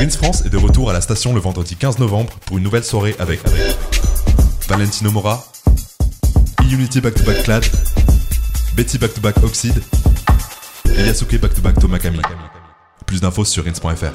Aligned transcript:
Rins 0.00 0.16
France 0.16 0.46
est 0.46 0.48
de 0.48 0.56
retour 0.56 0.88
à 0.88 0.94
la 0.94 1.02
station 1.02 1.34
le 1.34 1.40
vendredi 1.40 1.76
15 1.76 1.98
novembre 1.98 2.32
pour 2.46 2.56
une 2.56 2.64
nouvelle 2.64 2.84
soirée 2.84 3.14
avec, 3.18 3.38
Valentino 4.66 5.10
Mora, 5.10 5.44
E-Unity 6.62 7.02
Back 7.02 7.16
to 7.16 7.22
Back 7.24 7.42
Clad, 7.42 7.62
Betty 8.74 8.96
Back 8.96 9.12
to 9.12 9.20
Back 9.20 9.36
Oxide 9.44 9.82
et 10.96 11.02
Yasuke 11.02 11.38
Back 11.38 11.52
to 11.52 11.60
Back 11.60 11.78
Tomakami. 11.78 12.22
Plus 13.04 13.20
d'infos 13.20 13.44
sur 13.44 13.62
rins.fr. 13.66 14.14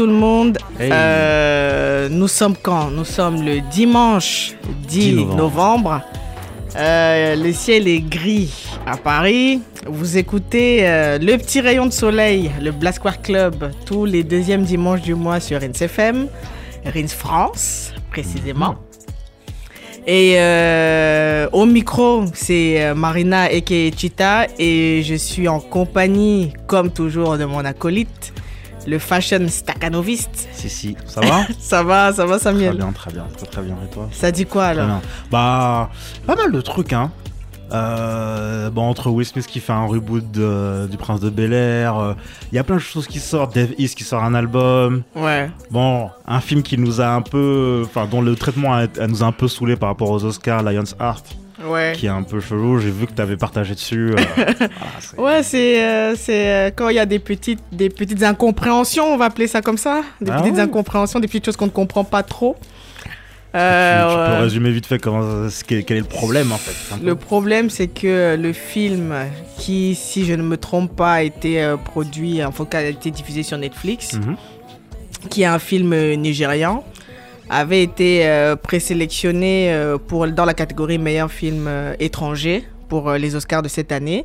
tout 0.00 0.06
le 0.06 0.12
monde. 0.14 0.56
Hey. 0.78 0.88
Euh, 0.90 2.08
nous 2.08 2.26
sommes 2.26 2.56
quand? 2.56 2.90
Nous 2.90 3.04
sommes 3.04 3.44
le 3.44 3.60
dimanche 3.70 4.54
10, 4.88 4.98
10 4.98 5.14
novembre. 5.16 5.36
novembre. 5.36 6.00
Euh, 6.74 7.36
le 7.36 7.52
ciel 7.52 7.86
est 7.86 8.00
gris 8.00 8.50
à 8.86 8.96
Paris. 8.96 9.60
Vous 9.86 10.16
écoutez 10.16 10.88
euh, 10.88 11.18
Le 11.18 11.36
Petit 11.36 11.60
Rayon 11.60 11.84
de 11.84 11.92
Soleil, 11.92 12.50
le 12.62 12.70
Black 12.70 12.94
Square 12.94 13.20
Club, 13.20 13.72
tous 13.84 14.06
les 14.06 14.24
deuxièmes 14.24 14.62
dimanches 14.62 15.02
du 15.02 15.14
mois 15.14 15.38
sur 15.38 15.60
Rins 15.60 15.78
FM, 15.78 16.28
Rins 16.86 17.08
France 17.08 17.92
précisément. 18.10 18.76
Et 20.06 20.36
euh, 20.38 21.46
au 21.52 21.66
micro, 21.66 22.24
c'est 22.32 22.94
Marina 22.94 23.42
aka 23.42 23.90
Chita 23.94 24.46
et 24.58 25.02
je 25.04 25.14
suis 25.14 25.46
en 25.46 25.60
compagnie, 25.60 26.54
comme 26.66 26.90
toujours, 26.90 27.36
de 27.36 27.44
mon 27.44 27.66
acolyte, 27.66 28.08
le 28.90 28.98
fashion 28.98 29.46
staccanoviste. 29.48 30.48
Si, 30.52 30.68
si. 30.68 30.96
Ça 31.06 31.20
va 31.22 31.46
Ça 31.58 31.82
va, 31.82 32.12
ça 32.12 32.26
va 32.26 32.36
Très 32.38 32.44
Samuel 32.50 32.76
bien, 32.76 32.92
très 32.92 33.10
bien, 33.12 33.24
très 33.36 33.46
très 33.46 33.62
bien. 33.62 33.76
Et 33.84 33.94
toi? 33.94 34.08
Ça 34.12 34.30
dit 34.30 34.44
quoi 34.46 34.72
Très 34.72 34.80
alors? 34.82 35.00
Bah, 35.30 35.90
pas 36.26 36.36
mal 36.36 36.52
de 36.52 36.60
trucs, 36.60 36.92
hein. 36.92 37.10
Euh, 37.72 38.68
bon, 38.70 38.82
entre 38.82 39.10
Will 39.10 39.24
Smith 39.24 39.46
qui 39.46 39.60
fait 39.60 39.72
un 39.72 39.86
reboot 39.86 40.28
de- 40.32 40.88
du 40.90 40.96
Prince 40.96 41.20
de 41.20 41.30
Bel 41.30 41.52
Air, 41.52 42.16
il 42.50 42.56
y 42.56 42.58
a 42.58 42.64
plein 42.64 42.74
de 42.76 42.80
choses 42.80 43.06
qui 43.06 43.20
sortent. 43.20 43.54
Dave 43.54 43.70
East 43.78 43.96
qui 43.96 44.02
sort 44.02 44.24
un 44.24 44.34
album. 44.34 45.02
Ouais. 45.14 45.48
Bon, 45.70 46.10
un 46.26 46.40
film 46.40 46.62
qui 46.62 46.76
nous 46.78 47.00
a 47.00 47.06
un 47.08 47.22
peu. 47.22 47.82
Enfin, 47.86 48.06
dont 48.10 48.22
le 48.22 48.34
traitement 48.34 48.74
a, 48.74 48.86
a 48.98 49.06
nous 49.06 49.22
a 49.22 49.26
un 49.26 49.32
peu 49.32 49.46
saoulé 49.46 49.76
par 49.76 49.88
rapport 49.90 50.10
aux 50.10 50.24
Oscars, 50.24 50.64
Lion's 50.64 50.96
Heart, 51.00 51.24
Ouais. 51.70 51.92
qui 51.96 52.06
est 52.06 52.10
un 52.10 52.22
peu 52.22 52.40
chelou. 52.40 52.78
J'ai 52.80 52.90
vu 52.90 53.06
que 53.06 53.12
tu 53.12 53.22
avais 53.22 53.36
partagé 53.36 53.74
dessus. 53.74 54.10
euh, 54.10 54.16
voilà, 54.36 54.54
c'est- 55.00 55.18
Ouais, 55.18 55.42
c'est 55.42 55.82
euh, 55.84 56.14
c'est 56.16 56.48
euh, 56.48 56.70
quand 56.74 56.88
il 56.88 56.96
y 56.96 56.98
a 56.98 57.06
des 57.06 57.18
petites 57.18 57.60
des 57.72 57.88
petites 57.88 58.22
incompréhensions, 58.22 59.04
on 59.12 59.16
va 59.16 59.26
appeler 59.26 59.46
ça 59.46 59.62
comme 59.62 59.78
ça, 59.78 60.02
des 60.20 60.30
Ah 60.30 60.40
petites 60.40 60.54
ouais. 60.56 60.60
incompréhensions, 60.60 61.20
des 61.20 61.26
petites 61.28 61.44
choses 61.44 61.56
qu'on 61.56 61.66
ne 61.66 61.70
comprend 61.70 62.04
pas 62.04 62.22
trop. 62.22 62.56
tu, 62.62 63.08
Euh, 63.58 64.08
tu 64.08 64.14
peux 64.14 64.32
ouais. 64.36 64.38
résumer 64.42 64.70
vite 64.70 64.86
fait 64.86 64.98
comment, 65.00 65.48
quel 65.66 65.78
est 65.88 65.90
le 65.90 66.04
problème 66.04 66.52
en 66.52 66.56
fait. 66.58 67.02
Le 67.04 67.14
problème, 67.16 67.68
c'est 67.68 67.88
que 67.88 68.36
le 68.40 68.52
film, 68.52 69.12
qui, 69.58 69.94
si 69.96 70.24
je 70.24 70.34
ne 70.34 70.42
me 70.42 70.56
trompe 70.56 70.94
pas, 70.94 71.14
a 71.14 71.22
été 71.22 71.60
euh, 71.62 71.76
produit, 71.76 72.44
enfin, 72.44 72.64
qui 72.64 72.76
a 72.76 72.82
été 72.88 73.10
diffusé 73.10 73.42
sur 73.42 73.58
Netflix, 73.58 74.14
Mhm. 74.14 74.36
qui 75.30 75.42
est 75.42 75.46
un 75.46 75.58
film 75.58 75.92
euh, 75.92 76.14
nigérian, 76.14 76.84
avait 77.50 77.82
été 77.82 78.26
euh, 78.26 78.54
présélectionné 78.56 79.72
euh, 79.72 79.98
pour, 79.98 80.26
dans 80.28 80.44
la 80.44 80.54
catégorie 80.54 80.98
meilleur 80.98 81.30
film 81.30 81.66
euh, 81.68 81.94
étranger 81.98 82.64
pour 82.88 83.08
euh, 83.10 83.18
les 83.18 83.34
Oscars 83.34 83.62
de 83.62 83.68
cette 83.68 83.90
année. 83.92 84.24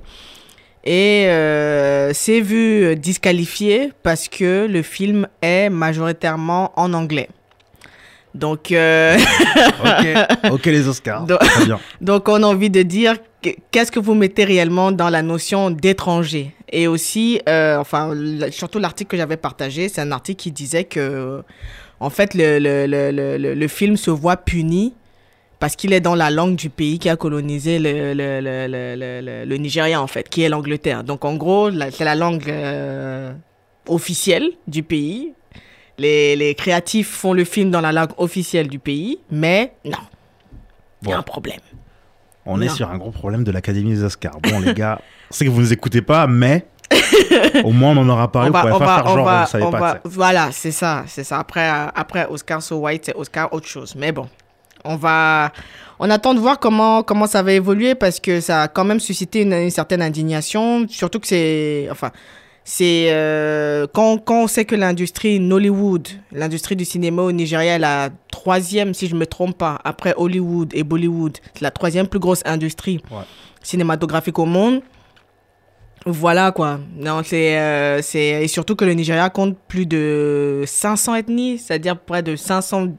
Et 0.88 1.26
s'est 2.14 2.42
vu 2.42 2.96
disqualifié 2.96 3.92
parce 4.04 4.28
que 4.28 4.68
le 4.70 4.84
film 4.84 5.28
est 5.42 5.68
majoritairement 5.72 6.72
en 6.76 6.94
anglais. 6.94 7.28
Donc, 8.36 8.72
ok, 10.52 10.66
les 10.68 10.88
Oscars. 10.88 11.26
Donc- 11.26 11.40
Très 11.40 11.66
bien. 11.66 11.80
donc, 12.02 12.30
on 12.30 12.44
a 12.44 12.46
envie 12.46 12.70
de 12.70 12.84
dire 12.84 13.16
que- 13.42 13.50
qu'est-ce 13.72 13.92
que 13.92 14.00
vous 14.00 14.14
mettez 14.14 14.44
réellement 14.44 14.92
dans 14.92 15.10
la 15.10 15.24
notion 15.24 15.72
d'étranger? 15.72 16.54
Et 16.72 16.86
aussi, 16.88 17.42
enfin, 17.48 18.12
surtout 18.52 18.78
l'article 18.78 19.10
que 19.10 19.18
j'avais 19.18 19.38
partagé, 19.38 19.90
c'est 19.90 20.02
un 20.02 20.12
article 20.12 20.40
qui 20.44 20.52
disait 20.52 20.84
que, 20.84 21.42
en 22.00 22.10
fait, 22.10 22.34
le, 22.34 22.60
le, 22.60 22.86
le, 22.88 23.54
le, 23.54 23.68
film 23.68 23.98
se 23.98 24.12
voit 24.12 24.38
puni 24.38 24.94
parce 25.60 25.76
qu'il 25.76 25.94
est 25.94 26.02
dans 26.02 26.16
la 26.16 26.30
langue 26.30 26.56
du 26.56 26.70
pays 26.70 27.00
qui 27.00 27.10
a 27.10 27.16
colonisé 27.16 27.80
le, 27.80 28.14
le, 28.14 28.42
le, 28.42 29.46
le, 29.46 29.58
Nigeria, 29.58 30.02
en 30.02 30.08
fait, 30.08 30.28
qui 30.28 30.42
est 30.42 30.50
l'Angleterre. 30.50 31.04
Donc, 31.04 31.24
en 31.26 31.36
gros, 31.36 31.70
c'est 31.92 32.04
la 32.04 32.16
langue 32.16 32.50
euh, 32.50 33.34
officielle 33.88 34.50
du 34.68 34.84
pays. 34.84 35.34
Les, 35.98 36.36
les 36.36 36.54
créatifs 36.56 37.10
font 37.10 37.32
le 37.32 37.46
film 37.46 37.72
dans 37.72 37.82
la 37.82 37.94
langue 37.94 38.12
officielle 38.18 38.68
du 38.68 38.80
pays, 38.80 39.20
mais 39.32 39.74
non, 39.86 39.98
il 41.04 41.10
y 41.10 41.14
a 41.14 41.18
un 41.18 41.24
problème. 41.24 41.62
On 42.46 42.62
est 42.62 42.70
sur 42.70 42.90
un 42.92 42.98
gros 42.98 43.12
problème 43.12 43.44
de 43.44 43.52
l'Académie 43.52 43.92
des 43.92 44.04
Oscars. 44.04 44.40
Bon, 44.42 44.60
les 44.60 44.74
gars, 44.74 45.02
c'est 45.30 45.46
que 45.46 45.50
vous 45.50 45.62
ne 45.62 45.66
nous 45.66 45.74
écoutez 45.74 46.02
pas, 46.02 46.28
mais 46.28 46.66
au 47.64 47.72
moins 47.72 47.92
on 47.96 48.02
en 48.02 48.10
aura 48.10 48.32
parlé. 48.32 48.50
on 48.50 48.54
va, 48.54 48.66
on 48.76 48.80
pas 48.80 48.86
va, 48.86 48.96
faire 48.96 49.06
on 49.06 49.16
genre, 49.16 49.26
va, 49.26 49.48
on 49.62 49.72
pas. 49.72 49.80
va- 49.80 50.00
voilà, 50.06 50.50
c'est 50.52 50.72
ça, 50.72 51.04
c'est 51.08 51.24
ça. 51.24 51.40
Après, 51.40 51.70
euh, 51.70 51.88
après 51.96 52.28
Oscar 52.30 52.62
So 52.62 52.78
White, 52.78 53.04
c'est 53.08 53.16
Oscar 53.16 53.52
autre 53.54 53.68
chose. 53.68 53.96
Mais 53.98 54.12
bon, 54.12 54.28
on 54.84 54.96
va, 54.96 55.52
on 56.00 56.10
attend 56.10 56.34
de 56.34 56.40
voir 56.40 56.60
comment 56.60 57.04
comment 57.04 57.28
ça 57.28 57.42
va 57.44 57.54
évoluer 57.54 57.96
parce 57.96 58.20
que 58.20 58.40
ça 58.42 58.64
a 58.64 58.68
quand 58.68 58.84
même 58.86 59.00
suscité 59.00 59.42
une, 59.42 59.54
une 59.54 59.72
certaine 59.72 60.02
indignation, 60.02 60.86
surtout 60.90 61.20
que 61.20 61.28
c'est, 61.28 61.88
enfin, 61.92 62.12
c'est 62.64 63.08
euh, 63.10 63.86
quand, 63.94 64.18
quand 64.18 64.44
on 64.44 64.48
sait 64.48 64.66
que 64.66 64.76
l'industrie 64.76 65.40
Nollywood, 65.40 66.08
l'industrie 66.32 66.76
du 66.76 66.86
cinéma 66.86 67.22
au 67.22 67.32
Nigeria 67.32 67.76
est 67.76 67.80
la 67.80 68.10
troisième, 68.32 68.94
si 68.94 69.08
je 69.08 69.16
me 69.16 69.26
trompe 69.26 69.58
pas, 69.58 69.80
après 69.84 70.14
Hollywood 70.18 70.72
et 70.74 70.84
Bollywood, 70.84 71.38
c'est 71.54 71.62
la 71.62 71.72
troisième 71.72 72.08
plus 72.08 72.20
grosse 72.20 72.42
industrie 72.46 73.02
Ouais. 73.12 73.24
cinématographique 73.62 74.38
au 74.40 74.46
monde. 74.46 74.82
Voilà 76.06 76.52
quoi. 76.52 76.80
Non, 76.98 77.22
c'est 77.24 77.58
euh, 77.60 78.00
c'est 78.04 78.44
et 78.44 78.48
surtout 78.48 78.76
que 78.76 78.86
le 78.86 78.94
Nigeria 78.94 79.30
compte 79.32 79.58
plus 79.68 79.88
de 79.88 80.64
500 80.68 81.16
ethnies, 81.16 81.58
c'est-à-dire 81.58 82.00
près 82.00 82.22
de 82.22 82.36
500 82.36 82.90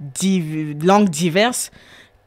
div- 0.00 0.76
langues 0.84 1.08
diverses. 1.08 1.72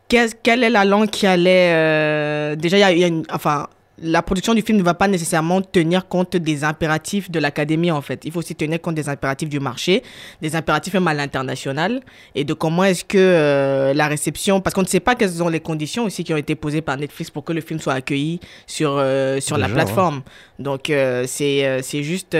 Quelle 0.09 0.63
est 0.63 0.69
la 0.71 0.85
langue 0.85 1.09
qui 1.09 1.27
allait 1.27 1.71
euh, 1.73 2.55
déjà 2.55 2.77
il 2.77 2.81
y 2.81 2.83
a, 2.83 2.91
y 2.91 3.03
a 3.03 3.07
une 3.07 3.23
enfin 3.31 3.67
la 4.01 4.21
production 4.21 4.53
du 4.53 4.61
film 4.61 4.77
ne 4.77 4.83
va 4.83 4.93
pas 4.93 5.07
nécessairement 5.07 5.61
tenir 5.61 6.07
compte 6.07 6.35
des 6.35 6.63
impératifs 6.63 7.29
de 7.31 7.39
l'académie 7.39 7.91
en 7.91 8.01
fait. 8.01 8.21
Il 8.25 8.31
faut 8.31 8.39
aussi 8.39 8.55
tenir 8.55 8.81
compte 8.81 8.95
des 8.95 9.09
impératifs 9.09 9.49
du 9.49 9.59
marché, 9.59 10.03
des 10.41 10.55
impératifs 10.55 10.93
même 10.93 11.07
à 11.07 11.13
l'international 11.13 12.01
et 12.35 12.43
de 12.43 12.53
comment 12.53 12.83
est-ce 12.83 13.03
que 13.03 13.17
euh, 13.17 13.93
la 13.93 14.07
réception 14.07 14.61
parce 14.61 14.73
qu'on 14.73 14.81
ne 14.81 14.87
sait 14.87 14.99
pas 14.99 15.15
quelles 15.15 15.31
sont 15.31 15.49
les 15.49 15.59
conditions 15.59 16.05
aussi 16.05 16.23
qui 16.23 16.33
ont 16.33 16.37
été 16.37 16.55
posées 16.55 16.81
par 16.81 16.97
Netflix 16.97 17.29
pour 17.31 17.43
que 17.43 17.53
le 17.53 17.61
film 17.61 17.79
soit 17.79 17.93
accueilli 17.93 18.39
sur 18.67 18.95
euh, 18.97 19.39
sur 19.39 19.57
la 19.57 19.67
ouais. 19.67 19.73
plateforme. 19.73 20.21
Donc 20.57 20.89
euh, 20.89 21.25
c'est 21.27 21.81
c'est 21.81 22.03
juste 22.03 22.37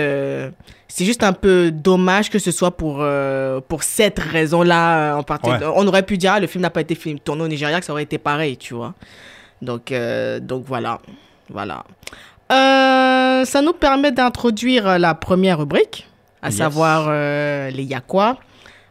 c'est 0.88 1.04
juste 1.04 1.22
un 1.22 1.32
peu 1.32 1.70
dommage 1.70 2.30
que 2.30 2.38
ce 2.38 2.50
soit 2.50 2.72
pour 2.72 3.04
pour 3.68 3.82
cette 3.82 4.18
raison-là 4.18 5.16
en 5.16 5.22
particulier. 5.22 5.64
Ouais. 5.66 5.72
On 5.76 5.86
aurait 5.86 6.04
pu 6.04 6.18
dire 6.18 6.32
ah, 6.34 6.40
le 6.40 6.46
film 6.46 6.62
n'a 6.62 6.70
pas 6.70 6.80
été 6.80 6.94
film 6.94 7.18
tourné 7.18 7.42
au 7.42 7.48
Nigeria 7.48 7.80
que 7.80 7.86
ça 7.86 7.92
aurait 7.92 8.02
été 8.02 8.18
pareil, 8.18 8.56
tu 8.56 8.74
vois. 8.74 8.94
Donc 9.62 9.92
donc 10.42 10.64
voilà. 10.66 11.00
Voilà. 11.50 11.84
Euh, 12.52 13.44
ça 13.44 13.62
nous 13.62 13.72
permet 13.72 14.12
d'introduire 14.12 14.98
la 14.98 15.14
première 15.14 15.58
rubrique, 15.58 16.08
à 16.42 16.48
Yes. 16.48 16.56
savoir 16.58 17.06
euh, 17.08 17.70
les 17.70 17.84
Yakwa. 17.84 18.38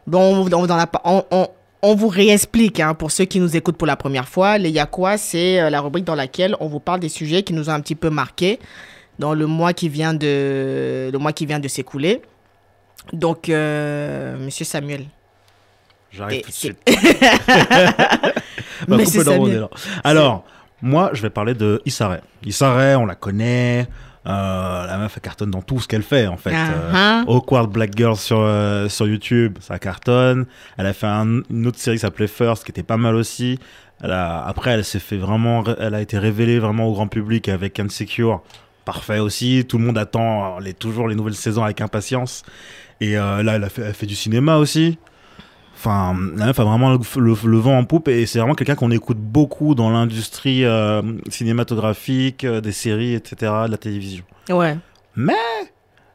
Bon, 0.07 0.45
on, 0.49 0.67
on, 1.05 1.23
on, 1.31 1.47
on- 1.81 1.95
vous 1.95 2.07
réexplique 2.07 2.79
hein, 2.79 2.93
pour 2.93 3.11
ceux 3.11 3.25
qui 3.25 3.39
nous 3.39 3.55
écoutent 3.55 3.77
pour 3.77 3.87
la 3.87 3.95
première 3.95 4.27
fois. 4.27 4.57
Les 4.57 4.69
Yakwa, 4.71 5.17
c'est 5.17 5.59
euh, 5.59 5.69
la 5.69 5.81
rubrique 5.81 6.05
dans 6.05 6.15
laquelle 6.15 6.55
on 6.59 6.67
vous 6.67 6.79
parle 6.79 6.99
des 6.99 7.09
sujets 7.09 7.43
qui 7.43 7.53
nous 7.53 7.69
ont 7.69 7.73
un 7.73 7.81
petit 7.81 7.95
peu 7.95 8.09
marqués 8.09 8.59
dans 9.19 9.33
le 9.33 9.45
mois 9.45 9.73
qui 9.73 9.89
vient 9.89 10.13
de, 10.13 11.09
le 11.11 11.17
mois 11.19 11.33
qui 11.33 11.45
vient 11.45 11.59
de 11.59 11.67
s'écouler. 11.67 12.21
Donc, 13.13 13.49
euh, 13.49 14.37
Monsieur 14.39 14.65
Samuel. 14.65 15.05
J'arrive 16.11 16.41
tout 16.41 16.49
de 16.49 16.53
suite. 16.55 16.77
Bah, 18.87 18.95
le 18.97 19.05
Samuel. 19.05 19.67
Alors, 20.05 20.45
moi, 20.81 21.09
je 21.13 21.21
vais 21.21 21.29
parler 21.29 21.53
de 21.53 21.81
Issare. 21.85 22.17
Issare, 22.45 22.99
on 23.01 23.05
la 23.05 23.15
connaît. 23.15 23.87
euh, 24.27 24.85
la 24.85 24.97
meuf, 24.97 25.13
elle 25.15 25.21
cartonne 25.21 25.49
dans 25.49 25.61
tout 25.61 25.79
ce 25.79 25.87
qu'elle 25.87 26.03
fait, 26.03 26.27
en 26.27 26.37
fait. 26.37 26.53
Euh, 26.53 26.91
ah. 26.93 27.23
Awkward 27.27 27.71
Black 27.71 27.91
Girl 27.97 28.15
sur, 28.17 28.39
euh, 28.41 28.87
sur 28.89 29.07
YouTube, 29.07 29.57
ça 29.61 29.79
cartonne. 29.79 30.45
Elle 30.77 30.85
a 30.85 30.93
fait 30.93 31.07
un- 31.07 31.41
une 31.49 31.65
autre 31.67 31.79
série 31.79 31.95
qui 31.97 32.01
s'appelait 32.01 32.27
First, 32.27 32.63
qui 32.65 32.71
était 32.71 32.83
pas 32.83 32.97
mal 32.97 33.15
aussi. 33.15 33.59
Elle 34.03 34.11
a, 34.11 34.45
après, 34.45 34.71
elle 34.71 34.83
s'est 34.85 34.99
fait 34.99 35.17
vraiment, 35.17 35.63
elle 35.79 35.95
a 35.95 36.01
été 36.01 36.17
révélée 36.19 36.59
vraiment 36.59 36.85
au 36.87 36.93
grand 36.93 37.07
public 37.07 37.47
avec 37.49 37.79
Insecure. 37.79 38.41
Parfait 38.85 39.19
aussi. 39.19 39.65
Tout 39.67 39.77
le 39.77 39.85
monde 39.85 39.97
attend 39.97 40.59
les, 40.59 40.73
toujours 40.73 41.07
les 41.07 41.15
nouvelles 41.15 41.33
saisons 41.35 41.63
avec 41.63 41.79
impatience. 41.81 42.43
Et 43.01 43.17
euh, 43.17 43.41
là, 43.41 43.55
elle 43.55 43.63
a, 43.63 43.69
fait, 43.69 43.83
elle 43.83 43.93
fait 43.93 44.05
du 44.05 44.15
cinéma 44.15 44.57
aussi. 44.57 44.97
Enfin, 45.81 46.13
la 46.35 46.47
meuf 46.47 46.59
a 46.59 46.65
vraiment 46.65 46.91
le, 46.91 46.97
le- 47.21 47.49
le 47.49 47.57
vent 47.57 47.77
en 47.77 47.85
poupe 47.85 48.09
et 48.09 48.25
c'est 48.25 48.37
vraiment 48.39 48.53
quelqu'un 48.53 48.75
qu'on 48.75 48.91
écoute 48.91 49.17
beaucoup 49.17 49.75
dans 49.75 49.89
l'industrie 49.89 50.65
euh, 50.65 51.01
cinématographique, 51.29 52.43
euh, 52.43 52.59
des 52.59 52.73
séries, 52.73 53.13
etc., 53.13 53.53
de 53.67 53.71
la 53.71 53.77
télévision. 53.77 54.25
Ouais. 54.49 54.75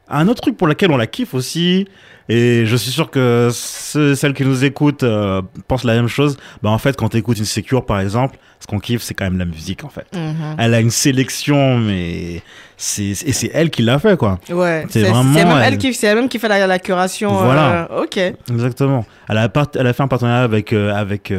Un 0.07 0.27
autre 0.27 0.41
truc 0.41 0.55
pour 0.55 0.67
lequel 0.67 0.91
on 0.91 0.97
la 0.97 1.07
kiffe 1.07 1.33
aussi, 1.33 1.87
et 2.29 2.65
je 2.65 2.75
suis 2.75 2.91
sûr 2.91 3.11
que 3.11 3.49
ceux, 3.53 4.15
celles 4.15 4.33
qui 4.33 4.43
nous 4.45 4.63
écoutent 4.65 5.03
euh, 5.03 5.41
pensent 5.67 5.83
la 5.83 5.93
même 5.93 6.07
chose, 6.07 6.37
bah 6.63 6.69
en 6.69 6.77
fait 6.77 6.95
quand 6.97 7.09
tu 7.09 7.17
écoutes 7.17 7.37
une 7.37 7.45
Secure 7.45 7.85
par 7.85 7.99
exemple, 7.99 8.37
ce 8.59 8.67
qu'on 8.67 8.79
kiffe 8.79 9.01
c'est 9.03 9.13
quand 9.13 9.25
même 9.25 9.37
la 9.37 9.45
musique 9.45 9.83
en 9.83 9.89
fait. 9.89 10.07
Mhm. 10.15 10.55
Elle 10.57 10.73
a 10.73 10.79
une 10.79 10.89
sélection 10.89 11.77
mais 11.77 12.41
c'est 12.77 13.03
et 13.11 13.31
c'est 13.31 13.51
elle 13.53 13.69
qui 13.69 13.83
l'a 13.83 13.99
fait 13.99 14.17
quoi. 14.17 14.39
Ouais, 14.49 14.85
C'est 14.89 15.01
vraiment 15.03 15.33
c'est 15.33 15.39
elle, 15.41 15.73
elle. 15.73 15.77
qui, 15.77 15.93
c'est 15.93 16.07
elle 16.07 16.15
même 16.17 16.27
qui 16.29 16.39
fait 16.39 16.47
la, 16.47 16.65
la 16.67 16.79
curation. 16.79 17.31
Voilà. 17.31 17.87
euh, 17.91 18.03
ok. 18.03 18.17
Exactement. 18.49 19.05
Elle 19.29 19.37
a, 19.37 19.47
part- 19.49 19.67
elle 19.75 19.87
a 19.87 19.93
fait 19.93 20.03
un 20.03 20.07
partenariat 20.07 20.43
avec 20.43 20.73
euh, 20.73 20.93
avec 20.93 21.31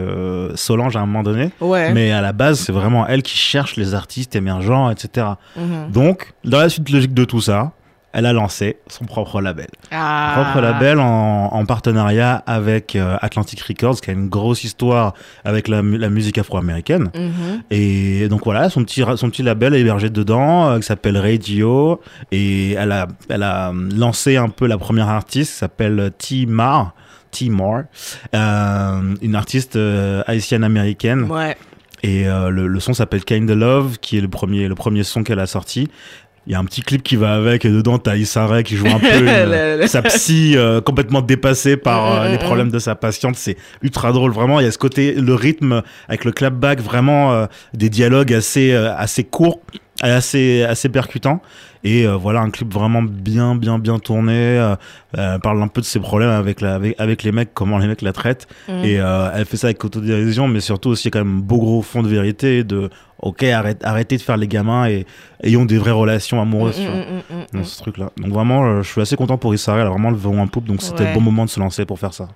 Solange 0.54 0.96
à 0.96 1.00
un 1.00 1.06
moment 1.06 1.22
donné, 1.22 1.50
Ouais. 1.60 1.92
mais 1.92 2.12
à 2.12 2.20
la 2.20 2.32
base 2.32 2.60
c'est 2.60 2.72
vraiment 2.72 3.06
elle 3.06 3.22
qui 3.22 3.36
cherche 3.36 3.76
les 3.76 3.94
artistes 3.94 4.36
émergents 4.36 4.90
etc. 4.90 5.26
Mhm. 5.56 5.90
Donc 5.92 6.32
dans 6.44 6.58
la 6.60 6.68
suite 6.68 6.88
logique 6.90 7.12
de 7.14 7.24
tout 7.24 7.40
ça, 7.40 7.72
elle 8.12 8.24
a 8.26 8.32
lancé 8.32 8.78
son 8.88 9.04
propre 9.04 9.40
label. 9.42 9.66
Ah. 9.90 10.32
propre 10.40 10.60
label 10.62 10.98
en, 11.00 11.48
en 11.52 11.66
partenariat 11.66 12.42
avec 12.46 12.96
euh, 12.96 13.16
Atlantic 13.20 13.60
Records, 13.60 14.00
qui 14.00 14.08
a 14.10 14.14
une 14.14 14.28
grosse 14.28 14.64
histoire 14.64 15.12
avec 15.44 15.68
la, 15.68 15.82
mu- 15.82 15.98
la 15.98 16.08
musique 16.08 16.38
afro-américaine. 16.38 17.10
Mhm. 17.14 17.62
Et 17.70 18.28
donc 18.28 18.44
voilà, 18.44 18.70
son 18.70 18.84
petit, 18.84 19.02
son 19.16 19.28
petit 19.30 19.42
label 19.42 19.74
est 19.74 19.80
hébergé 19.80 20.08
dedans, 20.08 20.70
euh, 20.70 20.78
qui 20.78 20.86
s'appelle 20.86 21.18
Radio. 21.18 22.00
Et 22.32 22.72
elle 22.72 22.92
a, 22.92 23.06
elle 23.28 23.42
a 23.42 23.72
lancé 23.94 24.36
un 24.36 24.48
peu 24.48 24.66
la 24.66 24.78
première 24.78 25.08
artiste, 25.08 25.52
qui 25.52 25.58
s'appelle 25.58 26.10
T. 26.16 26.46
Mar. 26.46 26.94
T. 27.32 27.50
Mar, 27.50 27.82
euh, 28.34 29.14
une 29.20 29.34
artiste 29.34 29.76
euh, 29.76 30.22
haïtienne-américaine. 30.26 31.24
Ouais. 31.24 31.56
Et 32.02 32.28
euh, 32.28 32.50
le, 32.50 32.66
le 32.66 32.80
son 32.80 32.94
s'appelle 32.94 33.24
Kind 33.24 33.50
of 33.50 33.56
Love, 33.56 33.98
qui 34.00 34.16
est 34.18 34.20
le 34.20 34.28
premier, 34.28 34.68
le 34.68 34.74
premier 34.74 35.02
son 35.02 35.22
qu'elle 35.22 35.40
a 35.40 35.46
sorti. 35.46 35.88
Il 36.46 36.52
y 36.52 36.54
a 36.54 36.60
un 36.60 36.64
petit 36.64 36.82
clip 36.82 37.02
qui 37.02 37.16
va 37.16 37.34
avec, 37.34 37.64
et 37.64 37.70
dedans, 37.70 37.98
t'as 37.98 38.14
Issa 38.16 38.62
qui 38.62 38.76
joue 38.76 38.86
un 38.86 39.00
peu 39.00 39.06
une- 39.80 39.86
sa 39.88 40.02
psy 40.02 40.52
euh, 40.56 40.80
complètement 40.80 41.20
dépassée 41.20 41.76
par 41.76 42.12
euh, 42.12 42.24
Mm, 42.24 42.28
mm, 42.28 42.30
les 42.32 42.36
mm. 42.36 42.40
problèmes 42.40 42.70
de 42.70 42.78
sa 42.78 42.94
patiente. 42.94 43.34
C'est 43.36 43.56
ultra 43.82 44.12
drôle, 44.12 44.30
vraiment. 44.32 44.60
Il 44.60 44.64
y 44.64 44.68
a 44.68 44.72
ce 44.72 44.78
côté, 44.78 45.14
le 45.14 45.34
rythme 45.34 45.82
avec 46.08 46.24
le 46.24 46.30
clapback, 46.32 46.80
vraiment 46.80 47.32
euh, 47.32 47.46
des 47.74 47.90
dialogues 47.90 48.32
assez, 48.32 48.72
euh, 48.72 48.94
assez 48.96 49.24
courts, 49.24 49.60
assez, 50.02 50.62
assez 50.62 50.88
percutants. 50.88 51.40
Et 51.84 52.04
euh, 52.06 52.16
voilà, 52.16 52.40
un 52.40 52.50
clip 52.50 52.72
vraiment 52.72 53.02
bien, 53.02 53.54
bien, 53.54 53.78
bien 53.78 53.98
tourné. 53.98 54.32
Euh, 54.34 54.74
elle 55.16 55.38
parle 55.40 55.62
un 55.62 55.68
peu 55.68 55.80
de 55.80 55.86
ses 55.86 56.00
problèmes 56.00 56.30
avec, 56.30 56.60
la, 56.60 56.74
avec, 56.74 56.94
avec 56.98 57.22
les 57.22 57.32
mecs, 57.32 57.54
comment 57.54 57.78
les 57.78 57.86
mecs 57.86 58.02
la 58.02 58.12
traitent. 58.12 58.48
Mhm. 58.68 58.84
Et 58.84 58.98
euh, 58.98 59.30
elle 59.34 59.44
fait 59.44 59.56
ça 59.56 59.68
avec 59.68 59.84
autodérision, 59.84 60.48
mais 60.48 60.60
surtout 60.60 60.88
aussi 60.90 61.10
quand 61.10 61.20
même 61.20 61.36
un 61.38 61.40
beau 61.40 61.58
gros 61.58 61.82
fond 61.82 62.02
de 62.02 62.08
vérité 62.08 62.64
de 62.64 62.90
ok, 63.22 63.42
arrête, 63.44 63.84
arrêtez 63.84 64.16
de 64.16 64.22
faire 64.22 64.36
les 64.36 64.48
gamins 64.48 64.88
et 64.88 65.06
ayons 65.42 65.64
des 65.64 65.78
vraies 65.78 65.92
relations 65.92 66.40
amoureuses. 66.40 66.80
Mm, 66.80 66.84
vois, 66.84 66.94
mm, 66.94 66.98
mm, 66.98 67.36
mm, 67.38 67.44
dans 67.52 67.58
mm. 67.60 67.64
ce 67.64 67.78
truc-là. 67.78 68.10
Donc 68.16 68.32
vraiment, 68.32 68.64
euh, 68.66 68.82
je 68.82 68.90
suis 68.90 69.00
assez 69.00 69.16
content 69.16 69.38
pour 69.38 69.54
Issa, 69.54 69.74
elle 69.76 69.86
a 69.86 69.90
vraiment 69.90 70.10
le 70.10 70.16
vent 70.16 70.36
en 70.38 70.46
poupe, 70.48 70.66
donc 70.66 70.82
c'était 70.82 71.02
Ouais. 71.04 71.08
le 71.10 71.14
bon 71.14 71.20
moment 71.20 71.44
de 71.44 71.50
se 71.50 71.60
lancer 71.60 71.84
pour 71.84 71.98
faire 71.98 72.12
ça. 72.14 72.28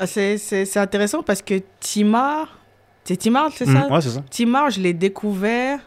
Ah, 0.00 0.06
C'est 0.06 0.36
c'est- 0.36 0.76
intéressant 0.78 1.22
parce 1.22 1.42
que 1.42 1.54
Timar, 1.78 2.58
c'est 3.04 3.16
Timar, 3.16 3.50
c'est 3.54 3.66
ça? 3.66 3.86
Mm, 3.88 3.92
ouais, 3.92 4.00
c'est 4.00 4.08
ça. 4.10 4.22
Timar, 4.28 4.70
je 4.70 4.80
l'ai 4.80 4.92
découvert 4.92 5.78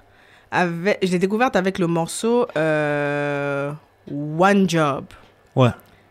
avec, 0.54 1.00
je 1.04 1.12
l'ai 1.12 1.20
découverte 1.20 1.56
avec 1.56 1.80
le 1.80 1.88
morceau 1.88 2.48
euh, 2.56 3.72
One 4.38 4.70
Job. 4.70 5.06
Ouais. 5.56 5.70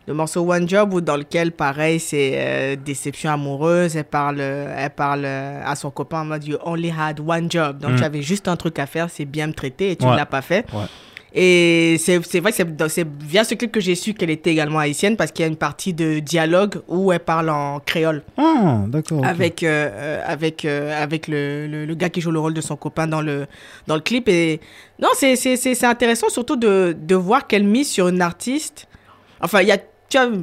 Le 0.09 0.15
morceau 0.15 0.41
One 0.51 0.69
Job, 0.69 0.93
où 0.95 1.01
dans 1.01 1.17
lequel, 1.17 1.53
pareil, 1.53 2.01
c'est 2.01 2.33
euh, 2.35 2.77
déception 2.77 3.31
amoureuse. 3.31 3.97
Elle 3.97 4.05
parle, 4.05 4.39
euh, 4.41 4.75
elle 4.77 4.91
parle 4.91 5.25
à 5.25 5.75
son 5.77 5.91
copain 5.93 6.23
en 6.23 6.25
mode 6.25 6.45
You 6.45 6.59
only 6.65 6.91
had 6.97 7.21
one 7.21 7.49
job. 7.51 7.79
Donc, 7.79 7.93
Mm. 7.93 7.97
tu 7.97 8.05
avais 8.05 8.23
juste 8.23 8.49
un 8.49 8.57
truc 8.57 8.79
à 8.81 8.87
faire, 8.87 9.09
c'est 9.11 9.25
bien 9.25 9.47
me 9.47 9.53
traiter 9.53 9.93
et 9.93 9.97
tu 9.97 10.05
Ouais. 10.05 10.11
ne 10.13 10.17
l'as 10.17 10.27
pas 10.27 10.43
fait. 10.43 10.67
Ouais. 10.73 10.87
Et 11.35 11.97
c'est 11.99 12.19
vrai 12.41 12.53
que 12.53 12.89
c'est 12.89 13.07
via 13.21 13.43
ce 13.45 13.55
clip 13.55 13.73
que 13.73 13.81
j'ai 13.81 13.95
su 13.95 14.13
qu'elle 14.13 14.29
était 14.31 14.51
également 14.51 14.79
haïtienne 14.81 15.17
parce 15.17 15.33
qu'il 15.33 15.43
y 15.45 15.47
a 15.47 15.49
une 15.49 15.57
partie 15.57 15.95
de 15.95 16.19
dialogue 16.19 16.83
où 16.89 17.11
elle 17.11 17.21
parle 17.21 17.49
en 17.49 17.81
créole 17.81 18.23
Ah, 18.37 18.83
d'accord. 18.87 19.25
avec, 19.25 19.63
euh, 19.63 19.89
euh, 19.93 20.23
avec, 20.27 20.65
euh, 20.67 21.03
avec 21.03 21.29
le, 21.29 21.67
le, 21.67 21.87
le 21.87 21.95
gars 21.95 22.11
qui 22.11 22.21
joue 22.21 22.31
le 22.33 22.39
rôle 22.39 22.53
de 22.55 22.61
son 22.61 22.77
copain 22.77 23.07
dans 23.07 23.23
le, 23.23 23.47
dans 23.87 23.95
le 23.95 24.03
clip. 24.03 24.29
Et 24.29 24.61
non, 25.01 25.09
c'est 25.15 25.85
intéressant 25.85 26.29
surtout 26.29 26.57
de, 26.57 26.95
de 27.01 27.15
voir 27.15 27.47
qu'elle 27.47 27.65
mise 27.65 27.89
sur 27.91 28.09
une 28.09 28.21
artiste. 28.21 28.87
Enfin, 29.41 29.63
il 29.63 29.69
y 29.69 29.73
a. 29.73 29.79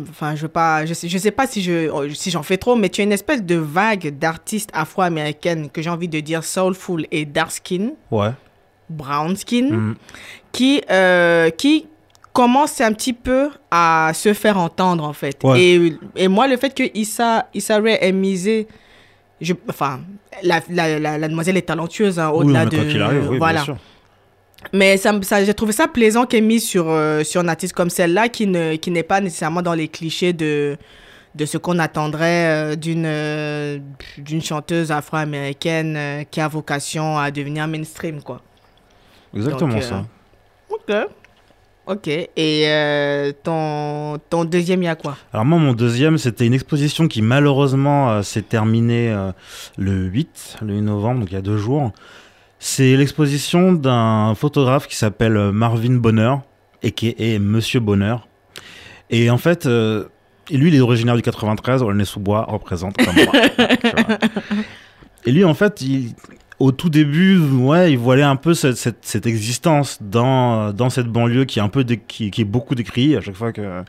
Enfin, 0.09 0.33
je 0.35 0.41
veux 0.41 0.47
pas, 0.47 0.87
je 0.87 0.95
sais, 0.95 1.07
je 1.07 1.15
sais 1.19 1.29
pas 1.29 1.45
si 1.45 1.61
je, 1.61 2.09
si 2.15 2.31
j'en 2.31 2.41
fais 2.41 2.57
trop, 2.57 2.75
mais 2.75 2.89
tu 2.89 3.01
as 3.01 3.03
une 3.03 3.11
espèce 3.11 3.43
de 3.43 3.53
vague 3.53 4.17
d'artistes 4.17 4.71
afro-américaines 4.73 5.69
que 5.69 5.83
j'ai 5.83 5.91
envie 5.91 6.07
de 6.07 6.19
dire 6.21 6.43
soulful 6.43 7.05
et 7.11 7.25
dark 7.25 7.51
skin, 7.51 7.91
Ouais. 8.09 8.31
brown 8.89 9.35
skin, 9.35 9.69
Mm. 9.69 9.95
Qui, 10.51 10.81
euh, 10.89 11.49
qui 11.49 11.87
commence 12.33 12.79
un 12.81 12.93
petit 12.93 13.13
peu 13.13 13.49
à 13.71 14.11
se 14.13 14.33
faire 14.33 14.57
entendre 14.57 15.03
en 15.03 15.13
fait. 15.13 15.37
Ouais. 15.43 15.61
Et, 15.61 15.93
et 16.15 16.27
moi, 16.27 16.47
le 16.47 16.57
fait 16.57 16.73
que 16.73 16.83
Issa, 16.93 17.47
Issa 17.53 17.79
Rae 17.79 17.97
ait 18.01 18.11
misé, 18.11 18.67
je, 19.41 19.53
enfin, 19.69 20.01
la, 20.43 20.61
la, 20.69 20.99
la, 20.99 21.17
la 21.17 21.27
demoiselle 21.27 21.57
est 21.57 21.63
talentueuse 21.63 22.19
hein, 22.19 22.29
Oui, 22.33 22.45
au-delà 22.45 22.65
mais 22.65 22.71
de. 22.71 23.01
arrive, 23.01 23.29
oui, 23.31 23.37
voilà. 23.37 23.53
bien 23.59 23.63
sûr. 23.65 23.77
Mais 24.73 24.97
ça, 24.97 25.13
j'ai 25.45 25.53
trouvé 25.53 25.71
ça 25.71 25.87
plaisant 25.87 26.25
qu'elle 26.25 26.43
mise 26.43 26.67
sur, 26.67 26.89
euh, 26.89 27.23
sur 27.23 27.41
une 27.41 27.47
artiste 27.49 27.73
comme 27.73 27.89
celle-là 27.89 28.27
qui, 28.27 28.45
ne, 28.45 28.75
qui 28.75 28.91
n'est 28.91 29.03
pas 29.03 29.21
nécessairement 29.21 29.61
dans 29.61 29.73
les 29.73 29.87
clichés 29.87 30.33
de, 30.33 30.75
de 31.33 31.45
ce 31.45 31.57
qu'on 31.57 31.79
attendrait 31.79 32.73
euh, 32.73 32.75
d'une 32.75 33.05
euh, 33.05 33.79
d'une 34.17 34.41
chanteuse 34.41 34.91
afro-américaine 34.91 36.25
qui 36.29 36.41
a 36.41 36.47
vocation 36.49 37.17
à 37.17 37.31
devenir 37.31 37.67
mainstream, 37.69 38.21
quoi. 38.21 38.41
Exactement 39.33 39.71
Donc, 39.73 39.81
ça. 39.83 40.05
Ok. 40.89 40.95
Ok. 41.87 42.07
Et 42.07 42.29
euh, 42.67 43.31
ton, 43.43 44.19
ton 44.29 44.45
deuxième, 44.45 44.81
il 44.83 44.85
y 44.85 44.89
a 44.89 44.95
quoi? 44.95 45.17
Alors 45.33 45.45
moi, 45.45 45.57
mon 45.57 45.73
deuxième, 45.73 46.17
c'était 46.17 46.45
une 46.45 46.53
exposition 46.53 47.07
qui 47.07 47.21
malheureusement 47.21 48.11
euh, 48.11 48.21
s'est 48.21 48.43
terminée 48.43 49.09
euh, 49.11 49.31
le 49.77 50.05
8, 50.05 50.57
le 50.61 50.75
8 50.75 50.81
novembre, 50.81 51.21
donc 51.21 51.31
il 51.31 51.35
y 51.35 51.37
a 51.37 51.41
deux 51.41 51.57
jours. 51.57 51.91
C'est 52.59 52.95
l'exposition 52.95 53.71
d'un 53.71 54.35
photographe 54.35 54.87
qui 54.87 54.95
s'appelle 54.95 55.51
Marvin 55.51 55.93
Bonheur, 55.95 56.41
et 56.83 56.91
qui 56.91 57.15
est 57.17 57.39
Monsieur 57.39 57.79
Bonheur. 57.79 58.27
Et 59.09 59.29
en 59.29 59.37
fait, 59.37 59.65
lui, 59.65 60.67
il 60.69 60.75
est 60.75 60.79
originaire 60.81 61.15
du 61.15 61.21
93, 61.21 61.81
Aulnay-sous-Bois 61.83 62.45
représente 62.49 62.95
comme 62.97 63.15
moi. 63.15 63.33
Et 65.25 65.31
lui, 65.31 65.43
en 65.43 65.53
fait, 65.53 65.81
il- 65.81 66.13
au 66.59 66.71
tout 66.71 66.89
début, 66.89 67.39
ouais, 67.39 67.93
il 67.93 67.97
voyait 67.97 68.23
un 68.23 68.35
peu 68.35 68.53
cette, 68.53 68.77
cette, 69.01 69.25
existence 69.25 69.97
dans, 70.01 70.73
dans 70.73 70.89
cette 70.89 71.07
banlieue 71.07 71.45
qui 71.45 71.59
est 71.59 71.61
un 71.61 71.69
peu 71.69 71.83
qui, 71.83 72.27
est 72.37 72.43
beaucoup 72.43 72.75
décrite 72.75 73.15
à 73.15 73.21
chaque 73.21 73.35
fois 73.35 73.53
que 73.53 73.83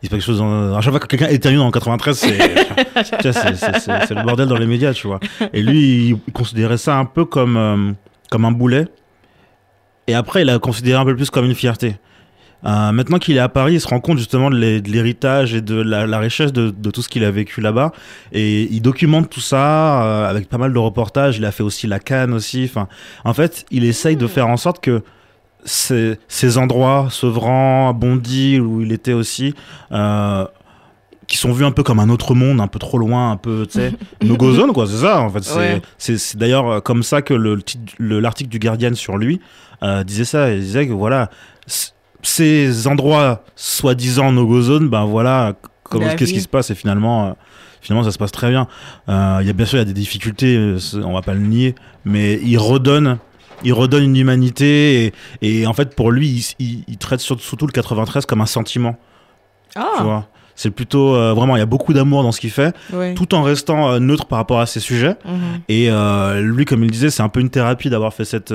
il 0.00 0.06
se 0.06 0.10
passe 0.10 0.24
quelque 0.24 0.38
chose 0.38 0.42
à 0.76 0.80
chaque 0.80 0.92
fois 0.92 1.00
que 1.00 1.06
quelqu'un 1.06 1.28
le 1.28 1.70
93 1.72 2.18
c'est 2.18 4.14
le 4.14 4.22
bordel 4.24 4.46
dans 4.46 4.56
les 4.56 4.66
médias 4.66 4.92
tu 4.92 5.06
vois. 5.06 5.20
Et 5.52 5.62
lui 5.62 5.80
il, 5.80 6.18
il 6.26 6.32
considérait 6.32 6.76
ça 6.76 6.96
un 6.96 7.04
peu 7.04 7.24
comme 7.24 7.56
euh, 7.56 7.92
comme 8.30 8.44
un 8.44 8.52
boulet. 8.52 8.86
Et 10.06 10.14
après 10.14 10.42
il 10.42 10.50
a 10.50 10.58
considéré 10.58 11.00
un 11.00 11.04
peu 11.04 11.16
plus 11.16 11.30
comme 11.30 11.44
une 11.44 11.54
fierté 11.54 11.96
Euh, 12.66 12.90
maintenant 12.92 13.18
qu'il 13.18 13.36
est 13.36 13.40
à 13.40 13.48
Paris, 13.48 13.74
il 13.74 13.80
se 13.80 13.86
rend 13.86 14.00
compte 14.00 14.18
justement 14.18 14.50
de 14.50 14.56
l'hé- 14.56 14.80
de 14.80 14.90
l'héritage 14.90 15.54
et 15.54 15.60
de 15.60 15.76
la, 15.80 16.06
la 16.08 16.18
richesse 16.18 16.52
de, 16.52 16.70
de 16.70 16.90
tout 16.90 17.02
ce 17.02 17.08
qu'il 17.08 17.22
a 17.24 17.30
vécu 17.30 17.60
là-bas. 17.60 17.92
Et 18.32 18.62
il 18.72 18.82
documente 18.82 19.30
tout 19.30 19.40
ça 19.40 20.02
euh, 20.04 20.28
avec 20.28 20.48
pas 20.48 20.58
mal 20.58 20.72
de 20.72 20.78
reportages. 20.78 21.38
Il 21.38 21.44
a 21.44 21.52
fait 21.52 21.62
aussi 21.62 21.86
la 21.86 22.00
Cannes 22.00 22.32
aussi. 22.34 22.64
Enfin, 22.68 22.88
en 23.24 23.32
fait, 23.32 23.64
il 23.70 23.84
essaye 23.84 24.16
de 24.16 24.26
faire 24.26 24.48
en 24.48 24.56
sorte 24.56 24.80
que 24.82 25.02
ces, 25.64 26.18
ces 26.28 26.58
endroits, 26.58 27.08
Sevran, 27.10 27.94
Bondy, 27.94 28.58
où 28.58 28.80
il 28.82 28.90
était 28.92 29.12
aussi, 29.12 29.54
euh, 29.92 30.44
qui 31.26 31.36
sont 31.36 31.52
vus 31.52 31.64
un 31.64 31.72
peu 31.72 31.82
comme 31.82 32.00
un 32.00 32.08
autre 32.08 32.34
monde, 32.34 32.60
un 32.60 32.68
peu 32.68 32.78
trop 32.78 32.96
loin, 32.98 33.32
un 33.32 33.36
peu, 33.36 33.66
tu 33.70 33.78
sais, 33.78 33.92
no 34.24 34.36
go 34.36 34.50
zone, 34.52 34.72
quoi, 34.72 34.86
c'est 34.86 34.96
ça, 35.02 35.20
en 35.20 35.28
fait. 35.30 35.44
C'est 35.98 36.12
Ouais. 36.12 36.18
d'ailleurs 36.36 36.82
comme 36.82 37.02
ça 37.02 37.22
que 37.22 37.34
le 37.34 37.60
titre- 37.62 37.92
le- 37.98 38.18
l'article 38.20 38.48
du 38.50 38.58
Guardian 38.58 38.94
sur 38.94 39.16
lui 39.18 39.40
euh, 39.82 40.02
disait 40.04 40.24
ça. 40.24 40.50
Il 40.52 40.60
disait 40.60 40.86
que 40.88 40.92
voilà, 40.92 41.28
ces 42.28 42.86
endroits 42.86 43.42
soi-disant 43.56 44.32
no 44.32 44.46
go 44.46 44.60
zone, 44.60 44.88
ben 44.88 45.04
voilà, 45.04 45.54
La 45.92 46.14
qu'est-ce 46.14 46.32
qui 46.32 46.40
se 46.40 46.48
passe 46.48 46.70
et 46.70 46.74
finalement. 46.74 47.28
euh, 47.28 47.32
Finalement, 47.80 48.04
ça 48.04 48.10
se 48.10 48.18
passe 48.18 48.32
très 48.32 48.50
bien. 48.50 48.66
Euh, 49.08 49.38
Il 49.40 49.46
y 49.46 49.50
a 49.50 49.52
bien 49.52 49.64
sûr, 49.64 49.76
il 49.78 49.80
y 49.80 49.82
a 49.82 49.84
des 49.84 49.92
difficultés, 49.92 50.56
euh, 50.56 50.78
on 51.04 51.12
va 51.14 51.22
pas 51.22 51.32
le 51.32 51.40
nier, 51.40 51.76
mais 52.04 52.40
il 52.42 52.58
redonne, 52.58 53.18
il 53.62 53.72
redonne 53.72 54.02
une 54.02 54.16
humanité 54.16 55.06
et, 55.06 55.60
et 55.60 55.66
en 55.66 55.72
fait, 55.72 55.94
pour 55.94 56.10
lui, 56.10 56.28
il, 56.28 56.66
il- 56.66 56.84
il 56.88 56.98
traite 56.98 57.20
sur- 57.20 57.40
surtout 57.40 57.66
le 57.66 57.72
93 57.72 58.26
comme 58.26 58.40
un 58.40 58.46
sentiment. 58.46 58.96
Tu 59.72 59.78
Ah, 59.80 60.02
vois, 60.02 60.26
c'est 60.56 60.70
plutôt 60.72 61.14
euh, 61.14 61.32
vraiment, 61.34 61.54
il 61.54 61.60
y 61.60 61.62
a 61.62 61.66
beaucoup 61.66 61.92
d'amour 61.92 62.24
dans 62.24 62.32
ce 62.32 62.40
qu'il 62.40 62.50
fait, 62.50 62.74
tout 63.14 63.32
en 63.36 63.42
restant 63.44 63.92
euh, 63.92 63.98
neutre 64.00 64.26
par 64.26 64.38
rapport 64.38 64.58
à 64.58 64.66
ses 64.66 64.80
sujets. 64.80 65.14
Mhm. 65.24 65.38
Et 65.68 65.88
euh, 65.88 66.40
lui, 66.40 66.64
comme 66.64 66.82
il 66.82 66.90
disait, 66.90 67.10
c'est 67.10 67.22
un 67.22 67.28
peu 67.28 67.38
une 67.40 67.50
thérapie 67.50 67.90
d'avoir 67.90 68.12
fait 68.12 68.24
cette, 68.24 68.50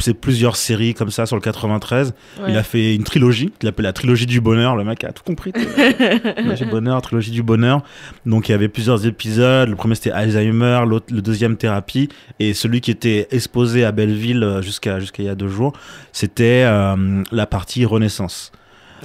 euh, 0.00 0.02
ces 0.02 0.14
plusieurs 0.14 0.56
séries 0.56 0.94
comme 0.94 1.10
ça 1.10 1.26
sur 1.26 1.36
le 1.36 1.42
93. 1.42 2.14
Il 2.48 2.56
a 2.56 2.62
fait 2.62 2.94
une 2.94 3.04
trilogie, 3.04 3.52
qu'il 3.58 3.68
appelle 3.68 3.84
la 3.84 3.92
trilogie 3.92 4.26
du 4.26 4.40
bonheur. 4.40 4.76
Le 4.76 4.84
mec 4.84 5.04
a 5.04 5.12
tout 5.12 5.22
compris. 5.22 5.52
trilogie 6.36 6.64
du 6.64 6.70
bonheur, 6.70 7.02
trilogie 7.02 7.30
du 7.30 7.42
bonheur. 7.42 7.82
Donc 8.26 8.48
il 8.48 8.52
y 8.52 8.54
avait 8.54 8.68
plusieurs 8.68 9.06
épisodes. 9.06 9.68
Le 9.68 9.76
premier 9.76 9.94
c'était 9.94 10.10
Alzheimer, 10.10 10.82
l'autre, 10.86 11.06
le 11.10 11.22
deuxième 11.22 11.56
thérapie, 11.56 12.08
et 12.38 12.54
celui 12.54 12.80
qui 12.80 12.90
était 12.90 13.28
exposé 13.30 13.84
à 13.84 13.92
Belleville 13.92 14.42
euh, 14.42 14.62
jusqu'à 14.62 15.00
jusqu'à 15.00 15.22
il 15.22 15.26
y 15.26 15.28
a 15.28 15.34
deux 15.34 15.48
jours, 15.48 15.72
c'était 16.12 16.64
euh, 16.66 17.22
la 17.32 17.46
partie 17.46 17.84
Renaissance. 17.84 18.52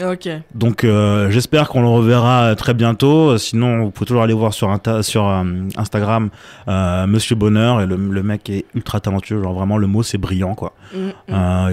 Ok. 0.03 0.27
Donc 0.53 0.83
euh, 0.83 1.29
j'espère 1.31 1.69
qu'on 1.69 1.81
le 1.81 1.87
reverra 1.87 2.55
très 2.55 2.73
bientôt. 2.73 3.37
Sinon, 3.37 3.83
vous 3.85 3.91
pouvez 3.91 4.05
toujours 4.07 4.23
aller 4.23 4.33
voir 4.33 4.53
sur, 4.53 4.69
Inta- 4.69 5.01
sur 5.03 5.27
euh, 5.27 5.43
Instagram 5.77 6.29
euh, 6.67 7.07
Monsieur 7.07 7.35
Bonheur 7.35 7.81
et 7.81 7.85
le, 7.85 7.95
le 7.95 8.23
mec 8.23 8.49
est 8.49 8.65
ultra 8.75 8.99
talentueux. 8.99 9.41
Genre 9.41 9.53
vraiment 9.53 9.77
le 9.77 9.87
mot 9.87 10.03
c'est 10.03 10.17
brillant 10.17 10.55
quoi. 10.55 10.73
Mm, 10.93 10.97
mm. 11.07 11.11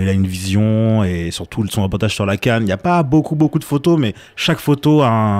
Il 0.02 0.08
a 0.08 0.12
une 0.12 0.26
vision 0.26 1.04
et 1.04 1.30
surtout 1.30 1.66
son 1.68 1.82
reportage 1.82 2.14
sur 2.14 2.26
la 2.26 2.36
canne. 2.36 2.62
Il 2.62 2.66
n'y 2.66 2.72
a 2.72 2.76
pas 2.76 3.02
beaucoup 3.02 3.34
beaucoup 3.34 3.58
de 3.58 3.64
photos, 3.64 3.98
mais 3.98 4.14
chaque 4.36 4.58
photo 4.58 5.02
a 5.02 5.08
un, 5.08 5.38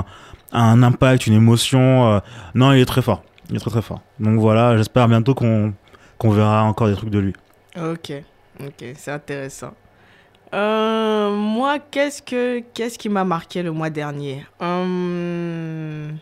a 0.53 0.63
un 0.63 0.83
impact, 0.83 1.27
une 1.27 1.35
émotion. 1.35 2.21
non, 2.55 2.73
il 2.73 2.81
est 2.81 2.85
très 2.87 3.03
fort. 3.03 3.23
Il 3.51 3.57
est 3.57 3.61
très 3.61 3.71
très 3.71 3.83
fort. 3.83 4.01
Donc 4.21 4.39
voilà, 4.39 4.77
j'espère 4.77 5.09
bientôt 5.09 5.35
qu'on 5.35 5.73
qu'on 6.19 6.31
verra 6.31 6.63
encore 6.65 6.89
des 6.89 6.95
trucs 6.95 7.11
de 7.11 7.19
lui. 7.19 7.33
Ok, 7.77 8.13
ok, 8.61 8.85
c'est 8.97 9.11
intéressant. 9.11 9.73
Euh, 10.55 11.31
moi, 11.31 11.79
qu'est-ce 11.79 12.21
que 12.21 12.63
qu'est-ce 12.75 12.99
qui 12.99 13.09
m'a 13.09 13.25
marqué 13.25 13.63
le 13.63 13.73
mois 13.73 13.89
dernier? 13.89 14.45
Hum, 14.61 16.19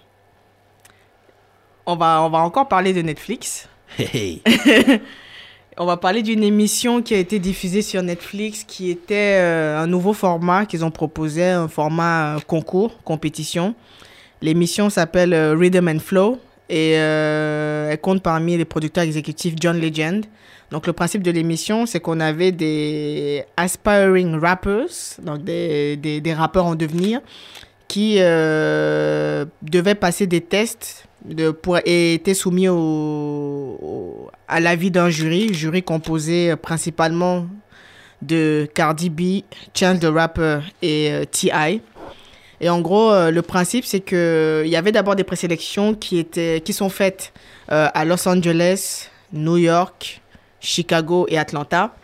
On 1.87 1.97
va 1.97 2.23
on 2.23 2.31
va 2.31 2.39
encore 2.39 2.69
parler 2.69 2.93
de 2.93 3.03
Netflix. 3.03 3.69
On 5.79 5.87
va 5.87 5.97
parler 5.97 6.23
d'une 6.23 6.43
émission 6.43 7.01
qui 7.01 7.15
a 7.15 7.19
été 7.19 7.39
diffusée 7.39 7.81
sur 7.81 8.03
Netflix, 8.03 8.65
qui 8.65 8.91
était 8.91 9.39
euh, 9.41 9.79
un 9.79 9.87
nouveau 9.87 10.13
format 10.13 10.67
qu'ils 10.67 10.85
ont 10.85 10.91
proposé, 10.91 11.45
un 11.45 11.69
format 11.69 12.37
euh, 12.37 12.41
concours, 12.47 13.03
compétition. 13.03 13.75
L'émission 14.43 14.91
s'appelle 14.91 15.35
Rhythm 15.35 15.89
and 15.89 16.01
Flow 16.01 16.39
et 16.69 16.93
elle 16.93 18.01
compte 18.01 18.23
parmi 18.23 18.57
les 18.57 18.65
producteurs 18.65 19.05
exécutifs 19.05 19.55
John 19.59 19.79
Legend. 19.79 20.25
Donc 20.71 20.87
le 20.87 20.93
principe 20.93 21.23
de 21.23 21.31
l'émission, 21.31 21.85
c'est 21.85 21.99
qu'on 22.01 22.21
avait 22.21 22.53
des 22.53 23.45
aspiring 23.57 24.39
rappers, 24.39 24.87
donc 25.23 25.43
des, 25.43 25.97
des, 25.97 26.35
rappeurs 26.35 26.67
en 26.67 26.77
devenir, 26.77 27.21
qui 27.89 28.17
euh, 28.19 29.45
devaient 29.63 29.97
passer 29.97 30.29
des 30.29 30.41
tests 30.41 31.07
de, 31.25 31.51
pour, 31.51 31.79
et 31.85 32.15
étaient 32.15 32.35
soumis 32.35 32.69
au, 32.69 34.31
à 34.47 34.61
l'avis 34.61 34.93
d'un 34.93 35.11
jury, 35.11 35.53
jury 35.53 35.83
composé 35.83 36.55
principalement 36.55 37.47
de 38.23 38.69
Cardi 38.73 39.11
B, 39.11 39.43
Chance 39.75 39.99
the 39.99 40.05
Rapper 40.05 40.61
et 40.83 41.11
euh, 41.11 41.25
T.I. 41.25 41.81
Et 42.61 42.69
en 42.69 42.81
gros, 42.81 43.11
euh, 43.11 43.31
le 43.33 43.43
principe, 43.43 43.85
c'est 43.87 44.01
que 44.01 44.63
il 44.65 44.71
y 44.71 44.77
avait 44.77 44.93
d'abord 44.93 45.17
des 45.17 45.25
présélections 45.25 45.95
qui, 45.95 46.19
étaient, 46.19 46.61
qui 46.65 46.73
sont 46.73 46.91
faites 46.91 47.33
à 47.69 48.05
Los 48.05 48.29
Angeles, 48.29 49.09
New 49.33 49.57
York, 49.57 50.21
Chicago 50.61 51.27
et 51.29 51.39
Atlanta. 51.39 51.95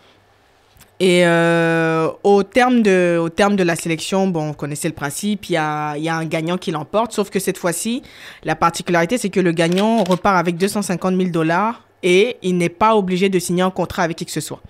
Et 0.99 1.27
euh, 1.27 2.09
au, 2.25 2.43
terme 2.43 2.83
de, 2.83 3.19
au 3.21 3.29
terme 3.29 3.55
de 3.57 3.63
la 3.63 3.77
sélection, 3.77 4.29
bon, 4.29 4.51
on 4.51 4.53
connaissait 4.55 4.89
le 4.89 4.95
principe, 4.95 5.51
il 5.51 5.53
y 5.53 5.57
a, 5.59 5.97
y 5.99 6.09
a 6.09 6.17
un 6.17 6.25
gagnant 6.25 6.57
qui 6.57 6.71
l'emporte, 6.71 7.13
sauf 7.13 7.29
que 7.29 7.39
cette 7.39 7.59
fois-ci, 7.59 8.03
la 8.45 8.57
particularité, 8.57 9.19
c'est 9.19 9.29
que 9.29 9.41
le 9.41 9.53
gagnant 9.53 10.05
repart 10.05 10.39
avec 10.39 10.57
250 10.57 11.17
000 11.17 11.31
dollars 11.31 11.83
et 12.03 12.39
il 12.43 12.57
n'est 12.57 12.71
pas 12.71 12.97
obligé 12.97 13.29
de 13.29 13.39
signer 13.39 13.63
un 13.63 13.71
contrat 13.71 14.05
avec 14.05 14.17
qui 14.17 14.25
que 14.25 14.33
ce 14.33 14.41
soit. 14.41 14.63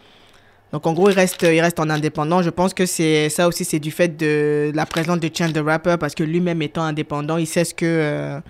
Donc 0.73 0.85
en 0.87 0.93
gros, 0.93 1.11
il 1.11 1.15
reste, 1.15 1.43
il 1.43 1.61
reste 1.61 1.79
en 1.79 1.89
indépendant. 1.91 2.43
Je 2.43 2.51
pense 2.51 2.75
que 2.75 2.87
c'est 2.87 3.29
ça 3.29 3.47
aussi, 3.47 3.65
c'est 3.65 3.79
du 3.79 3.93
fait 3.93 4.17
de 4.17 4.73
la 4.75 4.85
présence 4.85 5.21
de 5.21 5.31
Chance 5.33 5.53
the 5.53 5.63
Rapper 5.65 5.97
parce 5.99 6.15
que 6.15 6.25
lui-même 6.25 6.61
étant 6.61 6.83
indépendant, 6.83 7.37
il 7.37 7.47
sait 7.47 7.65
ce 7.65 7.73
que 7.73 7.87
euh, 7.87 8.41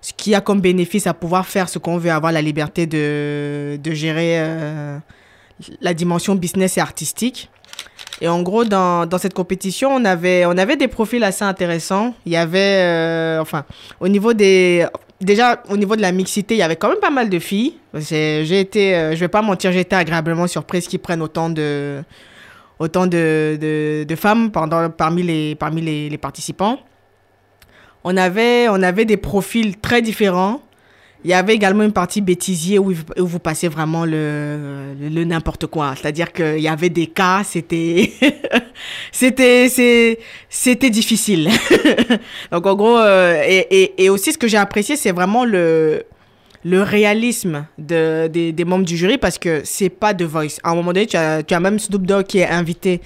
ce 0.00 0.12
qu'il 0.12 0.32
y 0.32 0.34
a 0.34 0.40
comme 0.40 0.60
bénéfice 0.60 1.06
à 1.06 1.14
pouvoir 1.14 1.46
faire 1.46 1.68
ce 1.68 1.78
qu'on 1.78 1.98
veut, 1.98 2.10
avoir 2.10 2.32
la 2.32 2.42
liberté 2.42 2.86
de, 2.86 3.78
de 3.82 3.92
gérer 3.92 4.38
euh, 4.38 4.98
la 5.80 5.94
dimension 5.94 6.34
business 6.34 6.78
et 6.78 6.80
artistique. 6.80 7.50
Et 8.20 8.28
en 8.28 8.42
gros, 8.42 8.64
dans, 8.64 9.06
dans 9.06 9.18
cette 9.18 9.34
compétition, 9.34 9.90
on 9.90 10.04
avait, 10.04 10.44
on 10.46 10.56
avait 10.58 10.76
des 10.76 10.88
profils 10.88 11.22
assez 11.22 11.44
intéressants. 11.44 12.14
Il 12.26 12.32
y 12.32 12.36
avait, 12.36 12.82
euh, 12.82 13.40
enfin, 13.40 13.64
au 14.00 14.08
niveau 14.08 14.32
des. 14.34 14.86
Déjà, 15.20 15.62
au 15.68 15.76
niveau 15.76 15.96
de 15.96 16.00
la 16.00 16.12
mixité, 16.12 16.54
il 16.54 16.58
y 16.58 16.62
avait 16.62 16.76
quand 16.76 16.88
même 16.88 16.98
pas 16.98 17.10
mal 17.10 17.28
de 17.28 17.38
filles. 17.38 17.74
J'ai 17.94 18.60
été, 18.60 18.94
euh, 18.94 19.14
je 19.14 19.20
vais 19.20 19.28
pas 19.28 19.42
mentir, 19.42 19.70
j'ai 19.70 19.80
été 19.80 19.94
agréablement 19.94 20.46
surprise 20.46 20.88
qu'ils 20.88 20.98
prennent 20.98 21.20
autant 21.20 21.50
de, 21.50 22.02
autant 22.78 23.06
de, 23.06 23.58
de, 24.08 24.16
femmes 24.16 24.50
pendant, 24.50 24.88
parmi, 24.88 25.22
les, 25.22 25.54
parmi 25.56 25.82
les 25.82 26.18
participants. 26.18 26.78
On 28.04 28.16
avait, 28.16 28.68
on 28.68 28.82
avait 28.82 29.04
des 29.04 29.16
profils 29.16 29.76
très 29.76 30.02
différents. 30.02 30.62
Il 31.22 31.30
y 31.30 31.34
avait 31.34 31.54
également 31.54 31.82
une 31.82 31.92
partie 31.92 32.22
bêtisier 32.22 32.78
où, 32.78 32.92
où 32.92 33.26
vous 33.26 33.38
passez 33.38 33.68
vraiment 33.68 34.06
le, 34.06 34.94
le, 34.98 35.24
n'importe 35.24 35.66
quoi. 35.66 35.94
C'est-à-dire 35.94 36.32
qu'il 36.32 36.60
y 36.60 36.68
avait 36.68 36.88
des 36.88 37.08
cas, 37.08 37.42
c'était, 37.44 38.10
c'était, 39.12 40.18
c'était 40.48 40.88
difficile. 40.88 41.50
Donc 42.50 42.66
en 42.66 42.74
gros, 42.74 42.96
euh, 42.96 43.42
et, 43.46 44.02
et, 44.02 44.08
aussi 44.08 44.32
ce 44.32 44.38
que 44.38 44.48
j'ai 44.48 44.56
apprécié, 44.56 44.96
c'est 44.96 45.12
vraiment 45.12 45.44
le, 45.44 46.04
le 46.64 46.82
réalisme 46.82 47.66
de, 47.76 48.26
des, 48.28 48.52
des 48.52 48.64
membres 48.64 48.86
du 48.86 48.96
jury 48.96 49.18
parce 49.18 49.36
que 49.36 49.60
c'est 49.64 49.90
pas 49.90 50.14
de 50.14 50.24
voice. 50.24 50.58
À 50.64 50.70
un 50.70 50.74
moment 50.74 50.94
donné, 50.94 51.06
tu 51.06 51.18
as, 51.18 51.42
tu 51.42 51.52
as 51.52 51.60
même 51.60 51.78
Snoop 51.78 52.06
Dogg 52.06 52.24
qui 52.24 52.38
est 52.38 52.48
invité 52.48 53.02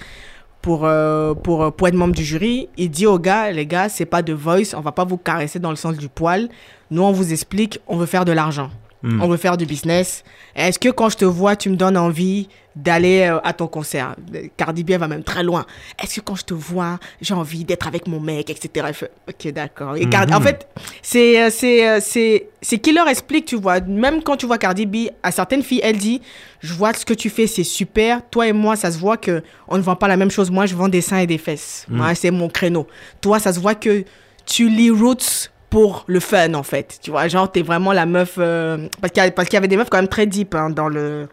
pour, 0.65 0.83
euh, 0.83 1.35
pour, 1.35 1.63
euh, 1.63 1.69
pour 1.69 1.87
être 1.87 1.93
membre 1.93 2.15
du 2.15 2.25
jury. 2.25 2.69
Il 2.75 2.89
dit 2.89 3.05
aux 3.05 3.19
gars, 3.19 3.51
les 3.51 3.67
gars, 3.67 3.87
c'est 3.87 4.07
pas 4.07 4.23
de 4.23 4.33
voice, 4.33 4.73
on 4.75 4.81
va 4.81 4.91
pas 4.91 5.05
vous 5.05 5.15
caresser 5.15 5.59
dans 5.59 5.69
le 5.69 5.75
sens 5.75 5.95
du 5.95 6.09
poil. 6.09 6.49
Nous, 6.89 7.03
on 7.03 7.11
vous 7.11 7.33
explique, 7.33 7.79
on 7.85 7.97
veut 7.97 8.07
faire 8.07 8.25
de 8.25 8.31
l'argent. 8.31 8.71
Hmm. 9.07 9.21
On 9.21 9.27
veut 9.27 9.37
faire 9.37 9.55
du 9.55 9.65
business. 9.67 10.23
Est-ce 10.55 10.79
que 10.79 10.89
quand 10.89 11.09
je 11.09 11.17
te 11.17 11.25
vois, 11.25 11.55
tu 11.55 11.69
me 11.69 11.75
donnes 11.75 11.95
envie 11.97 12.49
d'aller 12.75 13.21
euh, 13.29 13.39
à 13.43 13.53
ton 13.53 13.67
concert? 13.67 14.15
Cardi 14.57 14.83
B 14.83 14.91
va 14.93 15.07
même 15.07 15.23
très 15.23 15.43
loin. 15.43 15.65
Est-ce 16.01 16.15
que 16.19 16.21
quand 16.25 16.33
je 16.35 16.43
te 16.43 16.55
vois, 16.55 16.97
j'ai 17.21 17.35
envie 17.35 17.63
d'être 17.65 17.87
avec 17.87 18.07
mon 18.07 18.19
mec, 18.19 18.49
etc. 18.49 18.87
Ok, 19.29 19.51
d'accord. 19.53 19.95
Et 19.95 20.09
Cardi- 20.09 20.33
En 20.33 20.39
Mhm. 20.39 20.43
fait, 20.47 20.67
c'est, 21.03 21.39
euh, 21.39 21.49
c'est, 21.51 21.87
euh, 21.87 21.99
c'est, 22.01 22.47
c'est 22.63 22.79
qui 22.79 22.93
leur 22.93 23.07
explique, 23.07 23.45
tu 23.45 23.57
vois. 23.57 23.79
Même 23.81 24.23
quand 24.23 24.37
tu 24.37 24.47
vois 24.47 24.57
Cardi 24.57 24.87
B, 24.87 24.95
à 25.21 25.29
certaines 25.31 25.61
filles, 25.61 25.81
elle 25.83 25.97
dit, 25.97 26.19
je 26.61 26.73
vois 26.73 26.91
ce 26.93 27.05
que 27.05 27.13
tu 27.13 27.29
fais, 27.29 27.45
c'est 27.45 27.63
super. 27.63 28.27
Toi 28.31 28.47
et 28.47 28.53
moi, 28.53 28.75
ça 28.75 28.91
se 28.91 28.97
voit 28.97 29.17
que 29.17 29.43
on 29.67 29.77
ne 29.77 29.83
vend 29.83 29.95
pas 29.95 30.07
la 30.07 30.17
même 30.17 30.31
chose. 30.31 30.49
Moi, 30.49 30.65
je 30.65 30.73
vends 30.75 30.89
des 30.89 31.01
seins 31.01 31.19
et 31.19 31.27
des 31.27 31.37
fesses. 31.37 31.85
Mhm. 31.89 31.97
Moi, 31.97 32.15
c'est 32.15 32.31
mon 32.31 32.49
créneau. 32.49 32.87
Toi, 33.21 33.37
ça 33.39 33.53
se 33.53 33.59
voit 33.59 33.75
que 33.75 34.03
tu 34.47 34.67
lis 34.67 34.89
Roots 34.89 35.51
pour 35.75 36.05
le 36.07 36.21
fun, 36.21 36.53
en 36.53 36.63
fait. 36.63 36.99
Tu 37.01 37.11
vois, 37.11 37.27
genre, 37.27 37.51
t'es 37.51 37.61
vraiment 37.61 37.91
la 37.91 38.05
meuf... 38.05 38.35
euh, 38.37 38.87
parce 39.01 39.11
qu'il 39.11 39.53
y, 39.53 39.57
avait 39.57 39.67
des 39.67 39.75
meufs 39.75 39.89
quand 39.89 39.97
même 39.97 40.07
très 40.07 40.25
deep 40.25 40.55
hein, 40.55 40.69
dans 40.69 40.87
le... 40.87 41.27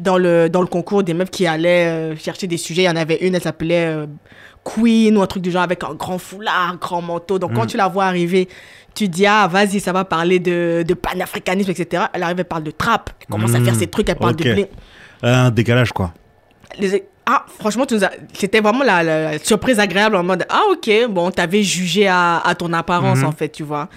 Dans 0.00 0.16
le, 0.16 0.48
dans 0.48 0.62
le 0.62 0.66
concours, 0.66 1.02
des 1.02 1.12
meufs 1.12 1.30
qui 1.30 1.46
allaient 1.46 1.86
euh, 1.86 2.16
chercher 2.16 2.46
des 2.46 2.56
sujets. 2.56 2.82
Il 2.82 2.86
y 2.86 2.88
en 2.88 2.96
avait 2.96 3.16
une, 3.26 3.34
elle 3.34 3.42
s'appelait 3.42 3.86
euh, 3.88 4.06
Queen 4.64 5.14
ou 5.18 5.20
un 5.20 5.26
truc 5.26 5.42
du 5.42 5.50
genre 5.50 5.62
avec 5.62 5.84
un 5.84 5.92
grand 5.92 6.16
foulard, 6.16 6.78
grand 6.80 7.02
manteau. 7.02 7.38
Donc, 7.38 7.52
quand 7.52 7.64
Mm. 7.64 7.68
tu 7.68 7.76
la 7.76 7.88
vois 7.88 8.06
arriver, 8.06 8.48
tu 8.94 9.06
dis, 9.08 9.26
ah, 9.26 9.46
vas-y, 9.50 9.80
ça 9.80 9.92
va 9.92 10.06
parler 10.06 10.38
de, 10.38 10.82
de 10.88 10.94
panafricanisme, 10.94 11.70
etc. 11.72 12.04
Elle 12.14 12.22
arrive, 12.22 12.38
elle 12.38 12.44
parle 12.46 12.62
de 12.64 12.70
trap. 12.70 13.10
Elle 13.20 13.26
commence 13.26 13.54
à 13.54 13.58
Mm. 13.60 13.64
faire 13.66 13.74
ses 13.74 13.86
trucs, 13.86 14.08
elle 14.08 14.16
parle 14.16 14.36
de 14.36 14.44
blé. 14.44 14.70
Un 15.22 15.50
décalage, 15.50 15.92
quoi. 15.92 16.12
Les- 16.78 17.04
Ah, 17.28 17.44
franchement, 17.58 17.86
tu 17.86 17.94
nous 17.94 18.04
as- 18.04 18.12
c'était 18.34 18.60
vraiment 18.60 18.84
la, 18.84 19.38
surprise 19.40 19.80
agréable 19.80 20.14
en 20.16 20.22
mode 20.22 20.46
Ah, 20.48 20.62
ok, 20.70 20.90
bon, 21.10 21.30
t'avais 21.32 21.62
jugé 21.64 22.06
à, 22.06 22.38
à 22.38 22.54
ton 22.54 22.72
apparence, 22.72 23.18
Mhm. 23.18 23.24
en 23.26 23.32
fait, 23.32 23.48
tu 23.48 23.64
vois. 23.64 23.88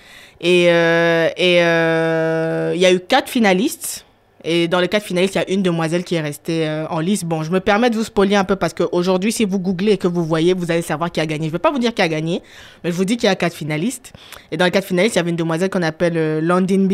Et 0.42 0.68
euh, 0.72 1.30
et, 1.38 1.62
euh, 1.64 2.72
il 2.76 2.82
y 2.82 2.86
a 2.86 2.92
eu 2.94 3.00
quatre 3.00 3.30
finalistes. 3.30 4.06
Et 4.46 4.70
dans 4.70 4.80
les 4.80 4.88
quatre 4.88 5.04
finalistes, 5.04 5.36
il 5.36 5.40
y 5.40 5.42
a 5.42 5.50
une 5.54 5.62
demoiselle 5.62 6.06
qui 6.06 6.16
est 6.16 6.22
restée 6.22 6.66
euh, 6.66 6.88
en 6.90 7.02
lice. 7.02 7.26
Bon, 7.26 7.44
je 7.44 7.52
me 7.52 7.60
permets 7.60 7.90
de 7.90 7.98
vous 7.98 8.06
spoiler 8.06 8.38
un 8.38 8.46
peu 8.46 8.56
parce 8.56 8.74
qu'aujourd'hui, 8.74 9.34
si 9.34 9.44
vous 9.44 9.60
googlez 9.60 9.92
et 9.92 9.98
que 9.98 10.08
vous 10.08 10.24
voyez, 10.24 10.54
vous 10.54 10.72
allez 10.72 10.82
savoir 10.82 11.12
qui 11.12 11.20
a 11.20 11.26
gagné. 11.26 11.44
Je 11.44 11.50
ne 11.50 11.52
vais 11.52 11.60
pas 11.60 11.72
vous 11.72 11.78
dire 11.80 11.94
qui 11.94 12.02
a 12.02 12.08
gagné, 12.08 12.42
mais 12.84 12.90
je 12.92 12.96
vous 12.96 13.04
dis 13.04 13.18
qu'il 13.18 13.28
y 13.28 13.32
a 13.32 13.36
quatre 13.36 13.54
finalistes. 13.54 14.14
Et 14.50 14.56
dans 14.56 14.64
les 14.64 14.72
quatre 14.72 14.86
finalistes, 14.88 15.16
il 15.16 15.20
y 15.20 15.22
avait 15.22 15.32
une 15.32 15.36
demoiselle 15.36 15.70
qu'on 15.70 15.82
appelle 15.84 16.42
B. 16.88 16.94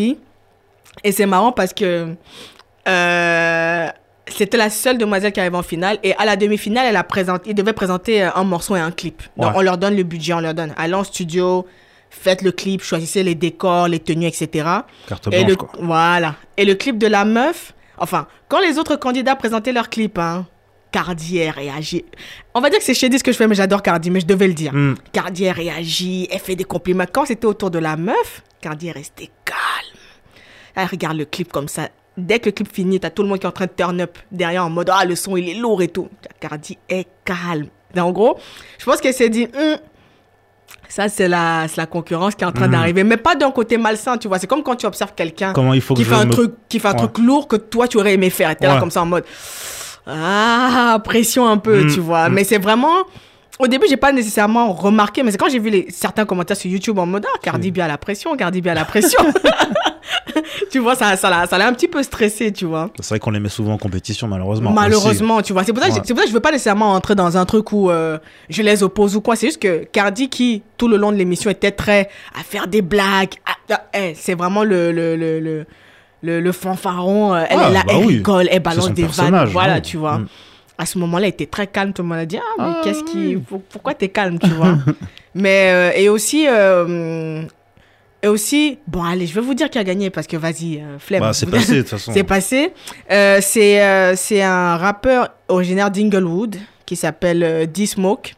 Et 1.04 1.12
c'est 1.12 1.28
marrant 1.28 1.52
parce 1.52 1.72
que 1.72 2.16
c'était 4.28 4.58
la 4.58 4.70
seule 4.70 4.98
demoiselle 4.98 5.32
qui 5.32 5.40
arrivait 5.40 5.58
en 5.58 5.64
finale. 5.64 5.98
Et 6.04 6.16
à 6.16 6.26
la 6.26 6.36
demi-finale, 6.36 6.88
elle 6.88 6.96
a 6.96 7.04
présenté, 7.04 7.52
il 7.52 7.56
devait 7.56 7.74
présenter 7.74 8.24
euh, 8.24 8.30
un 8.36 8.44
morceau 8.44 8.76
et 8.76 8.80
un 8.80 8.92
clip. 8.92 9.22
Donc, 9.38 9.52
Ouais. 9.52 9.58
on 9.58 9.62
leur 9.62 9.78
donne 9.78 9.96
le 9.96 10.04
budget, 10.04 10.34
on 10.34 10.40
leur 10.40 10.54
donne. 10.54 10.74
Allez 10.78 10.94
en 10.94 11.04
studio, 11.04 11.66
faites 12.10 12.42
le 12.42 12.52
clip, 12.52 12.82
choisissez 12.82 13.24
les 13.24 13.36
décors, 13.36 13.88
les 13.88 14.00
tenues, 14.00 14.26
etc. 14.28 14.68
Carte 15.08 15.28
Et 15.28 15.30
blanche, 15.44 15.50
le, 15.50 15.56
quoi. 15.56 15.70
voilà. 15.80 16.36
Et 16.58 16.66
le 16.66 16.76
clip 16.76 16.98
de 16.98 17.08
la 17.08 17.24
meuf, 17.26 17.74
enfin, 17.98 18.28
quand 18.50 18.60
les 18.60 18.78
autres 18.80 18.96
candidats 18.96 19.36
présentaient 19.36 19.72
leur 19.74 19.90
clip, 19.90 20.18
hein, 20.18 20.46
Cardi 20.92 21.40
elle 21.40 21.50
réagit. 21.50 22.06
On 22.54 22.62
va 22.62 22.70
dire 22.70 22.80
que 22.80 22.86
c'est 22.86 22.94
shady 22.94 23.20
ce 23.20 23.24
que 23.24 23.34
je 23.34 23.38
fais, 23.38 23.48
mais 23.48 23.56
j'adore 23.56 23.82
Cardi, 23.84 24.10
mais 24.10 24.22
je 24.22 24.26
devais 24.26 24.48
le 24.48 24.54
dire. 24.54 24.74
Hmm. 24.74 24.94
Cardi 25.12 25.44
elle 25.44 25.52
réagit, 25.56 26.28
elle 26.32 26.40
fait 26.40 26.56
des 26.56 26.64
compliments. 26.64 27.04
Quand 27.12 27.26
c'était 27.26 27.46
autour 27.48 27.70
de 27.70 27.80
la 27.80 27.98
meuf, 27.98 28.44
Cardi 28.62 28.88
est 28.88 28.92
restée 28.94 29.30
calme. 29.44 30.00
Elle 30.74 30.88
regarde 30.88 31.18
le 31.18 31.26
clip 31.26 31.52
comme 31.52 31.68
ça. 31.68 31.90
Dès 32.18 32.40
que 32.40 32.46
le 32.46 32.52
clip 32.54 32.72
finit, 32.74 33.00
t'as 33.00 33.10
tout 33.10 33.24
le 33.24 33.28
monde 33.30 33.40
qui 33.40 33.46
est 33.46 33.50
en 33.50 33.52
train 33.52 33.66
de 33.66 33.72
turn 33.76 34.00
up 34.02 34.18
derrière 34.32 34.66
en 34.66 34.70
mode 34.70 34.90
Ah, 34.94 35.04
le 35.06 35.16
son 35.16 35.36
il 35.38 35.50
est 35.50 35.54
lourd 35.56 35.82
et 35.82 35.90
tout. 35.90 36.08
Cardi 36.40 36.78
est 36.90 37.08
calme. 37.26 37.68
Et 37.96 38.00
en 38.00 38.12
gros, 38.12 38.38
je 38.78 38.86
pense 38.86 39.02
qu'elle 39.02 39.14
s'est 39.14 39.30
dit 39.30 39.48
Hum, 39.58 39.78
Ça, 40.88 41.10
c'est 41.10 41.28
la, 41.28 41.66
la 41.76 41.86
concurrence 41.88 42.36
qui 42.36 42.44
est 42.44 42.48
en 42.48 42.52
train 42.52 42.68
Mhm. 42.68 42.72
d'arriver. 42.74 43.04
Mais 43.04 43.18
pas 43.18 43.36
d'un 43.36 43.52
côté 43.52 43.78
malsain, 43.78 44.18
tu 44.18 44.28
vois. 44.28 44.40
C'est 44.40 44.48
comme 44.48 44.64
quand 44.64 44.76
tu 44.76 44.86
observes 44.86 45.14
quelqu'un 45.16 45.52
qui 45.96 46.04
fait 46.06 46.14
un 46.14 46.26
me- 46.26 46.32
truc 46.32 46.54
qui 46.70 46.80
fait 46.80 46.88
un 46.88 46.92
Ouais. 46.92 46.98
truc 46.98 47.18
lourd 47.18 47.48
que 47.48 47.56
toi 47.58 47.88
tu 47.88 47.98
aurais 47.98 48.14
aimé 48.14 48.30
faire 48.30 48.50
et 48.52 48.56
t'es 48.56 48.68
là 48.68 48.80
comme 48.80 48.92
ça 48.92 49.02
en 49.02 49.06
mode 49.06 49.26
ah 50.08 51.00
pression 51.04 51.48
un 51.48 51.58
peu 51.58 51.84
Mm, 51.86 51.94
tu 51.94 52.00
vois 52.00 52.30
mais 52.30 52.44
c'est 52.44 52.60
vraiment 52.60 52.94
au 53.60 53.68
début 53.68 53.86
j'ai 53.90 53.98
pas 53.98 54.12
nécessairement 54.12 54.72
remarqué 54.74 55.24
mais 55.24 55.32
c'est 55.32 55.38
quand 55.38 55.50
j'ai 55.50 55.60
vu 55.60 55.70
les 55.70 55.88
certains 55.90 56.26
commentaires 56.26 56.58
sur 56.58 56.70
YouTube 56.70 56.98
en 57.00 57.06
mode 57.06 57.26
ah 57.34 57.38
Cardi 57.42 57.72
B 57.72 57.80
à 57.80 57.88
la 57.88 57.98
pression 57.98 58.36
Cardi 58.36 58.62
B 58.62 58.68
à 58.68 58.74
la 58.74 58.86
pression 58.86 59.20
tu 60.72 60.80
vois 60.80 60.96
ça 60.96 61.16
ça 61.16 61.30
l'a 61.30 61.48
ça 61.48 61.58
l'a 61.58 61.68
un 61.68 61.74
petit 61.74 61.88
peu 61.88 62.04
stressé 62.04 62.52
tu 62.52 62.66
vois 62.66 62.90
C'est 63.00 63.10
vrai 63.10 63.20
qu'on 63.20 63.32
les 63.32 63.40
met 63.40 63.50
souvent 63.50 63.74
en 63.74 63.78
compétition, 63.78 64.28
malheureusement. 64.28 64.72
Malheureusement, 64.72 65.42
tu 65.42 65.54
vois. 65.54 65.64
C'est 65.64 65.72
pour, 65.74 65.82
ça 65.82 65.90
que 65.90 65.94
Ouais. 65.94 66.00
je- 66.02 66.08
c'est 66.08 66.14
pour 66.14 66.20
ça 66.20 66.26
que 66.26 66.30
je 66.30 66.34
veux 66.34 66.42
pas 66.42 66.52
nécessairement 66.52 66.92
entrer 66.94 67.16
dans 67.16 67.38
un 67.38 67.46
truc 67.46 67.72
où 67.72 67.90
euh, 67.90 68.18
je 68.50 68.62
les 68.62 68.84
oppose 68.84 69.16
ou 69.16 69.22
quoi. 69.22 69.36
C'est 69.36 69.48
juste 69.48 69.62
que 69.62 69.86
Cardi, 69.92 70.30
qui 70.30 70.64
tout 70.78 70.88
le 70.88 70.98
long 70.98 71.12
de 71.12 71.18
l'émission 71.18 71.50
était 71.50 71.72
très 71.72 72.10
à 72.38 72.44
faire 72.44 72.68
des 72.68 72.82
blagues, 72.82 73.36
à- 73.46 73.74
à- 73.74 73.82
eh, 73.94 74.14
c'est 74.16 74.34
vraiment 74.36 74.64
le, 74.64 74.92
le, 74.92 75.16
le, 75.16 75.40
le, 75.40 75.66
le, 76.24 76.42
le 76.42 76.52
fanfaron. 76.52 77.34
euh, 77.34 77.44
Elle 77.50 77.60
Ah, 77.62 77.70
là, 77.70 77.84
bah 77.86 77.94
elle 77.98 78.06
oui. 78.06 78.16
rigole, 78.18 78.48
elle 78.52 78.60
balance 78.62 78.92
des 78.92 79.06
vannes. 79.06 79.46
Voilà, 79.52 79.80
tu 79.82 79.98
vois. 79.98 80.20
Mm. 80.20 80.28
À 80.78 80.86
ce 80.86 80.98
moment-là, 81.00 81.28
elle 81.28 81.34
était 81.34 81.46
très 81.46 81.68
calme. 81.68 81.94
Tout 81.94 82.02
le 82.02 82.10
monde 82.10 82.18
a 82.20 82.26
dit 82.26 82.38
Ah, 82.38 82.68
mais 82.68 82.74
qu'est-ce 82.84 83.04
qui. 83.04 83.36
pour- 83.38 83.62
Pourquoi 83.62 83.94
t'es 83.94 84.10
calme, 84.10 84.40
tu 84.40 84.50
vois? 84.50 84.78
Mais, 85.34 85.70
euh, 85.72 85.92
et 86.00 86.10
aussi. 86.10 86.46
euh, 86.50 87.42
et 88.24 88.28
aussi, 88.28 88.80
bon, 88.88 89.04
allez, 89.04 89.28
je 89.28 89.36
vais 89.36 89.42
vous 89.42 89.54
dire 89.54 89.70
qui 89.70 89.78
a 89.78 89.84
gagné 89.84 90.10
parce 90.10 90.26
que 90.28 90.36
vas-y, 90.38 90.80
euh, 90.82 90.98
flemme. 90.98 91.22
Bah, 91.22 91.34
c'est 91.34 91.46
passé, 91.46 91.76
de 91.76 91.82
toute 91.82 91.90
façon. 91.92 92.12
C'est 92.14 92.24
passé. 92.24 92.74
Euh, 93.12 93.40
c'est 93.42 94.16
c'est 94.16 94.42
un 94.42 94.78
rappeur 94.78 95.30
originaire 95.48 95.92
d'Inglewood 95.92 96.56
qui 96.86 96.96
s'appelle 96.96 97.70
D-Smoke 97.72 98.34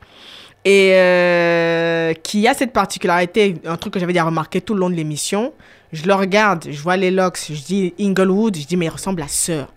et 0.65 2.13
qui 2.23 2.47
a 2.47 2.53
cette 2.53 2.73
particularité, 2.73 3.55
un 3.65 3.77
truc 3.77 3.93
que 3.93 3.99
j'avais 3.99 4.13
déjà 4.13 4.25
remarqué 4.25 4.61
tout 4.61 4.73
le 4.73 4.79
long 4.81 4.89
de 4.89 4.95
l'émission. 4.95 5.53
Je 5.93 6.03
le 6.05 6.13
regarde, 6.13 6.65
je 6.69 6.81
vois 6.81 6.97
les 6.97 7.11
locks, 7.11 7.39
je 7.49 7.61
dis 7.61 7.93
Inglewood, 7.99 8.57
je 8.57 8.65
dis 8.65 8.75
mais 8.75 8.85
il 8.87 8.89
ressemble 8.89 9.21
à 9.21 9.27
Sœur. 9.29 9.67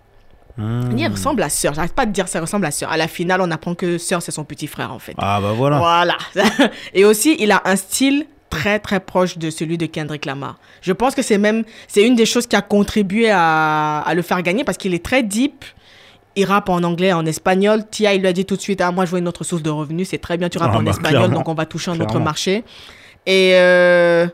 Hmm. 0.61 0.97
Il 0.99 1.07
ressemble 1.09 1.43
à 1.43 1.49
Sœur, 1.49 1.73
j'arrête 1.73 1.95
pas 1.95 2.05
de 2.05 2.13
dire 2.13 2.29
ça 2.29 2.41
ressemble 2.41 2.67
à 2.67 2.71
Sœur. 2.71 2.91
À 2.93 2.97
la 2.99 3.09
finale, 3.09 3.41
on 3.41 3.51
apprend 3.51 3.75
que 3.75 3.97
Sœur 3.97 4.21
c'est 4.21 4.31
son 4.31 4.45
petit 4.45 4.67
frère 4.67 4.93
en 4.93 4.99
fait. 4.99 5.15
Ah, 5.19 5.41
bah 5.41 5.53
voilà. 5.57 5.79
Voilà. 5.79 6.19
Et 6.95 7.05
aussi, 7.05 7.37
il 7.39 7.51
a 7.51 7.63
un 7.65 7.77
style 7.77 8.27
très 8.51 8.79
très 8.79 9.01
proche 9.01 9.39
de 9.39 9.49
celui 9.49 9.79
de 9.79 9.87
Kendrick 9.87 10.27
Lamar. 10.27 10.59
Je 10.83 10.93
pense 10.93 11.15
que 11.15 11.23
c'est 11.23 11.39
même 11.39 11.65
c'est 11.89 12.07
une 12.07 12.15
des 12.15 12.27
choses 12.27 12.47
qui 12.47 12.57
a 12.57 12.63
contribué 12.63 13.31
à, 13.31 14.01
à 14.01 14.15
le 14.15 14.23
faire 14.23 14.43
gagner 14.43 14.65
parce 14.65 14.77
qu'il 14.77 14.93
est 14.93 15.05
très 15.05 15.23
deep. 15.23 15.65
Il 16.37 16.45
rappe 16.45 16.69
en 16.69 16.83
anglais, 16.85 17.13
en 17.13 17.27
espagnol. 17.27 17.83
Tia, 17.91 18.15
il 18.15 18.21
lui 18.21 18.29
a 18.29 18.33
dit 18.33 18.45
tout 18.45 18.55
de 18.57 18.61
suite, 18.61 18.81
ah, 18.81 18.93
moi, 18.93 19.05
je 19.05 19.11
vois 19.11 19.19
une 19.19 19.27
autre 19.27 19.43
source 19.43 19.63
de 19.63 19.71
revenus. 19.71 20.11
C'est 20.11 20.19
très 20.19 20.37
bien, 20.39 20.49
tu 20.49 20.59
rappes 20.59 20.71
Ah, 20.75 20.79
en 20.79 20.83
bah, 20.83 20.91
espagnol, 20.93 21.31
donc 21.33 21.49
on 21.49 21.55
va 21.55 21.67
toucher 21.67 21.91
un 21.91 21.99
autre 22.01 22.21
marché. 22.21 22.63
Et 23.27 23.53
euh, 23.55 24.29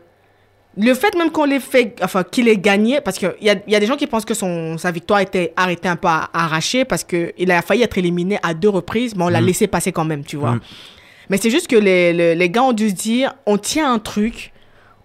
le 0.79 0.93
fait 0.93 1.15
même 1.15 1.31
qu'on 1.31 1.45
l'ait 1.45 1.59
fait, 1.59 1.95
enfin, 2.03 2.23
qu'il 2.23 2.47
ait 2.47 2.57
gagné, 2.57 3.01
parce 3.01 3.17
qu'il 3.17 3.33
y 3.41 3.49
a, 3.49 3.55
il 3.65 3.73
y 3.73 3.75
a 3.75 3.79
des 3.79 3.85
gens 3.87 3.95
qui 3.95 4.05
pensent 4.07 4.25
que 4.25 4.33
son, 4.35 4.77
sa 4.77 4.91
victoire 4.91 5.19
était 5.21 5.51
arrêtée 5.55 5.87
un 5.89 5.95
peu 5.95 6.07
arrachée 6.07 6.85
parce 6.85 7.03
qu'il 7.03 7.51
a 7.51 7.61
failli 7.63 7.81
être 7.83 7.97
éliminé 7.97 8.37
à 8.43 8.53
deux 8.53 8.69
reprises, 8.69 9.15
mais 9.15 9.23
on 9.23 9.29
l'a 9.29 9.41
Mm. 9.41 9.45
laissé 9.45 9.67
passer 9.67 9.91
quand 9.91 10.05
même, 10.05 10.23
tu 10.23 10.35
vois. 10.37 10.51
Mm. 10.51 10.59
Mais 11.29 11.37
c'est 11.37 11.49
juste 11.49 11.67
que 11.67 11.75
les, 11.75 12.13
les, 12.13 12.35
les 12.35 12.49
gars 12.49 12.63
ont 12.63 12.73
dû 12.73 12.89
se 12.89 12.95
dire, 12.95 13.33
on 13.45 13.57
tient 13.57 13.91
un 13.91 13.99
truc, 13.99 14.53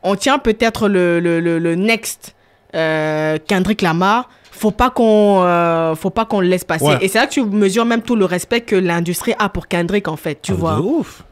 on 0.02 0.14
tient 0.14 0.38
peut-être 0.38 0.88
le, 0.88 1.20
le, 1.20 1.40
le, 1.40 1.58
le 1.58 1.74
next 1.74 2.34
euh, 2.74 3.38
Kendrick 3.48 3.82
Lamar, 3.82 4.28
faut 4.50 4.70
pas 4.70 4.90
qu'on 4.90 5.42
euh, 5.42 5.94
faut 5.96 6.10
pas 6.10 6.24
qu'on 6.24 6.40
le 6.40 6.46
laisse 6.48 6.64
passer. 6.64 6.84
Ouais. 6.84 6.98
Et 7.00 7.08
c'est 7.08 7.18
là 7.18 7.26
que 7.26 7.32
tu 7.32 7.42
mesures 7.44 7.84
même 7.84 8.02
tout 8.02 8.14
le 8.16 8.24
respect 8.24 8.60
que 8.60 8.76
l'industrie 8.76 9.34
a 9.38 9.48
pour 9.48 9.66
Kendrick 9.68 10.06
en 10.06 10.16
fait, 10.16 10.40
tu 10.40 10.52
Ah, 10.52 10.56
vois. 10.56 10.74
De 10.76 10.80
ouf. 10.80 11.24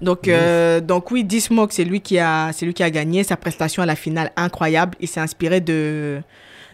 Donc, 0.00 0.28
euh, 0.28 0.80
donc 0.80 1.10
oui, 1.10 1.24
D-Smoke, 1.24 1.72
c'est 1.72 1.84
lui 1.84 2.00
qui 2.00 2.18
a, 2.18 2.50
c'est 2.52 2.66
lui 2.66 2.74
qui 2.74 2.82
a 2.82 2.90
gagné 2.90 3.22
sa 3.24 3.36
prestation 3.36 3.82
à 3.82 3.86
la 3.86 3.96
finale 3.96 4.30
incroyable. 4.36 4.96
Il 5.00 5.08
s'est 5.08 5.20
inspiré 5.20 5.60
de, 5.60 6.20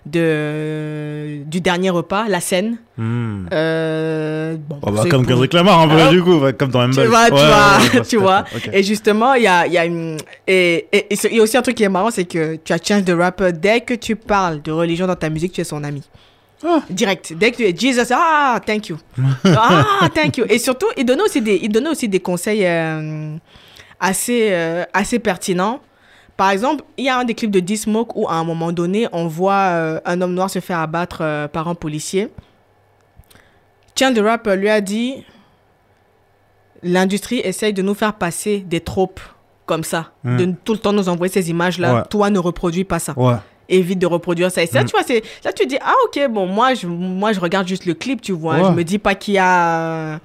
de, 0.06 1.42
du 1.46 1.60
dernier 1.60 1.90
repas, 1.90 2.28
la 2.28 2.40
scène. 2.40 2.78
Hmm. 2.96 3.46
Euh, 3.52 4.56
bon, 4.68 4.78
Oh, 4.82 4.90
bah, 4.90 5.04
comme 5.10 5.26
Kendrick 5.26 5.52
Lamar, 5.52 5.80
un 5.80 5.88
peu, 5.88 5.96
Ah. 6.00 6.10
du 6.10 6.22
coup, 6.22 6.40
comme 6.58 6.70
dans 6.70 6.90
tu 6.90 6.98
Humble. 7.00 7.08
vois, 7.08 7.26
tu 7.26 7.32
vois, 7.34 7.40
ouais, 7.42 7.98
ouais, 8.00 8.04
tu 8.08 8.16
vois. 8.16 8.44
fait, 8.44 8.68
ok. 8.68 8.74
Et 8.74 8.82
justement, 8.82 9.34
il 9.34 9.42
y 9.42 9.46
a, 9.46 9.66
il 9.66 9.72
y 9.72 9.78
a 9.78 9.84
une, 9.84 10.16
et, 10.46 10.86
il 11.30 11.36
y 11.36 11.40
a 11.40 11.42
aussi 11.42 11.56
un 11.56 11.62
truc 11.62 11.76
qui 11.76 11.82
est 11.84 11.88
marrant, 11.88 12.10
c'est 12.10 12.24
que 12.24 12.56
tu 12.56 12.72
as 12.72 12.78
Chance 12.82 13.04
the 13.04 13.10
Rapper, 13.16 13.52
dès 13.52 13.80
que 13.80 13.94
tu 13.94 14.16
parles 14.16 14.62
de 14.62 14.72
religion 14.72 15.06
dans 15.06 15.16
ta 15.16 15.28
musique, 15.30 15.52
tu 15.52 15.60
es 15.60 15.64
son 15.64 15.84
ami. 15.84 16.02
Ah. 16.64 16.82
Direct. 16.90 17.32
Dès 17.34 17.50
que 17.52 17.56
tu 17.56 17.62
es 17.64 17.74
Jesus, 17.76 18.12
ah, 18.14 18.60
thank 18.64 18.88
you. 18.88 18.98
ah, 19.44 20.08
thank 20.14 20.36
you. 20.36 20.44
Et 20.48 20.58
surtout, 20.58 20.86
il 20.96 21.04
donnait 21.04 21.22
aussi 21.22 21.40
des, 21.40 21.58
il 21.62 21.70
donnait 21.70 21.88
aussi 21.90 22.08
des 22.08 22.20
conseils 22.20 22.66
euh, 22.66 23.36
assez, 23.98 24.48
euh, 24.52 24.84
assez 24.92 25.18
pertinents. 25.18 25.80
Par 26.36 26.50
exemple, 26.50 26.84
il 26.96 27.04
y 27.04 27.08
a 27.08 27.18
un 27.18 27.24
des 27.24 27.34
clips 27.34 27.50
de 27.50 27.60
D-Smoke 27.60 28.12
où, 28.14 28.28
à 28.28 28.34
un 28.34 28.44
moment 28.44 28.72
donné, 28.72 29.06
on 29.12 29.26
voit 29.26 29.54
euh, 29.54 30.00
un 30.04 30.20
homme 30.20 30.34
noir 30.34 30.48
se 30.50 30.58
faire 30.60 30.78
abattre 30.78 31.48
par 31.52 31.68
un 31.68 31.74
policier. 31.74 32.28
Chance 33.98 34.14
the 34.14 34.20
Rapper 34.20 34.56
lui 34.56 34.68
a 34.70 34.80
dit 34.80 35.24
l'industrie 36.82 37.40
essaye 37.40 37.72
de 37.74 37.82
nous 37.82 37.94
faire 37.94 38.14
passer 38.14 38.60
des 38.60 38.80
tropes 38.80 39.20
comme 39.66 39.84
ça, 39.84 40.10
Mm. 40.24 40.36
de 40.36 40.54
tout 40.64 40.72
le 40.72 40.78
temps 40.78 40.92
nous 40.92 41.08
envoyer 41.08 41.32
ces 41.32 41.50
images-là. 41.50 41.94
Ouais. 41.94 42.02
Toi, 42.10 42.30
ne 42.30 42.38
reproduis 42.38 42.84
pas 42.84 42.98
ça. 42.98 43.12
Ouais. 43.16 43.34
Évite 43.70 43.98
de 43.98 44.06
reproduire 44.06 44.50
ça. 44.50 44.62
Et 44.62 44.66
ça, 44.66 44.82
Mm. 44.82 44.86
tu 44.86 44.90
vois, 44.90 45.02
c'est 45.06 45.22
là 45.44 45.52
tu 45.52 45.64
dis 45.66 45.78
ah 45.80 45.94
ok 46.06 46.28
bon 46.30 46.46
moi 46.46 46.74
je 46.74 46.86
moi 46.86 47.32
je 47.32 47.40
regarde 47.40 47.66
juste 47.68 47.86
le 47.86 47.94
clip, 47.94 48.20
tu 48.20 48.32
vois. 48.32 48.56
Ouais. 48.58 48.64
Je 48.66 48.70
me 48.72 48.84
dis 48.84 48.98
pas 48.98 49.14
qu'il 49.14 49.34
y 49.34 49.38
a 49.38 50.20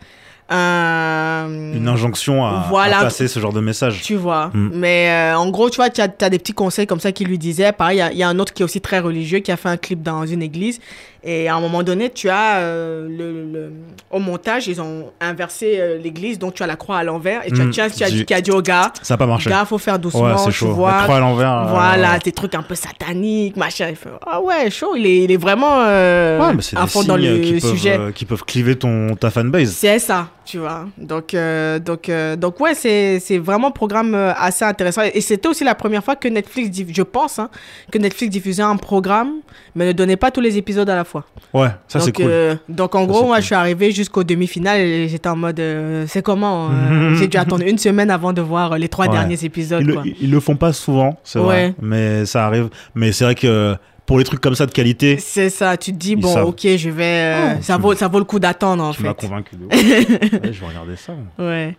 un 0.50 1.48
Une 1.76 1.88
injonction 1.88 2.46
à, 2.46 2.66
Voilà. 2.70 3.00
à 3.00 3.04
passer 3.06 3.28
ce 3.28 3.40
genre 3.40 3.54
de 3.54 3.60
message. 3.62 4.02
tu 4.04 4.16
vois. 4.16 4.52
Mm. 4.54 4.70
Mais 4.74 5.10
euh, 5.10 5.38
en 5.38 5.50
gros, 5.50 5.70
tu 5.70 5.78
vois, 5.78 5.90
tu 5.90 6.02
as, 6.02 6.08
des 6.08 6.38
petits 6.40 6.54
conseils 6.54 6.86
comme 6.88 7.00
ça 7.00 7.12
qu'il 7.12 7.28
lui 7.28 7.38
disait. 7.40 7.72
Pareil, 7.72 7.98
il 7.98 8.00
y 8.00 8.04
a- 8.04 8.12
il 8.12 8.18
y, 8.18 8.24
a 8.24 8.30
un 8.30 8.38
autre 8.40 8.54
qui 8.54 8.62
est 8.62 8.66
aussi 8.66 8.80
très 8.82 9.00
religieux 9.00 9.40
qui 9.40 9.52
a 9.52 9.58
fait 9.58 9.70
un 9.70 9.78
clip 9.78 10.04
dans 10.04 10.26
une 10.26 10.42
église. 10.44 10.80
Et 11.28 11.48
à 11.50 11.56
un 11.56 11.60
moment 11.60 11.82
donné, 11.82 12.12
tu 12.12 12.30
as 12.30 12.58
euh, 12.60 13.08
le, 13.10 13.52
le- 13.52 13.72
au 14.12 14.20
montage, 14.20 14.68
ils 14.68 14.80
ont 14.80 15.12
inversé 15.20 15.78
euh, 15.80 15.98
l'église, 15.98 16.38
donc 16.38 16.54
tu 16.54 16.62
as 16.62 16.68
la 16.68 16.76
croix 16.76 16.98
à 16.98 17.04
l'envers. 17.04 17.42
Et 17.48 17.52
tu 17.52 17.60
as, 17.62 17.66
Mm. 17.66 17.72
tu 17.72 17.82
as, 17.82 17.90
tu 17.90 18.04
as 18.04 18.10
dit, 18.12 18.26
qui 18.26 18.34
a 18.36 18.42
dit 18.42 18.52
au 18.52 18.62
gars, 18.62 18.94
Ça 19.02 19.16
n'a 19.16 19.18
pas 19.18 19.26
marché. 19.26 19.50
gars, 19.50 19.66
faut 19.66 19.80
faire 19.80 19.98
doucement, 19.98 20.22
ouais, 20.22 20.36
tu 20.46 20.52
chaud. 20.52 20.74
vois. 20.74 20.98
La 20.98 21.04
croix 21.04 21.16
à 21.18 21.20
l'envers. 21.20 21.52
euh, 21.52 21.64
Voilà, 21.72 22.12
ouais. 22.14 22.20
des 22.24 22.32
trucs 22.32 22.54
un 22.54 22.62
peu 22.62 22.76
sataniques, 22.76 23.58
machin. 23.58 23.88
Il 23.90 23.96
fait, 23.96 24.10
ah 24.26 24.40
ouais, 24.40 24.70
chaud, 24.70 24.96
il 24.96 25.06
est, 25.08 25.24
il 25.24 25.32
est 25.32 25.38
vraiment 25.38 25.80
euh, 25.82 26.40
Ouais, 26.48 26.54
mais 26.54 26.62
c'est 26.62 26.78
à 26.78 26.86
fond 26.86 27.04
dans 27.04 27.18
le 27.18 27.40
qui 27.40 27.54
peuvent, 27.54 27.72
sujet. 27.72 27.98
euh, 28.00 28.12
qui 28.12 28.26
peuvent 28.26 28.44
cliver 28.44 28.76
ton, 28.76 29.16
ta 29.16 29.32
fanbase. 29.32 29.72
C'est 29.72 29.98
ça, 29.98 30.28
tu 30.46 30.60
vois. 30.60 30.86
Donc, 30.98 31.34
euh, 31.34 31.80
donc, 31.80 32.08
euh, 32.08 32.36
donc 32.36 32.60
ouais, 32.60 32.76
c'est 32.76 33.20
c'est 33.20 33.40
vraiment 33.40 33.70
un 33.70 33.72
programme 33.72 34.14
assez 34.38 34.64
intéressant. 34.64 35.02
Et 35.12 35.22
c'était 35.22 35.48
aussi 35.48 35.64
la 35.64 35.74
première 35.74 36.04
fois 36.04 36.16
que 36.16 36.28
Netflix, 36.28 36.78
je 36.94 37.02
pense, 37.02 37.40
hein, 37.40 37.50
que 37.92 37.98
Netflix 37.98 38.32
diffusait 38.32 38.62
un 38.62 38.78
programme, 38.78 39.32
mais 39.74 39.88
ne 39.88 39.92
donnait 39.92 40.18
pas 40.18 40.30
tous 40.30 40.42
les 40.42 40.58
épisodes 40.58 40.88
à 40.90 40.96
la 40.96 41.04
fois. 41.04 41.15
Ouais, 41.54 41.70
ça 41.88 42.00
c'est 42.00 42.12
cool. 42.12 42.26
euh, 42.28 42.56
donc 42.70 42.96
en 42.96 43.06
gros, 43.06 43.24
moi, 43.26 43.36
cool. 43.36 43.42
je 43.42 43.46
suis 43.46 43.56
arrivé 43.56 43.92
jusqu'au 43.92 44.24
demi-finale 44.24 44.80
et 44.80 45.08
j'étais 45.08 45.30
en 45.30 45.36
mode, 45.36 45.60
euh, 45.60 46.06
c'est 46.08 46.22
comment 46.22 46.70
euh, 46.72 47.16
J'ai 47.20 47.28
dû 47.28 47.38
attendre 47.38 47.64
une 47.66 47.78
semaine 47.78 48.10
avant 48.10 48.34
de 48.34 48.42
voir 48.42 48.78
les 48.78 48.90
trois 48.90 49.06
Ouais. 49.08 49.12
derniers 49.12 49.44
épisodes. 49.46 49.82
Ils, 49.88 49.94
quoi. 49.94 50.04
le, 50.04 50.12
ils 50.22 50.32
le 50.32 50.40
font 50.40 50.56
pas 50.56 50.74
souvent, 50.74 51.18
c'est 51.24 51.40
vrai. 51.40 51.74
Mais 51.82 52.26
ça 52.26 52.46
arrive. 52.46 52.70
Mais 52.96 53.12
c'est 53.12 53.24
vrai 53.26 53.36
que 53.36 53.76
pour 54.06 54.18
les 54.20 54.24
trucs 54.24 54.42
comme 54.42 54.56
ça 54.56 54.66
de 54.68 54.72
qualité, 54.72 55.18
C'est 55.20 55.50
ça, 55.50 55.78
tu 55.78 55.92
te 55.92 55.98
dis, 55.98 56.16
bon, 56.16 56.32
savent. 56.34 56.48
ok, 56.48 56.62
je 56.78 56.90
vais. 56.90 57.04
euh, 57.04 57.54
Oh, 57.58 57.62
ça, 57.62 57.76
tu- 57.78 57.82
vaut, 57.82 57.96
ça 57.96 58.08
vaut 58.08 58.20
le 58.20 58.26
coup 58.26 58.40
d'attendre, 58.40 58.84
en 58.84 58.92
tu 58.92 59.02
m'as 59.04 59.10
fait. 59.16 59.28
convaincu. 59.28 59.56
De 59.56 59.66
ouf. 59.66 59.72
Ouais, 59.74 60.54
je 60.54 60.60
vais 60.62 60.68
regarder 60.68 60.96
ça. 60.96 61.14
Ouais. 61.40 61.76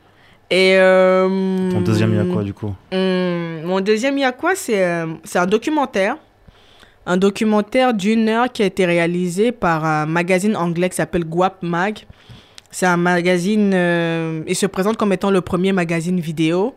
Et. 0.50 0.74
euh, 0.76 1.70
Ton 1.70 1.80
deuxième, 1.82 2.10
il 2.10 2.16
y 2.16 2.20
a 2.20 2.24
quoi 2.32 2.42
du 2.42 2.52
coup? 2.54 2.74
Hum, 2.92 3.62
mon 3.64 3.80
deuxième, 3.80 4.16
il 4.18 4.22
y 4.22 4.24
a 4.24 4.32
quoi? 4.32 4.52
C'est 4.56 4.84
euh, 4.84 5.06
c'est 5.24 5.38
un 5.38 5.46
documentaire. 5.46 6.16
Un 7.06 7.16
documentaire 7.16 7.94
d'une 7.94 8.28
heure 8.28 8.52
qui 8.52 8.62
a 8.62 8.66
été 8.66 8.84
réalisé 8.84 9.52
par 9.52 9.84
un 9.84 10.06
magazine 10.06 10.56
anglais 10.56 10.88
qui 10.88 10.96
s'appelle 10.96 11.24
Guap 11.24 11.62
Mag. 11.62 12.00
C'est 12.70 12.86
un 12.86 12.96
magazine. 12.96 13.72
euh, 13.74 14.42
il 14.46 14.56
se 14.56 14.66
présente 14.66 14.96
comme 14.96 15.12
étant 15.12 15.30
le 15.30 15.40
premier 15.40 15.72
magazine 15.72 16.18
vidéo 16.18 16.74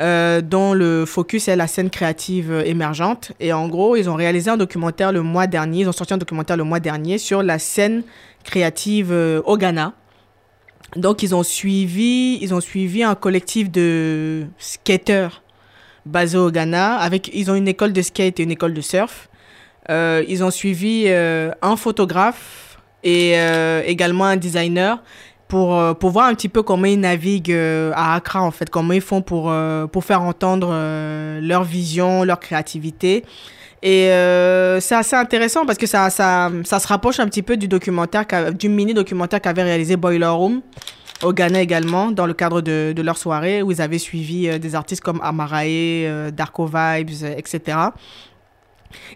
euh, 0.00 0.40
dont 0.40 0.72
le 0.72 1.04
focus 1.04 1.48
est 1.48 1.56
la 1.56 1.66
scène 1.66 1.90
créative 1.90 2.50
euh, 2.50 2.64
émergente. 2.64 3.32
Et 3.40 3.52
en 3.52 3.68
gros, 3.68 3.94
ils 3.94 4.08
ont 4.08 4.14
réalisé 4.14 4.50
un 4.50 4.56
documentaire 4.56 5.12
le 5.12 5.20
mois 5.20 5.46
dernier. 5.46 5.80
Ils 5.80 5.88
ont 5.88 5.92
sorti 5.92 6.14
un 6.14 6.18
documentaire 6.18 6.56
le 6.56 6.64
mois 6.64 6.80
dernier 6.80 7.18
sur 7.18 7.42
la 7.42 7.58
scène 7.58 8.02
créative 8.42 9.12
euh, 9.12 9.42
au 9.44 9.58
Ghana. 9.58 9.92
Donc, 10.96 11.22
ils 11.22 11.34
ont 11.34 11.42
suivi, 11.42 12.38
ils 12.40 12.54
ont 12.54 12.60
suivi 12.60 13.02
un 13.02 13.14
collectif 13.14 13.70
de 13.70 14.46
skateurs 14.58 15.42
basés 16.06 16.38
au 16.38 16.50
Ghana. 16.50 16.96
Avec, 16.96 17.30
ils 17.34 17.50
ont 17.50 17.54
une 17.54 17.68
école 17.68 17.92
de 17.92 18.00
skate 18.00 18.40
et 18.40 18.44
une 18.44 18.50
école 18.50 18.72
de 18.72 18.80
surf. 18.80 19.28
Euh, 19.90 20.24
ils 20.28 20.44
ont 20.44 20.50
suivi 20.50 21.04
euh, 21.06 21.50
un 21.60 21.76
photographe 21.76 22.78
et 23.02 23.32
euh, 23.36 23.82
également 23.84 24.26
un 24.26 24.36
designer 24.36 25.02
pour, 25.48 25.78
pour 25.98 26.10
voir 26.10 26.28
un 26.28 26.34
petit 26.34 26.48
peu 26.48 26.62
comment 26.62 26.86
ils 26.86 26.98
naviguent 26.98 27.52
à 27.94 28.14
Accra, 28.14 28.42
en 28.42 28.50
fait, 28.50 28.70
comment 28.70 28.94
ils 28.94 29.02
font 29.02 29.20
pour, 29.20 29.52
pour 29.92 30.04
faire 30.04 30.22
entendre 30.22 30.70
leur 31.40 31.62
vision, 31.62 32.24
leur 32.24 32.40
créativité. 32.40 33.22
Et 33.82 34.06
c'est 34.80 34.94
assez 34.94 35.14
intéressant 35.14 35.66
parce 35.66 35.76
que 35.76 35.86
ça, 35.86 36.08
ça, 36.08 36.50
ça 36.64 36.78
se 36.78 36.88
rapproche 36.88 37.20
un 37.20 37.26
petit 37.26 37.42
peu 37.42 37.58
du 37.58 37.68
documentaire, 37.68 38.24
du 38.54 38.70
mini-documentaire 38.70 39.42
qu'avait 39.42 39.64
réalisé 39.64 39.96
Boiler 39.96 40.24
Room 40.24 40.62
au 41.22 41.34
Ghana 41.34 41.60
également, 41.60 42.12
dans 42.12 42.24
le 42.24 42.32
cadre 42.32 42.62
de, 42.62 42.94
de 42.96 43.02
leur 43.02 43.18
soirée, 43.18 43.62
où 43.62 43.70
ils 43.70 43.82
avaient 43.82 43.98
suivi 43.98 44.58
des 44.58 44.74
artistes 44.74 45.02
comme 45.02 45.20
Amarae, 45.22 46.30
Darko 46.32 46.64
Vibes, 46.64 47.26
etc. 47.36 47.76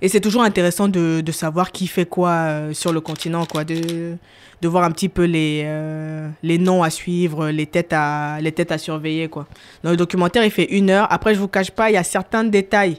Et 0.03 0.09
c'est 0.09 0.21
toujours 0.21 0.43
intéressant 0.43 0.89
de, 0.89 1.21
de 1.21 1.33
savoir 1.33 1.73
qui 1.73 1.87
fait 1.87 2.07
quoi 2.07 2.31
euh, 2.31 2.73
sur 2.73 2.93
le 2.93 3.01
continent, 3.01 3.47
quoi, 3.47 3.65
de, 3.65 4.17
de 4.63 4.69
voir 4.69 4.85
un 4.85 4.91
petit 4.91 5.09
peu 5.09 5.25
les, 5.25 5.63
euh, 5.65 6.29
les 6.43 6.59
noms 6.59 6.83
à 6.83 6.91
suivre, 6.91 7.49
les 7.49 7.67
têtes 7.67 7.93
à, 7.93 8.39
les 8.41 8.53
têtes 8.53 8.73
à 8.73 8.79
surveiller, 8.79 9.29
quoi. 9.29 9.47
Dans 9.83 9.91
le 9.91 9.97
documentaire, 9.97 10.45
il 10.45 10.51
fait 10.51 10.71
une 10.73 10.91
heure. 10.91 11.07
Après, 11.11 11.35
je 11.35 11.41
vous 11.41 11.49
cache 11.49 11.71
pas, 11.71 11.91
il 11.91 11.95
y 11.95 11.99
a 11.99 12.05
certains 12.05 12.45
détails 12.45 12.99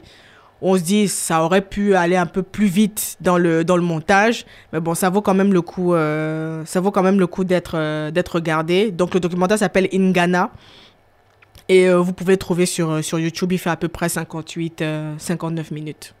on 0.60 0.76
se 0.76 0.82
dit 0.82 1.06
ça 1.06 1.44
aurait 1.44 1.62
pu 1.62 1.94
aller 1.94 2.16
un 2.16 2.26
peu 2.26 2.42
plus 2.42 2.66
vite 2.66 3.16
dans 3.20 3.38
le, 3.38 3.64
dans 3.64 3.76
le 3.76 3.82
montage. 3.82 4.44
Mais 4.72 4.80
bon, 4.80 4.94
ça 4.94 5.08
vaut 5.08 5.22
quand 5.22 5.34
même 5.34 5.52
le 5.52 5.62
coup, 5.62 5.94
euh, 5.94 6.64
coup 7.30 7.44
d'être 7.44 8.10
d'être 8.10 8.34
regardé. 8.34 8.90
Donc, 8.90 9.14
le 9.14 9.20
documentaire 9.20 9.58
s'appelle 9.58 9.88
Ingana. 9.92 10.50
Et 11.68 11.90
vous 11.90 12.12
pouvez 12.14 12.32
le 12.32 12.38
trouver 12.38 12.66
sur, 12.66 13.04
sur 13.04 13.18
YouTube. 13.18 13.52
Il 13.52 13.58
fait 13.58 13.70
à 13.70 13.76
peu 13.76 13.88
près 13.88 14.08
58, 14.08 14.82
euh, 14.82 15.14
59 15.18 15.70
minutes. 15.70 16.14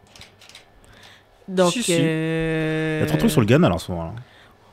Donc, 1.48 1.72
Si, 1.72 1.82
si. 1.82 1.92
euh, 1.98 2.98
Il 3.00 3.02
y 3.02 3.04
a 3.04 3.06
trop 3.06 3.16
de 3.16 3.20
trucs 3.20 3.30
sur 3.30 3.40
le 3.40 3.46
Ghana 3.46 3.66
alors, 3.66 3.76
en 3.76 3.78
ce 3.78 3.90
moment. 3.90 4.14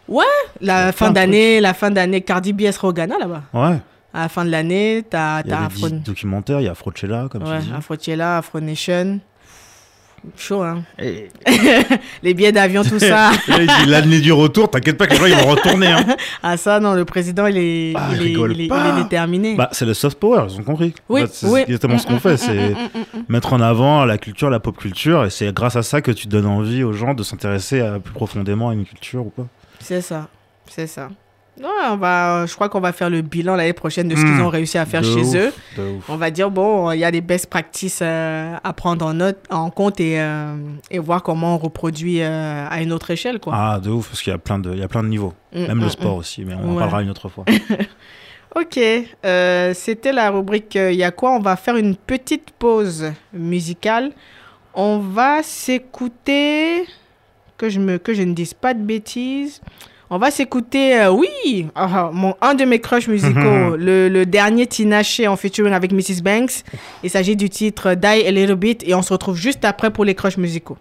Il 0.09 0.15
y 0.15 0.65
la 0.67 0.91
fin 0.91 1.11
d'année, 1.11 1.59
la 1.61 1.73
fin 1.73 1.89
d'année, 1.91 2.21
Cardi 2.21 2.53
B 2.53 2.69
sera 2.71 2.87
au 2.89 2.93
Ghana 2.93 3.17
là-bas. 3.17 3.43
Ouais. 3.53 3.77
À 4.13 4.21
la 4.23 4.29
fin 4.29 4.45
de 4.45 4.49
l'année, 4.51 5.03
t'as 5.09 5.41
Il 5.41 5.49
y 5.49 5.53
a 5.53 5.57
des 5.57 5.65
Afro, 5.65 5.89
documentaires, 5.89 6.61
il 6.61 6.65
y 6.65 6.67
a 6.67 6.71
Afrochella, 6.71 7.27
comme 7.29 7.43
ouais, 7.43 7.59
tu 7.59 7.65
dis. 7.65 7.73
Afrochella, 7.75 8.37
Afro 8.37 8.59
Nation. 8.59 9.19
Chaud, 10.37 10.61
hein. 10.63 10.83
Et- 10.99 11.29
Les 12.23 12.33
billets 12.33 12.51
d'avion, 12.51 12.83
tout 12.83 12.99
ça. 12.99 13.31
Et 13.47 13.51
là, 13.51 13.57
il 13.61 13.85
dit 13.85 13.89
l'année 13.91 14.19
du 14.19 14.31
retour, 14.31 14.69
t'inquiète 14.69 14.97
pas 14.97 15.07
que 15.07 15.13
les 15.13 15.17
gens 15.19 15.25
ils 15.25 15.35
vont 15.35 15.51
retourner. 15.51 15.87
Hein. 15.87 16.05
ah, 16.43 16.57
ça, 16.57 16.79
non, 16.79 16.93
le 16.93 17.05
président, 17.05 17.45
il 17.47 17.57
est, 17.57 17.93
Ah, 17.95 18.09
il, 18.11 18.15
est, 18.17 18.19
rigole 18.19 18.51
il, 18.53 18.61
est, 18.61 18.67
pas. 18.67 18.83
il 18.93 18.99
est 18.99 19.03
déterminé. 19.03 19.55
Bah, 19.55 19.69
c'est 19.71 19.85
le 19.85 19.93
soft 19.93 20.19
power, 20.19 20.45
ils 20.49 20.59
ont 20.59 20.63
compris. 20.63 20.93
Oui, 21.09 21.21
En 21.23 21.25
fait, 21.27 21.33
c'est 21.33 21.47
oui. 21.47 21.61
exactement 21.61 21.97
ce 21.97 22.07
qu'on 22.07 22.15
Mm, 22.15 22.19
fait, 22.19 22.33
mm, 22.33 22.37
c'est 22.37 22.69
mm, 22.71 22.73
mm. 22.73 23.23
mettre 23.29 23.53
en 23.53 23.61
avant 23.61 24.05
la 24.05 24.17
culture, 24.17 24.49
la 24.49 24.59
pop 24.59 24.77
culture, 24.77 25.25
et 25.25 25.29
c'est 25.29 25.53
grâce 25.53 25.75
à 25.75 25.83
ça 25.83 26.01
que 26.01 26.11
tu 26.11 26.27
donnes 26.27 26.45
envie 26.47 26.83
aux 26.83 26.93
gens 26.93 27.13
de 27.13 27.23
s'intéresser 27.23 27.81
à- 27.81 27.99
plus 27.99 28.13
profondément 28.13 28.69
à 28.69 28.73
une 28.73 28.85
culture 28.85 29.25
ou 29.25 29.29
pas. 29.29 29.45
C'est 29.79 30.01
ça, 30.01 30.27
c'est 30.67 30.87
ça. 30.87 31.09
Ouais, 31.57 31.65
on 31.89 31.95
va, 31.95 32.45
je 32.45 32.53
crois 32.53 32.67
qu'on 32.67 32.81
va 32.81 32.91
faire 32.91 33.09
le 33.09 33.21
bilan 33.21 33.55
l'année 33.55 33.71
prochaine 33.71 34.09
de 34.09 34.15
ce 34.15 34.21
qu'ils 34.21 34.31
Mm. 34.35 34.41
ont 34.41 34.49
réussi 34.49 34.77
à 34.77 34.85
faire 34.85 35.01
De 35.01 35.05
chez 35.05 35.21
ouf, 35.21 35.35
eux. 35.35 35.53
On 36.09 36.17
va 36.17 36.29
dire, 36.29 36.51
bon, 36.51 36.91
il 36.91 36.99
y 36.99 37.05
a 37.05 37.11
des 37.11 37.21
best 37.21 37.49
practices 37.49 37.99
euh, 38.01 38.55
à 38.61 38.73
prendre 38.73 39.05
en, 39.05 39.13
note, 39.13 39.37
en 39.49 39.69
compte 39.69 40.01
et, 40.01 40.19
euh, 40.19 40.55
et 40.91 40.99
voir 40.99 41.23
comment 41.23 41.55
on 41.55 41.57
reproduit 41.57 42.21
euh, 42.21 42.67
à 42.69 42.81
une 42.81 42.91
autre 42.91 43.09
échelle. 43.11 43.39
Quoi. 43.39 43.53
Ah, 43.55 43.79
de 43.79 43.89
ouf, 43.89 44.09
parce 44.09 44.21
qu'il 44.21 44.31
y 44.31 44.35
a 44.35 44.37
plein 44.37 44.59
de, 44.59 44.73
il 44.73 44.79
y 44.79 44.83
a 44.83 44.89
plein 44.89 45.03
de 45.03 45.07
niveaux. 45.07 45.33
Mm, 45.53 45.59
Même 45.67 45.79
le 45.79 45.85
mm. 45.85 45.89
sport 45.91 46.15
aussi, 46.17 46.43
mais 46.43 46.55
on 46.55 46.73
en 46.75 46.77
parlera 46.77 47.01
une 47.01 47.09
autre 47.09 47.29
fois. 47.29 47.45
Ok, 48.57 48.79
c'était 49.73 50.13
la 50.13 50.29
rubrique 50.29 50.75
Il 50.75 50.95
y 50.95 51.03
a 51.03 51.11
quoi? 51.11 51.31
On 51.31 51.39
va 51.41 51.57
faire 51.57 51.75
une 51.75 51.97
petite 51.97 52.51
pause 52.51 53.11
musicale. 53.33 54.13
On 54.73 54.99
va 54.99 55.43
s'écouter, 55.43 56.85
que 57.57 57.67
je, 57.69 57.79
me, 57.81 57.97
que 57.97 58.13
je 58.13 58.21
ne 58.23 58.33
dise 58.33 58.53
pas 58.53 58.73
de 58.73 58.81
bêtises. 58.81 59.61
On 60.11 60.19
va 60.19 60.29
s'écouter, 60.29 60.99
euh, 60.99 61.11
oui, 61.11 61.67
ah, 61.73 62.11
mon, 62.13 62.35
un 62.41 62.53
de 62.53 62.63
mes 62.63 62.79
crushs 62.79 63.07
musicaux, 63.07 63.75
le, 63.77 64.07
le 64.07 64.25
dernier 64.25 64.67
Tinashe 64.67 65.21
en 65.21 65.35
featuring 65.35 65.73
avec 65.73 65.91
Mrs. 65.91 66.21
Banks. 66.23 66.63
Il 67.03 67.09
s'agit 67.09 67.35
du 67.35 67.49
titre 67.49 67.95
Die 67.95 68.05
a 68.05 68.31
Little 68.31 68.55
Bit 68.55 68.83
et 68.85 68.93
on 68.93 69.01
se 69.01 69.11
retrouve 69.11 69.35
juste 69.35 69.65
après 69.65 69.91
pour 69.91 70.05
les 70.05 70.13
crushs 70.13 70.37
musicaux. 70.37 70.77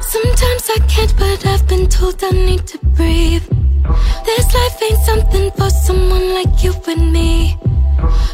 Sometimes 0.00 0.68
I 0.68 0.78
can't, 0.88 1.16
but 1.16 1.46
I've 1.46 1.66
been 1.66 1.88
told 1.88 2.22
I 2.22 2.30
need 2.30 2.64
to 2.66 2.78
breathe. 2.96 3.42
This 4.24 4.46
life 4.54 4.82
ain't 4.88 5.00
something 5.04 5.50
for 5.56 5.70
someone 5.70 6.34
like 6.34 6.62
you 6.62 6.72
and 6.86 7.12
me. 7.12 7.56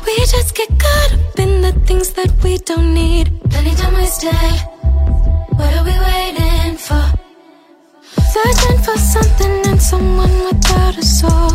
We 0.07 0.17
just 0.21 0.55
get 0.55 0.69
caught 0.79 1.13
up 1.15 1.39
in 1.39 1.63
the 1.63 1.73
things 1.87 2.13
that 2.13 2.31
we 2.43 2.59
don't 2.59 2.93
need. 2.95 3.33
Anytime 3.55 3.95
we 3.95 4.07
stay, 4.07 4.76
what 5.59 5.71
are 5.77 5.85
we 5.85 5.97
waiting 6.09 6.77
for? 6.77 7.05
Searching 8.35 8.79
for 8.85 8.97
something 8.99 9.67
and 9.67 9.81
someone 9.81 10.35
without 10.47 10.97
a 10.99 11.03
soul. 11.03 11.51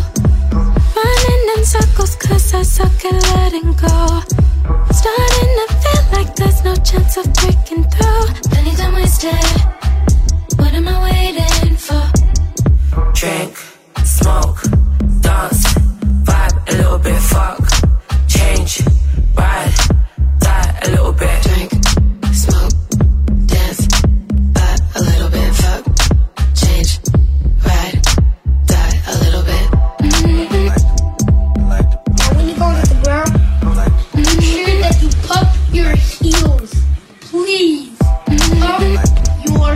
Running 0.98 1.44
in 1.56 1.64
circles 1.66 2.16
cause 2.16 2.54
I 2.54 2.64
suck 2.64 3.06
at 3.06 3.18
letting 3.34 3.74
go. 3.74 3.98
Starting 5.00 5.52
to 5.60 5.66
feel 5.82 6.04
like 6.16 6.36
there's 6.36 6.64
no 6.64 6.76
chance 6.76 7.18
of 7.18 7.32
breaking 7.34 7.84
through. 7.92 8.24
Anytime 8.60 8.96
we 8.96 9.06
stay, 9.06 9.46
what 10.58 10.74
am 10.74 10.88
I 10.88 10.98
waiting 11.08 11.76
for? 11.76 12.04
drink, 13.14 13.56
smoke, 14.04 14.62
dance, 15.22 15.64
vibe 16.26 16.58
a 16.70 16.72
little 16.78 16.98
bit, 16.98 17.22
fuck, 17.22 17.62
change, 18.28 18.82
ride, 19.38 19.74
die 20.40 20.80
a 20.84 20.90
little 20.90 21.14
bit. 21.14 21.44
Drink, 21.44 21.72
your 35.73 35.95
heels, 35.95 36.73
please. 37.21 37.97
Up 38.01 38.81
your 39.45 39.75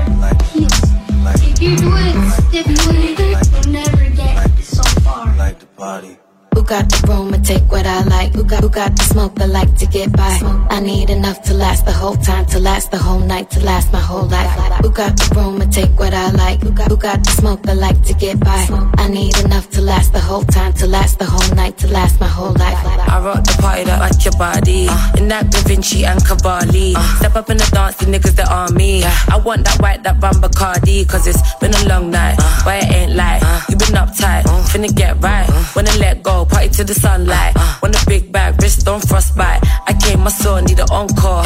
heels. 0.52 0.82
If 1.28 1.62
you 1.62 1.76
do 1.78 1.92
it, 1.96 2.16
stiffly, 2.32 3.16
you'll 3.16 3.72
never 3.72 4.10
get 4.10 4.50
so 4.60 4.84
far. 5.02 5.36
Like 5.38 5.60
the 5.60 5.66
body 5.78 6.18
got 6.66 6.90
the 6.90 7.08
room 7.08 7.34
and 7.34 7.46
take 7.46 7.72
what 7.72 7.86
I 7.86 8.04
like? 8.04 8.34
Who 8.34 8.44
got, 8.44 8.64
who 8.64 8.70
got 8.70 8.96
the 8.96 9.04
smoke 9.04 9.36
that 9.36 9.50
like 9.50 9.76
to 9.78 9.86
get 9.86 10.12
by? 10.12 10.40
I 10.70 10.80
need 10.80 11.10
enough 11.10 11.42
to 11.44 11.54
last 11.54 11.86
the 11.86 11.92
whole 11.92 12.16
time, 12.16 12.46
to 12.48 12.60
last 12.60 12.92
the 12.92 12.98
whole 12.98 13.20
night, 13.20 13.50
to 13.52 13.60
last 13.64 13.94
my 13.94 14.00
whole 14.00 14.26
life. 14.26 14.50
Who 14.84 14.90
got 14.92 15.16
the 15.18 15.36
room 15.36 15.62
and 15.62 15.72
take 15.72 15.98
what 16.00 16.14
I 16.14 16.32
like? 16.32 16.62
Who 16.62 16.72
got, 16.72 16.90
who 16.90 16.98
got 16.98 17.24
the 17.24 17.32
smoke 17.32 17.62
that 17.64 17.78
like 17.78 18.02
to 18.04 18.14
get 18.14 18.40
by? 18.40 18.68
I 18.98 19.08
need 19.08 19.38
enough 19.46 19.70
to 19.72 19.82
last 19.82 20.14
the 20.14 20.20
whole 20.20 20.44
time, 20.44 20.74
to 20.74 20.88
last 20.88 21.20
the 21.20 21.26
whole 21.26 21.56
night, 21.56 21.78
to 21.80 21.88
last 21.88 22.20
my 22.20 22.28
whole 22.28 22.54
life. 22.54 22.78
I 23.16 23.20
rock 23.22 23.44
the 23.44 23.58
party 23.62 23.84
that 23.86 24.00
rock 24.00 24.26
your 24.26 24.38
body. 24.38 24.88
Uh. 24.90 25.12
In 25.18 25.28
that 25.30 25.52
Da 25.52 25.60
Vinci 25.68 26.06
and 26.06 26.24
Cavalli. 26.26 26.94
Uh. 26.96 27.18
Step 27.20 27.36
up 27.36 27.50
in 27.50 27.58
the 27.58 27.70
dance, 27.72 27.98
the 27.98 28.06
niggas 28.06 28.36
that 28.36 28.50
on 28.50 28.74
me. 28.74 29.04
I 29.04 29.38
want 29.38 29.66
that 29.66 29.80
white, 29.82 30.04
that 30.04 30.22
rum 30.22 30.42
Bacardi. 30.42 31.08
Cause 31.08 31.28
it's 31.28 31.42
been 31.56 31.74
a 31.74 31.88
long 31.88 32.10
night. 32.10 32.36
Uh. 32.40 32.62
But 32.66 32.84
it 32.84 32.92
ain't 32.92 33.16
like 33.16 33.42
you 33.70 33.78
been 33.78 33.96
uptight. 33.96 34.44
Finna 34.72 34.94
get 34.94 35.22
right. 35.22 35.48
Wanna 35.76 35.96
let 35.98 36.24
go, 36.24 36.46
party 36.56 36.70
to 36.70 36.84
the 36.84 36.94
sunlight. 36.94 37.54
Uh-uh. 37.56 37.80
Want 37.82 37.96
a 38.02 38.06
big 38.08 38.32
bag, 38.32 38.62
wrist 38.62 38.88
on 38.88 39.02
frostbite. 39.02 39.62
I 39.88 39.94
came, 39.94 40.22
my 40.22 40.30
soul, 40.30 40.62
need 40.62 40.80
an 40.80 40.90
encore. 40.92 41.44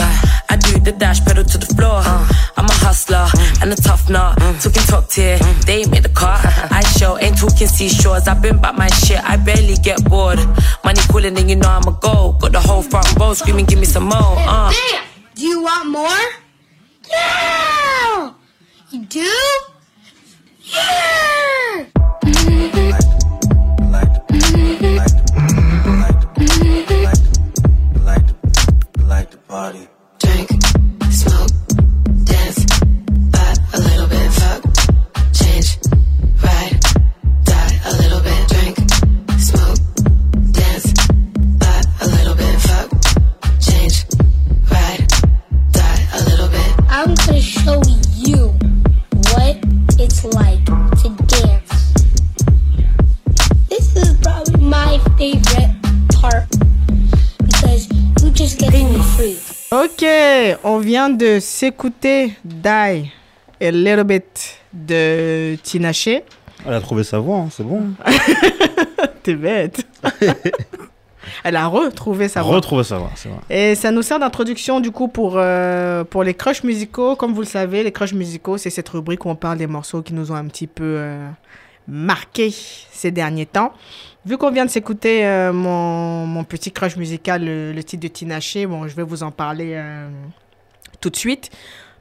I 0.51 0.55
do 0.67 0.79
the 0.79 0.91
dash, 0.91 1.19
pedal 1.25 1.43
to 1.43 1.57
the 1.57 1.69
floor. 1.75 1.99
Uh-huh. 1.99 2.51
I'm 2.57 2.65
a 2.65 2.77
hustler 2.85 3.25
mm. 3.25 3.61
and 3.61 3.73
a 3.73 3.75
tough 3.75 4.09
nut. 4.09 4.37
Talking 4.61 4.83
top 4.83 5.09
tier, 5.09 5.37
they 5.65 5.79
ain't 5.81 5.91
made 5.91 6.03
the 6.03 6.09
cut. 6.09 6.39
I 6.79 6.81
show, 6.97 7.17
ain't 7.17 7.37
talking 7.37 7.67
seashores. 7.67 8.27
I've 8.27 8.41
been 8.41 8.59
back 8.61 8.75
my 8.77 8.87
shit, 8.87 9.21
I 9.23 9.37
barely 9.37 9.75
get 9.75 10.03
bored. 10.09 10.39
Money 10.83 11.01
calling, 11.11 11.37
and 11.37 11.49
you 11.49 11.55
know 11.55 11.69
I'm 11.69 11.87
a 11.87 11.97
go. 11.99 12.37
Got 12.39 12.51
the 12.51 12.59
whole 12.59 12.83
front 12.83 13.07
row 13.19 13.33
screaming, 13.33 13.65
give 13.65 13.79
me 13.79 13.85
some 13.85 14.05
more. 14.05 14.35
Uh. 14.53 14.71
Damn! 14.71 15.03
Do 15.35 15.45
you 15.45 15.63
want 15.63 15.89
more? 15.89 16.21
Yeah! 17.09 18.33
You 18.91 19.05
do? 19.05 19.31
Yeah! 20.63 21.29
Drink, 30.19 30.49
smoke, 31.11 31.49
dance, 32.23 32.65
vibe 33.33 33.73
a 33.73 33.79
little 33.79 34.08
vient 60.89 61.11
de 61.11 61.37
s'écouter 61.39 62.33
Die 62.43 62.67
a 62.67 63.11
Little 63.59 64.03
Bit 64.05 64.57
de 64.73 65.55
Tinashe. 65.61 66.07
Elle 66.65 66.73
a 66.73 66.81
trouvé 66.81 67.03
sa 67.03 67.19
voix, 67.19 67.37
hein, 67.37 67.49
c'est 67.51 67.61
bon. 67.61 67.91
T'es 69.21 69.35
bête. 69.35 69.85
Elle 71.43 71.57
a 71.57 71.67
retrouvé 71.67 72.27
sa 72.27 72.41
voix. 72.41 72.55
Retrouver 72.55 72.83
sa 72.83 72.97
voix, 72.97 73.11
c'est 73.13 73.29
vrai. 73.29 73.37
Et 73.51 73.75
ça 73.75 73.91
nous 73.91 74.01
sert 74.01 74.17
d'introduction 74.17 74.79
du 74.79 74.89
coup 74.89 75.07
pour, 75.07 75.33
euh, 75.35 76.03
pour 76.03 76.23
les 76.23 76.33
crushs 76.33 76.63
musicaux. 76.63 77.15
Comme 77.15 77.33
vous 77.33 77.41
le 77.41 77.45
savez, 77.47 77.83
les 77.83 77.91
crushs 77.91 78.13
musicaux, 78.13 78.57
c'est 78.57 78.71
cette 78.71 78.89
rubrique 78.89 79.25
où 79.25 79.29
on 79.29 79.35
parle 79.35 79.59
des 79.59 79.67
morceaux 79.67 80.01
qui 80.01 80.15
nous 80.15 80.31
ont 80.31 80.35
un 80.35 80.47
petit 80.47 80.65
peu 80.65 80.95
euh, 80.97 81.29
marqués 81.87 82.49
ces 82.49 83.11
derniers 83.11 83.45
temps. 83.45 83.73
Vu 84.25 84.39
qu'on 84.39 84.49
vient 84.49 84.65
de 84.65 84.71
s'écouter 84.71 85.23
euh, 85.23 85.53
mon, 85.53 86.25
mon 86.25 86.43
petit 86.43 86.71
crush 86.71 86.95
musical, 86.95 87.45
le, 87.45 87.73
le 87.73 87.83
titre 87.83 88.01
de 88.01 88.07
Tinashe, 88.07 88.65
bon, 88.67 88.87
je 88.87 88.95
vais 88.95 89.03
vous 89.03 89.21
en 89.21 89.29
parler 89.29 89.73
euh, 89.75 90.09
tout 91.01 91.09
de 91.09 91.15
suite. 91.17 91.49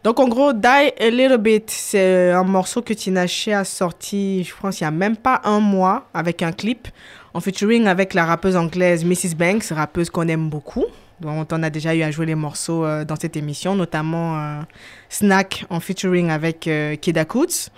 Donc 0.04 0.20
en 0.20 0.28
gros, 0.28 0.52
Die 0.52 0.66
a 0.66 1.10
Little 1.10 1.38
Bit, 1.38 1.70
c'est 1.70 2.30
un 2.30 2.44
morceau 2.44 2.82
que 2.82 2.94
Tinashe 2.94 3.48
a 3.48 3.64
sorti, 3.64 4.44
je 4.44 4.54
pense, 4.60 4.80
il 4.80 4.84
n'y 4.84 4.88
a 4.88 4.92
même 4.92 5.16
pas 5.16 5.40
un 5.44 5.58
mois, 5.60 6.08
avec 6.14 6.42
un 6.42 6.52
clip, 6.52 6.88
en 7.34 7.40
featuring 7.40 7.86
avec 7.88 8.14
la 8.14 8.24
rappeuse 8.24 8.56
anglaise 8.56 9.04
Mrs. 9.04 9.34
Banks, 9.36 9.64
rappeuse 9.70 10.08
qu'on 10.10 10.28
aime 10.28 10.48
beaucoup. 10.48 10.84
dont 11.20 11.44
on 11.50 11.62
a 11.64 11.68
déjà 11.70 11.96
eu 11.96 12.02
à 12.02 12.12
jouer 12.12 12.26
les 12.26 12.36
morceaux 12.36 12.84
euh, 12.84 13.04
dans 13.04 13.16
cette 13.16 13.36
émission, 13.36 13.74
notamment 13.74 14.38
euh, 14.38 14.60
Snack 15.08 15.64
en 15.68 15.80
featuring 15.80 16.30
avec 16.30 16.68
euh, 16.68 16.94
Kid 16.94 17.18
Akutz. 17.18 17.70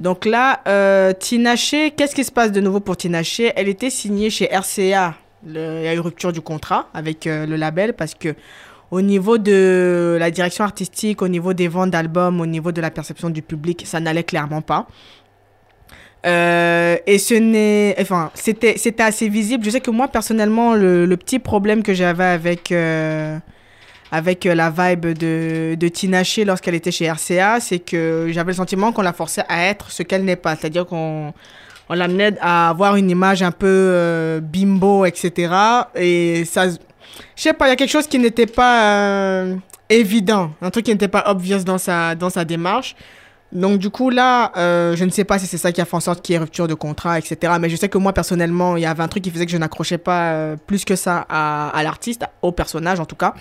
Donc 0.00 0.24
là, 0.24 0.60
euh, 0.66 1.12
Tinashe, 1.12 1.76
qu'est-ce 1.96 2.14
qui 2.14 2.24
se 2.24 2.32
passe 2.32 2.50
de 2.50 2.60
nouveau 2.60 2.80
pour 2.80 2.96
Tinashe 2.96 3.40
Elle 3.54 3.68
était 3.68 3.88
signée 3.90 4.30
chez 4.30 4.46
RCA. 4.46 5.14
Le- 5.46 5.78
il 5.78 5.84
y 5.84 5.88
a 5.88 5.94
eu 5.94 6.00
rupture 6.00 6.32
du 6.32 6.40
contrat 6.40 6.88
avec 6.92 7.24
le 7.26 7.54
label 7.56 7.92
parce 7.94 8.14
que 8.14 8.34
au 8.92 9.00
niveau 9.00 9.38
de 9.38 10.18
la 10.20 10.30
direction 10.30 10.64
artistique, 10.64 11.22
au 11.22 11.28
niveau 11.28 11.54
des 11.54 11.66
ventes 11.66 11.90
d'albums, 11.90 12.42
au 12.42 12.46
niveau 12.46 12.72
de 12.72 12.80
la 12.82 12.90
perception 12.90 13.30
du 13.30 13.40
public, 13.40 13.84
ça 13.86 14.00
n'allait 14.00 14.22
clairement 14.22 14.60
pas. 14.60 14.86
Euh, 16.26 16.98
et 17.06 17.16
ce 17.18 17.32
n'est, 17.32 17.96
enfin, 17.98 18.30
c'était, 18.34 18.74
c'était 18.76 19.02
assez 19.02 19.30
visible. 19.30 19.64
Je 19.64 19.70
sais 19.70 19.80
que 19.80 19.90
moi 19.90 20.08
personnellement, 20.08 20.74
le, 20.74 21.16
petit 21.16 21.38
problème 21.38 21.82
que 21.82 21.94
j'avais 21.94 22.24
avec 22.24 22.70
euh, 22.70 23.38
avec 24.10 24.44
euh, 24.44 24.54
la 24.54 24.68
vibe 24.68 25.06
de, 25.06 25.74
de 25.74 25.88
Tinashe 25.88 26.40
lorsqu'elle 26.40 26.74
était 26.74 26.90
chez 26.90 27.10
RCA, 27.10 27.60
c'est 27.60 27.78
que 27.78 28.28
j'avais 28.30 28.52
le 28.52 28.56
sentiment 28.56 28.92
qu'on 28.92 29.00
la 29.00 29.14
forçait 29.14 29.44
à 29.48 29.64
être 29.68 29.90
ce 29.90 30.02
qu'elle 30.02 30.24
n'est 30.26 30.36
pas. 30.36 30.54
C'est-à-dire 30.54 30.84
qu'on 30.84 31.32
on 31.88 31.94
l'amenait 31.94 32.34
à 32.42 32.68
avoir 32.68 32.96
une 32.96 33.08
image 33.08 33.42
un 33.42 33.52
peu 33.52 34.38
bimbo, 34.42 35.06
etc. 35.06 35.54
Et 35.94 36.44
ça, 36.44 36.66
je 37.36 37.42
sais 37.42 37.52
pas, 37.52 37.66
il 37.66 37.70
y 37.70 37.72
a 37.72 37.76
quelque 37.76 37.90
chose 37.90 38.06
qui 38.06 38.18
n'était 38.18 38.46
pas 38.46 38.84
euh, 38.84 39.56
évident, 39.88 40.52
un 40.60 40.70
truc 40.70 40.84
qui 40.84 40.92
n'était 40.92 41.08
pas 41.08 41.24
obvious 41.26 41.64
dans 41.64 41.78
sa, 41.78 42.14
dans 42.14 42.30
sa 42.30 42.44
démarche. 42.44 42.96
Donc 43.52 43.78
du 43.78 43.90
coup 43.90 44.08
là, 44.08 44.50
euh, 44.56 44.96
je 44.96 45.04
ne 45.04 45.10
sais 45.10 45.24
pas 45.24 45.38
si 45.38 45.46
c'est 45.46 45.58
ça 45.58 45.72
qui 45.72 45.80
a 45.80 45.84
fait 45.84 45.96
en 45.96 46.00
sorte 46.00 46.22
qu'il 46.22 46.32
y 46.32 46.36
ait 46.36 46.38
rupture 46.38 46.66
de 46.66 46.74
contrat, 46.74 47.18
etc. 47.18 47.54
Mais 47.60 47.68
je 47.68 47.76
sais 47.76 47.88
que 47.88 47.98
moi 47.98 48.14
personnellement, 48.14 48.76
il 48.76 48.82
y 48.82 48.86
avait 48.86 49.02
un 49.02 49.08
truc 49.08 49.22
qui 49.22 49.30
faisait 49.30 49.44
que 49.44 49.52
je 49.52 49.58
n'accrochais 49.58 49.98
pas 49.98 50.32
euh, 50.32 50.56
plus 50.66 50.84
que 50.86 50.96
ça 50.96 51.26
à, 51.28 51.82
l'artiste, 51.82 52.24
au 52.40 52.52
personnage 52.52 52.98
en 52.98 53.04
tout 53.04 53.16
cas. 53.16 53.34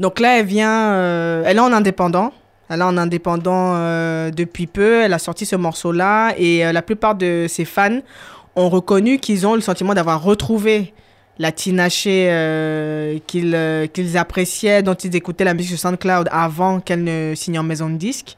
Donc 0.00 0.20
là, 0.20 0.38
elle 0.38 0.46
vient, 0.46 1.42
elle 1.44 1.56
est 1.56 1.60
en 1.60 1.72
indépendant. 1.72 2.32
Elle 2.68 2.80
est 2.80 2.84
en 2.84 2.96
indépendant 2.96 3.74
depuis 4.30 4.66
peu. 4.66 5.02
Elle 5.02 5.12
a 5.12 5.18
sorti 5.18 5.46
ce 5.46 5.54
morceau-là 5.54 6.34
et 6.36 6.70
la 6.72 6.82
plupart 6.82 7.14
de 7.14 7.46
ses 7.48 7.64
fans 7.64 8.00
ont 8.56 8.68
reconnu 8.68 9.18
qu'ils 9.18 9.46
ont 9.46 9.54
le 9.54 9.60
sentiment 9.60 9.94
d'avoir 9.94 10.22
retrouvé 10.22 10.92
la 11.38 11.52
Tinashe 11.52 12.04
euh, 12.06 13.18
qu'ils 13.26 13.54
euh, 13.54 13.86
qu'ils 13.86 14.16
appréciaient, 14.16 14.82
dont 14.82 14.94
ils 14.94 15.14
écoutaient 15.16 15.44
la 15.44 15.54
musique 15.54 15.70
sur 15.70 15.78
SoundCloud 15.78 16.28
avant 16.30 16.80
qu'elle 16.80 17.04
ne 17.04 17.34
signe 17.34 17.58
en 17.58 17.62
maison 17.64 17.90
de 17.90 17.96
disque. 17.96 18.36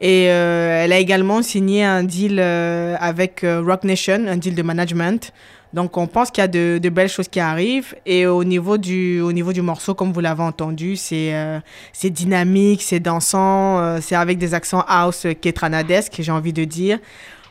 Et 0.00 0.30
euh, 0.30 0.84
elle 0.84 0.92
a 0.92 0.98
également 0.98 1.42
signé 1.42 1.84
un 1.84 2.02
deal 2.02 2.38
euh, 2.40 2.96
avec 2.98 3.44
euh, 3.44 3.62
Rock 3.64 3.84
Nation, 3.84 4.26
un 4.26 4.36
deal 4.36 4.56
de 4.56 4.62
management. 4.62 5.32
Donc 5.72 5.96
on 5.96 6.06
pense 6.06 6.30
qu'il 6.30 6.42
y 6.42 6.44
a 6.44 6.48
de, 6.48 6.78
de 6.82 6.88
belles 6.88 7.08
choses 7.08 7.28
qui 7.28 7.38
arrivent. 7.40 7.94
Et 8.04 8.26
au 8.26 8.42
niveau 8.44 8.78
du, 8.78 9.20
au 9.20 9.32
niveau 9.32 9.52
du 9.52 9.62
morceau, 9.62 9.94
comme 9.94 10.12
vous 10.12 10.20
l'avez 10.20 10.42
entendu, 10.42 10.96
c'est 10.96 11.34
euh, 11.34 11.60
c'est 11.92 12.10
dynamique, 12.10 12.82
c'est 12.82 13.00
dansant, 13.00 13.78
euh, 13.78 13.98
c'est 14.02 14.16
avec 14.16 14.38
des 14.38 14.54
accents 14.54 14.84
house 14.88 15.24
euh, 15.24 15.34
kétranadesques, 15.34 16.16
j'ai 16.18 16.32
envie 16.32 16.52
de 16.52 16.64
dire. 16.64 16.98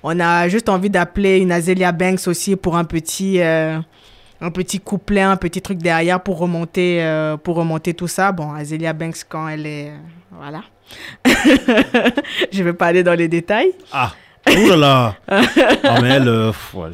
On 0.04 0.20
a 0.20 0.50
juste 0.50 0.68
envie 0.68 0.90
d'appeler 0.90 1.38
une 1.38 1.52
Azealia 1.52 1.92
Banks 1.92 2.28
aussi 2.28 2.56
pour 2.56 2.76
un 2.76 2.86
petit, 2.86 3.40
euh, 3.40 3.80
un 4.42 4.52
petit 4.52 4.80
couplet, 4.80 5.22
un 5.22 5.38
petit 5.38 5.62
truc 5.62 5.78
derrière 5.78 6.22
pour 6.22 6.40
remonter, 6.40 7.02
euh, 7.04 7.38
pour 7.38 7.56
remonter 7.56 7.94
tout 7.94 8.08
ça. 8.08 8.32
Bon, 8.32 8.52
Azealia 8.54 8.94
Banks 8.94 9.24
quand 9.30 9.48
elle 9.48 9.66
est, 9.66 9.90
euh, 9.90 9.98
voilà. 10.36 10.62
Je 12.52 12.64
vais 12.64 12.74
pas 12.74 12.88
aller 12.88 13.04
dans 13.04 13.14
les 13.14 13.28
détails. 13.28 13.72
Ah, 13.94 14.12
ouh 14.50 14.70
là 14.70 14.76
là. 14.76 15.16
ah, 15.30 16.02
mais 16.02 16.10
elle, 16.10 16.28
euh, 16.28 16.48
pff, 16.48 16.74
ouais. 16.74 16.90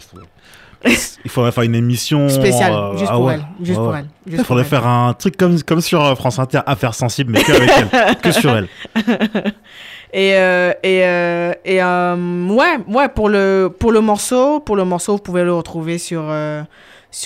Il 1.26 1.32
faudrait 1.32 1.52
faire 1.52 1.64
une 1.64 1.74
émission 1.74 2.30
Spéciale, 2.30 2.72
euh, 2.72 2.98
juste 2.98 3.10
ah 3.12 3.16
pour 3.16 3.26
ouais, 3.26 3.34
elle, 3.34 3.66
juste 3.66 3.80
ouais, 3.80 3.86
pour 3.86 3.96
elle, 3.96 4.04
juste 4.04 4.12
Il 4.28 4.38
pour 4.38 4.46
faudrait 4.46 4.64
elle. 4.64 4.70
faire 4.70 4.86
un 4.86 5.14
truc 5.14 5.36
comme, 5.36 5.60
comme 5.64 5.82
sur 5.82 6.16
France 6.18 6.38
Inter, 6.38 6.60
Affaires 6.68 6.94
sensibles, 6.94 7.32
mais 7.34 7.42
que 7.42 7.52
avec 7.52 7.72
elle, 7.92 8.16
que 8.18 8.32
sur 8.32 8.56
elle. 8.56 8.68
Et, 10.14 10.36
euh, 10.36 10.72
et, 10.84 11.02
euh, 11.04 11.54
et 11.66 11.84
ouais, 11.84 12.78
ouais 12.88 13.10
pour, 13.10 13.28
le, 13.28 13.68
pour 13.78 13.92
le 13.92 14.00
morceau, 14.00 14.62
pour 14.62 14.78
le 14.78 14.86
morceau, 14.86 15.14
vous 15.14 15.22
pouvez 15.22 15.44
le 15.44 15.54
retrouver 15.54 15.98
sur, 15.98 16.24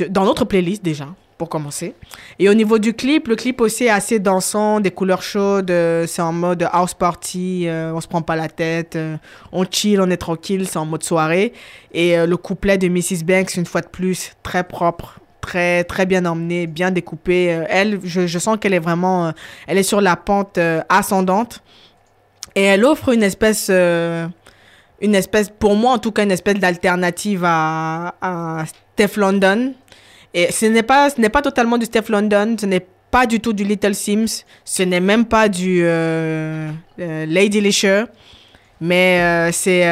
dans 0.09 0.25
notre 0.25 0.45
playlist 0.45 0.83
déjà, 0.83 1.07
pour 1.37 1.49
commencer. 1.49 1.95
Et 2.37 2.49
au 2.49 2.53
niveau 2.53 2.77
du 2.77 2.93
clip, 2.93 3.27
le 3.27 3.35
clip 3.35 3.61
aussi 3.61 3.85
est 3.85 3.89
assez 3.89 4.19
dansant, 4.19 4.79
des 4.79 4.91
couleurs 4.91 5.23
chaudes, 5.23 5.71
euh, 5.71 6.05
c'est 6.05 6.21
en 6.21 6.31
mode 6.31 6.67
house 6.71 6.93
party, 6.93 7.63
euh, 7.65 7.91
on 7.95 7.99
se 7.99 8.07
prend 8.07 8.21
pas 8.21 8.35
la 8.35 8.47
tête, 8.47 8.95
euh, 8.95 9.17
on 9.51 9.65
chill, 9.65 9.99
on 10.01 10.09
est 10.11 10.17
tranquille, 10.17 10.67
c'est 10.67 10.77
en 10.77 10.85
mode 10.85 11.03
soirée. 11.03 11.53
Et 11.93 12.15
euh, 12.15 12.27
le 12.27 12.37
couplet 12.37 12.77
de 12.77 12.87
Mrs. 12.87 13.23
Banks, 13.25 13.55
une 13.55 13.65
fois 13.65 13.81
de 13.81 13.87
plus, 13.87 14.33
très 14.43 14.63
propre, 14.63 15.19
très 15.41 15.83
très 15.83 16.05
bien 16.05 16.25
emmené, 16.25 16.67
bien 16.67 16.91
découpé. 16.91 17.51
Euh, 17.51 17.65
elle, 17.69 17.99
je, 18.03 18.27
je 18.27 18.39
sens 18.39 18.57
qu'elle 18.61 18.75
est 18.75 18.79
vraiment, 18.79 19.33
elle 19.65 19.79
est 19.79 19.83
sur 19.83 19.99
la 19.99 20.15
pente 20.15 20.59
ascendante. 20.89 21.63
Et 22.53 22.63
elle 22.63 22.85
offre 22.85 23.09
une 23.09 23.23
espèce, 23.23 23.71
une 25.01 25.15
espèce, 25.15 25.49
pour 25.49 25.75
moi 25.75 25.93
en 25.93 25.97
tout 25.97 26.11
cas, 26.11 26.23
une 26.23 26.31
espèce 26.31 26.55
d'alternative 26.55 27.43
à, 27.45 28.15
à 28.21 28.65
Steph 28.93 29.19
London. 29.19 29.73
Et 30.33 30.51
ce 30.51 30.65
n'est 30.67 30.83
pas, 30.83 31.09
ce 31.09 31.19
n'est 31.19 31.29
pas 31.29 31.41
totalement 31.41 31.77
du 31.77 31.85
Steph 31.85 32.09
London, 32.09 32.55
ce 32.59 32.65
n'est 32.65 32.85
pas 33.11 33.25
du 33.25 33.39
tout 33.39 33.51
du 33.51 33.63
Little 33.63 33.93
Sims, 33.93 34.45
ce 34.63 34.83
n'est 34.83 35.01
même 35.01 35.25
pas 35.25 35.49
du 35.49 35.81
euh, 35.83 36.71
euh, 36.99 37.25
Lady 37.25 37.59
Leisure, 37.59 38.07
mais 38.79 39.19
euh, 39.21 39.51
c'est 39.51 39.83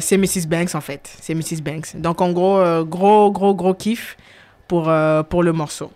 c'est 0.00 0.16
Mrs. 0.16 0.46
Banks 0.46 0.74
en 0.74 0.80
fait. 0.80 1.10
C'est 1.20 1.34
Mrs. 1.34 1.60
Banks. 1.62 1.96
Donc 1.96 2.20
en 2.20 2.30
gros, 2.32 2.84
gros, 2.84 3.32
gros, 3.32 3.54
gros 3.54 3.74
kiff 3.74 4.16
pour, 4.68 4.90
pour 5.28 5.42
le 5.42 5.52
morceau. 5.52 5.90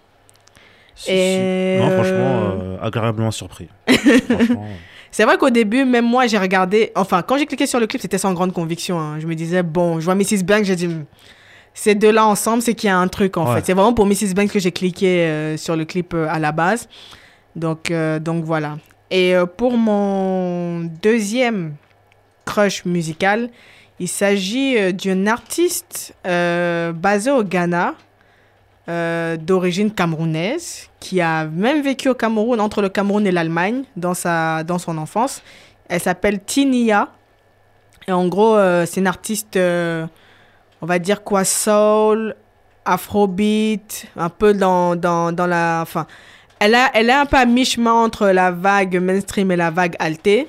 Si, 0.94 1.10
Et, 1.10 1.78
si. 1.78 1.84
Non, 1.84 1.90
franchement, 1.90 2.78
agréablement 2.82 3.30
surpris. 3.30 3.68
franchement, 3.88 4.66
C'est 5.12 5.24
vrai 5.24 5.36
qu'au 5.38 5.50
début, 5.50 5.84
même 5.84 6.06
moi, 6.06 6.26
j'ai 6.26 6.38
regardé. 6.38 6.90
Enfin, 6.96 7.22
quand 7.22 7.36
j'ai 7.38 7.46
cliqué 7.46 7.66
sur 7.66 7.78
le 7.78 7.86
clip, 7.86 8.00
c'était 8.02 8.18
sans 8.18 8.32
grande 8.32 8.52
conviction. 8.52 8.98
hein. 8.98 9.20
Je 9.20 9.26
me 9.28 9.34
disais, 9.34 9.62
bon, 9.62 10.00
je 10.00 10.04
vois 10.06 10.14
Mrs. 10.16 10.42
Banks, 10.42 10.64
j'ai 10.64 10.74
dit, 10.74 10.88
Hmm, 10.88 11.04
ces 11.74 11.94
deux-là 11.94 12.26
ensemble, 12.26 12.62
c'est 12.62 12.74
qu'il 12.74 12.88
y 12.88 12.90
a 12.90 12.98
un 12.98 13.08
truc 13.08 13.36
en 13.36 13.46
Ouais. 13.46 13.56
fait. 13.56 13.66
C'est 13.66 13.72
vraiment 13.74 13.92
pour 13.94 14.06
Mrs. 14.06 14.34
Banks 14.34 14.50
que 14.50 14.58
j'ai 14.58 14.72
cliqué 14.72 15.20
euh, 15.26 15.56
sur 15.56 15.76
le 15.76 15.84
clip 15.84 16.12
euh, 16.14 16.26
à 16.28 16.38
la 16.38 16.50
base. 16.50 16.88
Donc, 17.56 17.90
euh, 17.90 18.18
donc 18.18 18.44
voilà. 18.44 18.78
Et 19.10 19.34
pour 19.58 19.76
mon 19.76 20.80
deuxième 21.02 21.74
crush 22.46 22.86
musical, 22.86 23.50
il 24.00 24.08
s'agit 24.08 24.92
d'une 24.94 25.28
artiste 25.28 26.14
basée 26.24 27.30
au 27.30 27.44
Ghana, 27.44 27.94
euh, 28.88 29.36
d'origine 29.36 29.92
camerounaise, 29.92 30.88
qui 30.98 31.20
a 31.20 31.44
même 31.44 31.82
vécu 31.82 32.08
au 32.08 32.14
Cameroun, 32.14 32.60
entre 32.60 32.82
le 32.82 32.88
Cameroun 32.88 33.24
et 33.26 33.30
l'Allemagne, 33.30 33.84
dans, 33.96 34.14
dans 34.64 34.78
son 34.78 34.98
enfance. 34.98 35.42
Elle 35.88 36.00
s'appelle 36.00 36.42
Tinia. 36.42 37.08
Et 38.08 38.12
en 38.12 38.26
gros, 38.26 38.56
euh, 38.56 38.84
c'est 38.84 39.00
une 39.00 39.06
artiste, 39.06 39.56
euh, 39.56 40.06
on 40.80 40.86
va 40.86 40.98
dire 40.98 41.22
quoi, 41.22 41.44
soul, 41.44 42.34
afrobeat, 42.84 44.06
un 44.16 44.28
peu 44.28 44.52
dans, 44.52 44.96
dans, 44.96 45.30
dans 45.30 45.46
la... 45.46 45.80
Enfin, 45.82 46.06
elle, 46.58 46.74
a, 46.74 46.90
elle 46.94 47.08
est 47.08 47.14
un 47.14 47.26
peu 47.26 47.36
à 47.36 47.46
mi-chemin 47.46 47.92
entre 47.92 48.26
la 48.28 48.50
vague 48.50 49.00
mainstream 49.00 49.52
et 49.52 49.56
la 49.56 49.70
vague 49.70 49.94
altée. 50.00 50.48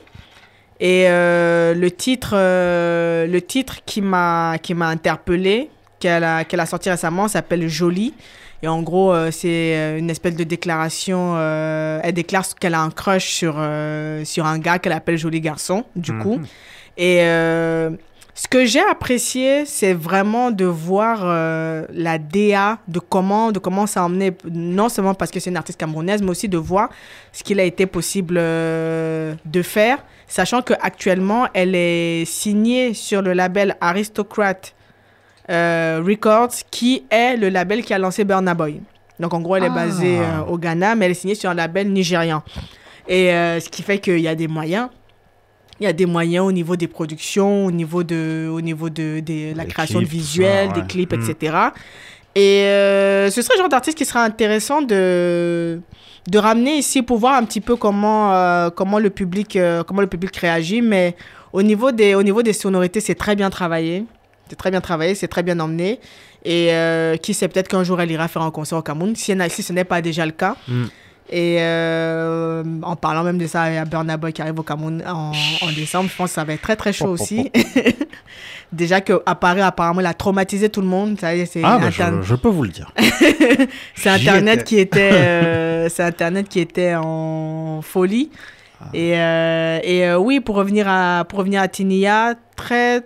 Et 0.79 1.05
le 1.07 1.89
titre, 1.89 2.33
le 2.35 3.39
titre 3.39 3.77
qui 3.85 4.01
m'a 4.01 4.57
qui 4.61 4.73
m'a 4.73 4.87
interpellé, 4.87 5.69
qu'elle 6.03 6.23
a 6.25 6.43
qu'elle 6.43 6.59
a 6.59 6.65
sorti 6.65 6.89
récemment, 6.89 7.27
s'appelle 7.27 7.67
Jolie. 7.69 8.13
Et 8.61 8.67
en 8.67 8.81
gros, 8.81 9.13
euh, 9.13 9.31
c'est 9.31 9.75
euh, 9.75 9.97
une 9.97 10.09
espèce 10.09 10.35
de 10.35 10.43
déclaration. 10.43 11.33
euh, 11.35 11.99
elle 12.03 12.13
déclare 12.13 12.45
qu'elle 12.59 12.75
a 12.75 12.81
un 12.81 12.91
crush 12.91 13.27
sur 13.29 13.55
euh, 13.57 14.23
sur 14.25 14.45
un 14.45 14.59
gars 14.59 14.79
qu'elle 14.79 14.93
appelle 14.93 15.17
Joli 15.17 15.41
garçon, 15.41 15.85
du 15.95 16.13
coup. 16.17 16.39
Et 16.97 17.19
ce 18.35 18.47
que 18.47 18.65
j'ai 18.65 18.81
apprécié, 18.81 19.65
c'est 19.65 19.93
vraiment 19.93 20.49
de 20.49 20.65
voir 20.65 21.17
la 22.05 22.17
DA, 22.17 22.79
de 22.87 22.99
comment, 22.99 23.51
de 23.51 23.59
comment 23.59 23.85
ça 23.85 24.01
a 24.01 24.03
emmené, 24.05 24.31
non 24.51 24.89
seulement 24.89 25.13
parce 25.13 25.29
que 25.29 25.39
c'est 25.39 25.51
une 25.51 25.57
artiste 25.57 25.79
camerounaise, 25.79 26.21
mais 26.23 26.31
aussi 26.31 26.49
de 26.49 26.57
voir 26.57 26.89
ce 27.31 27.43
qu'il 27.43 27.59
a 27.59 27.63
été 27.63 27.85
possible 27.85 28.35
de 28.35 29.61
faire, 29.61 29.97
sachant 30.27 30.61
qu'actuellement, 30.63 31.47
elle 31.53 31.75
est 31.75 32.25
signée 32.25 32.93
sur 32.95 33.21
le 33.21 33.33
label 33.33 33.75
Aristocrat 33.81 34.61
euh, 35.49 36.01
Records, 36.05 36.53
qui 36.71 37.03
est 37.09 37.35
le 37.37 37.49
label 37.49 37.83
qui 37.83 37.93
a 37.93 37.97
lancé 37.97 38.23
Burna 38.23 38.53
Boy. 38.53 38.81
Donc 39.19 39.33
en 39.33 39.41
gros, 39.41 39.55
elle 39.55 39.65
est 39.65 39.69
basée 39.69 40.19
euh, 40.19 40.41
au 40.47 40.57
Ghana, 40.57 40.95
mais 40.95 41.05
elle 41.05 41.11
est 41.11 41.15
signée 41.15 41.35
sur 41.35 41.49
un 41.49 41.53
label 41.53 41.91
nigérian. 41.91 42.43
Et 43.07 43.31
euh, 43.31 43.59
ce 43.59 43.69
qui 43.69 43.83
fait 43.83 43.99
qu'il 43.99 44.19
y 44.19 44.27
a 44.27 44.35
des 44.35 44.47
moyens. 44.47 44.89
Il 45.79 45.85
y 45.85 45.87
a 45.87 45.93
des 45.93 46.05
moyens 46.05 46.45
au 46.45 46.51
niveau 46.51 46.75
des 46.75 46.87
productions, 46.87 47.65
au 47.65 47.71
niveau 47.71 48.03
de, 48.03 48.47
au 48.51 48.61
niveau 48.61 48.89
de, 48.89 49.19
de 49.19 49.55
la 49.55 49.63
Des 49.65 49.69
création 49.69 49.99
clips, 49.99 50.09
de 50.09 50.15
visuels, 50.15 50.71
des 50.73 50.83
clips, 50.83 51.13
Mm. 51.13 51.29
etc. 51.29 51.57
Et 52.35 52.63
euh, 52.63 53.29
ce 53.29 53.41
serait 53.41 53.55
le 53.55 53.59
genre 53.61 53.69
d'artiste 53.69 53.97
qui 53.97 54.05
serait 54.05 54.19
intéressant 54.19 54.81
de, 54.81 55.81
de 56.29 56.37
ramener 56.37 56.77
ici 56.77 57.01
pour 57.01 57.17
voir 57.17 57.35
un 57.35 57.43
petit 57.43 57.61
peu 57.61 57.75
comment, 57.75 58.69
comment, 58.75 58.97
le, 58.99 59.09
public, 59.09 59.57
comment 59.85 60.01
le 60.01 60.07
public 60.07 60.35
réagit. 60.37 60.81
Mais 60.81 61.15
au 61.51 61.61
niveau 61.61 61.91
des, 61.91 62.15
au 62.15 62.23
niveau 62.23 62.41
des 62.43 62.53
sonorités, 62.53 62.99
c'est 63.01 63.15
très 63.15 63.35
bien 63.35 63.49
travaillé. 63.49 64.05
C'est 64.49 64.55
très 64.55 64.71
bien 64.71 64.81
travaillé, 64.81 65.15
c'est 65.15 65.27
très 65.27 65.43
bien 65.43 65.59
emmené. 65.59 65.99
Et 66.45 66.67
euh, 66.73 67.15
qui 67.17 67.33
sait, 67.33 67.47
peut-être 67.47 67.67
qu'un 67.69 67.83
jour, 67.83 67.99
elle 68.01 68.11
ira 68.11 68.27
faire 68.27 68.41
un 68.41 68.51
concert 68.51 68.77
au 68.77 68.81
Cameroun, 68.81 69.15
si, 69.15 69.31
elle 69.31 69.49
si 69.49 69.63
ce 69.63 69.71
n'est 69.73 69.85
pas 69.85 70.01
déjà 70.01 70.25
le 70.25 70.33
cas. 70.33 70.55
Mm. 70.67 70.83
Et 71.29 71.57
euh, 71.61 72.63
en 72.83 72.95
parlant 72.97 73.23
même 73.23 73.37
de 73.37 73.47
ça, 73.47 73.69
il 73.71 73.75
y 73.75 73.77
a 73.77 73.85
Burna 73.85 74.17
Boy 74.17 74.33
qui 74.33 74.41
arrive 74.41 74.59
au 74.59 74.63
Cameroun 74.63 75.01
en, 75.07 75.31
en 75.61 75.71
décembre. 75.71 76.09
Je 76.11 76.15
pense 76.17 76.29
que 76.31 76.35
ça 76.35 76.43
va 76.43 76.53
être 76.53 76.61
très 76.61 76.75
très 76.75 76.91
chaud 76.91 77.07
aussi. 77.07 77.49
Déjà 78.73 79.01
que 79.01 79.21
apparaît 79.25 79.61
apparemment, 79.61 80.01
il 80.01 80.05
a 80.05 80.13
traumatisé 80.13 80.67
tout 80.69 80.81
le 80.81 80.87
monde. 80.87 81.17
Ça 81.19 81.29
c'est 81.45 81.61
Ah, 81.63 81.77
bah, 81.79 81.87
interne- 81.87 82.21
je, 82.21 82.27
je 82.27 82.35
peux 82.35 82.49
vous 82.49 82.63
le 82.63 82.69
dire. 82.69 82.91
c'est 83.95 84.09
Internet 84.09 84.59
étais. 84.61 84.63
qui 84.65 84.79
était, 84.79 85.11
euh, 85.13 85.89
c'est 85.89 86.03
Internet 86.03 86.49
qui 86.49 86.59
était 86.59 86.93
en 86.95 87.81
folie. 87.81 88.29
Ah. 88.81 88.85
Et, 88.93 89.13
euh, 89.17 89.79
et 89.83 90.13
oui, 90.15 90.39
pour 90.41 90.55
revenir 90.55 90.87
à, 90.89 91.23
pour 91.29 91.39
revenir 91.39 91.61
à 91.61 91.67
Tinia, 91.69 92.33
très 92.57 93.01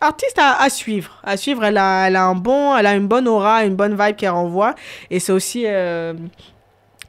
artiste 0.00 0.38
à, 0.38 0.62
à 0.62 0.68
suivre. 0.70 1.20
À 1.22 1.36
suivre, 1.36 1.64
elle 1.64 1.76
a, 1.78 2.06
elle 2.08 2.16
a 2.16 2.24
un 2.24 2.34
bon, 2.34 2.76
elle 2.76 2.86
a 2.86 2.94
une 2.94 3.06
bonne 3.06 3.28
aura, 3.28 3.64
une 3.64 3.76
bonne 3.76 3.96
vibe 4.00 4.16
qu'elle 4.16 4.30
renvoie. 4.30 4.74
Et 5.10 5.20
c'est 5.20 5.32
aussi 5.32 5.64
euh, 5.66 6.14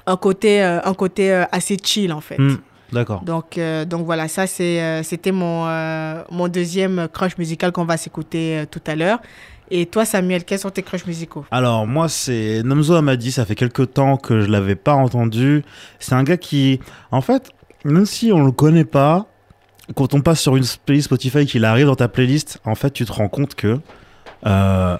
un 0.05 0.17
côté, 0.17 0.63
euh, 0.63 0.79
un 0.83 0.93
côté 0.93 1.31
euh, 1.31 1.43
assez 1.51 1.77
chill 1.81 2.11
en 2.13 2.21
fait. 2.21 2.37
Hmm, 2.37 2.57
D'accord. 2.91 3.23
Donc, 3.23 3.59
donc 3.87 4.05
voilà, 4.05 4.27
ça 4.27 4.47
c'est, 4.47 5.03
c'était 5.03 5.31
mon, 5.31 5.65
mon 6.29 6.47
deuxième 6.47 7.07
crush 7.07 7.37
musical 7.37 7.71
qu'on 7.71 7.85
va 7.85 7.97
s'écouter 7.97 8.65
tout 8.69 8.81
à 8.85 8.95
l'heure. 8.95 9.19
Et 9.73 9.85
toi, 9.85 10.03
Samuel, 10.03 10.43
quels 10.43 10.59
sont 10.59 10.69
tes 10.69 10.83
crushs 10.83 11.05
musicaux? 11.05 11.45
Alors 11.49 11.87
moi 11.87 12.09
c'est 12.09 12.61
Namzo 12.63 12.93
Amadi, 12.95 13.31
ça 13.31 13.45
fait 13.45 13.55
quelques 13.55 13.93
temps 13.93 14.17
que 14.17 14.41
je 14.41 14.47
l'avais 14.47 14.75
pas 14.75 14.95
entendu. 14.95 15.63
C'est 15.99 16.13
un 16.13 16.23
gars 16.23 16.35
qui, 16.35 16.81
en 17.11 17.21
fait, 17.21 17.51
même 17.85 18.05
si 18.05 18.33
on 18.33 18.43
le 18.43 18.51
connaît 18.51 18.83
pas, 18.83 19.27
quand 19.95 20.13
on 20.13 20.21
passe 20.21 20.41
sur 20.41 20.55
une 20.57 20.63
playlist 20.85 21.05
Spotify 21.05 21.45
qu'il 21.45 21.65
arrive 21.65 21.85
dans 21.87 21.95
ta 21.95 22.07
playlist, 22.07 22.59
en 22.65 22.75
fait 22.75 22.91
tu 22.91 23.05
te 23.05 23.11
rends 23.11 23.27
compte 23.29 23.55
que 23.55 23.79
euh, 24.45 24.97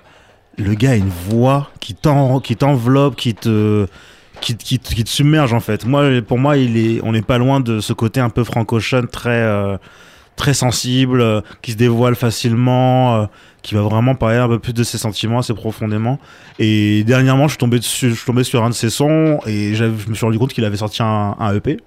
le 0.58 0.73
gars 0.75 0.91
a 0.91 0.95
une 0.95 1.10
voix 1.30 1.69
qui 1.80 1.93
t'en- 1.95 2.39
qui 2.39 2.56
t'enveloppe, 2.56 3.15
qui 3.15 3.34
te 3.34 3.88
submerge 5.06 5.54
en 5.54 5.60
fait. 5.60 5.86
Moi, 5.86 6.21
pour 6.27 6.38
moi, 6.39 6.58
il 6.58 6.77
est, 6.77 6.99
on 7.04 7.12
n'est 7.12 7.21
pas 7.21 7.38
loin 7.38 7.60
de 7.60 7.80
ce 7.80 7.93
côté 7.93 8.19
un 8.19 8.30
peu 8.30 8.43
francochon, 8.43 9.06
très 9.12 9.30
euh, 9.30 9.77
très 10.36 10.54
sensible, 10.54 11.21
euh, 11.21 11.41
qui 11.62 11.73
se 11.73 11.77
dévoile 11.77 12.15
facilement, 12.15 13.27
qui 13.62 13.75
va 13.75 13.82
vraiment 13.82 14.15
parler 14.15 14.38
un 14.38 14.47
peu 14.47 14.58
plus 14.60 14.73
de 14.73 14.84
ses 14.84 14.97
sentiments 14.97 15.39
assez 15.39 15.54
profondément. 15.54 16.19
Et 16.58 17.04
dernièrement, 17.04 17.47
je 17.47 17.51
suis 17.58 18.25
tombé 18.25 18.43
sur 18.43 18.63
un 18.63 18.69
de 18.69 18.73
ses 18.73 18.89
sons 18.89 19.39
et 19.45 19.75
je 19.75 19.86
me 19.86 20.13
suis 20.15 20.25
rendu 20.25 20.39
compte 20.39 20.54
qu'il 20.54 20.65
avait 20.65 20.77
sorti 20.77 21.01
un 21.04 21.54
EP. 21.56 21.80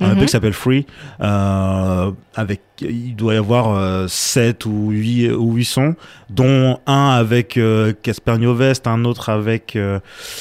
Un 0.00 0.08
Mhm. 0.08 0.16
EP 0.18 0.24
qui 0.26 0.28
s'appelle 0.32 0.52
Free, 0.52 0.86
euh, 1.20 2.10
avec, 2.34 2.60
il 2.88 3.14
doit 3.16 3.34
y 3.34 3.36
avoir 3.36 3.74
euh, 3.76 4.06
7 4.08 4.66
ou 4.66 4.90
8, 4.90 5.30
ou 5.32 5.54
8 5.54 5.64
sons, 5.64 5.94
dont 6.30 6.78
un 6.86 7.10
avec 7.10 7.56
euh, 7.56 7.92
Casper 8.02 8.36
Nyovest, 8.38 8.86
un 8.86 9.04
autre 9.04 9.28
avec, 9.28 9.76
euh, 9.76 10.00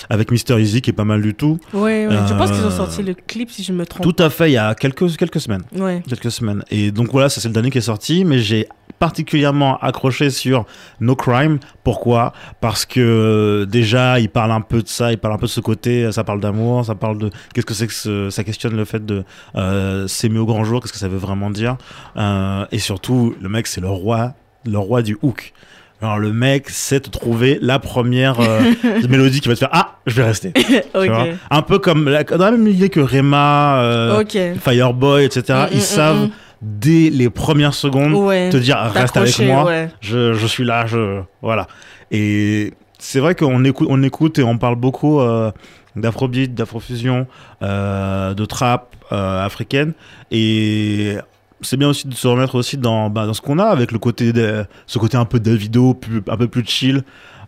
avec 0.09 0.31
Mister 0.31 0.59
Easy, 0.59 0.81
qui 0.81 0.89
est 0.89 0.93
pas 0.93 1.03
mal 1.03 1.21
du 1.21 1.33
tout. 1.33 1.59
Oui, 1.73 2.05
oui. 2.07 2.15
je 2.27 2.33
pense 2.33 2.51
qu'ils 2.51 2.63
ont 2.63 2.67
Euh, 2.67 2.71
sorti 2.71 3.03
le 3.03 3.13
clip, 3.13 3.49
si 3.51 3.63
je 3.63 3.73
me 3.73 3.85
trompe. 3.85 4.03
Tout 4.03 4.23
à 4.23 4.29
fait, 4.29 4.49
il 4.49 4.53
y 4.53 4.57
a 4.57 4.73
quelques, 4.75 5.15
quelques 5.17 5.39
semaines 5.41 5.63
Ouais. 5.77 6.01
quelques 6.07 6.31
semaines. 6.31 6.63
Et 6.71 6.91
donc 6.91 7.11
voilà, 7.11 7.29
ça 7.29 7.41
c'est 7.41 7.47
le 7.47 7.53
dernier 7.53 7.69
qui 7.71 7.77
est 7.79 7.81
sorti, 7.81 8.23
mais 8.25 8.39
j'ai 8.39 8.67
particulièrement 8.99 9.77
accroché 9.79 10.29
sur 10.29 10.65
No 10.99 11.15
Crime. 11.15 11.57
Pourquoi? 11.83 12.33
Parce 12.61 12.85
que 12.85 12.99
euh, 13.01 13.65
déjà, 13.65 14.19
il 14.19 14.29
parle 14.29 14.51
un 14.51 14.61
peu 14.61 14.83
de 14.83 14.87
ça, 14.87 15.11
il 15.11 15.17
parle 15.17 15.33
un 15.33 15.37
peu 15.37 15.47
de 15.47 15.51
ce 15.51 15.59
côté, 15.59 16.11
ça 16.11 16.23
parle 16.23 16.39
d'amour, 16.39 16.85
ça 16.85 16.93
parle 16.95 17.17
de 17.17 17.29
qu'est-ce 17.53 17.65
que 17.65 17.73
c'est 17.73 17.87
que 17.87 17.93
ce- 17.93 18.29
ça 18.29 18.43
questionne 18.43 18.75
le 18.75 18.85
fait 18.85 19.03
de 19.03 19.23
euh, 19.55 20.07
s'aimer 20.07 20.37
au 20.39 20.45
grand 20.45 20.63
jour, 20.63 20.79
qu'est-ce 20.81 20.93
que 20.93 20.99
ça 20.99 21.07
veut 21.07 21.17
vraiment 21.17 21.49
dire. 21.49 21.77
Euh, 22.15 22.30
et 22.71 22.79
surtout, 22.79 23.35
le 23.41 23.49
mec 23.49 23.67
c'est 23.67 23.81
le 23.81 23.89
roi, 23.89 24.33
le 24.65 24.77
roi 24.77 25.01
du 25.01 25.17
hook. 25.21 25.53
Alors 26.01 26.17
le 26.17 26.33
mec 26.33 26.67
sait 26.69 26.99
te 26.99 27.09
trouver 27.11 27.59
la 27.61 27.77
première 27.77 28.39
euh, 28.39 28.59
mélodie 29.07 29.39
qui 29.39 29.47
va 29.49 29.53
te 29.53 29.59
faire 29.59 29.69
ah 29.71 29.97
je 30.07 30.15
vais 30.15 30.23
rester. 30.23 30.51
Un 31.51 31.61
peu 31.61 31.77
comme 31.77 32.09
la- 32.09 32.23
dans 32.23 32.45
la 32.45 32.51
même 32.51 32.67
idée 32.67 32.89
que 32.89 32.99
Rema, 32.99 33.83
euh. 33.83 34.23
Fireboy, 34.59 35.25
etc. 35.25 35.43
Mm, 35.49 35.67
ils 35.73 35.77
mm, 35.77 35.81
savent 35.81 36.21
mm, 36.25 36.29
dès 36.63 37.09
les 37.11 37.29
premières 37.29 37.75
secondes 37.75 38.13
Ouais. 38.13 38.49
te 38.49 38.57
dire 38.57 38.77
reste 38.77 39.15
avec 39.15 39.37
moi, 39.39 39.65
ouais. 39.65 39.89
je, 39.99 40.33
je 40.33 40.47
suis 40.47 40.63
là, 40.63 40.87
je 40.87 41.21
voilà. 41.43 41.67
Et 42.09 42.73
c'est 42.97 43.19
vrai 43.19 43.35
qu'on 43.35 43.63
écoute, 43.63 43.87
on 43.89 44.01
écoute 44.01 44.39
et 44.39 44.43
on 44.43 44.57
parle 44.57 44.75
beaucoup 44.77 45.19
euh, 45.19 45.51
d'afrobeat, 45.95 46.55
d'afrofusion, 46.55 47.27
euh, 47.61 48.33
de 48.33 48.45
trap 48.45 48.95
euh, 49.11 49.45
africaine 49.45 49.93
et 50.31 51.15
c'est 51.61 51.77
bien 51.77 51.89
aussi 51.89 52.07
de 52.07 52.13
se 52.13 52.27
remettre 52.27 52.55
aussi 52.55 52.77
dans, 52.77 53.09
bah, 53.09 53.25
dans 53.25 53.33
ce 53.33 53.41
qu'on 53.41 53.59
a 53.59 53.65
avec 53.65 53.91
le 53.91 53.99
côté 53.99 54.33
de, 54.33 54.65
ce 54.87 54.99
côté 54.99 55.17
un 55.17 55.25
peu 55.25 55.39
Davido, 55.39 55.93
plus- 55.93 56.21
un 56.29 56.37
peu 56.37 56.47
plus 56.47 56.63
chill. 56.65 57.03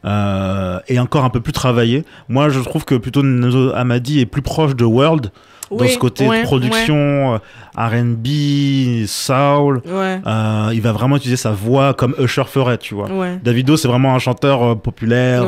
euh, 0.05 0.79
et 0.89 0.99
encore 0.99 1.23
un 1.23 1.29
peu 1.29 1.39
plus 1.39 1.53
travaillé. 1.53 2.03
Moi, 2.27 2.49
je 2.49 2.59
trouve 2.59 2.83
que 2.83 2.95
plutôt 2.95 3.23
Nzo 3.23 3.71
Amadi 3.73 4.19
est 4.19 4.25
plus 4.25 4.41
proche 4.41 4.75
de 4.75 4.83
World 4.83 5.31
dans 5.71 5.77
Oui, 5.77 5.89
ce 5.89 5.97
côté 5.97 6.27
ouais, 6.27 6.43
production 6.43 7.39
R&B, 7.77 9.05
soul. 9.07 9.81
Ouais. 9.85 10.19
Euh, 10.27 10.69
il 10.73 10.81
va 10.81 10.91
vraiment 10.91 11.15
utiliser 11.17 11.37
sa 11.37 11.51
voix 11.51 11.93
comme 11.93 12.15
Usher 12.19 12.43
ferait, 12.45 12.77
tu 12.77 12.93
vois. 12.95 13.07
Davido, 13.43 13.77
c'est 13.77 13.87
vraiment 13.87 14.13
un 14.15 14.19
chanteur 14.19 14.63
euh, 14.63 14.75
populaire. 14.75 15.43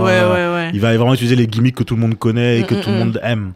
Il 0.73 0.79
va 0.79 0.95
vraiment 0.95 1.13
utiliser 1.13 1.35
les 1.35 1.47
gimmicks 1.47 1.75
que 1.75 1.83
tout 1.83 1.95
le 1.95 2.01
monde 2.01 2.15
connaît 2.15 2.59
et 2.61 2.63
que 2.63 2.75
Mm, 2.75 2.81
tout 2.81 2.89
le 2.89 2.95
mm, 2.95 2.99
monde 2.99 3.19
aime. 3.23 3.51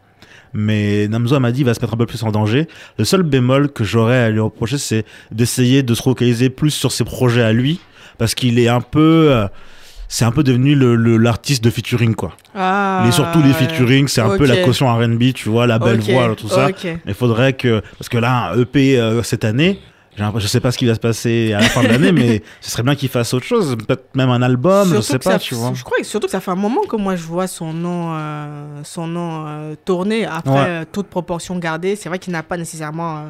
Mais 0.53 1.07
Namzo 1.07 1.39
m'a 1.39 1.51
dit 1.51 1.61
il 1.61 1.65
va 1.65 1.73
se 1.73 1.79
mettre 1.79 1.93
un 1.93 1.97
peu 1.97 2.05
plus 2.05 2.23
en 2.23 2.31
danger. 2.31 2.67
Le 2.97 3.05
seul 3.05 3.23
bémol 3.23 3.69
que 3.71 3.83
j'aurais 3.83 4.17
à 4.19 4.29
lui 4.29 4.39
reprocher, 4.39 4.77
c'est 4.77 5.05
d'essayer 5.31 5.83
de 5.83 5.93
se 5.93 6.01
focaliser 6.01 6.49
plus 6.49 6.71
sur 6.71 6.91
ses 6.91 7.03
projets 7.03 7.43
à 7.43 7.53
lui, 7.53 7.79
parce 8.17 8.33
qu'il 8.35 8.57
est 8.59 8.67
un 8.67 8.81
peu, 8.81 9.27
euh, 9.31 9.47
c'est 10.07 10.25
un 10.25 10.31
peu 10.31 10.41
devenu 10.43 10.73
le 10.75 10.95
le- 10.95 11.17
l'artiste 11.17 11.63
de 11.63 11.69
featuring 11.69 12.15
quoi. 12.15 12.35
Ah, 12.55 13.03
Mais 13.05 13.11
surtout 13.11 13.41
les 13.43 13.53
featuring, 13.53 14.07
c'est 14.07 14.21
un 14.21 14.29
peu 14.37 14.45
la 14.47 14.55
caution 14.65 14.87
R&B, 14.93 15.33
tu 15.33 15.49
vois, 15.49 15.67
la 15.67 15.77
belle 15.77 15.99
voix, 16.13 16.35
tout 16.35 16.49
ça. 16.49 16.65
Il 17.05 17.13
faudrait 17.13 17.53
que, 17.53 17.81
parce 17.99 18.09
que 18.09 18.17
là, 18.17 18.51
un 18.53 18.59
EP 18.59 18.99
euh, 18.99 19.21
cette 19.21 19.45
année, 19.45 19.79
je 20.17 20.47
sais 20.47 20.59
pas 20.59 20.71
ce 20.71 20.77
qui 20.77 20.85
va 20.85 20.95
se 20.95 20.99
passer 20.99 21.53
à 21.53 21.59
la 21.61 21.69
fin 21.69 21.81
de 21.83 21.87
l'année, 21.87 22.11
mais 22.11 22.43
ce 22.61 22.71
serait 22.71 22.83
bien 22.83 22.95
qu'il 22.95 23.09
fasse 23.09 23.33
autre 23.33 23.45
chose, 23.45 23.75
peut-être 23.77 24.15
même 24.15 24.29
un 24.29 24.41
album, 24.41 24.85
je 24.87 24.93
Surtout 24.95 25.05
sais 25.07 25.19
que 25.19 25.23
pas, 25.23 25.31
ça- 25.33 25.39
tu 25.39 25.55
vois. 25.55 25.71
Je 25.73 25.83
crois 25.83 25.97
que 25.99 26.03
surtout 26.03 26.27
que 26.27 26.31
ça 26.31 26.39
fait 26.41 26.51
un 26.51 26.55
moment 26.55 26.81
que 26.81 26.95
moi 26.95 27.15
je 27.15 27.23
vois 27.23 27.47
son 27.47 27.71
nom, 27.73 28.13
euh, 28.13 28.81
son 28.83 29.07
nom 29.07 29.45
euh, 29.47 29.75
tourner. 29.85 30.25
Après, 30.25 30.51
Ouais. 30.51 30.65
euh, 30.67 30.85
toute 30.91 31.07
proportion 31.07 31.57
gardée, 31.57 31.95
c'est 31.95 32.09
vrai 32.09 32.19
qu'il 32.19 32.33
n'a 32.33 32.43
pas 32.43 32.57
nécessairement 32.57 33.17
euh, 33.17 33.21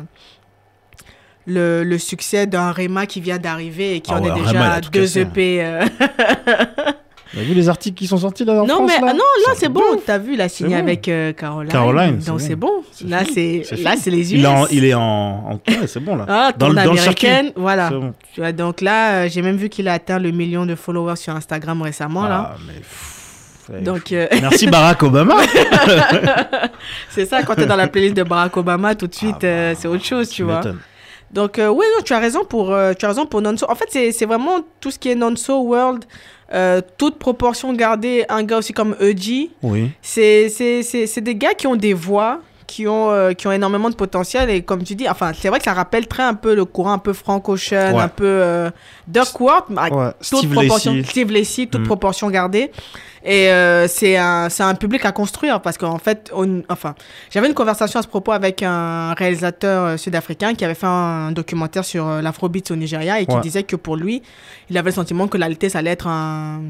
le, 1.47 1.84
le 1.84 1.97
succès 1.97 2.47
d'un 2.47 2.71
Rema 2.71 3.05
qui 3.05 3.21
vient 3.21 3.38
d'arriver 3.39 3.95
et 3.95 4.01
qui 4.01 4.11
Ah 4.13 4.17
en 4.19 4.21
ouais, 4.23 4.30
est 4.30 4.32
Rema, 4.34 4.51
déjà 4.51 4.73
a 4.73 4.82
tout 4.82 4.89
deux 4.91 5.01
cassé, 5.01 5.21
hein. 5.21 5.30
EP. 5.36 5.89
T'as 7.36 7.41
vu 7.41 7.53
les 7.53 7.69
articles 7.69 7.95
qui 7.95 8.07
sont 8.07 8.17
sortis 8.17 8.43
là 8.43 8.53
en 8.63 8.65
non, 8.65 8.75
France, 8.75 8.88
mais 8.88 9.05
là 9.05 9.11
ah 9.11 9.13
non, 9.13 9.19
là 9.47 9.53
c'est 9.55 9.69
bon. 9.69 9.82
T'as 10.03 10.17
vu, 10.17 10.34
il 10.34 10.41
a 10.41 10.49
signé 10.49 10.75
bon. 10.77 10.82
avec 10.82 11.07
euh, 11.07 11.32
Caroline. 11.34 11.71
Caroline, 11.71 12.17
Donc 12.19 12.41
c'est 12.41 12.55
bon. 12.55 12.82
Là, 13.07 13.19
c'est 13.32 13.63
là, 13.84 13.95
c'est 13.97 14.09
les 14.09 14.34
US. 14.34 14.39
Il 14.39 14.43
est 14.43 14.47
en, 14.47 14.65
il 14.67 14.84
est 14.86 14.93
en, 14.95 15.01
en- 15.01 15.53
ouais, 15.67 15.86
c'est 15.88 15.99
bon 15.99 16.15
là. 16.15 16.25
Ah, 16.27 16.51
Dans 16.57 16.73
dans 16.73 16.91
le 16.91 16.97
circuit. 16.97 17.27
voilà. 17.55 17.89
Bon. 17.91 18.13
Tu 18.34 18.41
vois, 18.41 18.51
donc 18.51 18.82
là, 18.82 19.11
euh, 19.25 19.30
j'ai 19.30 19.41
même 19.43 19.57
vu 19.57 19.69
qu'il 19.69 19.88
a 19.88 19.93
atteint 19.93 20.17
le 20.17 20.32
million 20.32 20.65
de 20.65 20.73
followers 20.73 21.17
sur 21.17 21.36
Instagram 21.36 21.82
récemment. 21.84 22.23
là. 22.27 22.53
Ah, 22.55 22.57
mais 23.69 23.75
ouais, 23.75 23.82
Donc, 23.84 24.11
euh, 24.11 24.27
Merci 24.41 24.65
Barack 24.67 25.03
Obama. 25.03 25.36
c'est 27.09 27.25
ça, 27.25 27.43
quand 27.43 27.55
tu 27.55 27.61
es 27.61 27.65
dans 27.65 27.75
la 27.75 27.88
playlist 27.88 28.15
de 28.15 28.23
Barack 28.23 28.57
Obama, 28.57 28.95
tout 28.95 29.07
de 29.07 29.13
suite, 29.15 29.36
Ah, 29.43 29.45
euh, 29.45 29.73
bah, 29.73 29.80
c'est 29.80 29.88
autre 29.88 30.03
chose, 30.05 30.30
tu 30.30 30.43
vois. 30.43 30.61
Donc, 31.32 31.59
euh, 31.59 31.67
non, 31.67 31.84
tu 32.03 32.13
as 32.13 32.19
raison 32.19 32.43
pour, 32.43 32.75
tu 32.97 33.05
as 33.05 33.07
raison 33.07 33.25
pour 33.25 33.41
non-so. 33.41 33.69
En 33.69 33.75
fait, 33.75 33.86
c'est 33.89 34.11
c'est 34.11 34.25
vraiment 34.25 34.61
tout 34.82 34.89
ce 34.91 34.97
qui 34.97 35.09
est 35.11 35.15
non-so 35.15 35.61
world, 35.61 36.05
euh, 36.54 36.82
toute 36.97 37.18
proportion 37.20 37.74
gardée. 37.74 38.26
Un 38.30 38.43
gars 38.43 38.58
aussi 38.58 38.74
comme 38.74 38.95
Eji, 39.00 39.52
Oui. 39.64 39.91
c'est 40.02 40.47
des 41.22 41.36
gars 41.36 41.54
qui 41.54 41.68
ont 41.68 41.76
des 41.76 41.93
voix, 41.93 42.41
qui 42.68 42.88
ont, 42.88 43.10
euh, 43.10 43.34
qui 43.34 43.47
ont 43.47 43.52
énormément 43.52 43.89
de 43.89 43.95
potentiel. 43.95 44.50
Et 44.50 44.62
comme 44.62 44.84
tu 44.84 44.93
dis, 44.95 45.10
enfin, 45.10 45.32
c'est 45.34 45.50
vrai 45.50 45.58
que 45.60 45.66
ça 45.66 45.74
rappelle 45.74 46.08
très 46.08 46.24
un 46.24 46.36
peu 46.36 46.54
le 46.56 46.66
courant 46.66 46.93
un 46.93 46.97
peu 47.00 47.14
franco-ocean, 47.14 47.95
Ouais. 47.95 48.02
un 48.02 48.08
peu 48.08 48.26
euh, 48.26 48.70
Duckworth, 49.08 49.66
avec 49.76 49.93
Ouais, 49.93 50.12
toute 50.30 50.39
Steve 50.39 50.52
proportion. 50.54 51.04
Steve 51.04 51.32
Lacy, 51.32 51.68
toute 51.68 51.82
Mm. 51.82 51.86
proportion 51.86 52.30
gardée. 52.30 52.72
Et 53.24 53.49
euh, 53.51 53.88
c'est 53.88 54.15
un, 54.17 54.49
c'est 54.49 54.63
un 54.63 54.76
public 54.76 55.03
à 55.05 55.11
construire 55.11 55.61
parce 55.61 55.78
qu'en 55.78 55.97
fait, 55.97 56.32
on- 56.34 56.63
enfin, 56.70 56.95
j'avais 57.30 57.47
une 57.47 57.53
conversation 57.53 57.99
à 57.99 58.03
ce 58.03 58.07
propos 58.07 58.32
avec 58.32 58.63
un 58.63 59.13
réalisateur 59.13 59.84
euh, 59.86 59.97
sud-africain 59.97 60.53
qui 60.53 60.63
avait 60.63 60.74
fait 60.74 60.86
un 60.88 61.32
documentaire 61.32 61.84
sur 61.84 62.07
euh, 62.07 62.22
l'afrobeat 62.22 62.72
au 62.72 62.76
Nigeria 62.76 63.20
et 63.20 63.26
qui 63.26 63.36
Ouais. 63.36 63.41
disait 63.41 63.63
que 63.63 63.76
pour 63.76 63.95
lui, 63.97 64.22
il 64.70 64.78
avait 64.78 64.89
le 64.91 64.95
sentiment 64.95 65.28
que 65.28 65.38
l'alité, 65.38 65.67
ça 65.70 65.80
allait 65.80 65.91
être 65.91 66.07
un, 66.07 66.61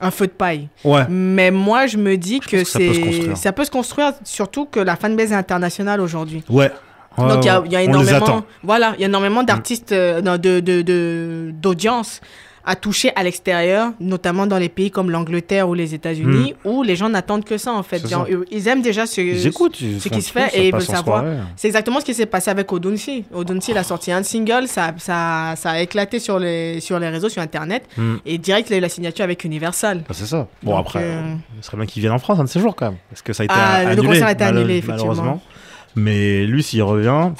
un 0.00 0.10
feu 0.10 0.26
de 0.26 0.32
paille. 0.32 0.68
Ouais. 0.84 1.04
Mais 1.08 1.50
moi, 1.50 1.86
je 1.86 1.96
me 1.98 2.16
dis 2.16 2.40
que, 2.40 2.56
pense 2.58 2.64
que 2.64 2.64
ça 2.70 2.78
peut 2.78 2.84
se 2.88 2.94
c'est 2.94 3.00
construire. 3.02 3.36
ça 3.36 3.52
peut 3.52 3.64
se 3.64 3.70
construire, 3.70 4.12
surtout 4.24 4.64
que 4.66 4.80
la 4.80 4.96
fanbase 4.96 5.32
est 5.32 5.34
internationale 5.36 6.00
aujourd'hui. 6.00 6.42
Ouais. 6.48 6.70
Ouais, 7.18 7.26
Donc 7.28 7.44
il 7.44 7.48
y 7.48 7.50
a, 7.50 7.62
y 7.68 7.76
a 7.76 7.82
énormément, 7.82 8.42
voilà, 8.62 8.92
il 8.96 9.00
y 9.00 9.04
a 9.04 9.08
énormément 9.08 9.42
d'artistes, 9.42 9.90
euh, 9.90 10.20
de 10.38 11.50
d'audience 11.50 12.20
à 12.64 12.76
toucher 12.76 13.10
à 13.16 13.22
l'extérieur, 13.22 13.92
notamment 14.00 14.46
dans 14.46 14.58
les 14.58 14.68
pays 14.68 14.90
comme 14.90 15.10
l'Angleterre 15.10 15.68
ou 15.68 15.74
les 15.74 15.94
États-Unis, 15.94 16.54
où 16.64 16.82
les 16.82 16.94
gens 16.96 17.08
n'attendent 17.08 17.44
que 17.44 17.56
ça 17.58 17.72
en 17.72 17.82
fait. 17.82 18.04
Hmm. 18.04 18.08
Genre, 18.08 18.26
ça. 18.26 18.34
ils 18.50 18.68
aiment 18.68 18.82
déjà 18.82 19.06
ce, 19.06 19.20
Ils 19.20 19.46
écoutent, 19.46 19.80
ils 19.80 20.00
ce 20.00 20.08
font 20.08 20.10
qui 20.10 20.16
le 20.16 20.20
se 20.22 20.30
fait 20.32 20.50
et 20.54 20.68
ils 20.68 20.72
veulent 20.72 20.82
en 20.82 20.84
savoir. 20.84 21.22
soirée. 21.22 21.36
C'est 21.56 21.68
exactement 21.68 22.00
ce 22.00 22.04
qui 22.04 22.14
s'est 22.14 22.26
passé 22.26 22.50
avec 22.50 22.70
Odunsi. 22.72 23.24
Odunsi, 23.32 23.70
il 23.70 23.78
a 23.78 23.82
sorti 23.84 24.12
un 24.12 24.22
single, 24.22 24.68
ça, 24.68 24.92
ça, 24.98 25.54
ça 25.56 25.70
a 25.70 25.80
éclaté 25.80 26.18
sur 26.18 26.38
les, 26.38 26.80
sur 26.80 26.98
les 26.98 27.08
réseaux, 27.08 27.28
sur 27.28 27.42
Internet, 27.42 27.84
Hmm. 27.96 28.16
et 28.26 28.38
direct, 28.38 28.68
il 28.70 28.74
a 28.74 28.76
eu 28.76 28.80
la 28.80 28.88
signature 28.88 29.24
avec 29.24 29.42
Universal. 29.44 30.02
Ah, 30.08 30.12
c'est 30.12 30.26
ça. 30.26 30.46
Bon, 30.62 30.72
Donc, 30.72 30.80
après, 30.80 31.00
euh, 31.02 31.34
il 31.58 31.64
serait 31.64 31.76
bien 31.76 31.86
qu'il 31.86 32.00
vienne 32.02 32.12
en 32.12 32.18
France 32.18 32.38
un 32.38 32.44
de 32.44 32.48
ces 32.48 32.60
jours 32.60 32.76
quand 32.76 32.86
même. 32.90 32.98
Parce 33.10 33.22
que 33.22 33.32
ça 33.32 33.42
a 33.42 33.46
été 33.46 33.54
Ah, 33.56 33.82
le 33.84 33.90
annulé. 33.92 34.06
concert 34.08 34.26
a 34.26 34.32
été 34.32 34.44
annulé, 34.44 34.76
effectivement. 34.76 34.96
Malheureusement. 35.14 35.42
Mais 35.96 36.44
lui, 36.46 36.62
s'il 36.62 36.82
revient. 36.82 37.30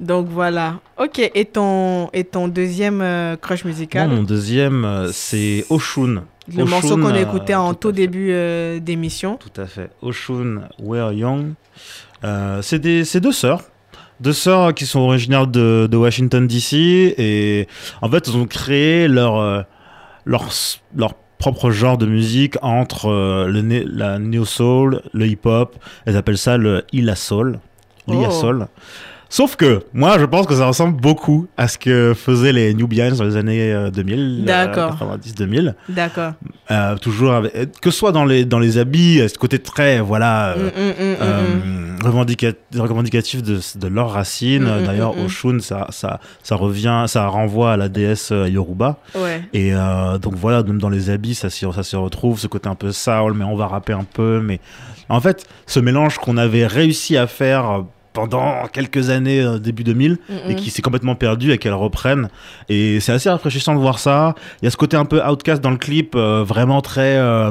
Donc 0.00 0.26
voilà. 0.28 0.80
Ok, 0.98 1.18
et 1.34 1.44
ton, 1.44 2.08
et 2.12 2.24
ton 2.24 2.48
deuxième 2.48 3.00
euh, 3.00 3.36
crush 3.36 3.64
musical? 3.64 4.08
Moi, 4.08 4.16
mon 4.18 4.22
deuxième, 4.22 4.84
euh, 4.84 5.10
c'est 5.12 5.64
Oshun. 5.70 6.24
Le 6.54 6.64
morceau 6.64 6.96
qu'on 6.96 7.06
a 7.06 7.16
euh, 7.18 7.22
écouté 7.22 7.54
en 7.54 7.72
tout 7.74 7.92
début 7.92 8.28
euh, 8.32 8.78
d'émission. 8.80 9.36
Tout 9.38 9.60
à 9.60 9.66
fait. 9.66 9.90
Oshun, 10.02 10.62
We're 10.78 11.12
Young? 11.12 11.52
Euh, 12.24 12.60
c'est 12.62 12.78
des- 12.78 13.04
c'est 13.04 13.20
deux 13.20 13.32
sœurs. 13.32 13.62
Deux 14.20 14.32
sœurs 14.32 14.74
qui 14.74 14.86
sont 14.86 15.00
originaires 15.00 15.46
de, 15.46 15.88
de 15.90 15.96
Washington 15.96 16.46
DC. 16.46 16.74
Et 17.18 17.66
en 18.02 18.08
fait, 18.10 18.28
elles 18.28 18.36
ont 18.36 18.46
créé 18.46 19.08
leur, 19.08 19.38
euh, 19.38 19.62
leur, 20.24 20.48
leur 20.96 21.14
propre 21.38 21.70
genre 21.70 21.98
de 21.98 22.06
musique 22.06 22.56
entre 22.62 23.06
euh, 23.10 23.46
le 23.48 23.60
la 23.86 24.18
neo 24.18 24.44
soul, 24.44 25.02
le 25.12 25.26
hip 25.26 25.40
hop. 25.44 25.76
Elles 26.06 26.16
appellent 26.16 26.38
ça 26.38 26.56
le 26.56 26.84
ila 26.92 27.16
soul. 27.16 27.58
Oh. 28.06 28.30
soul. 28.30 28.66
Sauf 29.36 29.56
que 29.56 29.82
moi, 29.92 30.16
je 30.20 30.26
pense 30.26 30.46
que 30.46 30.54
ça 30.54 30.64
ressemble 30.66 31.00
beaucoup 31.00 31.48
à 31.56 31.66
ce 31.66 31.76
que 31.76 32.14
faisaient 32.14 32.52
les 32.52 32.72
Nubians 32.72 33.10
dans 33.16 33.24
les 33.24 33.36
années 33.36 33.72
euh, 33.72 33.90
2000, 33.90 34.42
euh, 34.42 34.44
D'accord. 34.46 34.96
90-2000. 34.96 35.74
D'accord. 35.88 36.34
Euh, 36.70 36.96
toujours 36.98 37.32
avec, 37.32 37.80
que 37.80 37.90
ce 37.90 37.98
soit 37.98 38.12
dans 38.12 38.24
les 38.24 38.44
dans 38.44 38.60
les 38.60 38.78
habits, 38.78 39.20
euh, 39.20 39.26
ce 39.26 39.36
côté 39.36 39.58
très 39.58 39.98
voilà 40.00 40.54
Mm, 40.56 40.60
euh, 40.60 40.70
mm, 40.70 41.02
mm, 41.02 41.10
mm, 41.10 41.16
euh, 41.20 41.96
revendica- 42.08 42.54
revendicatif 42.78 43.42
de, 43.42 43.58
de 43.76 43.88
leurs 43.88 44.10
racines. 44.12 44.68
D'ailleurs. 44.86 45.18
Oshun, 45.18 45.58
ça 45.58 45.88
ça 45.90 46.20
ça 46.44 46.54
revient, 46.54 47.06
ça 47.08 47.26
renvoie 47.26 47.72
à 47.72 47.76
la 47.76 47.88
déesse 47.88 48.30
euh, 48.30 48.48
Yoruba. 48.48 48.98
Ouais. 49.16 49.42
Et 49.52 49.74
euh, 49.74 50.16
donc 50.18 50.34
voilà, 50.36 50.62
même 50.62 50.78
dans 50.78 50.90
les 50.90 51.10
habits, 51.10 51.34
ça 51.34 51.50
ça 51.50 51.82
s'y 51.82 51.96
retrouve, 51.96 52.38
ce 52.38 52.46
côté 52.46 52.68
un 52.68 52.76
peu 52.76 52.92
soul, 52.92 53.34
mais 53.34 53.44
on 53.44 53.56
va 53.56 53.66
rapper 53.66 53.94
un 53.94 54.04
peu. 54.04 54.40
Mais 54.40 54.60
en 55.08 55.20
fait, 55.20 55.44
ce 55.66 55.80
mélange 55.80 56.18
qu'on 56.18 56.36
avait 56.36 56.68
réussi 56.68 57.16
à 57.16 57.26
faire 57.26 57.82
pendant 58.14 58.66
quelques 58.72 59.10
années, 59.10 59.42
euh, 59.42 59.58
début 59.58 59.84
2000, 59.84 60.12
Mm, 60.30 60.50
et 60.50 60.54
qui 60.54 60.70
s'est 60.70 60.80
complètement 60.80 61.16
perdu 61.16 61.52
et 61.52 61.58
qu'elle 61.58 61.74
reprenne. 61.74 62.28
Et 62.70 62.98
c'est 63.00 63.12
assez 63.12 63.28
rafraîchissant 63.28 63.74
de 63.74 63.80
voir 63.80 63.98
ça. 63.98 64.34
Il 64.62 64.64
y 64.64 64.68
a 64.68 64.70
ce 64.70 64.76
côté 64.78 64.96
un 64.96 65.04
peu 65.04 65.20
outcast 65.22 65.60
dans 65.62 65.70
le 65.72 65.76
clip, 65.76 66.14
euh, 66.16 66.42
vraiment 66.42 66.80
très. 66.80 67.16
euh, 67.18 67.50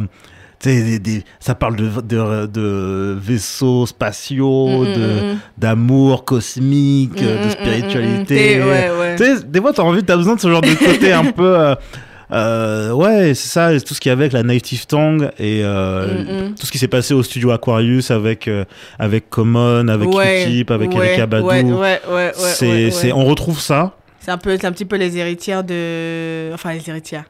des- 0.64 0.97
des- 0.97 1.24
ça 1.41 1.55
parle 1.55 1.76
de, 1.76 1.89
de, 2.01 2.45
de 2.45 3.18
vaisseaux 3.20 3.86
spatiaux, 3.86 4.70
Mm, 4.70 4.82
mm, 4.82 4.93
de 4.93 4.99
mm, 4.99 5.34
mm. 5.34 5.38
d'amour 5.57 6.24
cosmique, 6.24 7.16
de 7.22 7.49
spiritualité. 7.49 8.61
Ouais, 8.64 8.89
ouais. 8.97 9.16
Des 9.45 9.59
fois, 9.59 9.74
t'as 9.74 9.84
envie, 9.84 10.03
t'as 10.05 10.16
besoin 10.16 10.36
de 10.36 10.39
ce 10.39 10.49
genre 10.49 10.61
de 10.61 10.74
côté 10.74 11.11
un 11.11 11.26
peu. 11.34 11.59
euh, 11.59 11.76
euh, 12.34 12.92
ouais, 12.92 13.34
c'est 13.34 13.50
ça, 13.50 13.80
tout 13.80 13.94
ce 13.94 14.02
qu'il 14.02 14.10
y 14.10 14.14
avait 14.14 14.24
avec 14.24 14.34
la 14.34 14.44
Native 14.44 14.88
Tongue 14.88 15.30
et 15.38 15.62
euh, 15.64 16.24
Mm, 16.24 16.48
mm. 16.50 16.56
tout 16.56 16.66
ce 16.66 16.72
qui 16.72 16.78
s'est 16.80 16.88
passé 16.88 17.14
au 17.14 17.22
studio 17.24 17.52
Aquarius 17.52 18.12
avec, 18.12 18.48
euh, 18.48 18.66
avec 19.00 19.30
Common, 19.30 19.88
avec 19.88 20.10
Ouais, 20.14 20.44
Utip, 20.44 20.72
avec 20.72 20.92
ouais, 20.94 21.08
Erika 21.08 21.28
Badou. 21.28 21.48
Ouais, 21.48 21.64
ouais, 21.64 22.02
ouais, 22.10 22.32
ouais, 22.62 22.92
c'est, 22.92 23.12
on 23.12 23.26
retrouve 23.26 23.60
ça. 23.60 23.96
C'est 24.20 24.32
un 24.32 24.38
peu, 24.38 24.58
c'est 24.60 24.66
un 24.66 24.72
petit 24.72 24.86
peu 24.86 24.96
les 24.96 25.18
héritières 25.18 25.64
de, 25.64 26.52
enfin 26.54 26.74
les 26.74 26.90
héritières, 26.90 27.26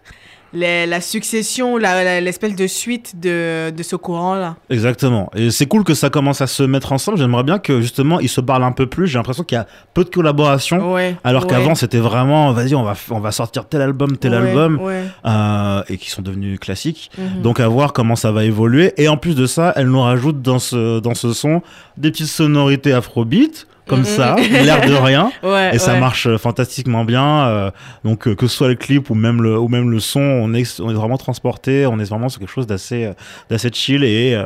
Les- 0.53 0.85
la 0.85 1.01
succession, 1.01 1.77
l'espèce 1.77 2.55
de 2.55 2.67
suite 2.67 3.19
de, 3.19 3.71
de 3.71 3.83
ce 3.83 3.95
courant 3.95 4.35
là. 4.35 4.55
Exactement. 4.69 5.31
Et 5.35 5.49
c'est 5.51 5.65
cool 5.65 5.83
que 5.83 5.93
ça 5.93 6.09
commence 6.09 6.41
à 6.41 6.47
se 6.47 6.61
mettre 6.63 6.91
ensemble. 6.91 7.17
J'aimerais 7.17 7.43
bien 7.43 7.57
que 7.59 7.81
justement 7.81 8.19
ils 8.19 8.29
se 8.29 8.39
parlent 8.41 8.63
un 8.63 8.71
peu 8.71 8.85
plus. 8.85 9.07
J'ai 9.07 9.17
l'impression 9.17 9.43
qu'il 9.43 9.55
y 9.57 9.59
a 9.59 9.65
peu 9.93 10.03
de 10.03 10.09
collaboration. 10.09 10.93
Ouais. 10.93 11.15
Alors 11.23 11.43
ouais. 11.43 11.49
qu'avant 11.49 11.75
c'était 11.75 11.97
vraiment, 11.99 12.51
vas-y, 12.53 12.75
on 12.75 12.83
va, 12.83 12.93
on 13.09 13.19
va 13.19 13.31
sortir 13.31 13.65
tel 13.67 13.81
album, 13.81 14.15
tel 14.17 14.31
Ouais, 14.31 14.37
album, 14.37 14.79
euh, 15.25 15.83
et 15.89 15.97
qui 15.97 16.09
sont 16.09 16.21
devenus 16.21 16.59
classiques. 16.59 17.09
Mhm. 17.17 17.41
Donc 17.41 17.59
à 17.59 17.67
voir 17.67 17.93
comment 17.93 18.15
ça 18.15 18.31
va 18.31 18.43
évoluer. 18.45 18.93
Et 18.97 19.07
en 19.07 19.17
plus 19.17 19.35
de 19.35 19.45
ça, 19.47 19.73
elle 19.75 19.87
nous 19.87 20.01
rajoute 20.01 20.41
dans 20.41 20.59
ce, 20.59 20.99
dans 20.99 21.15
ce 21.15 21.33
son 21.33 21.61
des 21.97 22.11
petites 22.11 22.27
sonorités 22.27 22.93
afrobeat, 22.93 23.67
comme 23.87 23.99
Mhm. 23.99 24.05
ça, 24.05 24.35
l'air 24.37 24.85
de 24.87 24.93
rien. 24.93 25.31
ouais, 25.43 25.75
Et 25.75 25.79
ça 25.79 25.95
marche 25.99 26.27
euh, 26.27 26.37
fantastiquement 26.37 27.03
bien. 27.05 27.47
euh, 27.47 27.71
donc 28.03 28.27
euh, 28.27 28.35
que 28.35 28.47
ce 28.47 28.55
soit 28.57 28.67
le 28.69 28.75
clip 28.75 29.09
ou 29.09 29.15
même 29.15 29.41
le, 29.41 29.57
ou 29.59 29.67
même 29.67 29.89
le 29.91 29.99
son, 29.99 30.21
on 30.21 30.53
est, 30.53 30.79
on 30.79 30.89
est 30.89 30.93
vraiment 30.93 31.17
transporté. 31.17 31.85
On 31.85 31.99
est 31.99 32.09
vraiment 32.09 32.29
sur 32.29 32.39
quelque 32.39 32.51
chose 32.51 32.67
d'assez, 32.67 33.11
d'assez 33.49 33.69
chill 33.73 34.03
et, 34.03 34.41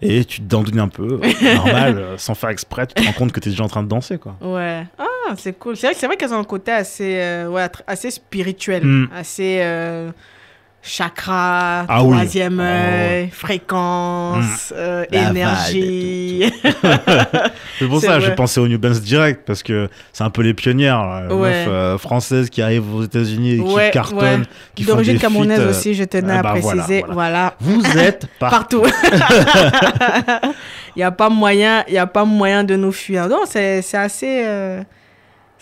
et 0.00 0.24
tu 0.24 0.40
te 0.40 0.46
dandouilles 0.46 0.80
un 0.80 0.88
peu, 0.88 1.20
normal, 1.54 2.02
sans 2.16 2.34
faire 2.34 2.50
exprès. 2.50 2.86
Tu 2.86 2.94
te 2.94 3.02
rends 3.06 3.12
compte 3.12 3.32
que 3.32 3.40
tu 3.40 3.48
es 3.48 3.52
déjà 3.52 3.64
en 3.64 3.68
train 3.68 3.82
de 3.82 3.88
danser, 3.88 4.18
quoi. 4.18 4.36
Ouais. 4.40 4.84
Ah, 4.98 5.34
c'est 5.36 5.56
cool. 5.58 5.76
C'est 5.76 5.92
vrai, 5.92 6.06
vrai 6.06 6.16
qu'elles 6.16 6.34
ont 6.34 6.40
un 6.40 6.44
côté 6.44 6.72
assez, 6.72 7.44
ouais, 7.48 7.68
assez 7.86 8.10
spirituel, 8.10 8.84
Mm. 8.84 9.08
assez, 9.14 9.60
chakra, 10.82 11.84
Ah 11.88 12.02
oui. 12.02 12.16
troisième 12.16 12.58
Oh. 12.58 12.62
œil, 12.62 13.28
fréquence, 13.30 14.72
euh, 14.76 15.04
La 15.10 15.30
énergie. 15.30 16.52
C'est 17.78 17.86
pour 17.88 18.00
ça 18.00 18.14
que 18.16 18.20
j'ai 18.20 18.34
pensé 18.34 18.58
aux 18.60 18.66
New 18.68 18.78
Balance 18.78 19.00
direct 19.00 19.42
parce 19.46 19.62
que 19.62 19.88
c'est 20.12 20.24
un 20.24 20.30
peu 20.30 20.42
les 20.42 20.54
pionnières, 20.54 21.22
les 21.28 21.34
Ouais. 21.34 21.50
meufs 21.50 21.68
euh, 21.68 21.98
françaises 21.98 22.50
qui 22.50 22.62
arrivent 22.62 22.92
aux 22.94 23.02
États-Unis 23.04 23.52
et 23.60 23.64
qui 23.64 23.90
cartonnent, 23.92 24.40
ouais. 24.40 24.46
qui 24.74 24.84
D'origine 24.84 25.18
camerounaise 25.18 25.60
euh, 25.60 25.70
aussi, 25.70 25.94
je 25.94 26.04
tenais 26.04 26.34
ah 26.34 26.38
à 26.40 26.42
bah 26.42 26.54
voilà, 26.60 26.82
préciser. 26.82 27.04
voilà. 27.08 27.14
Voilà. 27.14 27.54
Vous 27.60 27.82
êtes 27.98 28.26
partout. 28.38 28.82
Il 30.94 30.98
n'y 30.98 31.02
a 31.04 31.10
pas 31.10 31.30
moyen, 31.30 31.84
il 31.88 31.94
y 31.94 31.98
a 31.98 32.06
pas 32.06 32.24
moyen 32.26 32.64
de 32.64 32.76
nous 32.76 32.92
fuir. 32.92 33.26
Non, 33.28 33.40
c'est 33.46 33.80
c'est 33.80 33.96
assez, 33.96 34.42
euh, 34.44 34.82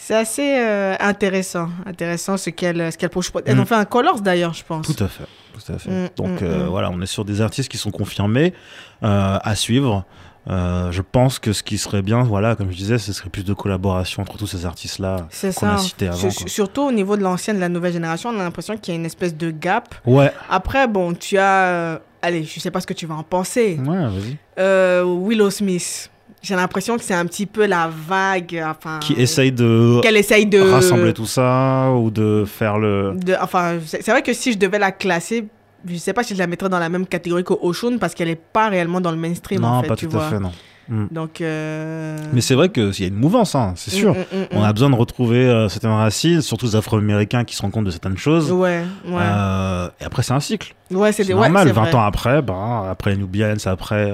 c'est 0.03 0.15
assez 0.15 0.57
euh, 0.59 0.95
intéressant, 0.99 1.69
intéressant 1.87 2.37
ce 2.37 2.51
qu'elle, 2.51 2.91
ce 2.93 2.97
qu'elle 2.99 3.11
proche. 3.11 3.31
Elles 3.45 3.57
Mm. 3.57 3.61
ont 3.61 3.67
fait 3.67 3.75
un 3.75 3.85
Colors 3.85 4.21
d'ailleurs, 4.21 4.55
je 4.55 4.65
pense. 4.65 4.87
Tout 4.87 5.05
à 5.05 5.09
fait. 5.09 5.25
Tout 5.55 5.73
à 5.73 5.79
fait. 5.79 5.91
Mm, 5.91 6.09
Donc 6.17 6.41
mm, 6.41 6.45
euh, 6.45 6.65
mm. 6.65 6.69
voilà, 6.69 6.91
on 6.91 7.01
est 7.03 7.07
sur 7.07 7.25
des 7.25 7.41
artistes 7.41 7.71
qui 7.71 7.77
sont 7.79 7.91
confirmés 7.91 8.55
euh, 9.03 9.39
à 9.43 9.55
suivre. 9.55 10.05
Je 10.49 11.01
pense 11.03 11.39
que 11.39 11.53
ce 11.53 11.63
qui 11.63 11.79
serait 11.79 12.03
bien, 12.03 12.23
voilà, 12.25 12.57
comme 12.57 12.73
je 12.73 12.77
disais, 12.77 12.99
ce 12.99 13.13
serait 13.13 13.29
plus 13.31 13.45
de 13.45 13.53
collaboration 13.55 14.23
entre 14.23 14.37
tous 14.37 14.47
ces 14.49 14.67
artistes-là 14.67 15.29
C'est 15.31 15.55
qu'on 15.55 15.67
ça. 15.67 15.75
a 15.75 15.79
cités 15.79 16.09
avant. 16.09 16.19
Quoi. 16.29 16.31
surtout 16.49 16.83
au 16.83 16.91
niveau 16.93 17.17
de 17.17 17.23
l'ancienne, 17.23 17.57
de 17.57 17.61
la 17.61 17.69
nouvelle 17.69 17.93
génération, 17.93 18.31
on 18.31 18.41
a 18.41 18.43
l'impression 18.43 18.77
qu'il 18.77 18.95
y 18.95 18.97
a 18.97 18.99
une 18.99 19.07
espèce 19.07 19.37
de 19.37 19.51
gap. 19.53 19.95
Ouais, 20.07 20.33
Après, 20.49 20.89
bon, 20.89 21.13
tu 21.15 21.37
as, 21.39 22.01
allez, 22.23 22.43
je 22.43 22.59
sais 22.59 22.71
pas 22.73 22.81
ce 22.81 22.87
que 22.87 22.95
tu 22.95 23.07
vas 23.07 23.15
en 23.15 23.23
penser. 23.23 23.79
ouais, 23.87 23.97
vas-y. 24.09 25.29
Willow 25.29 25.51
Smith. 25.51 26.11
J'ai 26.43 26.55
l'impression 26.57 26.97
que 26.97 27.03
c'est 27.05 27.15
un 27.15 27.27
petit 27.27 27.45
peu 27.47 27.67
la 27.67 27.89
vague, 28.09 28.63
enfin. 28.67 28.99
Qui 29.01 29.13
essaye 29.15 29.53
de 29.53 30.01
Qu'elle 30.03 30.17
essaye 30.17 30.47
de 30.47 30.59
rassembler 30.61 31.13
tout 31.13 31.27
ça 31.27 31.91
ou 31.93 32.11
de 32.11 32.45
faire 32.47 32.79
le. 32.79 33.13
de- 33.15 33.37
enfin, 33.41 33.75
c'est 33.85 34.09
vrai 34.11 34.23
que 34.23 34.33
si 34.33 34.53
je 34.53 34.59
devais 34.59 34.79
la 34.79 34.91
classer, 34.91 35.47
je 35.87 35.97
sais 35.97 36.13
pas 36.15 36.23
si 36.23 36.35
je 36.35 36.39
la 36.39 36.47
mettrais 36.47 36.69
dans 36.71 36.79
la 36.79 36.89
même 36.89 37.07
catégorie 37.07 37.45
que 37.45 37.53
Oshun 37.61 37.99
parce 37.99 38.15
qu'elle 38.15 38.29
est 38.29 38.41
pas 38.41 38.69
réellement 38.71 39.01
dans 39.03 39.11
le 39.11 39.19
mainstream 39.19 39.61
non, 39.61 39.69
en 39.69 39.83
fait, 39.83 39.89
pas 39.89 39.97
tu 39.97 40.09
tout 40.09 40.17
à 40.17 40.21
fait, 40.31 40.39
non. 40.41 40.53
Mm. 40.89 41.07
Donc. 41.11 41.41
euh, 41.43 42.17
Mais 42.33 42.41
c'est 42.41 42.55
vrai 42.55 42.71
qu'il 42.71 42.99
y 43.01 43.05
a 43.05 43.09
une 43.09 43.15
mouvance, 43.17 43.55
hein, 43.55 43.75
c'est 43.77 43.91
sûr. 43.91 44.15
mm, 44.15 44.19
mm, 44.19 44.41
mm, 44.41 44.47
On 44.53 44.63
a 44.65 44.73
besoin 44.73 44.89
de 44.91 44.97
retrouver 44.97 45.45
euh, 45.47 45.69
certaines 45.69 45.91
racines, 45.93 46.41
surtout 46.41 46.65
les 46.67 46.75
Afro-Américains 46.77 47.45
qui 47.45 47.55
se 47.55 47.61
rendent 47.63 47.71
compte 47.73 47.85
de 47.85 47.91
certaines 47.91 48.17
choses. 48.19 48.51
Ouais, 48.51 48.83
ouais. 49.07 49.13
Euh, 49.15 49.89
et 50.01 50.05
après, 50.05 50.23
c'est 50.23 50.33
un 50.33 50.41
cycle. 50.41 50.75
ouais, 50.91 51.13
c'est 51.13 51.25
des- 51.25 51.35
ouais, 51.35 51.41
normal, 51.43 51.69
c'est 51.69 51.75
20 51.75 51.83
vrai. 51.83 51.95
ans 51.95 52.03
après, 52.03 52.41
bah, 52.43 52.89
après 52.91 53.11
les 53.11 53.19
Nubians, 53.19 53.55
après. 53.67 54.11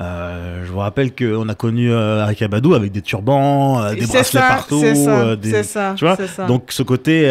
Euh, 0.00 0.64
je 0.64 0.72
vous 0.72 0.78
rappelle 0.78 1.14
qu'on 1.14 1.48
a 1.48 1.54
connu 1.54 1.92
euh, 1.92 2.22
Erykah 2.22 2.48
Badu 2.48 2.74
avec 2.74 2.92
des 2.92 3.02
turbans, 3.02 3.80
euh, 3.82 3.94
des 3.94 4.06
bracelets 4.06 4.22
ça, 4.24 4.40
partout. 4.48 4.80
C'est 4.80 4.94
ça, 4.94 5.10
euh, 5.20 5.36
des- 5.36 5.62
ça. 5.62 5.94
tu 5.96 6.04
vois. 6.06 6.16
Donc 6.46 6.72
ce 6.72 6.82
côté 6.82 7.30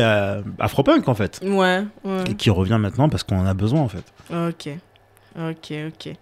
afro-punk 0.59 1.07
en 1.07 1.15
fait, 1.15 1.39
Ouais, 1.43 1.83
ouais. 2.03 2.23
et 2.29 2.33
qui 2.35 2.49
revient 2.49 2.77
maintenant 2.79 3.09
parce 3.09 3.23
qu'on 3.23 3.39
en 3.39 3.45
a 3.45 3.53
besoin 3.53 3.81
en 3.81 3.87
fait. 3.89 4.03
Ok, 4.31 4.69
ok, 5.37 5.73
ok. 5.87 6.13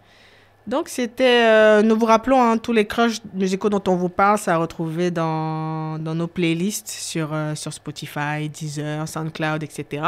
Donc 0.67 0.87
c'était, 0.87 1.81
nous 1.81 1.97
vous 1.97 2.05
rappelons, 2.05 2.41
hein, 2.41 2.57
tous 2.59 2.73
les 2.73 2.85
crushs 2.85 3.21
musicaux 3.33 3.69
dont 3.69 3.81
on 3.87 3.95
vous 3.95 4.09
parle, 4.09 4.37
ça 4.37 4.53
a 4.53 4.57
retrouvé 4.57 5.09
dans, 5.09 5.97
dans 5.97 6.13
nos 6.13 6.27
playlists 6.27 6.87
sur, 6.89 7.29
sur 7.55 7.73
Spotify, 7.73 8.47
Deezer, 8.53 9.07
SoundCloud, 9.07 9.63
etc. 9.63 10.03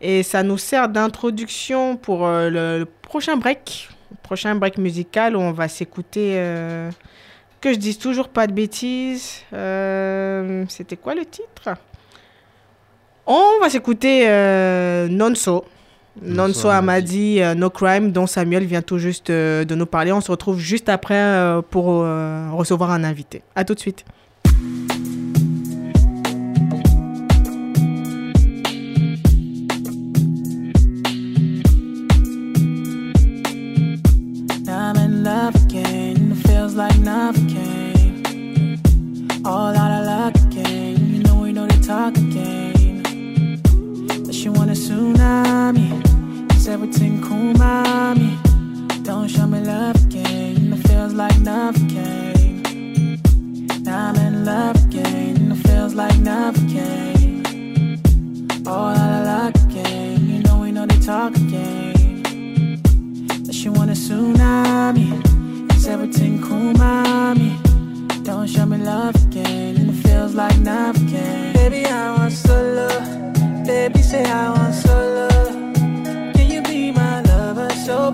Et 0.00 0.22
ça 0.24 0.42
nous 0.42 0.58
sert 0.58 0.88
d'introduction 0.88 1.96
pour 1.96 2.26
le, 2.26 2.50
le 2.80 2.84
prochain 2.84 3.36
break, 3.36 3.88
prochain 4.22 4.54
break 4.54 4.78
musical 4.78 5.36
où 5.36 5.40
on 5.40 5.52
va 5.52 5.68
s'écouter, 5.68 6.34
euh, 6.36 6.90
que 7.60 7.72
je 7.72 7.78
dise 7.78 7.98
toujours 7.98 8.28
pas 8.28 8.46
de 8.46 8.52
bêtises, 8.52 9.42
euh, 9.52 10.64
c'était 10.68 10.96
quoi 10.96 11.14
le 11.14 11.24
titre? 11.24 11.70
On 13.26 13.58
va 13.60 13.70
s'écouter 13.70 14.28
euh, 14.28 15.08
Non-So. 15.08 15.64
Nonso 16.22 16.68
Amadi, 16.68 17.42
euh, 17.42 17.54
No 17.54 17.68
Crime, 17.68 18.10
dont 18.10 18.26
Samuel 18.26 18.64
vient 18.64 18.80
tout 18.80 18.98
juste 18.98 19.30
de 19.30 19.74
nous 19.74 19.84
parler. 19.84 20.12
On 20.12 20.22
se 20.22 20.30
retrouve 20.30 20.58
juste 20.58 20.88
après 20.88 21.60
pour 21.70 21.86
recevoir 22.56 22.90
un 22.90 23.04
invité. 23.04 23.42
À 23.54 23.64
tout 23.64 23.74
de 23.74 23.80
suite. 23.80 24.04
Love 35.36 35.54
again. 35.66 36.32
It 36.32 36.48
feels 36.48 36.74
like 36.74 36.96
nothing 36.98 37.48
came. 37.56 38.80
All 39.44 39.76
out 39.82 39.92
of 39.98 40.02
luck 40.12 40.34
again. 40.46 40.96
You 41.14 41.22
know 41.24 41.36
we 41.44 41.52
know 41.52 41.66
they 41.66 41.80
talk 41.80 42.16
again. 42.16 43.60
But 44.24 44.34
she 44.34 44.48
want 44.48 44.70
a 44.70 44.78
tsunami. 44.84 45.88
Is 46.56 46.66
everything 46.68 47.14
cool, 47.26 47.52
mommy? 47.62 48.32
Don't 49.02 49.28
show 49.28 49.46
me 49.46 49.60
love 49.60 49.96
again. 50.06 50.72
It 50.72 50.82
feels 50.88 51.12
like 51.12 51.38
nothing 51.40 51.88
came. 51.96 52.56
Now 53.82 54.08
I'm 54.08 54.16
in 54.26 54.44
love 54.44 54.76
again. 54.86 55.52
It 55.52 55.60
feels 55.68 55.94
like 55.94 56.16
nothing 56.18 56.68
came. 56.76 57.42
All 58.66 58.94
out 59.02 59.12
of 59.18 59.22
luck 59.32 59.54
again. 59.66 60.28
You 60.30 60.38
know 60.44 60.56
we 60.60 60.72
know 60.72 60.86
they 60.86 61.00
talk 61.12 61.32
again. 61.36 62.80
But 63.44 63.54
she 63.54 63.68
want 63.68 63.90
a 63.90 63.98
tsunami. 64.04 65.25
Is 65.86 65.92
everything 65.92 66.42
cool, 66.42 66.72
mommy? 66.72 67.56
Don't 68.24 68.48
show 68.48 68.66
me 68.66 68.76
love 68.76 69.14
again, 69.26 69.76
and 69.76 69.90
it 69.90 70.02
feels 70.02 70.34
like 70.34 70.58
nothing 70.58 71.06
again. 71.06 71.52
Baby, 71.54 71.86
I 71.86 72.10
want 72.18 72.32
solo. 72.32 72.88
Baby, 73.64 74.02
say 74.02 74.24
I 74.24 74.50
want 74.50 74.74
solo. 74.74 75.28
Can 76.34 76.50
you 76.50 76.60
be 76.62 76.90
my 76.90 77.20
lover 77.20 77.70
so 77.86 78.10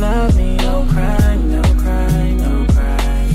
love 0.00 0.34
me, 0.34 0.56
no 0.56 0.86
crime, 0.88 1.52
no 1.52 1.62
crime, 1.82 2.36
no 2.38 2.66
crime. 2.72 3.28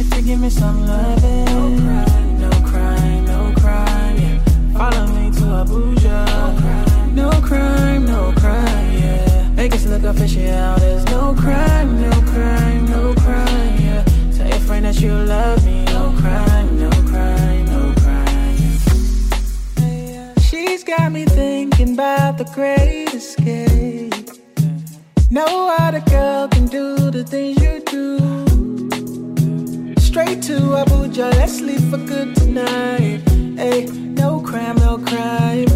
If 0.00 0.16
you 0.16 0.22
give 0.22 0.40
me 0.40 0.48
some 0.48 0.86
loving, 0.86 1.44
no 1.44 1.76
crime, 1.76 2.40
no 2.40 2.50
crime, 2.70 3.24
no 3.26 3.52
crime, 3.60 4.16
yeah. 4.16 4.38
Follow 4.72 5.06
me 5.08 5.30
to 5.32 5.44
Abuja. 5.62 6.24
No 7.14 7.30
crime, 7.42 8.06
no 8.06 8.32
crime, 8.32 8.92
yeah. 8.94 9.50
Vegas 9.50 9.84
look 9.86 10.04
official, 10.04 10.76
there's 10.78 11.04
no 11.06 11.34
crime, 11.34 12.00
no 12.00 12.10
crime, 12.32 12.86
no 12.86 13.14
crime, 13.14 13.76
yeah. 13.78 14.02
Tell 14.34 14.48
your 14.48 14.60
friend 14.60 14.86
that 14.86 14.98
you 15.00 15.12
love 15.12 15.62
me, 15.66 15.84
no 15.86 16.14
crime, 16.20 16.80
no 16.80 16.90
crime, 17.10 17.66
no 17.66 17.92
crime. 18.02 18.46
She's 20.40 20.84
got 20.84 21.12
me 21.12 21.26
thinking 21.26 21.92
about 21.92 22.38
the 22.38 22.44
great 22.44 23.12
escape. 23.12 23.67
No 25.38 25.68
other 25.78 26.00
girl 26.00 26.48
can 26.48 26.66
do 26.66 27.12
the 27.12 27.22
things 27.22 27.62
you 27.62 27.78
do. 27.86 28.18
Straight 30.00 30.42
to 30.48 30.56
Abuja, 30.80 31.32
let's 31.36 31.60
leave 31.60 31.88
for 31.90 31.98
good 31.98 32.34
tonight. 32.34 33.20
Hey, 33.56 33.86
no 33.86 34.40
crime, 34.40 34.74
no 34.78 34.98
crime. 34.98 35.67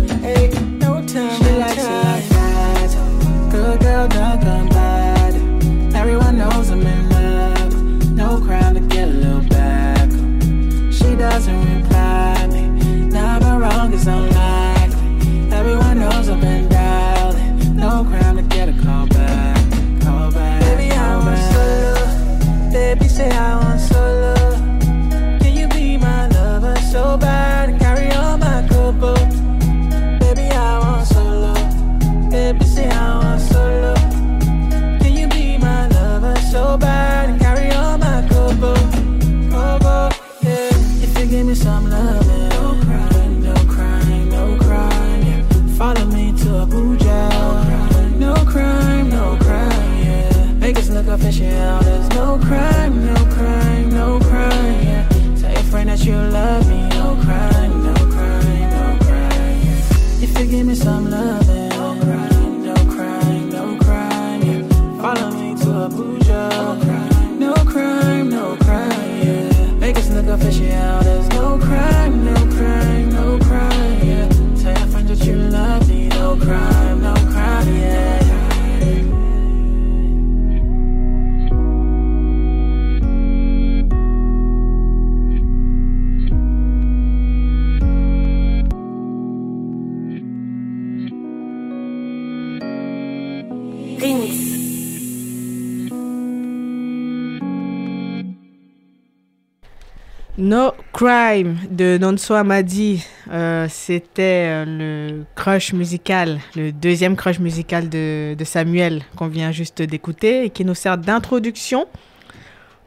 No 100.53 100.75
Crime 100.93 101.57
de 101.71 101.97
Nonso 101.97 102.35
Amadi, 102.35 103.03
euh, 103.31 103.67
c'était 103.71 104.49
euh, 104.51 104.65
le 104.67 105.25
crush 105.35 105.73
musical, 105.73 106.41
le 106.55 106.73
deuxième 106.73 107.17
crush 107.17 107.39
musical 107.39 107.89
de, 107.89 108.35
de 108.35 108.45
Samuel 108.45 109.01
qu'on 109.17 109.29
vient 109.29 109.51
juste 109.51 109.81
d'écouter 109.81 110.45
et 110.45 110.51
qui 110.51 110.67
nous 110.67 110.75
sert 110.75 110.99
d'introduction 110.99 111.87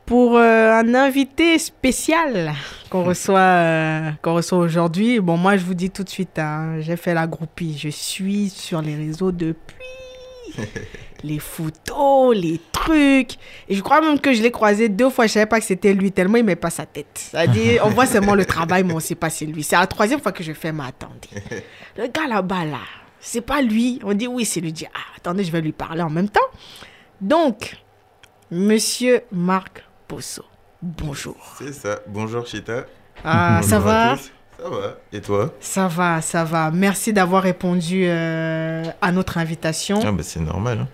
pour 0.05 0.38
euh, 0.38 0.74
un 0.74 0.93
invité 0.93 1.57
spécial 1.57 2.53
qu'on 2.91 3.03
reçoit, 3.03 3.39
euh, 3.39 4.11
qu'on 4.22 4.36
reçoit 4.36 4.59
aujourd'hui. 4.59 5.20
Bon, 5.20 5.36
moi, 5.36 5.57
je 5.57 5.66
vous 5.66 5.74
dis 5.74 5.89
tout 5.89 6.03
de 6.03 6.09
suite, 6.09 6.38
hein, 6.38 6.82
j'ai 6.82 6.97
fait 6.97 7.16
la 7.16 7.26
groupie. 7.26 7.76
Je 7.80 7.89
suis 7.89 8.49
sur 8.49 8.84
les 8.84 8.95
réseaux 8.95 9.32
depuis 9.32 9.76
les 11.26 11.40
photos, 11.40 12.36
les 12.36 12.62
trucs. 12.72 13.34
Et 13.68 13.76
je 13.76 13.82
crois 13.82 14.00
même 14.02 14.20
que 14.20 14.32
je 14.34 14.42
l'ai 14.44 14.52
croisé 14.52 14.90
deux 14.90 15.10
fois. 15.10 15.26
Je 15.28 15.32
savais 15.34 15.46
pas 15.46 15.60
que 15.60 15.66
c'était 15.66 15.94
lui, 15.94 16.12
tellement 16.12 16.38
il 16.38 16.44
met 16.44 16.56
pas 16.56 16.70
sa 16.70 16.86
tête. 16.86 17.08
C'est-à-dire, 17.32 17.82
on 17.86 17.90
voit 17.90 18.06
seulement 18.06 18.36
le 18.36 18.46
travail, 18.46 18.84
mais 18.84 18.94
on 18.94 19.00
sait 19.00 19.16
pas 19.16 19.30
c'est 19.30 19.46
lui. 19.46 19.64
C'est 19.64 19.76
la 19.76 19.88
troisième 19.88 20.20
fois 20.22 20.32
que 20.32 20.44
je 20.44 20.54
fais, 20.54 20.72
mais 20.72 20.84
attendez. 20.88 21.30
Le 21.98 22.08
gars 22.08 22.28
là-bas, 22.28 22.66
là, 22.66 22.80
c'est 23.20 23.42
pas 23.42 23.62
lui. 23.62 24.00
On 24.04 24.14
dit 24.14 24.28
oui, 24.28 24.46
c'est 24.46 24.60
lui. 24.62 24.70
Je 24.70 24.74
dis, 24.74 24.88
ah, 24.94 25.00
attendez, 25.18 25.44
je 25.44 25.52
vais 25.52 25.62
lui 25.62 25.72
parler 25.72 26.02
en 26.04 26.10
même 26.10 26.30
temps. 26.30 26.40
Donc, 27.22 27.76
monsieur 28.52 29.22
Marc 29.32 29.84
Posso, 30.08 30.44
bonjour. 30.82 31.36
C'est 31.58 31.74
ça. 31.74 32.00
Bonjour 32.08 32.46
Chita. 32.46 32.86
Ah, 33.24 33.62
ça 33.64 33.78
Bonjour 33.80 33.92
va? 33.92 34.16
Ça 34.58 34.70
va. 34.70 34.98
Et 35.12 35.22
toi? 35.22 35.54
Ça 35.60 35.88
va, 35.88 36.22
ça 36.22 36.44
va. 36.44 36.70
Merci 36.72 37.12
d'avoir 37.12 37.44
répondu 37.44 38.04
euh, 38.06 38.84
à 39.02 39.12
notre 39.12 39.38
invitation. 39.38 40.00
Ah 40.06 40.12
bah 40.12 40.24
c'est 40.24 40.40
normal. 40.40 40.80
hein. 40.82 40.88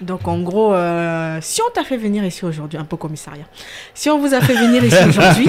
Donc 0.00 0.28
en 0.28 0.38
gros, 0.40 0.74
euh, 0.74 1.38
si 1.40 1.60
on 1.62 1.70
t'a 1.72 1.84
fait 1.84 1.96
venir 1.96 2.24
ici 2.24 2.44
aujourd'hui, 2.44 2.78
un 2.78 2.84
peu 2.84 2.96
commissariat, 2.96 3.46
si 3.94 4.10
on 4.10 4.18
vous 4.18 4.34
a 4.34 4.40
fait 4.40 4.54
venir 4.54 4.84
ici 4.84 4.96
aujourd'hui, 5.08 5.48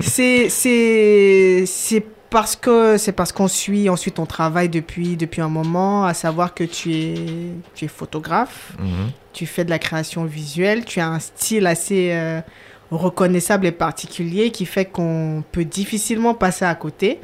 c'est 1.66 2.04
parce 2.30 2.54
que 2.54 2.96
c'est 2.96 3.12
parce 3.12 3.32
qu'on 3.32 3.48
suit 3.48 3.90
on 3.90 3.96
suit 3.96 4.12
ton 4.12 4.26
travail 4.26 4.68
depuis 4.68 5.16
depuis 5.16 5.40
un 5.40 5.48
moment, 5.48 6.04
à 6.04 6.14
savoir 6.14 6.54
que 6.54 6.64
tu 6.64 6.92
es 6.92 7.14
tu 7.74 7.86
es 7.86 7.88
photographe, 7.88 8.72
Mhm. 8.78 9.10
tu 9.32 9.46
fais 9.46 9.64
de 9.64 9.70
la 9.70 9.78
création 9.78 10.24
visuelle, 10.24 10.84
tu 10.84 11.00
as 11.00 11.08
un 11.08 11.18
style 11.18 11.66
assez 11.66 12.10
euh, 12.12 12.40
reconnaissable 12.90 13.66
et 13.66 13.72
particulier 13.72 14.50
qui 14.50 14.66
fait 14.66 14.84
qu'on 14.84 15.42
peut 15.52 15.64
difficilement 15.64 16.34
passer 16.34 16.64
à 16.64 16.74
côté. 16.74 17.20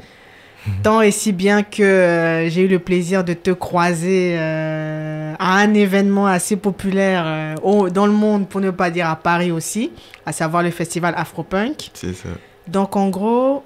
Tant 0.83 1.01
et 1.01 1.11
si 1.11 1.31
bien 1.33 1.63
que 1.63 1.81
euh, 1.83 2.49
j'ai 2.49 2.61
eu 2.63 2.67
le 2.67 2.79
plaisir 2.79 3.23
de 3.23 3.33
te 3.33 3.51
croiser 3.51 4.35
euh, 4.37 5.33
à 5.39 5.57
un 5.57 5.73
événement 5.73 6.27
assez 6.27 6.55
populaire 6.57 7.23
euh, 7.25 7.55
au- 7.63 7.89
dans 7.89 8.05
le 8.05 8.11
monde, 8.13 8.47
pour 8.47 8.61
ne 8.61 8.71
pas 8.71 8.89
dire 8.89 9.07
à 9.09 9.15
Paris 9.15 9.51
aussi, 9.51 9.91
à 10.25 10.31
savoir 10.31 10.63
le 10.63 10.71
festival 10.71 11.13
Afropunk. 11.17 11.89
C'est 11.93 12.13
ça. 12.13 12.29
Donc 12.67 12.95
en 12.95 13.09
gros, 13.09 13.63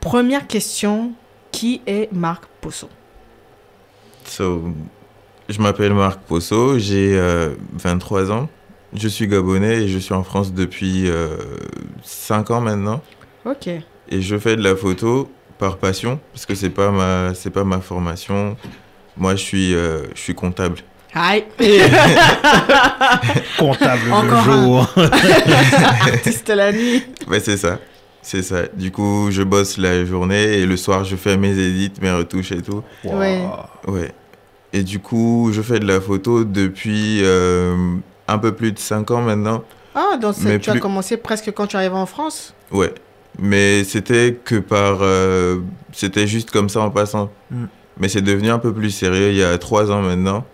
première 0.00 0.46
question, 0.46 1.12
qui 1.52 1.80
est 1.86 2.08
Marc 2.12 2.44
Posso 2.60 2.88
So, 4.24 4.62
je 5.48 5.60
m'appelle 5.60 5.94
Marc 5.94 6.20
Posso, 6.20 6.78
j'ai 6.78 7.18
euh, 7.18 7.54
23 7.74 8.30
ans. 8.30 8.48
Je 8.92 9.08
suis 9.08 9.26
gabonais 9.28 9.82
et 9.84 9.88
je 9.88 9.98
suis 9.98 10.14
en 10.14 10.22
France 10.24 10.52
depuis 10.52 11.08
5 12.02 12.50
ans 12.50 12.60
maintenant. 12.60 13.00
Ok. 13.44 13.68
Et 13.68 14.20
je 14.20 14.36
fais 14.36 14.56
de 14.56 14.62
la 14.62 14.74
photo 14.74 15.30
par 15.60 15.76
passion 15.76 16.18
parce 16.32 16.46
que 16.46 16.54
c'est 16.56 16.70
pas 16.70 16.90
ma 16.90 17.34
c'est 17.34 17.50
pas 17.50 17.62
ma 17.64 17.80
formation. 17.80 18.56
Moi 19.16 19.36
je 19.36 19.42
suis 19.44 19.74
euh, 19.74 20.04
je 20.14 20.20
suis 20.20 20.34
comptable. 20.34 20.78
Hi 21.14 21.42
Comptable 23.58 24.06
le 24.06 24.12
Encore 24.12 24.38
un. 24.38 24.44
jour. 24.44 24.88
Artiste 26.12 26.48
la 26.48 26.72
nuit 26.72 27.04
Ouais, 27.28 27.40
c'est 27.40 27.56
ça. 27.56 27.78
C'est 28.22 28.42
ça. 28.42 28.68
Du 28.74 28.92
coup, 28.92 29.28
je 29.30 29.42
bosse 29.42 29.76
la 29.78 30.04
journée 30.04 30.58
et 30.58 30.66
le 30.66 30.76
soir, 30.76 31.04
je 31.04 31.16
fais 31.16 31.36
mes 31.36 31.50
édits, 31.58 31.90
mes 32.00 32.12
retouches 32.12 32.52
et 32.52 32.62
tout. 32.62 32.82
Ouais. 33.04 33.42
Ouais. 33.88 34.12
Et 34.72 34.82
du 34.84 35.00
coup, 35.00 35.50
je 35.52 35.62
fais 35.62 35.80
de 35.80 35.86
la 35.86 36.00
photo 36.00 36.44
depuis 36.44 37.20
euh, 37.24 37.74
un 38.28 38.38
peu 38.38 38.52
plus 38.52 38.70
de 38.72 38.78
5 38.78 39.10
ans 39.10 39.22
maintenant. 39.22 39.64
Ah, 39.96 40.16
donc 40.16 40.36
tu 40.60 40.70
as 40.70 40.78
commencé 40.78 41.16
presque 41.16 41.50
quand 41.50 41.66
tu 41.66 41.76
arrives 41.76 41.94
en 41.94 42.06
France? 42.06 42.54
Ouais. 42.70 42.94
Mais 43.38 43.84
c'était 43.84 44.38
que 44.44 44.56
par. 44.56 44.98
euh, 45.02 45.58
c'était 45.92 46.26
juste 46.26 46.50
comme 46.50 46.68
ça 46.68 46.80
en 46.80 46.90
passant. 46.90 47.30
Mm. 47.50 47.64
Mais 47.98 48.08
c'est 48.08 48.22
devenu 48.22 48.50
un 48.50 48.58
peu 48.58 48.72
plus 48.72 48.90
sérieux 48.90 49.30
il 49.30 49.36
y 49.36 49.42
a 49.42 49.56
3 49.58 49.90
ans 49.90 50.02
maintenant. 50.02 50.44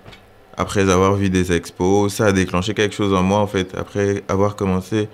Après 0.56 0.88
avoir 0.90 1.14
vu 1.14 1.28
des 1.30 1.52
expos, 1.52 2.12
ça 2.14 2.26
a 2.26 2.32
déclenché 2.32 2.72
quelque 2.74 2.94
chose 2.94 3.12
en 3.12 3.22
moi 3.22 3.38
en 3.38 3.46
fait. 3.46 3.74
Après 3.76 4.24
avoir 4.28 4.56
commencé 4.56 5.08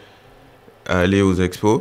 à 0.88 1.00
aller 1.00 1.20
aux 1.22 1.34
expos. 1.34 1.80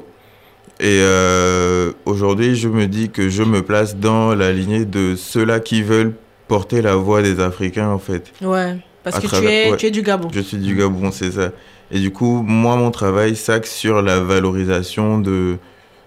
Et 0.80 1.00
euh, 1.02 1.92
aujourd'hui, 2.06 2.56
je 2.56 2.68
me 2.68 2.88
dis 2.88 3.10
que 3.10 3.30
je 3.30 3.44
me 3.44 3.62
place 3.62 3.96
dans 3.98 4.34
la 4.34 4.52
lignée 4.52 4.86
de 4.86 5.16
ceux-là 5.16 5.60
qui 5.60 5.84
veulent 5.84 6.14
porter 6.48 6.82
la 6.82 6.96
voix 6.96 7.22
des 7.22 7.40
Africains 7.40 7.90
en 7.90 8.00
fait. 8.00 8.34
Ouais. 8.42 8.78
Parce 9.04 9.18
À 9.18 9.22
que 9.22 9.28
tu, 9.28 9.46
es, 9.46 9.72
ouais. 9.72 9.78
tu 9.78 9.86
es 9.88 9.92
du 9.92 10.02
Gabon. 10.02 10.30
Je 10.34 10.40
suis 10.42 10.58
du 10.58 10.76
Gabon, 10.76 11.12
c'est 11.12 11.32
ça. 11.32 11.52
Et 11.92 12.00
du 12.00 12.12
coup, 12.12 12.44
moi, 12.46 12.76
mon 12.76 12.92
travail 12.92 13.36
s'axe 13.36 13.72
sur 13.74 14.02
la 14.02 14.20
valorisation 14.20 15.20
de, 15.20 15.58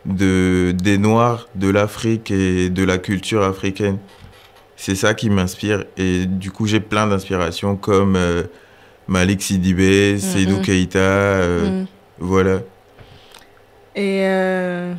de, 0.07 0.75
des 0.77 0.99
Noirs, 0.99 1.49
de 1.55 1.69
l'Afrique 1.71 2.31
et 2.31 2.69
de 2.71 2.85
la 2.85 2.99
culture 2.99 3.43
africaine. 3.43 3.99
C'est 4.77 4.95
ça 4.97 5.15
qui 5.15 5.31
m'inspire. 5.31 5.85
Et 5.97 6.27
du 6.27 6.51
coup, 6.51 6.67
j'ai 6.67 6.81
plein 6.81 7.07
d'inspirations 7.07 7.77
comme 7.77 8.17
euh, 8.17 8.43
Malik 9.09 9.41
Sidibé, 9.43 10.19
Seydou 10.19 10.57
Mhm. 10.57 10.63
Keïta, 10.63 10.99
euh, 10.99 11.83
Mm. 11.83 11.87
voilà. 12.19 12.61
Et 13.97 14.23
euh, 14.25 14.93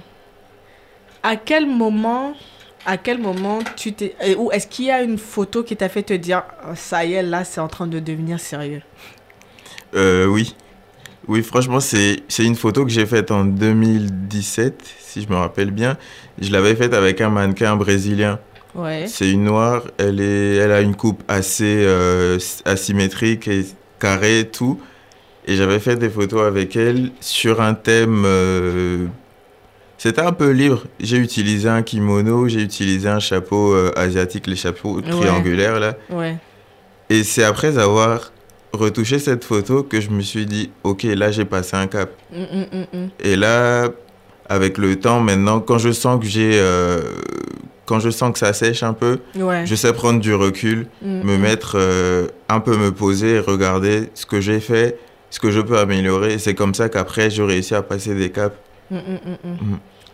à 1.22 1.36
quel 1.36 1.66
moment, 1.68 2.34
à 2.86 2.97
quel 2.97 3.20
moment 3.20 3.60
tu 3.76 3.93
t'es, 3.93 4.16
ou 4.38 4.51
est-ce 4.51 4.68
qu'il 4.68 4.86
y 4.86 4.91
a 4.91 5.01
une 5.01 5.18
photo 5.18 5.64
qui 5.64 5.76
t'a 5.76 5.89
fait 5.89 6.03
te 6.03 6.14
dire, 6.14 6.43
Oh, 6.64 6.72
ça 6.76 7.03
y 7.03 7.14
est, 7.14 7.24
là, 7.24 7.43
c'est 7.43 7.60
en 7.60 7.68
train 7.68 7.88
de 7.88 7.99
devenir 7.99 8.39
sérieux? 8.39 8.82
Oui. 9.93 10.56
Oui, 11.28 11.41
franchement, 11.43 11.80
c'est 11.80 12.19
une 12.39 12.55
photo 12.55 12.84
que 12.86 12.91
j'ai 12.91 13.05
faite 13.05 13.32
en 13.32 13.45
2017, 13.45 14.84
si 14.99 15.21
je 15.23 15.30
me 15.30 15.36
rappelle 15.36 15.71
bien. 15.71 15.97
Je 16.39 16.51
l'avais 16.51 16.76
faite 16.76 16.93
avec 16.93 17.19
un 17.21 17.30
mannequin 17.30 17.76
brésilien. 17.76 18.39
Ouais. 18.76 19.05
C'est 19.07 19.32
une 19.32 19.45
noire, 19.45 19.84
elle, 19.97 20.19
est, 20.21 20.55
elle 20.57 20.71
a 20.71 20.82
une 20.82 20.95
coupe 20.95 21.23
assez 21.28 21.84
euh, 21.86 22.38
asymétrique 22.65 23.47
et 23.47 23.65
carrée 23.99 24.41
et 24.41 24.47
tout. 24.47 24.80
Et 25.47 25.55
j'avais 25.55 25.80
fait 25.80 25.95
des 25.95 26.09
photos 26.09 26.41
avec 26.41 26.76
elle 26.76 27.11
sur 27.21 27.61
un 27.61 27.73
thème. 27.73 28.23
euh, 28.26 29.05
C'était 29.97 30.21
un 30.21 30.34
peu 30.34 30.49
libre. 30.51 30.84
J'ai 30.99 31.17
utilisé 31.17 31.69
un 31.69 31.84
kimono, 31.84 32.47
j'ai 32.47 32.61
utilisé 32.61 33.07
un 33.07 33.19
chapeau 33.19 33.73
euh, 33.73 33.91
asiatique, 33.95 34.45
les 34.47 34.55
chapeaux 34.57 34.97
Ouais. 34.97 35.03
triangulaires 35.09 35.80
là. 35.80 35.95
Ouais. 36.09 36.36
Et 37.09 37.23
c'est 37.23 37.43
après 37.43 37.78
avoir 37.78 38.32
retouché 38.76 39.19
cette 39.19 39.43
photo 39.43 39.84
que 39.84 39.99
je 40.01 40.09
me 40.09 40.21
suis 40.21 40.45
dit, 40.45 40.69
ok, 40.84 41.03
là 41.03 41.32
j'ai 41.32 41.45
passé 41.45 41.76
un 41.76 41.88
cap. 41.88 42.09
Mm, 42.32 42.38
mm, 42.41 42.65
mm, 42.93 42.97
mm. 43.05 43.09
Et 43.23 43.36
là, 43.36 43.89
avec 44.47 44.78
le 44.78 44.95
temps, 44.97 45.19
maintenant, 45.21 45.59
quand 45.59 45.78
je 45.78 45.91
sens 45.91 46.19
que 46.19 46.26
j'ai, 46.28 46.51
euh, 46.59 47.01
quand 47.86 47.99
je 47.99 48.09
sens 48.09 48.32
que 48.34 48.39
ça 48.39 48.53
sèche 48.53 48.84
un 48.84 48.93
peu, 48.93 49.19
Ouais. 49.36 49.65
je 49.65 49.76
sais 49.76 49.91
prendre 49.93 50.19
du 50.19 50.34
recul, 50.34 50.88
me 51.01 51.38
mettre 51.38 51.76
euh, 51.80 52.28
un 52.49 52.59
peu 52.59 52.78
me 52.78 52.91
poser 52.91 53.36
et 53.36 53.39
regarder 53.39 54.09
ce 54.13 54.26
que 54.26 54.41
j'ai 54.41 54.59
fait, 54.59 54.99
ce 55.30 55.39
que 55.39 55.51
je 55.51 55.59
peux 55.61 55.78
améliorer. 55.80 56.34
Et 56.34 56.39
c'est 56.39 56.53
comme 56.55 56.73
ça 56.73 56.89
qu'après, 56.89 57.30
je 57.30 57.41
réussis 57.43 57.76
à 57.76 57.82
passer 57.82 58.13
des 58.15 58.30
caps. 58.32 58.55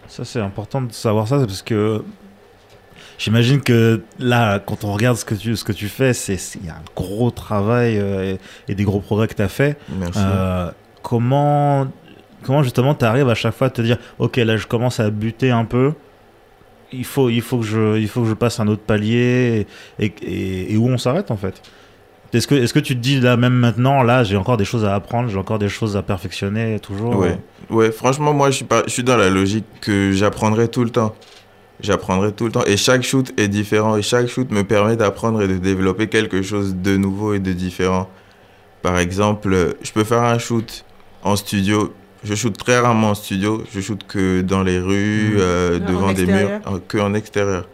Ça, 0.07 0.26
c'est 0.26 0.39
important 0.41 0.82
de 0.82 0.91
savoir 0.91 1.28
ça, 1.28 1.38
parce 1.39 1.62
que 1.62 2.01
j'imagine 3.22 3.62
que 3.62 4.02
là, 4.20 4.60
quand 4.60 4.84
on 4.84 4.94
regarde 4.94 5.16
ce 5.18 5.26
que 5.26 5.36
tu, 5.36 5.56
ce 5.56 5.64
que 5.64 5.72
tu 5.72 5.88
fais, 5.88 6.12
il 6.12 6.66
y 6.66 6.70
a 6.70 6.74
un 6.74 6.84
gros 6.96 7.30
travail 7.32 7.98
euh, 8.00 8.34
et, 8.68 8.72
et 8.72 8.76
des 8.76 8.84
gros 8.84 9.00
progrès 9.00 9.28
que 9.28 9.36
tu 9.36 9.42
as 9.44 9.48
fait. 9.48 9.78
Merci. 10.00 10.20
Euh, 10.22 10.72
comment, 11.04 11.88
comment 12.44 12.64
justement 12.64 12.96
tu 12.96 13.06
arrives 13.06 13.30
à 13.30 13.36
chaque 13.36 13.54
fois 13.56 13.68
à 13.68 13.70
te 13.70 13.82
dire, 13.82 13.98
ok, 14.20 14.38
là, 14.38 14.58
je 14.58 14.66
commence 14.68 15.00
à 15.00 15.10
buter 15.10 15.52
un 15.52 15.66
peu. 15.66 15.94
Il 16.94 17.06
faut, 17.06 17.30
il, 17.30 17.42
faut 17.42 17.60
que 17.60 17.66
je, 17.66 17.98
il 18.00 18.08
faut 18.10 18.24
que 18.24 18.28
je 18.28 18.34
passe 18.34 18.60
un 18.60 18.68
autre 18.68 18.82
palier 18.82 19.68
et, 20.00 20.12
et- 20.22 20.74
et 20.74 20.78
où 20.78 20.88
on 20.90 20.98
s'arrête 20.98 21.32
en 21.32 21.38
fait? 21.38 21.62
Est-ce 22.34 22.48
que, 22.48 22.56
est-ce 22.56 22.74
que 22.74 22.80
tu 22.80 22.96
te 22.96 23.00
dis 23.02 23.20
là 23.20 23.36
même 23.38 23.54
maintenant, 23.54 24.04
là 24.04 24.24
j'ai 24.24 24.36
encore 24.38 24.56
des 24.58 24.66
choses 24.66 24.84
à 24.86 24.96
apprendre, 24.96 25.30
j'ai 25.30 25.38
encore 25.38 25.60
des 25.60 25.70
choses 25.70 25.96
à 25.98 26.02
perfectionner 26.02 26.80
toujours? 26.80 27.16
Ouais. 27.18 27.38
ouais, 27.70 27.92
franchement, 27.92 28.34
moi, 28.34 28.50
je 28.52 28.56
suis, 28.58 28.66
pas, 28.66 28.84
je 28.88 28.92
suis 28.92 29.04
dans 29.04 29.18
la 29.18 29.30
logique 29.30 29.66
que 29.82 30.12
j'apprendrai 30.14 30.68
tout 30.70 30.84
le 30.84 30.90
temps. 30.90 31.14
J'apprendrai 31.82 32.32
tout 32.32 32.46
le 32.46 32.52
temps. 32.52 32.64
Et 32.66 32.78
chaque 32.78 33.04
shoot 33.04 33.32
est 33.38 33.48
différent. 33.48 33.98
Et 33.98 34.02
chaque 34.02 34.28
shoot 34.28 34.50
me 34.52 34.64
permet 34.64 34.96
d'apprendre 34.96 35.42
et 35.42 35.48
de 35.48 35.58
développer 35.58 36.08
quelque 36.08 36.42
chose 36.42 36.76
de 36.76 36.96
nouveau 36.98 37.34
et 37.34 37.40
de 37.40 37.54
différent. 37.54 38.10
Par 38.82 38.98
exemple, 39.00 39.76
je 39.82 39.92
peux 39.92 40.04
faire 40.04 40.24
un 40.24 40.38
shoot 40.40 40.86
en 41.24 41.36
studio. 41.36 41.94
Je 42.24 42.36
shoot 42.36 42.56
très 42.56 42.80
rarement 42.80 43.10
en 43.12 43.16
studio. 43.16 43.64
Je 43.74 43.80
shoot 43.82 44.02
que 44.08 44.42
dans 44.42 44.64
les 44.64 44.80
rues, 44.80 45.32
Mhm. 45.34 45.40
euh, 45.40 45.80
en 45.80 45.92
devant 45.92 46.14
des 46.14 46.26
murs, 46.26 46.36
extérieur. 46.36 46.62
euh, 46.68 46.80
que 46.88 46.98
en 47.00 47.14
extérieur. 47.16 47.68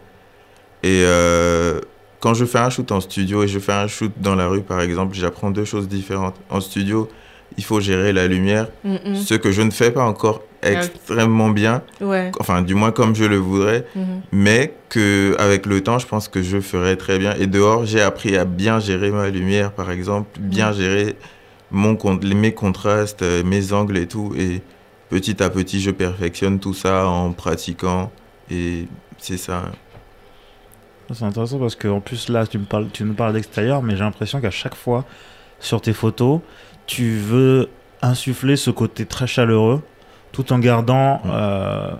Et 0.82 1.02
euh, 1.04 1.80
quand 2.20 2.34
je 2.34 2.44
fais 2.44 2.58
un 2.58 2.70
shoot 2.70 2.90
en 2.92 3.00
studio 3.00 3.42
et 3.42 3.48
je 3.48 3.58
fais 3.58 3.72
un 3.72 3.86
shoot 3.88 4.12
dans 4.18 4.34
la 4.34 4.46
rue, 4.48 4.62
par 4.62 4.80
exemple, 4.80 5.14
j'apprends 5.14 5.50
deux 5.50 5.64
choses 5.64 5.88
différentes. 5.88 6.36
En 6.50 6.60
studio, 6.60 7.08
il 7.56 7.64
faut 7.64 7.80
gérer 7.80 8.12
la 8.12 8.26
lumière, 8.26 8.68
Mm, 8.84 8.96
mm. 9.04 9.14
ce 9.16 9.34
que 9.34 9.50
je 9.50 9.62
ne 9.62 9.70
fais 9.70 9.90
pas 9.90 10.04
encore 10.04 10.42
extrêmement 10.62 11.48
bien, 11.50 11.82
Ouais. 12.00 12.30
enfin 12.40 12.62
du 12.62 12.74
moins 12.74 12.90
comme 12.90 13.14
je 13.14 13.24
le 13.24 13.36
voudrais, 13.36 13.86
Mhm. 13.94 14.20
mais 14.32 14.74
que 14.88 15.36
avec 15.38 15.66
le 15.66 15.82
temps, 15.82 15.98
je 15.98 16.06
pense 16.06 16.28
que 16.28 16.42
je 16.42 16.60
ferai 16.60 16.96
très 16.96 17.18
bien. 17.18 17.34
Et 17.38 17.46
dehors, 17.46 17.84
j'ai 17.86 18.00
appris 18.02 18.36
à 18.36 18.44
bien 18.44 18.80
gérer 18.80 19.10
ma 19.10 19.28
lumière, 19.28 19.72
par 19.72 19.90
exemple, 19.90 20.38
bien 20.40 20.72
gérer 20.72 21.14
mon 21.70 21.96
mes 22.34 22.52
contrastes, 22.54 23.22
euh, 23.22 23.44
mes 23.44 23.72
angles 23.72 23.98
et 23.98 24.06
tout. 24.08 24.32
Et 24.38 24.62
petit 25.10 25.42
à 25.42 25.50
petit, 25.50 25.80
je 25.80 25.90
perfectionne 25.90 26.58
tout 26.58 26.74
ça 26.74 27.06
en 27.06 27.32
pratiquant. 27.32 28.10
Et 28.50 28.86
c'est 29.18 29.36
ça. 29.36 29.64
C'est 31.12 31.24
intéressant 31.24 31.58
parce 31.58 31.74
qu'en 31.74 32.00
plus 32.00 32.28
là 32.28 32.46
tu 32.46 32.58
me 32.58 32.64
parles, 32.64 32.88
tu 32.92 33.02
nous 33.04 33.14
parles 33.14 33.32
d'extérieur, 33.32 33.82
mais 33.82 33.94
j'ai 33.96 34.02
l'impression 34.02 34.40
qu'à 34.40 34.50
chaque 34.50 34.74
fois 34.74 35.04
sur 35.60 35.80
tes 35.80 35.92
photos, 35.94 36.40
tu 36.86 37.16
veux 37.16 37.68
insuffler 38.02 38.56
ce 38.56 38.70
côté 38.70 39.06
très 39.06 39.26
chaleureux, 39.26 39.82
tout 40.38 40.52
en 40.52 40.60
gardant 40.60 41.20
euh, 41.26 41.90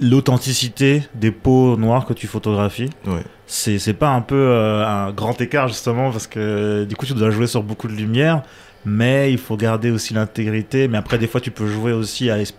l'authenticité 0.00 1.02
des 1.14 1.30
peaux 1.30 1.76
noires 1.76 2.06
que 2.06 2.14
tu 2.14 2.26
photographies. 2.26 2.88
Ouais. 3.06 3.22
C'est 3.46 3.92
pas 3.92 4.08
un 4.08 4.22
peu 4.22 4.34
euh, 4.34 4.86
un 4.86 5.12
grand 5.12 5.38
écart 5.38 5.68
justement 5.68 6.10
parce 6.10 6.26
que 6.26 6.84
du 6.84 6.96
coup 6.96 7.04
tu 7.04 7.12
dois 7.12 7.30
jouer 7.30 7.46
sur 7.46 7.62
beaucoup 7.62 7.88
de 7.88 7.92
lumière, 7.92 8.42
mais 8.86 9.30
il 9.32 9.38
faut 9.38 9.58
garder 9.58 9.90
aussi 9.90 10.14
l'intégrité. 10.14 10.88
Mais 10.88 10.96
après 10.96 11.18
des 11.18 11.26
fois 11.26 11.42
tu 11.42 11.50
peux 11.50 11.66
jouer 11.66 11.92
aussi 11.92 12.30
à 12.30 12.38
j'ai 12.38 12.52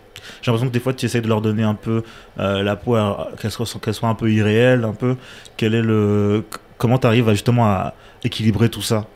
l'impression 0.45 0.67
que 0.67 0.73
des 0.73 0.79
fois 0.79 0.93
tu 0.93 1.07
essayes 1.07 1.21
de 1.21 1.27
leur 1.27 1.41
donner 1.41 1.63
un 1.63 1.73
peu 1.73 2.03
euh, 2.39 2.61
la 2.61 2.75
peau, 2.75 2.95
qu'elle 3.41 3.49
soit, 3.49 3.65
qu'elle 3.81 3.95
soit 3.95 4.09
un 4.09 4.15
peu 4.15 4.31
irréelle, 4.31 4.83
un 4.83 4.93
peu. 4.93 5.15
Quel 5.57 5.73
est 5.73 5.81
le, 5.81 6.43
comment 6.77 6.99
tu 6.99 7.07
arrives 7.07 7.29
à 7.29 7.33
justement 7.33 7.65
à 7.65 7.95
équilibrer 8.23 8.69
tout 8.69 8.83
ça? 8.83 9.07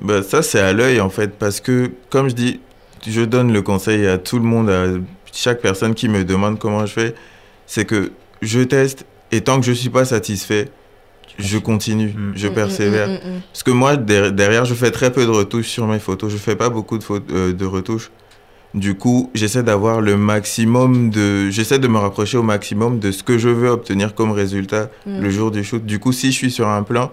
Bah, 0.00 0.22
ça, 0.22 0.42
c'est 0.42 0.60
à 0.60 0.72
l'œil 0.72 1.00
en 1.00 1.10
fait, 1.10 1.38
parce 1.38 1.60
que 1.60 1.90
comme 2.08 2.30
je 2.30 2.34
dis, 2.34 2.60
je 3.06 3.22
donne 3.22 3.52
le 3.52 3.62
conseil 3.62 4.06
à 4.06 4.18
tout 4.18 4.38
le 4.38 4.44
monde, 4.44 4.70
à 4.70 4.86
chaque 5.32 5.60
personne 5.60 5.94
qui 5.94 6.08
me 6.08 6.24
demande 6.24 6.58
comment 6.58 6.86
je 6.86 6.92
fais, 6.92 7.14
c'est 7.66 7.84
que 7.84 8.12
je 8.42 8.60
teste 8.60 9.04
et 9.32 9.40
tant 9.42 9.60
que 9.60 9.66
je 9.66 9.72
suis 9.72 9.90
pas 9.90 10.04
satisfait, 10.04 10.68
je 11.38 11.58
continue, 11.58 12.08
Mm. 12.08 12.32
je 12.34 12.48
persévère. 12.48 13.08
mm, 13.08 13.12
mm, 13.14 13.40
Parce 13.52 13.62
que 13.62 13.70
moi, 13.70 13.96
der- 13.96 14.32
derrière, 14.32 14.64
je 14.64 14.74
fais 14.74 14.90
très 14.90 15.12
peu 15.12 15.24
de 15.24 15.30
retouches 15.30 15.68
sur 15.68 15.86
mes 15.86 15.98
photos. 16.00 16.32
Je 16.32 16.36
fais 16.36 16.56
pas 16.56 16.68
beaucoup 16.68 16.98
de, 16.98 17.04
photos, 17.04 17.28
euh, 17.36 17.52
de 17.52 17.64
retouches. 17.64 18.10
Du 18.74 18.94
coup, 18.96 19.30
j'essaie 19.34 19.62
d'avoir 19.62 20.00
le 20.00 20.16
maximum 20.16 21.10
de... 21.10 21.48
J'essaie 21.50 21.78
de 21.78 21.88
me 21.88 21.98
rapprocher 21.98 22.36
au 22.38 22.42
maximum 22.42 22.98
de 22.98 23.12
ce 23.12 23.22
que 23.22 23.38
je 23.38 23.48
veux 23.48 23.68
obtenir 23.70 24.14
comme 24.14 24.30
résultat 24.32 24.90
le 25.06 25.30
jour 25.30 25.50
du 25.50 25.62
shoot. 25.64 25.84
Du 25.84 25.98
coup, 26.00 26.12
si 26.12 26.32
je 26.32 26.36
suis 26.36 26.50
sur 26.50 26.68
un 26.68 26.82
plan 26.82 27.10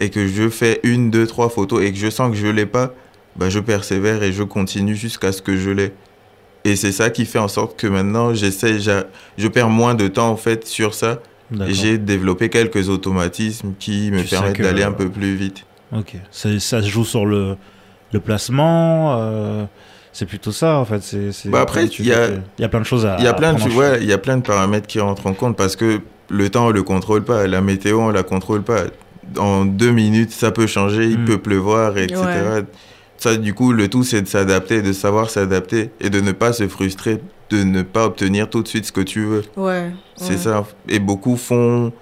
et 0.00 0.10
que 0.10 0.26
je 0.26 0.48
fais 0.48 0.80
une, 0.82 1.10
deux, 1.10 1.26
trois 1.26 1.48
photos 1.50 1.82
et 1.82 1.92
que 1.92 1.98
je 1.98 2.08
sens 2.10 2.30
que 2.30 2.36
je 2.36 2.46
l'ai 2.48 2.66
pas, 2.66 2.94
bah, 3.38 3.48
je 3.48 3.60
persévère 3.60 4.22
et 4.22 4.32
je 4.32 4.42
continue 4.42 4.94
jusqu'à 4.96 5.32
ce 5.32 5.40
que 5.40 5.56
je 5.56 5.70
l'ai. 5.70 5.92
Et 6.64 6.76
c'est 6.76 6.92
ça 6.92 7.08
qui 7.10 7.24
fait 7.24 7.38
en 7.38 7.48
sorte 7.48 7.78
que 7.78 7.86
maintenant, 7.86 8.34
j'essaie, 8.34 8.78
j'a- 8.80 9.04
je 9.38 9.48
perds 9.48 9.70
moins 9.70 9.94
de 9.94 10.08
temps 10.08 10.28
en 10.28 10.36
fait 10.36 10.66
sur 10.66 10.92
ça. 10.94 11.20
J'ai 11.68 11.96
développé 11.96 12.50
quelques 12.50 12.90
automatismes 12.90 13.72
qui 13.78 14.10
me 14.10 14.22
Tu 14.22 14.28
permettent 14.28 14.56
que- 14.56 14.62
d'aller 14.62 14.82
un 14.82 14.92
peu 14.92 15.08
plus 15.08 15.34
vite. 15.34 15.64
Ok. 15.96 16.16
C'est- 16.30 16.58
Ça 16.58 16.82
se 16.82 16.88
joue 16.88 17.04
sur 17.06 17.24
le, 17.24 17.56
le 18.12 18.20
placement. 18.20 19.16
euh, 19.18 19.64
c'est 20.12 20.26
plutôt 20.26 20.52
ça 20.52 20.76
en 20.78 20.84
fait. 20.84 21.02
C'est, 21.02 21.32
c'est- 21.32 21.48
Bah 21.48 21.60
après, 21.62 21.86
il 21.86 22.06
y 22.06 22.12
a- 22.12 22.30
y 22.58 22.68
plein 22.68 22.80
de 22.80 22.84
choses 22.84 23.06
à. 23.06 23.16
Il 23.18 23.24
y 23.24 23.28
a 23.28 23.32
plein 23.34 23.54
de, 23.54 24.02
y 24.04 24.12
a 24.12 24.18
plein 24.18 24.36
de 24.36 24.42
paramètres 24.42 24.86
qui 24.88 25.00
rentrent 25.00 25.26
en 25.26 25.32
compte 25.32 25.56
parce 25.56 25.76
que 25.76 26.00
le 26.28 26.50
temps, 26.50 26.66
on 26.66 26.70
le 26.70 26.82
contrôle 26.82 27.24
pas. 27.24 27.46
La 27.46 27.60
météo, 27.62 28.00
on 28.00 28.10
la 28.10 28.24
contrôle 28.24 28.62
pas. 28.62 28.82
En 29.38 29.64
deux 29.64 29.92
minutes, 29.92 30.32
ça 30.32 30.50
peut 30.50 30.66
changer, 30.66 31.06
il 31.06 31.20
Mm. 31.20 31.24
peut 31.24 31.38
pleuvoir, 31.38 31.96
etc. 31.96 32.20
Ouais. 32.20 32.62
Ça, 33.18 33.36
du 33.36 33.52
coup, 33.52 33.72
le 33.72 33.88
tout, 33.88 34.04
c'est 34.04 34.22
de 34.22 34.28
s'adapter, 34.28 34.80
de 34.80 34.92
savoir 34.92 35.28
s'adapter 35.28 35.90
et 36.00 36.08
de 36.08 36.20
ne 36.20 36.32
pas 36.32 36.52
se 36.52 36.66
frustrer, 36.68 37.20
de 37.50 37.64
ne 37.64 37.82
pas 37.82 38.06
obtenir 38.06 38.48
tout 38.48 38.62
de 38.62 38.68
suite 38.68 38.86
ce 38.86 38.92
que 38.92 39.00
tu 39.00 39.24
veux. 39.24 39.42
Ouais. 39.56 39.90
C'est 40.16 40.30
ouais. 40.32 40.36
ça. 40.38 40.64
Et 40.88 41.00
beaucoup 41.00 41.36
font, 41.36 41.92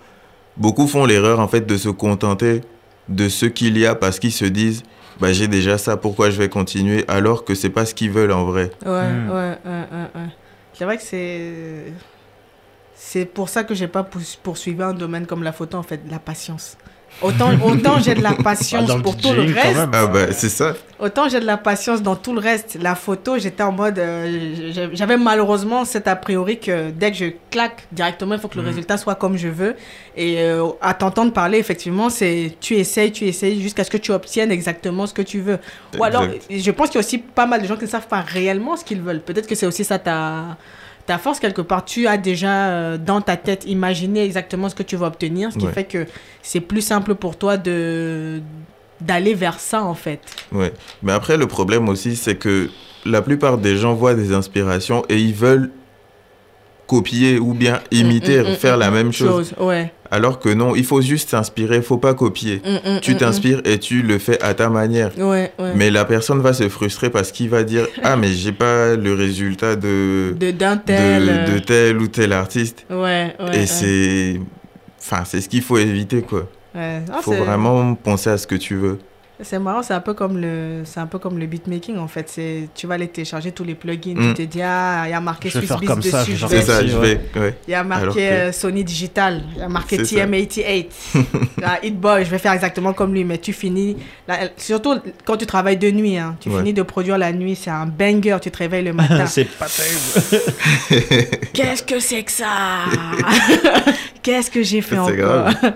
beaucoup 0.58 0.86
font 0.86 1.06
l'erreur, 1.06 1.40
en 1.40 1.48
fait, 1.48 1.62
de 1.66 1.76
se 1.78 1.88
contenter 1.88 2.60
de 3.08 3.28
ce 3.30 3.46
qu'il 3.46 3.78
y 3.78 3.86
a 3.86 3.94
parce 3.94 4.18
qu'ils 4.18 4.32
se 4.32 4.44
disent, 4.44 4.82
bah, 5.18 5.32
j'ai 5.32 5.48
déjà 5.48 5.78
ça, 5.78 5.96
pourquoi 5.96 6.28
je 6.28 6.36
vais 6.36 6.50
continuer? 6.50 7.04
alors 7.08 7.44
que 7.44 7.54
c'est 7.54 7.70
pas 7.70 7.86
ce 7.86 7.94
qu'ils 7.94 8.10
veulent 8.10 8.32
en 8.32 8.44
vrai. 8.44 8.70
Ouais, 8.84 9.08
Mm. 9.10 9.30
ouais, 9.30 9.58
ouais, 9.64 9.84
ouais, 9.92 10.20
ouais. 10.20 10.28
C'est 10.74 10.84
vrai 10.84 10.98
que 10.98 11.02
c'est. 11.02 11.92
C'est 12.94 13.24
pour 13.26 13.48
ça 13.48 13.64
que 13.64 13.74
j'ai 13.74 13.88
pas 13.88 14.02
pou- 14.02 14.18
poursuivi 14.42 14.82
un 14.82 14.92
domaine 14.94 15.26
comme 15.26 15.42
la 15.42 15.52
photo, 15.52 15.76
en 15.78 15.82
fait, 15.82 16.00
la 16.10 16.18
patience. 16.18 16.76
Autant, 17.22 17.50
autant 17.64 17.98
j'ai 17.98 18.14
de 18.14 18.22
la 18.22 18.32
patience 18.34 18.94
le 18.94 19.00
pour 19.02 19.16
tout 19.16 19.32
le 19.32 19.42
reste. 19.42 19.78
Ah, 19.92 20.06
bah, 20.06 20.32
c'est 20.32 20.50
ça. 20.50 20.74
autant 21.00 21.28
j'ai 21.30 21.40
de 21.40 21.46
la 21.46 21.56
patience 21.56 22.02
dans 22.02 22.14
tout 22.14 22.34
le 22.34 22.40
reste. 22.40 22.76
La 22.80 22.94
photo, 22.94 23.38
j'étais 23.38 23.62
en 23.62 23.72
mode. 23.72 23.98
euh, 23.98 24.88
J'avais 24.92 25.16
malheureusement 25.16 25.86
cet 25.86 26.08
a 26.08 26.16
priori 26.16 26.58
que 26.60 26.90
dès 26.90 27.10
que 27.12 27.16
je 27.16 27.26
claque 27.50 27.86
directement, 27.90 28.34
il 28.34 28.40
faut 28.40 28.48
que 28.48 28.56
le 28.56 28.62
Mhm. 28.62 28.68
résultat 28.68 28.96
soit 28.98 29.14
comme 29.14 29.38
je 29.38 29.48
veux. 29.48 29.74
Et 30.14 30.40
euh, 30.42 30.66
à 30.82 30.92
t'entendre 30.92 31.32
parler, 31.32 31.56
effectivement, 31.58 32.10
c'est 32.10 32.52
tu 32.60 32.74
essayes, 32.74 33.12
tu 33.12 33.24
essayes 33.24 33.62
jusqu'à 33.62 33.84
ce 33.84 33.90
que 33.90 33.96
tu 33.96 34.12
obtiennes 34.12 34.50
exactement 34.52 35.06
ce 35.06 35.14
que 35.14 35.22
tu 35.22 35.40
veux. 35.40 35.58
Ou 35.98 36.04
alors, 36.04 36.24
Exact. 36.24 36.44
je 36.50 36.70
pense 36.70 36.88
qu'il 36.90 36.96
y 36.96 37.02
a 37.02 37.06
aussi 37.06 37.18
pas 37.18 37.46
mal 37.46 37.62
de 37.62 37.66
gens 37.66 37.76
qui 37.76 37.84
ne 37.84 37.88
savent 37.90 38.08
pas 38.08 38.20
réellement 38.20 38.76
ce 38.76 38.84
qu'ils 38.84 39.00
veulent. 39.00 39.20
Peut-être 39.20 39.46
que 39.46 39.54
c'est 39.54 39.66
aussi 39.66 39.84
ça 39.84 39.98
ta, 39.98 40.58
ta 41.06 41.18
force 41.18 41.38
quelque 41.40 41.62
part. 41.62 41.84
Tu 41.84 42.06
as 42.06 42.16
déjà 42.18 42.66
euh, 42.68 42.98
dans 42.98 43.20
ta 43.20 43.36
tête 43.36 43.64
imaginé 43.66 44.24
exactement 44.24 44.68
ce 44.68 44.74
que 44.74 44.82
tu 44.82 44.96
vas 44.96 45.06
obtenir, 45.06 45.52
ce 45.52 45.58
qui 45.58 45.66
Ouais. 45.66 45.72
fait 45.72 45.84
que 45.84 46.06
c'est 46.42 46.60
plus 46.60 46.80
simple 46.82 47.14
pour 47.14 47.36
toi 47.36 47.56
de 47.56 48.40
d'aller 49.00 49.34
vers 49.34 49.60
ça 49.60 49.82
en 49.84 49.94
fait. 49.94 50.20
Ouais. 50.52 50.72
Mais 51.02 51.12
après, 51.12 51.36
le 51.36 51.46
problème 51.46 51.88
aussi, 51.88 52.16
c'est 52.16 52.36
que 52.36 52.70
la 53.04 53.20
plupart 53.22 53.58
des 53.58 53.76
gens 53.76 53.92
voient 53.94 54.14
des 54.14 54.32
inspirations 54.32 55.04
et 55.10 55.18
ils 55.18 55.34
veulent 55.34 55.70
copier 56.86 57.38
ou 57.38 57.52
bien 57.52 57.80
imiter, 57.90 58.38
Mm, 58.40 58.46
mm, 58.46 58.50
mm, 58.52 58.56
faire 58.56 58.76
la 58.76 58.90
même 58.90 59.12
chose. 59.12 59.52
Ouais. 59.58 59.92
Alors 60.10 60.38
que 60.38 60.48
non, 60.48 60.74
il 60.76 60.84
faut 60.84 61.00
juste 61.00 61.30
s'inspirer, 61.30 61.76
il 61.76 61.82
faut 61.82 61.98
pas 61.98 62.14
copier. 62.14 62.62
Mm, 62.64 62.90
mm, 62.96 63.00
Tu 63.00 63.14
mm, 63.14 63.16
t'inspires 63.18 63.60
et 63.64 63.78
tu 63.78 64.02
le 64.02 64.18
fais 64.18 64.40
à 64.42 64.54
ta 64.54 64.68
manière. 64.68 65.10
Ouais, 65.18 65.52
ouais. 65.58 65.72
Mais 65.74 65.90
la 65.90 66.04
personne 66.04 66.40
va 66.40 66.52
se 66.52 66.68
frustrer 66.68 67.10
parce 67.10 67.32
qu'il 67.32 67.48
va 67.48 67.62
dire 67.64 67.86
Ah, 68.02 68.16
mais 68.16 68.28
j'ai 68.28 68.52
pas 68.52 68.94
le 68.96 69.14
résultat 69.14 69.76
de, 69.76 70.34
de 70.38 70.50
d'un 70.50 70.76
tel. 70.76 71.24
de, 71.26 71.30
euh, 71.30 71.54
de 71.54 71.58
tel 71.58 71.98
ou 71.98 72.08
tel 72.08 72.32
artiste. 72.32 72.86
Ouais, 72.90 73.34
ouais. 73.40 73.62
et 73.62 73.66
c'est. 73.66 74.40
Enfin, 75.00 75.22
c'est 75.24 75.40
ce 75.40 75.48
qu'il 75.48 75.62
faut 75.62 75.78
éviter, 75.78 76.22
quoi. 76.22 76.48
Ouais. 76.74 77.02
Ah, 77.12 77.20
faut 77.22 77.32
vraiment 77.34 77.94
penser 77.94 78.30
à 78.30 78.38
ce 78.38 78.46
que 78.46 78.56
tu 78.56 78.74
veux. 78.74 78.98
C'est 79.42 79.58
marrant, 79.58 79.82
c'est 79.82 79.92
un 79.92 80.00
peu 80.00 80.14
comme 80.14 80.38
le, 80.38 80.80
c'est 80.84 80.98
un 80.98 81.06
peu 81.06 81.18
comme 81.18 81.38
le 81.38 81.44
beatmaking 81.44 81.98
en 81.98 82.08
fait. 82.08 82.26
C'est, 82.30 82.68
tu 82.74 82.86
vas 82.86 82.94
aller 82.94 83.06
télécharger 83.08 83.52
tous 83.52 83.64
les 83.64 83.74
plugins, 83.74 84.14
Mm. 84.14 84.34
tu 84.34 84.46
te 84.46 84.50
dis 84.52 84.62
ah, 84.62 85.02
il 85.06 85.10
y 85.10 85.12
a 85.12 85.20
marqué 85.20 85.50
Je 85.50 85.58
vais 85.58 85.66
Swiss 85.66 85.68
faire 85.68 85.78
Beats 85.80 85.86
comme 85.86 86.02
ça, 86.02 86.20
dessus, 86.20 86.36
je 86.36 86.46
vais 86.46 86.62
ça, 86.62 86.80
si, 86.80 86.88
je 86.88 86.96
ouais. 86.96 87.20
vais. 87.34 87.40
Ouais. 87.40 87.58
Il 87.68 87.70
y 87.72 87.74
a 87.74 87.84
marqué 87.84 88.08
que- 88.14 88.18
euh, 88.20 88.52
Sony 88.52 88.82
Digital, 88.82 89.42
il 89.54 89.58
y 89.60 89.62
a 89.62 89.68
marqué 89.68 89.98
C'est 89.98 90.04
ça. 90.16 90.24
TM88. 90.26 90.86
ah, 91.62 91.78
Hit 91.82 92.00
Boy, 92.00 92.24
je 92.24 92.30
vais 92.30 92.38
faire 92.38 92.52
exactement 92.52 92.94
comme 92.94 93.12
lui, 93.12 93.24
mais 93.24 93.36
tu 93.36 93.52
finis, 93.52 93.98
surtout 94.56 94.94
quand 95.26 95.36
tu 95.36 95.44
travailles 95.44 95.76
de 95.76 95.90
nuit, 95.90 96.16
hein, 96.16 96.36
tu 96.40 96.48
Ouais. 96.48 96.58
finis 96.60 96.72
de 96.72 96.82
produire 96.82 97.18
la 97.18 97.30
nuit, 97.32 97.56
c'est 97.56 97.68
un 97.70 97.84
banger, 97.84 98.38
tu 98.40 98.50
te 98.50 98.56
réveilles 98.56 98.84
le 98.84 98.92
matin. 98.94 99.26
c'est 99.26 99.44
pas 99.44 99.66
terrible. 99.66 100.44
Qu'est-ce 101.52 101.82
que 101.82 102.00
c'est 102.00 102.22
que 102.22 102.32
ça? 102.32 102.46
Qu'est-ce 104.22 104.50
que 104.50 104.62
j'ai 104.62 104.80
fait 104.80 104.96
encore? 104.98 105.12
grave. 105.14 105.74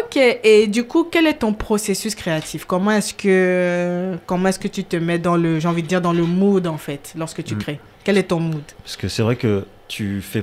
Ok, 0.00 0.16
et 0.16 0.66
du 0.66 0.84
coup, 0.84 1.04
quel 1.10 1.26
est 1.26 1.34
ton 1.40 1.52
processus 1.52 2.14
créatif? 2.14 2.64
Comment 2.64 2.92
est-ce 2.92 3.12
que 3.14 4.16
comment 4.26 4.48
est-ce 4.48 4.58
que 4.58 4.68
tu 4.68 4.82
te 4.84 4.96
mets 4.96 5.18
dans 5.18 5.36
le 5.36 5.60
j'ai 5.60 5.68
envie 5.68 5.82
de 5.82 5.88
dire 5.88 6.00
dans 6.00 6.12
le 6.12 6.24
mood 6.24 6.66
en 6.66 6.78
fait 6.78 7.12
lorsque 7.16 7.44
tu 7.44 7.54
Mm. 7.54 7.58
crées? 7.58 7.80
Quel 8.02 8.18
est 8.18 8.24
ton 8.24 8.40
mood? 8.40 8.62
Parce 8.82 8.96
que 8.96 9.08
c'est 9.08 9.22
vrai 9.22 9.36
que 9.36 9.64
tu 9.88 10.20
fais 10.22 10.42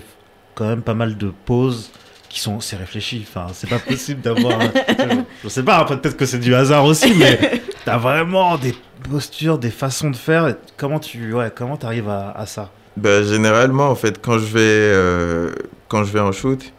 quand 0.56 0.68
même 0.68 0.82
pas 0.82 0.94
mal 0.94 1.18
de 1.18 1.32
pauses 1.46 1.92
qui 2.30 2.40
sont 2.40 2.60
c'est 2.60 2.76
réfléchi. 2.78 3.26
Enfin, 3.28 3.48
c'est 3.54 3.70
pas 3.70 3.80
possible 3.80 4.22
d'avoir. 4.22 4.60
je 5.44 5.50
sais 5.50 5.64
pas. 5.64 5.78
après, 5.78 6.00
Peut-être 6.00 6.18
que 6.18 6.26
c'est 6.26 6.40
du 6.40 6.54
hasard 6.56 6.86
aussi, 6.86 7.14
mais 7.16 7.62
t'as 7.86 7.98
vraiment 7.98 8.58
des 8.58 8.76
postures, 9.10 9.58
des 9.58 9.72
façons 9.72 10.12
de 10.12 10.16
faire. 10.16 10.48
et 10.48 10.56
Comment 10.78 11.00
tu 11.00 11.34
ouais 11.34 11.52
comment 11.54 11.78
t'arrives 11.78 12.10
à, 12.10 12.32
à 12.32 12.46
ça? 12.46 12.70
Bah, 12.98 13.24
généralement, 13.24 13.90
en 13.90 13.96
fait, 13.96 14.22
quand 14.22 14.34
je 14.38 14.46
vais, 14.46 14.60
euh, 14.62 15.52
quand 15.88 16.04
je 16.04 16.12
vais 16.12 16.20
en 16.20 16.32
shoot, 16.34 16.72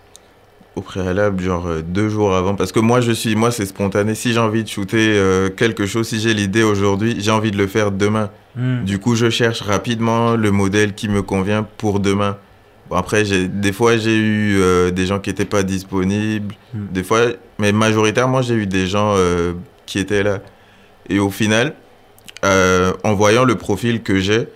au 0.74 0.80
préalable, 0.80 1.42
genre 1.42 1.66
euh, 1.66 1.82
deux 1.82 2.08
jours 2.08 2.34
avant, 2.34 2.54
parce 2.54 2.72
que 2.72 2.80
moi, 2.80 3.00
je 3.00 3.12
suis, 3.12 3.34
moi, 3.36 3.50
c'est 3.50 3.66
spontané. 3.66 4.14
Si 4.14 4.32
j'ai 4.32 4.38
envie 4.38 4.64
de 4.64 4.68
shooter 4.68 5.14
euh, 5.16 5.50
quelque 5.50 5.86
chose, 5.86 6.08
si 6.08 6.20
j'ai 6.20 6.34
l'idée 6.34 6.62
aujourd'hui, 6.62 7.16
j'ai 7.18 7.30
envie 7.30 7.50
de 7.50 7.58
le 7.58 7.66
faire 7.66 7.90
demain. 7.90 8.30
Hmm. 8.56 8.84
Du 8.84 8.98
coup, 8.98 9.14
je 9.14 9.30
cherche 9.30 9.60
rapidement 9.60 10.34
le 10.34 10.50
modèle 10.50 10.94
qui 10.94 11.08
me 11.08 11.22
convient 11.22 11.66
pour 11.76 12.00
demain. 12.00 12.38
Bon, 12.88 12.96
après, 12.96 13.24
des 13.24 13.72
fois, 13.72 13.96
j'ai 13.96 14.16
eu 14.16 14.58
euh, 14.60 14.90
des 14.90 15.06
gens 15.06 15.18
qui 15.18 15.30
n'étaient 15.30 15.44
pas 15.44 15.62
disponibles. 15.62 16.54
Mm. 16.74 16.86
Des 16.90 17.02
fois, 17.02 17.20
mais 17.58 17.72
majoritairement, 17.72 18.42
j'ai 18.42 18.54
eu 18.54 18.66
des 18.66 18.86
gens 18.86 19.14
euh, 19.16 19.52
qui 19.86 19.98
étaient 19.98 20.22
là. 20.22 20.40
Et 21.08 21.18
au 21.18 21.30
final, 21.30 21.74
en 22.42 23.14
voyant 23.14 23.44
le 23.44 23.54
profil 23.54 24.02
que 24.02 24.18
j'ai, 24.18 24.48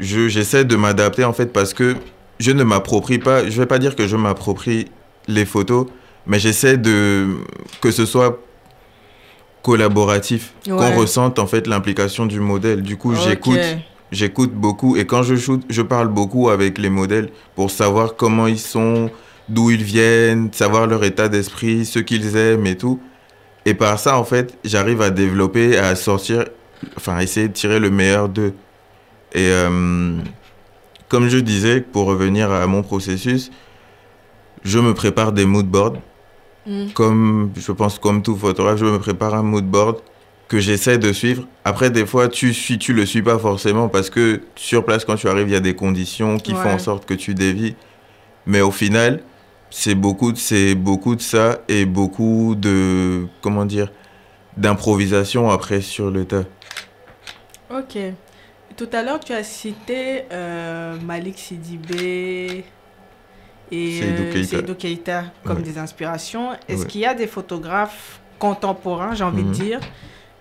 je, 0.00 0.28
j'essaie 0.28 0.64
de 0.64 0.76
m'adapter 0.76 1.24
en 1.24 1.32
fait 1.32 1.52
parce 1.52 1.74
que 1.74 1.94
je 2.40 2.50
ne 2.50 2.64
m'approprie 2.64 3.18
pas, 3.18 3.48
je 3.48 3.58
vais 3.60 3.66
pas 3.66 3.78
dire 3.78 3.94
que 3.96 4.06
je 4.06 4.16
m'approprie 4.16 4.88
les 5.28 5.44
photos, 5.44 5.86
mais 6.26 6.38
j'essaie 6.38 6.76
de 6.76 7.26
que 7.80 7.90
ce 7.90 8.06
soit 8.06 8.38
collaboratif, 9.62 10.52
Ouais. 10.66 10.76
qu'on 10.76 10.96
ressente 10.96 11.38
en 11.38 11.46
fait 11.46 11.66
l'implication 11.66 12.26
du 12.26 12.40
modèle. 12.40 12.82
Du 12.82 12.96
coup, 12.96 13.14
j'écoute, 13.14 13.58
j'écoute 14.12 14.52
beaucoup 14.52 14.96
et 14.96 15.06
quand 15.06 15.22
je 15.22 15.36
shoot, 15.36 15.62
je 15.70 15.82
parle 15.82 16.08
beaucoup 16.08 16.50
avec 16.50 16.78
les 16.78 16.90
modèles 16.90 17.30
pour 17.56 17.70
savoir 17.70 18.14
comment 18.16 18.46
ils 18.46 18.58
sont, 18.58 19.10
d'où 19.48 19.70
ils 19.70 19.82
viennent, 19.82 20.50
savoir 20.52 20.86
leur 20.86 21.02
état 21.04 21.28
d'esprit, 21.28 21.86
ce 21.86 21.98
qu'ils 21.98 22.36
aiment 22.36 22.66
et 22.66 22.76
tout. 22.76 23.00
Et 23.66 23.72
par 23.72 23.98
ça, 23.98 24.18
en 24.18 24.24
fait, 24.24 24.58
j'arrive 24.64 25.00
à 25.00 25.08
développer, 25.10 25.78
à 25.78 25.94
sortir, 25.96 26.44
enfin, 26.98 27.18
essayer 27.20 27.48
de 27.48 27.54
tirer 27.54 27.80
le 27.80 27.88
meilleur 27.88 28.28
d'eux. 28.28 28.52
Et 29.32 29.48
euh, 29.48 30.18
comme 31.08 31.28
je 31.28 31.38
disais, 31.38 31.80
pour 31.80 32.04
revenir 32.04 32.50
à 32.52 32.66
mon 32.66 32.82
processus, 32.82 33.50
je 34.64 34.78
me 34.78 34.94
prépare 34.94 35.32
des 35.32 35.44
mood 35.44 35.66
boards. 35.66 35.98
Mm. 36.66 36.88
Comme, 36.94 37.52
je 37.56 37.72
pense, 37.72 37.98
comme 37.98 38.22
tout 38.22 38.36
photographe, 38.36 38.78
je 38.78 38.86
me 38.86 38.98
prépare 38.98 39.34
un 39.34 39.42
mood 39.42 39.64
board 39.66 39.98
que 40.48 40.58
j'essaie 40.60 40.98
de 40.98 41.12
suivre. 41.12 41.46
Après, 41.64 41.90
des 41.90 42.06
fois, 42.06 42.28
tu 42.28 42.52
suis, 42.54 42.78
tu 42.78 42.92
le 42.94 43.04
suis 43.06 43.22
pas 43.22 43.38
forcément 43.38 43.88
parce 43.88 44.08
que 44.10 44.40
sur 44.56 44.84
place, 44.84 45.04
quand 45.04 45.16
tu 45.16 45.28
arrives, 45.28 45.48
il 45.48 45.52
y 45.52 45.56
a 45.56 45.60
des 45.60 45.74
conditions 45.74 46.38
qui 46.38 46.52
font 46.54 46.70
en 46.70 46.78
sorte 46.78 47.04
que 47.06 47.14
tu 47.14 47.34
dévis. 47.34 47.74
Mais 48.46 48.60
au 48.60 48.70
final, 48.70 49.22
c'est 49.70 49.94
beaucoup, 49.94 50.32
de- 50.32 50.38
c'est 50.38 50.74
beaucoup 50.74 51.16
de 51.16 51.20
ça 51.22 51.60
et 51.68 51.84
beaucoup 51.86 52.54
de, 52.56 53.26
comment 53.42 53.64
dire, 53.66 53.90
d'improvisation 54.56 55.50
après 55.50 55.80
sur 55.80 56.10
le 56.10 56.24
tas. 56.24 56.44
Ok. 57.70 57.98
Tout 58.76 58.88
à 58.92 59.02
l'heure, 59.02 59.20
tu 59.20 59.32
as 59.32 59.44
cité 59.44 60.22
euh, 60.32 60.96
Malik 61.04 61.38
Sidibé 61.38 62.64
et 63.70 64.00
Seydou 64.44 64.72
euh, 64.72 64.74
Keïta 64.74 65.24
comme 65.44 65.58
Ouais. 65.58 65.62
des 65.62 65.78
inspirations. 65.78 66.52
Est-ce 66.68 66.82
Ouais. 66.82 66.86
qu'il 66.86 67.00
y 67.02 67.06
a 67.06 67.14
des 67.14 67.26
photographes 67.26 68.20
contemporains, 68.38 69.14
j'ai 69.14 69.24
envie 69.24 69.42
Mhm. 69.42 69.48
de 69.50 69.54
dire, 69.54 69.80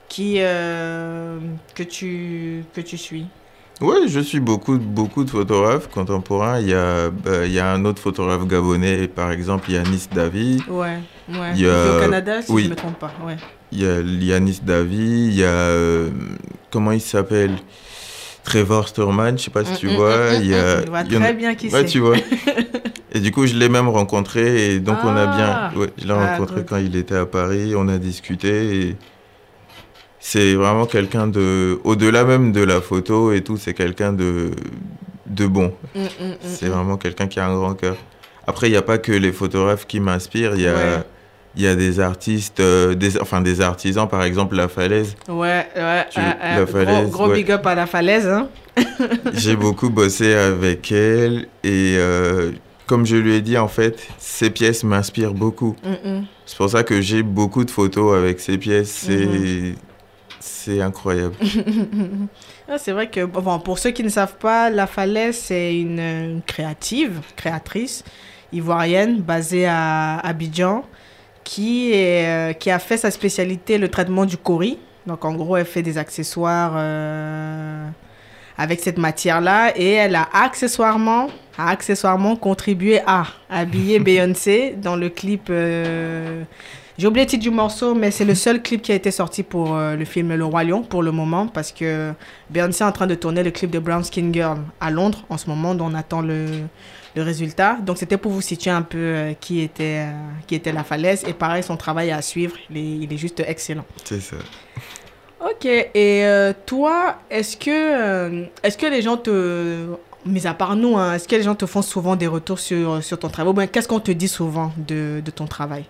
qui, 0.09 0.35
euh, 0.39 1.39
que, 1.75 1.83
tu, 1.83 2.63
que 2.73 2.81
tu 2.81 2.97
suis? 2.97 3.25
Ouais, 3.81 4.07
je 4.07 4.19
suis 4.19 4.39
beaucoup, 4.39 4.77
beaucoup 4.77 5.23
de 5.23 5.29
photographes 5.29 5.89
contemporains. 5.89 6.59
Il 6.59 6.69
y 6.69 6.73
a, 6.73 7.09
bah, 7.09 7.45
il 7.45 7.51
y 7.51 7.59
a 7.59 7.71
un 7.71 7.83
autre 7.85 8.01
photographe 8.01 8.45
gabonais, 8.47 9.07
par 9.07 9.31
exemple, 9.31 9.71
Yanis 9.71 10.07
Davy. 10.11 10.63
Ouais, 10.69 10.99
ouais. 11.27 11.51
Il 11.55 11.61
y 11.61 11.67
a- 11.67 11.97
Au 11.97 11.99
Canada, 11.99 12.41
si 12.41 12.51
oui. 12.51 12.63
je 12.63 12.67
ne 12.67 12.71
me 12.71 12.75
trompe 12.75 12.99
pas. 12.99 13.11
Ouais. 13.25 13.37
Il 13.71 13.81
y 13.81 13.85
a 13.87 13.99
Yanis 14.01 14.59
Davy. 14.63 15.27
Il 15.29 15.33
y 15.33 15.43
a, 15.43 15.47
euh, 15.47 16.11
comment 16.71 16.91
il 16.91 17.01
s'appelle? 17.01 17.55
Trevor 18.43 18.89
Sturman, 18.89 19.37
je 19.37 19.45
sais 19.45 19.51
pas 19.51 19.63
si 19.63 19.79
tu 19.79 19.87
Mm, 19.87 19.91
mm, 19.91 19.95
vois. 19.95 20.17
mm, 20.17 20.41
il 20.41 20.47
y 20.47 20.53
a, 20.53 20.77
mm, 20.77 20.83
Je 20.83 20.89
vois 20.89 21.01
il 21.01 21.13
y 21.13 21.17
en 21.17 21.21
a- 21.21 21.23
très 21.23 21.33
bien 21.33 21.55
qui 21.55 21.69
Ouais, 21.69 21.85
tu 21.85 21.99
vois. 21.99 22.15
Et 23.13 23.19
du 23.19 23.31
coup, 23.31 23.45
je 23.45 23.53
l'ai 23.55 23.69
même 23.69 23.89
rencontré 23.89 24.73
et 24.73 24.79
donc 24.79 24.97
on 25.03 25.15
a 25.15 25.27
Ah. 25.29 25.71
bien. 25.71 25.79
Ouais, 25.81 25.89
je 25.99 26.05
l'ai 26.07 26.13
Ah, 26.13 26.31
rencontré 26.35 26.63
quand 26.67 26.77
il 26.77 26.95
était 26.95 27.15
à 27.15 27.25
Paris, 27.25 27.73
on 27.77 27.87
a 27.87 27.97
discuté 27.97 28.75
et 28.87 28.95
c'est 30.19 30.53
vraiment 30.55 30.85
quelqu'un 30.85 31.27
de. 31.27 31.79
Au-delà 31.83 32.23
même 32.23 32.51
de 32.51 32.63
la 32.63 32.81
photo 32.81 33.31
et 33.31 33.41
tout, 33.41 33.57
c'est 33.57 33.73
quelqu'un 33.73 34.13
de, 34.13 34.51
de 35.27 35.45
bon. 35.47 35.73
Mm, 35.95 35.99
mm, 36.01 36.05
mm, 36.05 36.35
C'est 36.43 36.67
vraiment 36.67 36.97
quelqu'un 36.97 37.27
qui 37.27 37.39
a 37.39 37.45
un 37.47 37.55
grand 37.55 37.73
cœur. 37.75 37.97
Après, 38.47 38.67
il 38.67 38.71
n'y 38.71 38.77
a 38.77 38.81
pas 38.81 38.97
que 38.97 39.11
les 39.11 39.31
photographes 39.31 39.85
qui 39.85 39.99
m'inspirent, 39.99 40.55
il 40.55 40.61
y 40.61 40.67
a. 40.67 40.73
Ouais. 40.73 41.03
Il 41.55 41.61
y 41.61 41.67
a 41.67 41.75
des 41.75 41.99
artistes, 41.99 42.61
euh, 42.61 42.95
des, 42.95 43.21
enfin 43.21 43.39
des 43.39 43.61
artisans, 43.61 44.07
par 44.09 44.23
exemple 44.23 44.55
La 44.55 44.67
Falaise. 44.67 45.15
Ouais, 45.29 45.67
ouais. 45.75 46.05
Tu- 46.09 46.19
euh, 46.19 46.23
la 46.41 46.57
euh, 46.61 46.65
falaise, 46.65 47.09
gros 47.11 47.25
gros 47.25 47.27
ouais. 47.29 47.35
big 47.43 47.51
up 47.51 47.63
à 47.67 47.75
la 47.75 47.85
falaise. 47.85 48.25
Hein. 48.27 48.47
J'ai 49.33 49.55
beaucoup 49.55 49.91
bossé 49.91 50.33
avec 50.33 50.91
elle 50.91 51.41
et 51.63 51.93
euh, 51.99 52.49
comme 52.93 53.07
je 53.07 53.15
lui 53.15 53.33
ai 53.33 53.41
dit, 53.41 53.57
en 53.57 53.67
fait, 53.67 54.07
ses 54.19 54.51
pièces 54.51 54.83
m'inspirent 54.83 55.33
beaucoup. 55.33 55.75
Mm, 55.83 56.09
mm. 56.11 56.25
C'est 56.45 56.57
pour 56.57 56.69
ça 56.69 56.83
que 56.83 57.01
j'ai 57.01 57.23
beaucoup 57.23 57.65
de 57.65 57.71
photos 57.71 58.15
avec 58.15 58.39
ces 58.39 58.59
pièces. 58.59 58.91
C'est 58.91 59.73
c'est 60.39 60.79
incroyable. 60.79 61.33
Ah, 62.69 62.77
c'est 62.77 62.91
vrai 62.91 63.09
que, 63.09 63.25
bon, 63.25 63.59
pour 63.59 63.77
ceux 63.79 63.89
qui 63.89 64.03
ne 64.03 64.09
savent 64.09 64.37
pas, 64.37 64.69
La 64.69 64.87
Falaise, 64.87 65.37
c'est 65.37 65.75
une, 65.75 65.99
une 65.99 66.41
créative, 66.45 67.19
créatrice 67.35 68.03
ivoirienne 68.53 69.19
basée 69.21 69.65
à 69.65 70.19
Abidjan 70.19 70.85
qui, 71.43 71.91
est, 71.91 72.27
euh, 72.27 72.53
qui 72.53 72.69
a 72.69 72.79
fait 72.79 72.97
sa 72.97 73.09
spécialité 73.09 73.79
le 73.79 73.89
traitement 73.89 74.25
du 74.25 74.37
cori. 74.37 74.77
Donc, 75.07 75.25
en 75.25 75.33
gros, 75.33 75.57
elle 75.57 75.65
fait 75.65 75.81
des 75.81 75.97
accessoires 75.97 76.73
euh, 76.75 77.85
avec 78.57 78.79
cette 78.79 78.97
matière-là 78.97 79.73
et 79.75 79.91
elle 79.91 80.15
a 80.15 80.29
accessoirement, 80.31 81.27
a 81.57 81.69
accessoirement 81.69 82.35
contribué 82.35 82.99
à 83.05 83.25
habiller 83.49 83.99
Beyoncé 84.07 84.75
dans 84.81 84.95
le 84.95 85.09
clip. 85.09 85.47
euh, 85.49 86.43
j'ai 86.97 87.07
oublié 87.07 87.25
le 87.25 87.29
titre 87.29 87.41
du 87.41 87.49
morceau, 87.49 87.95
mais 87.95 88.11
c'est 88.11 88.25
le 88.25 88.35
seul 88.35 88.61
clip 88.61 88.81
qui 88.83 88.91
a 88.91 88.95
été 88.95 89.09
sorti 89.09 89.41
pour 89.41 89.75
euh, 89.75 89.95
le 89.95 90.05
film 90.05 90.33
Le 90.35 90.45
Roi 90.45 90.63
Lion 90.63 90.83
pour 90.83 91.01
le 91.01 91.11
moment 91.11 91.47
parce 91.47 91.71
que 91.71 92.13
Beyoncé 92.51 92.83
est 92.83 92.87
en 92.87 92.91
train 92.91 93.07
de 93.07 93.15
tourner 93.15 93.41
le 93.41 93.49
clip 93.49 93.71
de 93.71 93.79
Brown 93.79 94.03
Skin 94.03 94.31
Girl 94.31 94.59
à 94.79 94.91
Londres 94.91 95.25
en 95.29 95.37
ce 95.37 95.49
moment, 95.49 95.73
dont 95.73 95.87
on 95.87 95.95
attend 95.95 96.21
le, 96.21 96.45
le 97.15 97.21
résultat. 97.23 97.77
Donc 97.81 97.97
c'était 97.97 98.17
pour 98.17 98.31
vous 98.31 98.41
situer 98.41 98.69
un 98.69 98.83
peu 98.83 98.97
euh, 98.99 99.33
qui, 99.39 99.61
était, 99.61 100.05
euh, 100.05 100.11
qui 100.45 100.53
était 100.53 100.71
la 100.71 100.83
falaise. 100.83 101.23
Et 101.27 101.33
pareil, 101.33 101.63
son 101.63 101.77
travail 101.77 102.11
à 102.11 102.21
suivre, 102.21 102.55
il 102.69 102.77
est, 102.77 102.97
il 103.05 103.11
est 103.11 103.17
juste 103.17 103.39
excellent. 103.39 103.85
C'est 104.03 104.21
ça. 104.21 104.35
Ok, 105.43 105.65
et 105.65 106.25
toi, 106.65 107.17
est-ce 107.29 107.57
que, 107.57 108.45
est-ce 108.63 108.77
que 108.77 108.85
les 108.85 109.01
gens 109.01 109.17
te... 109.17 109.87
Mis 110.25 110.47
à 110.47 110.53
part 110.53 110.75
nous, 110.75 110.97
hein, 110.97 111.13
est-ce 111.15 111.27
que 111.27 111.35
les 111.35 111.43
gens 111.43 111.55
te 111.55 111.65
font 111.65 111.81
souvent 111.81 112.15
des 112.15 112.27
retours 112.27 112.59
sur, 112.59 113.03
sur 113.03 113.19
ton 113.19 113.27
travail? 113.29 113.51
Ou 113.51 113.53
bien 113.55 113.67
qu'est-ce 113.67 113.87
qu'on 113.87 113.99
te 113.99 114.11
dit 114.11 114.27
souvent 114.29 114.71
de, 114.77 115.21
de 115.23 115.31
ton 115.31 115.47
travail? 115.47 115.83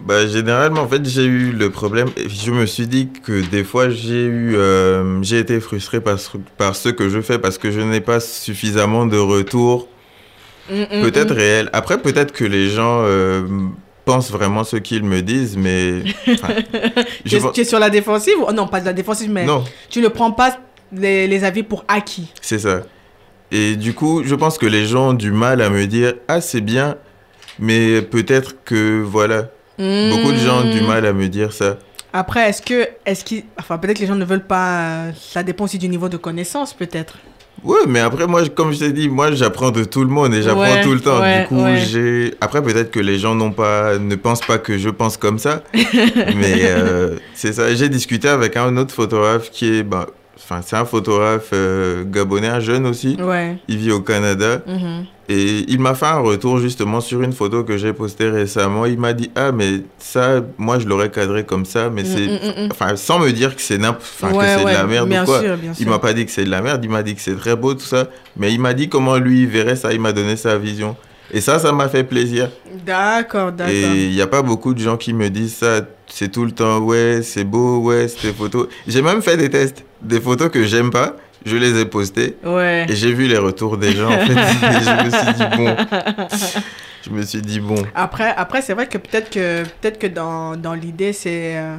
Bah, 0.00 0.26
généralement, 0.26 0.82
en 0.82 0.88
fait, 0.88 1.04
j'ai 1.06 1.24
eu 1.24 1.52
le 1.52 1.70
problème. 1.70 2.08
Je 2.26 2.50
me 2.50 2.64
suis 2.66 2.86
dit 2.86 3.08
que 3.24 3.40
des 3.50 3.64
fois, 3.64 3.88
j'ai 3.90 4.24
eu, 4.24 4.54
euh, 4.56 5.22
j'ai 5.22 5.38
été 5.38 5.58
frustré 5.60 6.00
par, 6.00 6.18
ce- 6.18 6.36
par 6.58 6.74
ce 6.76 6.88
que 6.90 7.08
je 7.08 7.20
fais 7.20 7.38
parce 7.38 7.58
que 7.58 7.70
je 7.70 7.80
n'ai 7.80 8.00
pas 8.00 8.20
suffisamment 8.20 9.06
de 9.06 9.18
retours, 9.18 9.88
Mm, 10.68 11.02
peut-être 11.02 11.32
réels. 11.34 11.70
Après, 11.72 11.96
peut-être 11.96 12.32
que 12.32 12.44
les 12.44 12.68
gens 12.70 13.02
euh, 13.04 13.46
pensent 14.04 14.32
vraiment 14.32 14.64
ce 14.64 14.76
qu'ils 14.76 15.04
me 15.04 15.22
disent, 15.22 15.56
mais. 15.56 16.02
enfin, 16.28 16.54
Tu 16.56 17.02
je 17.26 17.36
es, 17.36 17.38
vois- 17.38 17.52
tu 17.52 17.60
es 17.60 17.64
sur 17.64 17.78
la 17.78 17.88
défensive 17.88 18.34
ou- 18.40 18.50
Non, 18.52 18.66
pas 18.66 18.80
de 18.80 18.86
la 18.86 18.92
défensive, 18.92 19.30
mais 19.30 19.44
Non, 19.46 19.62
tu 19.90 20.00
ne 20.00 20.08
prends 20.08 20.32
pas 20.32 20.58
les, 20.92 21.28
les 21.28 21.44
avis 21.44 21.62
pour 21.62 21.84
acquis. 21.88 22.32
c'est 22.42 22.58
ça. 22.58 22.80
Et 23.52 23.76
du 23.76 23.94
coup, 23.94 24.22
je 24.24 24.34
pense 24.34 24.58
que 24.58 24.66
les 24.66 24.86
gens 24.86 25.10
ont 25.10 25.14
du 25.14 25.30
mal 25.30 25.60
à 25.62 25.70
me 25.70 25.86
dire 25.86 26.14
Ah, 26.28 26.40
c'est 26.40 26.60
bien, 26.60 26.96
mais 27.58 28.02
peut-être 28.02 28.56
que 28.64 29.02
voilà. 29.02 29.48
Beaucoup 29.78 30.32
de 30.32 30.38
gens 30.38 30.62
ont 30.64 30.70
du 30.70 30.80
mal 30.80 31.04
à 31.06 31.12
me 31.12 31.28
dire 31.28 31.52
ça. 31.52 31.76
Après, 32.12 32.48
est-ce 32.48 32.62
que, 32.62 32.88
est-ce 33.04 33.24
qu'ils, 33.24 33.44
enfin 33.58 33.76
peut-être 33.76 33.96
que 33.96 34.00
les 34.02 34.06
gens 34.06 34.14
ne 34.16 34.24
veulent 34.24 34.46
pas. 34.46 35.12
Ça 35.20 35.42
dépend 35.42 35.64
aussi 35.64 35.76
du 35.78 35.88
niveau 35.88 36.08
de 36.08 36.16
connaissance, 36.16 36.72
peut-être. 36.72 37.18
Ouais, 37.62 37.80
mais 37.86 38.00
après, 38.00 38.26
moi, 38.26 38.46
comme 38.48 38.72
je 38.72 38.78
t'ai 38.78 38.92
dit, 38.92 39.08
moi, 39.08 39.32
j'apprends 39.32 39.70
de 39.70 39.84
tout 39.84 40.02
le 40.02 40.08
monde 40.10 40.32
et 40.34 40.42
j'apprends 40.42 40.60
Ouais, 40.62 40.82
tout 40.82 40.92
le 40.92 41.00
temps. 41.00 41.20
ouais, 41.20 41.42
du 41.42 41.46
coup, 41.48 41.62
ouais. 41.62 41.76
j'ai. 41.78 42.34
Après, 42.40 42.62
peut-être 42.62 42.90
que 42.90 43.00
les 43.00 43.18
gens 43.18 43.34
n'ont 43.34 43.50
pas, 43.50 43.98
ne 43.98 44.14
pensent 44.14 44.40
pas 44.46 44.58
que 44.58 44.78
je 44.78 44.88
pense 44.88 45.16
comme 45.16 45.38
ça. 45.38 45.62
mais 45.74 46.60
euh, 46.62 47.16
c'est 47.34 47.52
ça. 47.52 47.74
J'ai 47.74 47.88
discuté 47.88 48.28
avec 48.28 48.56
un 48.56 48.76
autre 48.76 48.94
photographe 48.94 49.50
qui 49.50 49.78
est. 49.78 49.82
bah, 49.82 50.06
Enfin, 50.38 50.60
c'est 50.64 50.76
un 50.76 50.84
photographe 50.84 51.50
euh, 51.54 52.04
gabonais, 52.04 52.48
un 52.48 52.60
jeune 52.60 52.86
aussi. 52.86 53.16
Ouais. 53.20 53.56
Il 53.68 53.78
vit 53.78 53.90
au 53.90 54.00
Canada. 54.00 54.60
Mhm. 54.66 55.06
Et 55.28 55.64
il 55.68 55.80
m'a 55.80 55.94
fait 55.94 56.06
un 56.06 56.18
retour 56.20 56.58
justement 56.58 57.00
sur 57.00 57.20
une 57.22 57.32
photo 57.32 57.64
que 57.64 57.76
j'ai 57.78 57.92
postée 57.92 58.28
récemment. 58.28 58.84
Il 58.86 58.98
m'a 58.98 59.12
dit 59.12 59.30
Ah, 59.34 59.50
mais 59.50 59.80
ça, 59.98 60.42
moi, 60.58 60.78
je 60.78 60.86
l'aurais 60.86 61.10
cadré 61.10 61.44
comme 61.44 61.64
ça, 61.64 61.90
mais 61.90 62.04
c'est. 62.04 62.26
Mm, 62.26 62.30
mm, 62.30 62.60
mm, 62.62 62.66
mm. 62.66 62.68
Enfin, 62.70 62.94
sans 62.96 63.18
me 63.18 63.32
dire 63.32 63.56
que 63.56 63.62
c'est 63.62 63.78
Ouais, 63.78 63.92
c'est 64.20 64.28
de 64.30 64.64
ouais, 64.64 64.72
la 64.74 64.84
merde 64.84 65.08
bien 65.08 65.22
ou 65.22 65.26
quoi. 65.26 65.40
sûr, 65.40 65.56
bien 65.56 65.72
Il 65.72 65.82
sûr. 65.82 65.90
m'a 65.90 65.98
pas 65.98 66.12
dit 66.12 66.24
que 66.26 66.30
c'est 66.30 66.44
de 66.44 66.50
la 66.50 66.60
merde, 66.62 66.84
il 66.84 66.90
m'a 66.90 67.02
dit 67.02 67.14
que 67.14 67.20
c'est 67.22 67.34
très 67.36 67.56
beau 67.56 67.74
tout 67.74 67.80
ça, 67.80 68.06
mais 68.36 68.52
il 68.52 68.60
m'a 68.60 68.72
dit 68.74 68.88
comment 68.88 69.16
lui 69.16 69.40
il 69.42 69.48
verrait 69.48 69.74
ça, 69.76 69.92
il 69.92 70.00
m'a 70.00 70.12
donné 70.12 70.36
sa 70.36 70.58
vision. 70.58 70.96
Et 71.32 71.40
ça, 71.40 71.58
ça 71.58 71.72
m'a 71.72 71.88
fait 71.88 72.04
plaisir. 72.04 72.50
D'accord, 72.84 73.52
d'accord. 73.52 73.72
Et 73.72 74.06
il 74.06 74.12
n'y 74.12 74.22
a 74.22 74.26
pas 74.26 74.42
beaucoup 74.42 74.74
de 74.74 74.80
gens 74.80 74.96
qui 74.96 75.12
me 75.12 75.28
disent 75.28 75.56
ça. 75.56 75.82
C'est 76.08 76.30
tout 76.30 76.44
le 76.44 76.52
temps, 76.52 76.78
ouais, 76.78 77.20
c'est 77.22 77.44
beau, 77.44 77.78
ouais, 77.78 78.06
c'est 78.08 78.28
tes 78.28 78.32
photos. 78.32 78.68
J'ai 78.86 79.02
même 79.02 79.22
fait 79.22 79.36
des 79.36 79.50
tests. 79.50 79.84
Des 80.00 80.20
photos 80.20 80.50
que 80.50 80.64
j'aime 80.64 80.90
pas, 80.90 81.16
je 81.44 81.56
les 81.56 81.80
ai 81.80 81.84
postées. 81.84 82.36
Ouais. 82.44 82.86
Et 82.88 82.94
j'ai 82.94 83.12
vu 83.12 83.26
les 83.26 83.38
retours 83.38 83.76
des 83.76 83.92
gens, 83.92 84.10
en 84.10 84.26
fait. 84.26 84.32
et 84.34 84.84
je 84.84 85.04
me 85.04 85.10
suis 85.10 85.34
dit, 85.34 85.56
bon. 85.56 85.76
Je 87.06 87.10
me 87.10 87.22
suis 87.22 87.42
dit, 87.42 87.60
bon. 87.60 87.82
Après, 87.94 88.34
après 88.36 88.62
c'est 88.62 88.74
vrai 88.74 88.86
que 88.86 88.98
peut-être 88.98 89.30
que, 89.30 89.62
peut-être 89.80 89.98
que 89.98 90.06
dans, 90.06 90.56
dans 90.56 90.74
l'idée, 90.74 91.12
c'est 91.12 91.56
euh, 91.56 91.76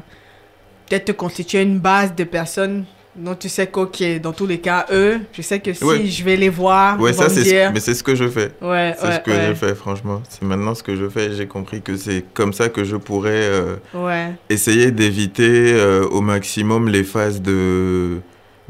peut-être 0.89 1.06
te 1.06 1.12
constituer 1.12 1.62
une 1.62 1.80
base 1.80 2.16
de 2.16 2.24
personnes 2.24 2.86
dont 3.18 3.36
tu 3.36 3.49
sais 3.49 3.68
qu'ok, 3.68 4.03
dans 4.22 4.32
tous 4.32 4.45
les 4.45 4.59
cas, 4.59 4.86
eux, 4.91 5.20
je 5.34 5.41
sais 5.41 5.59
que 5.59 5.74
si 5.74 5.84
Ouais. 5.84 6.05
je 6.05 6.24
vais 6.24 6.36
les 6.36 6.49
voir, 6.49 6.99
Ouais, 6.99 7.11
ils 7.11 7.15
vont 7.15 7.24
ça, 7.24 7.30
me 7.30 7.43
ce- 7.43 7.72
mais 7.74 7.80
c'est 7.80 7.93
ce 7.95 8.03
que 8.03 8.15
je 8.15 8.28
fais. 8.30 8.51
Ouais, 8.61 8.95
C'est 8.99 9.07
ouais, 9.07 9.13
ce 9.15 9.20
que 9.20 9.32
ouais. 9.32 9.45
je 9.49 9.53
fais, 9.55 9.74
franchement. 9.76 10.22
C'est 10.30 10.43
maintenant 10.43 10.76
ce 10.76 10.84
que 10.84 10.95
je 10.95 11.09
fais. 11.09 11.34
J'ai 11.34 11.47
compris 11.47 11.82
que 11.82 11.97
c'est 11.97 12.24
comme 12.34 12.53
ça 12.53 12.70
que 12.70 12.84
je 12.84 12.95
pourrais 12.95 13.32
euh, 13.34 13.76
Ouais. 13.93 14.32
essayer 14.49 14.91
d'éviter 14.91 15.74
euh, 15.74 16.05
au 16.07 16.22
maximum 16.22 16.88
les 16.89 17.03
phases 17.03 17.41
de, 17.41 18.20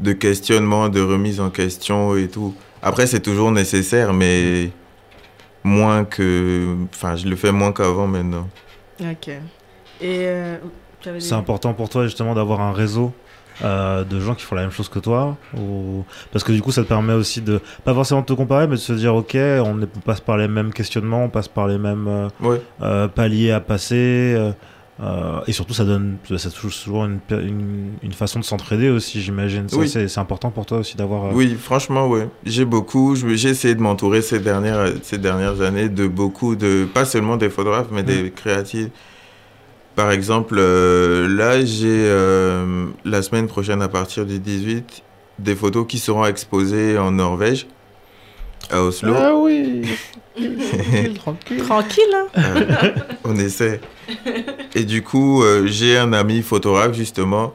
de 0.00 0.12
questionnement, 0.12 0.88
de 0.88 1.00
remise 1.02 1.40
en 1.40 1.50
question 1.50 2.16
et 2.16 2.28
tout. 2.28 2.54
Après, 2.82 3.06
c'est 3.06 3.20
toujours 3.20 3.50
nécessaire, 3.50 4.12
mais 4.14 4.70
moins 5.64 6.04
que. 6.04 6.74
Enfin, 6.94 7.16
je 7.16 7.26
le 7.28 7.36
fais 7.36 7.52
moins 7.52 7.72
qu'avant 7.72 8.06
maintenant. 8.06 8.48
Ok. 9.00 9.28
Et 9.28 9.40
euh, 10.02 10.56
C'est 11.18 11.34
important 11.34 11.74
pour 11.74 11.88
toi 11.88 12.04
justement 12.04 12.34
d'avoir 12.34 12.60
un 12.60 12.72
réseau 12.72 13.12
euh, 13.64 14.04
de 14.04 14.20
gens 14.20 14.34
qui 14.34 14.44
font 14.44 14.54
la 14.54 14.62
même 14.62 14.70
chose 14.70 14.88
que 14.88 14.98
toi 14.98 15.36
ou... 15.56 16.04
Parce 16.32 16.44
que 16.44 16.52
du 16.52 16.62
coup 16.62 16.70
ça 16.72 16.82
te 16.82 16.88
permet 16.88 17.12
aussi 17.14 17.40
de, 17.40 17.60
pas 17.84 17.94
forcément 17.94 18.20
de 18.20 18.26
te 18.26 18.32
comparer, 18.32 18.66
mais 18.66 18.74
de 18.76 18.80
se 18.80 18.92
dire 18.92 19.14
ok, 19.14 19.36
on 19.64 19.78
passe 20.04 20.20
par 20.20 20.36
les 20.36 20.48
mêmes 20.48 20.72
questionnements, 20.72 21.24
on 21.24 21.28
passe 21.28 21.48
par 21.48 21.66
les 21.66 21.78
mêmes 21.78 22.06
euh, 22.08 22.28
Ouais. 22.40 22.60
euh, 22.82 23.08
paliers 23.08 23.50
à 23.52 23.60
passer. 23.60 24.34
euh, 24.36 24.52
et 25.46 25.52
surtout 25.52 25.74
ça 25.74 25.84
donne, 25.84 26.16
ça 26.38 26.50
touche 26.50 26.82
toujours 26.82 27.04
une, 27.04 27.20
per- 27.20 27.40
une, 27.40 27.92
une 28.02 28.12
façon 28.12 28.40
de 28.40 28.44
s'entraider 28.44 28.90
aussi 28.90 29.20
j'imagine. 29.20 29.66
Oui. 29.74 29.88
C'est 29.88 30.18
important 30.18 30.50
pour 30.50 30.66
toi 30.66 30.78
aussi 30.78 30.96
d'avoir... 30.96 31.26
euh, 31.26 31.30
Oui, 31.34 31.54
franchement, 31.60 32.08
ouais. 32.08 32.28
J'ai 32.44 32.64
beaucoup, 32.64 33.14
j'ai 33.14 33.48
essayé 33.50 33.76
de 33.76 33.80
m'entourer 33.80 34.22
ces 34.22 34.40
dernières, 34.40 34.86
ces 35.02 35.18
dernières 35.18 35.60
années 35.60 35.88
de 35.88 36.08
beaucoup 36.08 36.56
de, 36.56 36.84
pas 36.92 37.04
seulement 37.04 37.36
des 37.36 37.48
photographes, 37.48 37.88
mais 37.92 38.02
des 38.02 38.32
créatifs. 38.32 38.88
Par 39.98 40.12
exemple, 40.12 40.54
euh, 40.60 41.26
là, 41.26 41.64
j'ai 41.64 41.88
euh, 41.90 42.86
la 43.04 43.20
semaine 43.20 43.48
prochaine, 43.48 43.82
à 43.82 43.88
partir 43.88 44.24
du 44.26 44.38
18, 44.38 45.02
des 45.40 45.56
photos 45.56 45.86
qui 45.88 45.98
seront 45.98 46.24
exposées 46.24 46.96
en 46.96 47.10
Norvège, 47.10 47.66
à 48.70 48.80
Oslo. 48.80 49.12
Ah 49.16 49.34
oui 49.34 49.82
tranquille. 51.16 51.56
Tranquille, 51.64 52.14
hein 52.14 52.26
Euh, 52.36 52.90
on 53.24 53.34
essaie. 53.40 53.80
Et 54.76 54.84
du 54.84 55.02
coup, 55.02 55.42
euh, 55.42 55.66
j'ai 55.66 55.98
un 55.98 56.12
ami 56.12 56.42
photographe, 56.42 56.94
justement, 56.94 57.52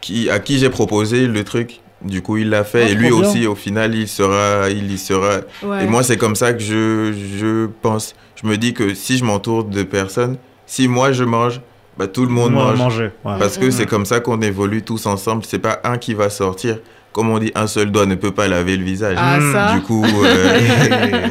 qui, 0.00 0.28
à 0.30 0.40
qui 0.40 0.58
j'ai 0.58 0.70
proposé 0.70 1.28
le 1.28 1.44
truc. 1.44 1.78
Du 2.02 2.22
coup, 2.22 2.38
il 2.38 2.50
l'a 2.50 2.64
fait. 2.64 2.86
Ah, 2.86 2.88
et 2.88 2.94
lui 2.96 3.10
bien. 3.10 3.16
aussi, 3.16 3.46
au 3.46 3.54
final, 3.54 3.94
il 3.94 4.08
sera, 4.08 4.68
il 4.68 4.90
y 4.90 4.98
sera. 4.98 5.42
Ouais. 5.62 5.84
Et 5.84 5.86
moi, 5.86 6.02
c'est 6.02 6.16
comme 6.16 6.34
ça 6.34 6.54
que 6.54 6.58
je, 6.60 7.12
je 7.38 7.68
pense. 7.82 8.16
Je 8.34 8.48
me 8.48 8.56
dis 8.56 8.74
que 8.74 8.94
si 8.94 9.16
je 9.16 9.24
m'entoure 9.24 9.62
de 9.62 9.84
personnes, 9.84 10.38
si 10.66 10.86
moi 10.88 11.12
je 11.12 11.22
mange, 11.24 11.60
bah, 11.98 12.06
tout 12.06 12.24
le 12.24 12.30
monde 12.30 12.52
mange. 12.52 12.78
manger. 12.78 13.10
ouais. 13.24 13.38
Parce 13.38 13.58
que 13.58 13.70
c'est 13.70 13.86
comme 13.86 14.04
ça 14.06 14.20
qu'on 14.20 14.40
évolue 14.40 14.82
tous 14.82 15.04
ensemble. 15.06 15.42
C'est 15.46 15.58
pas 15.58 15.80
un 15.84 15.98
qui 15.98 16.14
va 16.14 16.30
sortir. 16.30 16.78
Comme 17.12 17.30
on 17.30 17.38
dit, 17.38 17.50
un 17.56 17.66
seul 17.66 17.90
doigt 17.90 18.06
ne 18.06 18.14
peut 18.14 18.30
pas 18.30 18.46
laver 18.48 18.76
le 18.76 18.84
visage. 18.84 19.16
Ah, 19.18 19.38
Mm. 19.40 19.52
ça 19.52 19.74
Du 19.74 19.80
coup, 19.82 20.04
euh, 20.24 21.28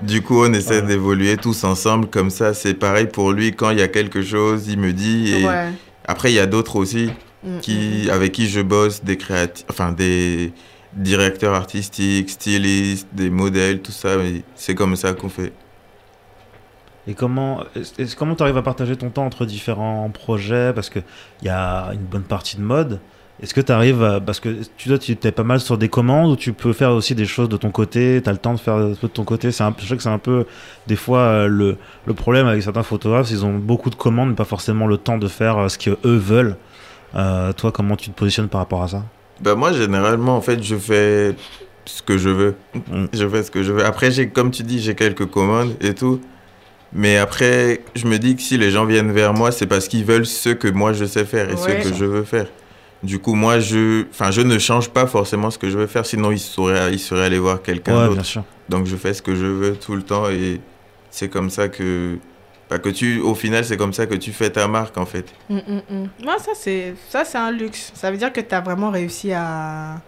du 0.02 0.22
coup, 0.22 0.42
on 0.44 0.52
essaie 0.52 0.80
Ouais. 0.80 0.86
d'évoluer 0.86 1.36
tous 1.36 1.64
ensemble 1.64 2.08
comme 2.08 2.30
ça. 2.30 2.54
C'est 2.54 2.74
pareil 2.74 3.06
pour 3.06 3.32
lui. 3.32 3.52
Quand 3.52 3.70
il 3.70 3.78
y 3.78 3.82
a 3.82 3.88
quelque 3.88 4.22
chose, 4.22 4.66
il 4.68 4.78
me 4.78 4.92
dit. 4.92 5.34
Et 5.34 5.46
Ouais. 5.46 5.68
après, 6.06 6.32
il 6.32 6.34
y 6.34 6.40
a 6.40 6.46
d'autres 6.46 6.76
aussi 6.76 7.10
Mm, 7.44 7.60
qui, 7.60 8.10
avec 8.10 8.32
qui 8.32 8.48
je 8.48 8.60
bosse, 8.60 9.04
des 9.04 9.16
créatifs, 9.16 9.64
enfin 9.70 9.92
des 9.92 10.52
directeurs 10.92 11.54
artistiques, 11.54 12.30
stylistes, 12.30 13.06
des 13.12 13.30
modèles, 13.30 13.80
tout 13.80 13.92
ça. 13.92 14.16
C'est 14.56 14.74
comme 14.74 14.96
ça 14.96 15.12
qu'on 15.12 15.28
fait. 15.28 15.52
Et 17.08 17.14
comment 17.14 17.64
comment 18.18 18.34
tu 18.36 18.42
arrives 18.42 18.58
à 18.58 18.62
partager 18.62 18.94
ton 18.94 19.08
temps 19.08 19.24
entre 19.24 19.46
différents 19.46 20.08
projets? 20.10 20.72
Parce 20.74 20.90
qu'il 20.90 21.02
y 21.42 21.48
a 21.48 21.90
une 21.94 22.04
bonne 22.04 22.22
partie 22.22 22.56
de 22.56 22.62
mode. 22.62 23.00
Est-ce 23.42 23.54
que 23.54 23.60
tu 23.60 23.72
arrives 23.72 24.20
Parce 24.26 24.40
que 24.40 24.48
tu 24.76 24.88
dois, 24.88 24.98
tu 24.98 25.12
es 25.12 25.32
pas 25.32 25.44
mal 25.44 25.60
sur 25.60 25.78
des 25.78 25.88
commandes 25.88 26.32
ou 26.32 26.36
tu 26.36 26.52
peux 26.52 26.72
faire 26.72 26.90
aussi 26.92 27.14
des 27.14 27.24
choses 27.24 27.48
de 27.48 27.56
ton 27.56 27.70
côté? 27.70 28.20
Tu 28.22 28.28
as 28.28 28.32
le 28.32 28.38
temps 28.38 28.52
de 28.52 28.58
faire 28.58 28.74
un 28.74 28.94
peu 28.94 29.06
de 29.06 29.12
ton 29.12 29.24
côté? 29.24 29.48
Un, 29.60 29.74
Je 29.78 29.86
sais 29.86 29.96
que 29.96 30.02
c'est 30.02 30.08
un 30.08 30.18
peu, 30.18 30.44
des 30.86 30.96
fois, 30.96 31.20
euh, 31.20 31.46
le, 31.46 31.76
le 32.04 32.14
problème 32.14 32.46
avec 32.46 32.62
certains 32.62 32.82
photographes, 32.82 33.30
ils 33.30 33.44
ont 33.46 33.54
beaucoup 33.56 33.90
de 33.90 33.94
commandes, 33.94 34.30
mais 34.30 34.34
pas 34.34 34.44
forcément 34.44 34.86
le 34.86 34.98
temps 34.98 35.18
de 35.18 35.28
faire 35.28 35.56
euh, 35.56 35.68
ce 35.68 35.78
qu'eux 35.78 35.98
veulent. 36.04 36.56
Euh, 37.14 37.52
toi, 37.52 37.72
comment 37.72 37.96
tu 37.96 38.10
te 38.10 38.18
positionnes 38.18 38.48
par 38.48 38.60
rapport 38.60 38.82
à 38.82 38.88
ça? 38.88 39.04
Bah 39.40 39.54
moi, 39.54 39.72
généralement, 39.72 40.36
en 40.36 40.40
fait, 40.40 40.62
je 40.62 40.76
fais 40.76 41.36
ce 41.84 42.02
que 42.02 42.18
je 42.18 42.28
veux. 42.28 42.56
Mm. 42.74 43.04
Je 43.12 43.28
fais 43.28 43.42
ce 43.44 43.50
que 43.52 43.62
je 43.62 43.72
veux. 43.72 43.84
Après, 43.84 44.10
j'ai, 44.10 44.28
comme 44.28 44.50
tu 44.50 44.64
dis, 44.64 44.80
j'ai 44.80 44.96
quelques 44.96 45.26
commandes 45.26 45.74
et 45.80 45.94
tout. 45.94 46.20
Mais 46.92 47.18
après, 47.18 47.80
je 47.94 48.06
me 48.06 48.18
dis 48.18 48.34
que 48.36 48.42
si 48.42 48.56
les 48.56 48.70
gens 48.70 48.84
viennent 48.86 49.12
vers 49.12 49.34
moi, 49.34 49.52
c'est 49.52 49.66
parce 49.66 49.88
qu'ils 49.88 50.04
veulent 50.04 50.26
ce 50.26 50.48
que 50.50 50.68
moi 50.68 50.92
je 50.92 51.04
sais 51.04 51.24
faire 51.24 51.48
et 51.50 51.54
Ouais. 51.54 51.82
ce 51.82 51.88
que 51.90 51.94
je 51.94 52.04
veux 52.04 52.24
faire. 52.24 52.46
Du 53.02 53.18
coup, 53.20 53.34
moi, 53.34 53.60
je, 53.60 54.06
enfin, 54.10 54.30
je 54.32 54.40
ne 54.40 54.58
change 54.58 54.88
pas 54.88 55.06
forcément 55.06 55.50
ce 55.50 55.58
que 55.58 55.70
je 55.70 55.78
veux 55.78 55.86
faire, 55.86 56.04
sinon 56.04 56.32
ils 56.32 56.38
seraient, 56.40 56.92
ils 56.92 56.98
seraient 56.98 57.26
allés 57.26 57.38
voir 57.38 57.62
quelqu'un 57.62 58.08
Ouais, 58.08 58.16
d'autre. 58.16 58.38
Donc, 58.68 58.86
je 58.86 58.96
fais 58.96 59.14
ce 59.14 59.22
que 59.22 59.34
je 59.36 59.46
veux 59.46 59.74
tout 59.76 59.94
le 59.94 60.02
temps 60.02 60.28
et 60.28 60.60
c'est 61.10 61.28
comme 61.28 61.48
ça 61.50 61.68
que, 61.68 62.18
bah, 62.68 62.78
que 62.78 62.88
tu, 62.88 63.20
au 63.20 63.34
final, 63.36 63.64
c'est 63.64 63.76
comme 63.76 63.92
ça 63.92 64.06
que 64.06 64.16
tu 64.16 64.32
fais 64.32 64.50
ta 64.50 64.66
marque 64.66 64.98
en 64.98 65.06
fait. 65.06 65.26
Mm, 65.48 65.56
mm, 65.58 65.80
mm. 65.90 66.26
Ouais, 66.26 66.38
ça, 66.38 66.52
c'est 66.54 66.94
ça, 67.08 67.24
c'est 67.24 67.38
un 67.38 67.52
luxe. 67.52 67.92
Ça 67.94 68.10
veut 68.10 68.16
dire 68.16 68.32
que 68.32 68.40
tu 68.40 68.54
as 68.54 68.60
vraiment 68.60 68.90
réussi 68.90 69.30
à, 69.32 70.00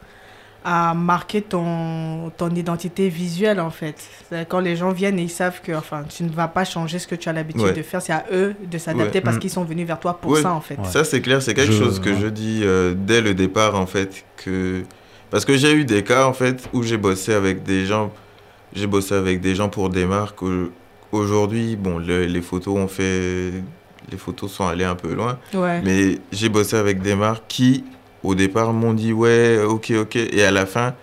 à 0.64 0.92
marquer 0.94 1.40
ton, 1.42 2.30
ton 2.36 2.50
identité 2.50 3.08
visuelle, 3.08 3.60
en 3.60 3.70
fait. 3.70 3.94
C'est 4.28 4.46
Quand 4.48 4.60
les 4.60 4.76
gens 4.76 4.90
viennent 4.92 5.18
et 5.18 5.22
ils 5.22 5.30
savent 5.30 5.60
que 5.62 5.72
enfin, 5.72 6.04
tu 6.08 6.22
ne 6.22 6.28
vas 6.30 6.48
pas 6.48 6.64
changer 6.64 6.98
ce 6.98 7.06
que 7.06 7.14
tu 7.14 7.28
as 7.28 7.32
l'habitude 7.32 7.62
Ouais. 7.62 7.72
de 7.72 7.82
faire, 7.82 8.02
c'est 8.02 8.12
à 8.12 8.24
eux 8.32 8.54
de 8.70 8.76
s'adapter 8.78 9.18
Ouais. 9.18 9.20
parce 9.22 9.36
Mm. 9.36 9.40
qu'ils 9.40 9.50
sont 9.50 9.64
venus 9.64 9.86
vers 9.86 9.98
toi 9.98 10.18
pour 10.20 10.32
Ouais. 10.32 10.42
ça, 10.42 10.52
en 10.52 10.60
fait. 10.60 10.76
Ouais. 10.78 10.84
Ça, 10.84 11.02
c'est 11.04 11.20
clair, 11.22 11.40
c'est 11.40 11.54
quelque 11.54 11.72
Je- 11.72 11.82
chose 11.82 11.98
que 12.00 12.14
je 12.14 12.26
dis 12.26 12.60
euh, 12.62 12.94
dès 12.96 13.20
le 13.22 13.32
départ, 13.34 13.74
en 13.74 13.86
fait. 13.86 14.24
Que... 14.36 14.82
Parce 15.30 15.44
que 15.44 15.56
j'ai 15.56 15.72
eu 15.72 15.84
des 15.84 16.02
cas, 16.04 16.26
en 16.26 16.32
fait, 16.34 16.68
où 16.74 16.82
j'ai 16.82 16.96
bossé 16.98 17.32
avec 17.32 17.62
des 17.62 17.86
gens. 17.86 18.12
J'ai 18.74 18.86
bossé 18.86 19.14
avec 19.14 19.40
des 19.40 19.54
gens 19.54 19.68
pour 19.68 19.88
des 19.88 20.04
marques. 20.04 20.40
Aujourd'hui, 21.12 21.76
bon, 21.76 21.98
le- 21.98 22.26
les 22.26 22.40
photos 22.42 22.76
ont 22.76 22.88
fait. 22.88 23.52
Les 24.10 24.16
photos 24.18 24.50
sont 24.52 24.66
allées 24.66 24.84
un 24.84 24.94
peu 24.94 25.12
loin. 25.14 25.38
Ouais. 25.54 25.80
Mais 25.84 26.18
j'ai 26.32 26.48
bossé 26.48 26.76
avec 26.76 27.00
des 27.00 27.14
marques 27.14 27.44
qui, 27.48 27.84
au 28.22 28.34
départ, 28.34 28.72
m'ont 28.72 28.92
dit 28.94 29.12
ouais, 29.12 29.58
ok, 29.62 29.92
ok. 30.02 30.16
Et 30.16 30.42
à 30.44 30.50
la 30.50 30.66
fin, 30.66 30.94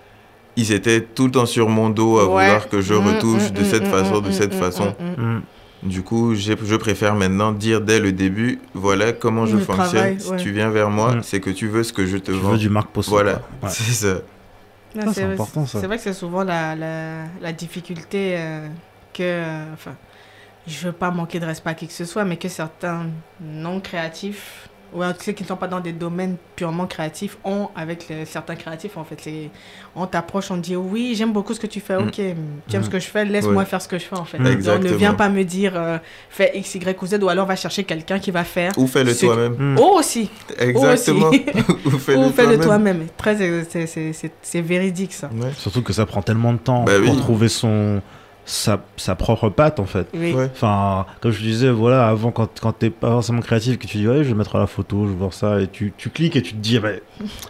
ils 0.55 0.71
étaient 0.71 1.01
tout 1.01 1.25
le 1.25 1.31
temps 1.31 1.45
sur 1.45 1.69
mon 1.69 1.89
dos 1.89 2.17
à 2.19 2.23
Ouais. 2.25 2.45
vouloir 2.45 2.69
que 2.69 2.81
je 2.81 2.93
retouche 2.93 3.51
de 3.51 3.63
cette 3.63 3.85
façon, 3.87 4.21
de 4.21 4.31
cette 4.31 4.53
façon. 4.53 4.93
Du 5.83 6.01
coup, 6.01 6.33
je 6.33 6.75
préfère 6.75 7.13
maintenant 7.13 7.51
dire 7.51 7.81
dès 7.81 7.99
le 7.99 8.11
début, 8.11 8.59
voilà 8.73 9.13
comment 9.13 9.45
je 9.45 9.57
Le 9.57 9.61
fonctionne. 9.61 9.87
travail, 9.89 10.19
si 10.19 10.35
tu 10.37 10.51
viens 10.51 10.69
vers 10.71 10.89
moi, 10.89 11.15
Mm. 11.15 11.23
c'est 11.23 11.39
que 11.39 11.51
tu 11.51 11.67
veux 11.67 11.83
ce 11.83 11.93
que 11.93 12.05
je 12.07 12.17
te 12.17 12.31
Tu 12.31 12.37
vends. 12.39 12.49
veux 12.53 12.57
du 12.57 12.69
Marc 12.69 12.89
Poisson. 12.89 13.11
Voilà. 13.11 13.33
Ouais. 13.61 13.69
c'est 13.69 13.83
ça. 13.91 14.15
C'est 15.13 15.23
important, 15.23 15.67
ça. 15.67 15.79
C'est 15.79 15.85
vrai 15.85 15.97
que 15.97 16.03
c'est 16.03 16.13
souvent 16.13 16.43
la, 16.43 16.75
la, 16.75 17.25
la 17.41 17.51
difficulté 17.53 18.35
euh, 18.37 18.67
que. 19.13 19.21
euh, 19.21 19.73
Enfin, 19.73 19.93
je 20.65 20.87
veux 20.87 20.91
pas 20.93 21.11
manquer 21.11 21.39
de 21.39 21.45
respect 21.45 21.69
à 21.69 21.73
qui 21.75 21.85
que 21.87 21.93
ce 21.93 22.05
soit, 22.05 22.25
mais 22.25 22.37
que 22.37 22.49
certains 22.49 23.05
non 23.39 23.79
créatifs, 23.79 24.69
ou 24.93 25.01
alors 25.01 25.15
ceux 25.21 25.31
qui 25.33 25.43
ne 25.43 25.47
sont 25.47 25.55
pas 25.55 25.67
dans 25.67 25.79
des 25.79 25.91
domaines 25.91 26.37
purement 26.55 26.85
créatifs, 26.87 27.37
ont 27.43 27.69
avec 27.75 28.07
les- 28.09 28.25
certains 28.25 28.55
créatifs. 28.55 28.97
En 28.97 29.03
fait, 29.03 29.17
on 29.95 30.05
t'approche, 30.05 30.49
on 30.51 30.55
te 30.55 30.61
dit 30.61 30.75
oui, 30.75 31.13
j'aime 31.15 31.33
beaucoup 31.33 31.53
ce 31.53 31.59
que 31.59 31.67
tu 31.67 31.79
fais, 31.79 31.97
Mm. 31.97 32.07
ok, 32.07 32.11
tu 32.13 32.21
aimes 32.21 32.37
Mm. 32.81 32.83
ce 32.83 32.89
que 32.89 32.99
je 32.99 33.07
fais, 33.07 33.25
laisse-moi 33.25 33.55
Ouais. 33.57 33.65
faire 33.65 33.81
ce 33.81 33.87
que 33.87 33.97
je 33.99 34.05
fais 34.05 34.17
en 34.17 34.25
fait. 34.25 34.39
Mm. 34.39 34.61
Donc, 34.61 34.83
ne 34.83 34.93
viens 34.93 35.13
pas 35.13 35.29
me 35.29 35.43
dire 35.43 35.73
euh, 35.75 35.97
fais 36.29 36.51
X, 36.55 36.75
Y 36.75 37.01
ou 37.01 37.05
Z, 37.07 37.19
ou 37.21 37.29
alors 37.29 37.45
va 37.45 37.55
chercher 37.55 37.83
quelqu'un 37.83 38.19
qui 38.19 38.31
va 38.31 38.43
faire. 38.43 38.71
Ou 38.77 38.87
fais-le 38.87 39.13
Ce- 39.13 39.25
toi-même. 39.25 39.55
Mm. 39.57 39.77
Oh 39.79 39.97
aussi, 39.99 40.29
Exactement. 40.59 41.27
aussi. 41.29 41.45
Ou 41.85 41.89
fais-le 41.91 42.19
ou 42.19 42.29
fais-le 42.31 42.57
toi-même. 42.59 42.61
toi-même. 42.61 43.07
Très, 43.17 43.35
c'est- 43.37 43.85
c'est 43.87 44.13
c'est- 44.13 44.31
c'est 44.41 44.61
véridique 44.61 45.13
ça. 45.13 45.29
Ouais. 45.33 45.51
Surtout 45.57 45.81
que 45.81 45.93
ça 45.93 46.05
prend 46.05 46.21
tellement 46.21 46.53
de 46.53 46.57
temps 46.59 46.83
Bah 46.83 46.93
pour 47.03 47.13
oui. 47.13 47.17
trouver 47.19 47.49
son 47.49 48.01
sa, 48.49 48.79
sa 48.95 49.13
propre 49.15 49.49
patte 49.49 49.79
en 49.81 49.85
fait. 49.85 50.07
Oui. 50.13 50.33
Ouais. 50.33 50.49
Enfin, 50.53 51.05
comme 51.21 51.31
je 51.31 51.41
disais, 51.41 51.69
voilà, 51.69 52.07
avant 52.07 52.31
quand, 52.31 52.49
quand 52.61 52.71
t'es 52.71 52.89
pas 52.89 53.09
forcément 53.09 53.41
créatif, 53.41 53.77
que 53.77 53.85
tu 53.87 53.97
dis 53.97 54.07
ouais, 54.07 54.23
je 54.23 54.29
vais 54.29 54.33
mettre 54.35 54.55
à 54.55 54.59
la 54.59 54.67
photo, 54.67 55.05
je 55.05 55.09
vais 55.11 55.17
voir 55.17 55.33
ça, 55.33 55.59
et 55.59 55.67
tu, 55.67 55.93
tu 55.97 56.09
cliques 56.09 56.37
et 56.37 56.41
tu 56.41 56.53
te 56.53 56.57
dis, 56.57 56.79
bah, 56.79 56.89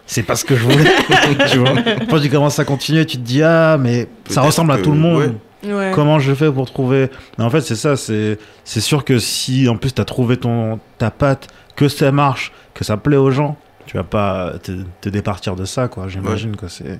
c'est 0.07 0.23
pas 0.23 0.35
ce 0.35 0.43
que 0.43 0.55
je 0.55 0.63
voulais. 0.63 0.89
tu 1.51 1.59
vois 1.59 1.69
Après, 2.01 2.19
tu 2.19 2.29
commences 2.29 2.57
à 2.57 2.65
continuer, 2.65 3.05
tu 3.05 3.17
te 3.17 3.21
dis, 3.21 3.43
ah, 3.43 3.77
mais 3.79 4.07
ça 4.27 4.41
ressemble 4.41 4.71
à 4.71 4.79
tout 4.79 4.91
le 4.91 4.97
monde. 4.97 5.19
ouais. 5.19 5.31
Ouais. 5.65 5.91
Comment 5.93 6.19
je 6.19 6.33
fais 6.35 6.51
pour 6.51 6.69
trouver? 6.71 7.09
Mais 7.37 7.43
En 7.43 7.49
fait, 7.49 7.61
c'est 7.61 7.75
ça, 7.75 7.95
c'est 7.97 8.37
c'est 8.63 8.79
sûr 8.79 9.03
que 9.03 9.17
si 9.19 9.67
en 9.67 9.75
plus 9.75 9.91
t'as 9.91 10.05
trouvé 10.05 10.37
ton 10.37 10.79
ta 10.99 11.09
patte, 11.11 11.47
que 11.75 11.89
ça 11.89 12.11
marche, 12.11 12.51
que 12.75 12.83
ça 12.83 12.95
plaît 12.95 13.17
aux 13.17 13.31
gens, 13.31 13.57
tu 13.87 13.97
vas 13.97 14.03
pas 14.03 14.53
te, 14.61 14.71
te 15.01 15.09
départir 15.09 15.55
de 15.55 15.65
ça, 15.65 15.87
quoi. 15.87 16.07
J'imagine 16.07 16.55
que 16.55 16.67
c'est 16.67 16.99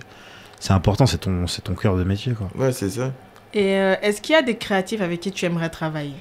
c'est 0.60 0.74
important, 0.74 1.06
c'est 1.06 1.20
ton 1.20 1.46
c'est 1.46 1.62
ton 1.64 1.76
cœur 1.76 1.96
de 1.98 2.04
métier, 2.04 2.34
quoi. 2.34 2.48
Ouais, 2.58 2.72
c'est 2.72 2.90
ça. 2.90 3.12
Et 3.54 3.76
euh, 3.78 3.96
est-ce 4.02 4.22
qu'il 4.22 4.34
y 4.34 4.38
a 4.38 4.42
des 4.42 4.58
créatifs 4.58 5.02
avec 5.02 5.20
qui 5.20 5.32
tu 5.32 5.46
aimerais 5.46 5.70
travailler? 5.70 6.14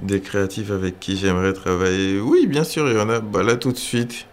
Des 0.00 0.20
créatifs 0.20 0.70
avec 0.70 0.98
qui 0.98 1.16
j'aimerais 1.16 1.52
travailler? 1.52 2.18
Oui, 2.20 2.46
bien 2.46 2.64
sûr, 2.64 2.88
il 2.88 2.96
y 2.96 3.00
en 3.00 3.08
a. 3.08 3.20
Bah, 3.20 3.42
là, 3.42 3.54
tout 3.56 3.70
de 3.70 3.76
suite, 3.76 4.26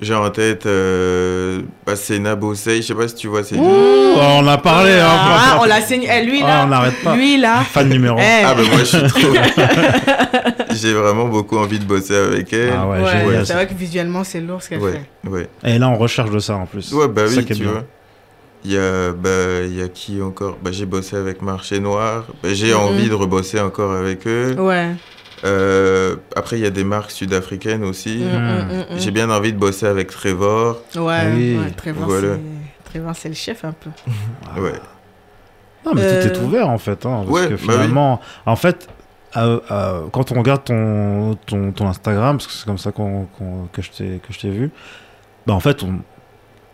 j'ai 0.00 0.14
en 0.14 0.28
tête 0.30 0.66
euh, 0.66 1.60
bah, 1.86 1.94
Sena 1.94 2.34
Bossei. 2.34 2.78
Je 2.82 2.88
sais 2.88 2.94
pas 2.94 3.06
si 3.06 3.14
tu 3.14 3.28
vois, 3.28 3.44
c'est 3.44 3.56
Oh, 3.56 4.16
on 4.16 4.46
a 4.48 4.58
parlé, 4.58 4.92
hein. 4.92 5.06
Ah, 5.06 5.58
on 5.60 5.64
l'a 5.66 5.80
signé. 5.82 6.08
Eh, 6.10 6.24
lui 6.24 6.40
Ah, 6.42 6.46
là, 6.46 6.62
on 6.64 6.68
n'arrête 6.68 7.00
pas. 7.04 7.14
lui 7.14 7.36
là. 7.38 7.62
Fan 7.62 7.88
numéro. 7.88 8.18
Eh, 8.18 8.42
Ah, 8.44 8.54
ben 8.54 8.66
moi, 8.66 8.78
je 8.78 8.84
suis 8.84 9.02
trop. 9.08 9.20
j'ai 10.74 10.94
vraiment 10.94 11.26
beaucoup 11.26 11.58
envie 11.58 11.78
de 11.78 11.84
bosser 11.84 12.16
avec 12.16 12.52
elle. 12.52 12.72
Ah 12.76 12.88
ouais, 12.88 13.00
ouais, 13.02 13.44
c'est 13.44 13.52
vrai 13.54 13.68
que 13.68 13.74
visuellement 13.74 14.24
c'est 14.24 14.40
lourd 14.40 14.62
ce 14.62 14.70
qu'elle 14.70 14.80
ouais, 14.80 15.00
ouais. 15.28 15.48
Et 15.64 15.78
là, 15.78 15.88
on 15.90 15.96
recherche 15.96 16.30
de 16.30 16.38
ça 16.40 16.56
en 16.56 16.66
plus. 16.66 16.92
Ouais, 16.92 17.06
bah 17.06 17.22
oui, 17.28 17.44
qui 17.44 17.52
est 17.52 17.56
tu 17.56 17.62
bien. 17.62 17.72
vois. 17.72 17.84
Il 18.64 18.72
y 18.72 18.78
a, 18.78 19.12
bah, 19.12 19.60
il 19.64 19.74
y 19.76 19.82
a 19.82 19.88
qui 19.88 20.22
encore? 20.22 20.56
Bah, 20.62 20.70
J'ai 20.72 20.86
bossé 20.86 21.16
avec 21.16 21.42
Marché 21.42 21.80
Noir. 21.80 22.24
Bah, 22.42 22.48
j'ai 22.52 22.72
Mhm. 22.72 22.80
envie 22.80 23.08
de 23.08 23.14
rebosser 23.14 23.60
encore 23.60 23.92
avec 23.92 24.26
eux. 24.26 24.54
Ouais. 24.58 24.92
Euh, 25.44 26.16
après, 26.34 26.58
il 26.58 26.62
y 26.62 26.66
a 26.66 26.70
des 26.70 26.84
marques 26.84 27.10
sud-africaines 27.10 27.84
aussi. 27.84 28.16
Mm, 28.16 28.38
mm, 28.38 28.38
mm, 28.90 28.94
mm. 28.94 28.98
J'ai 28.98 29.10
bien 29.10 29.28
envie 29.30 29.52
de 29.52 29.58
bosser 29.58 29.84
avec 29.86 30.08
Trevor. 30.10 30.80
Ouais, 30.96 31.14
Ah 31.20 31.24
oui. 31.34 31.58
ouais, 31.58 31.70
Trevor, 31.76 32.06
Voilà. 32.08 32.28
c'est- 32.34 32.90
Trevor, 32.90 33.12
c'est 33.14 33.28
le 33.28 33.34
chef 33.34 33.64
un 33.64 33.72
peu. 33.72 33.90
Ouais. 34.60 34.72
Non, 35.84 35.92
mais 35.94 36.00
Euh, 36.02 36.22
tout 36.30 36.40
est 36.40 36.42
ouvert 36.42 36.70
en 36.70 36.78
fait. 36.78 37.04
Hein, 37.04 37.24
parce 37.26 37.28
Ouais, 37.28 37.44
que 37.48 37.54
bah 37.54 37.58
oui. 37.60 37.72
finalement, 37.74 38.20
en 38.46 38.56
fait, 38.56 38.88
euh, 39.36 39.60
euh, 39.70 40.06
quand 40.12 40.32
on 40.32 40.36
regarde 40.38 40.64
ton, 40.64 41.36
ton, 41.44 41.72
ton 41.72 41.88
Instagram, 41.88 42.38
parce 42.38 42.46
que 42.46 42.52
c'est 42.54 42.64
comme 42.64 42.78
ça 42.78 42.90
qu'on, 42.92 43.26
qu'on- 43.36 43.68
que 43.70 43.82
je 43.82 43.90
t'ai 43.90 44.20
que 44.26 44.32
je 44.32 44.38
t'ai 44.40 44.48
vu, 44.48 44.70
bah 45.46 45.52
en 45.52 45.60
fait, 45.60 45.82
on, 45.82 45.98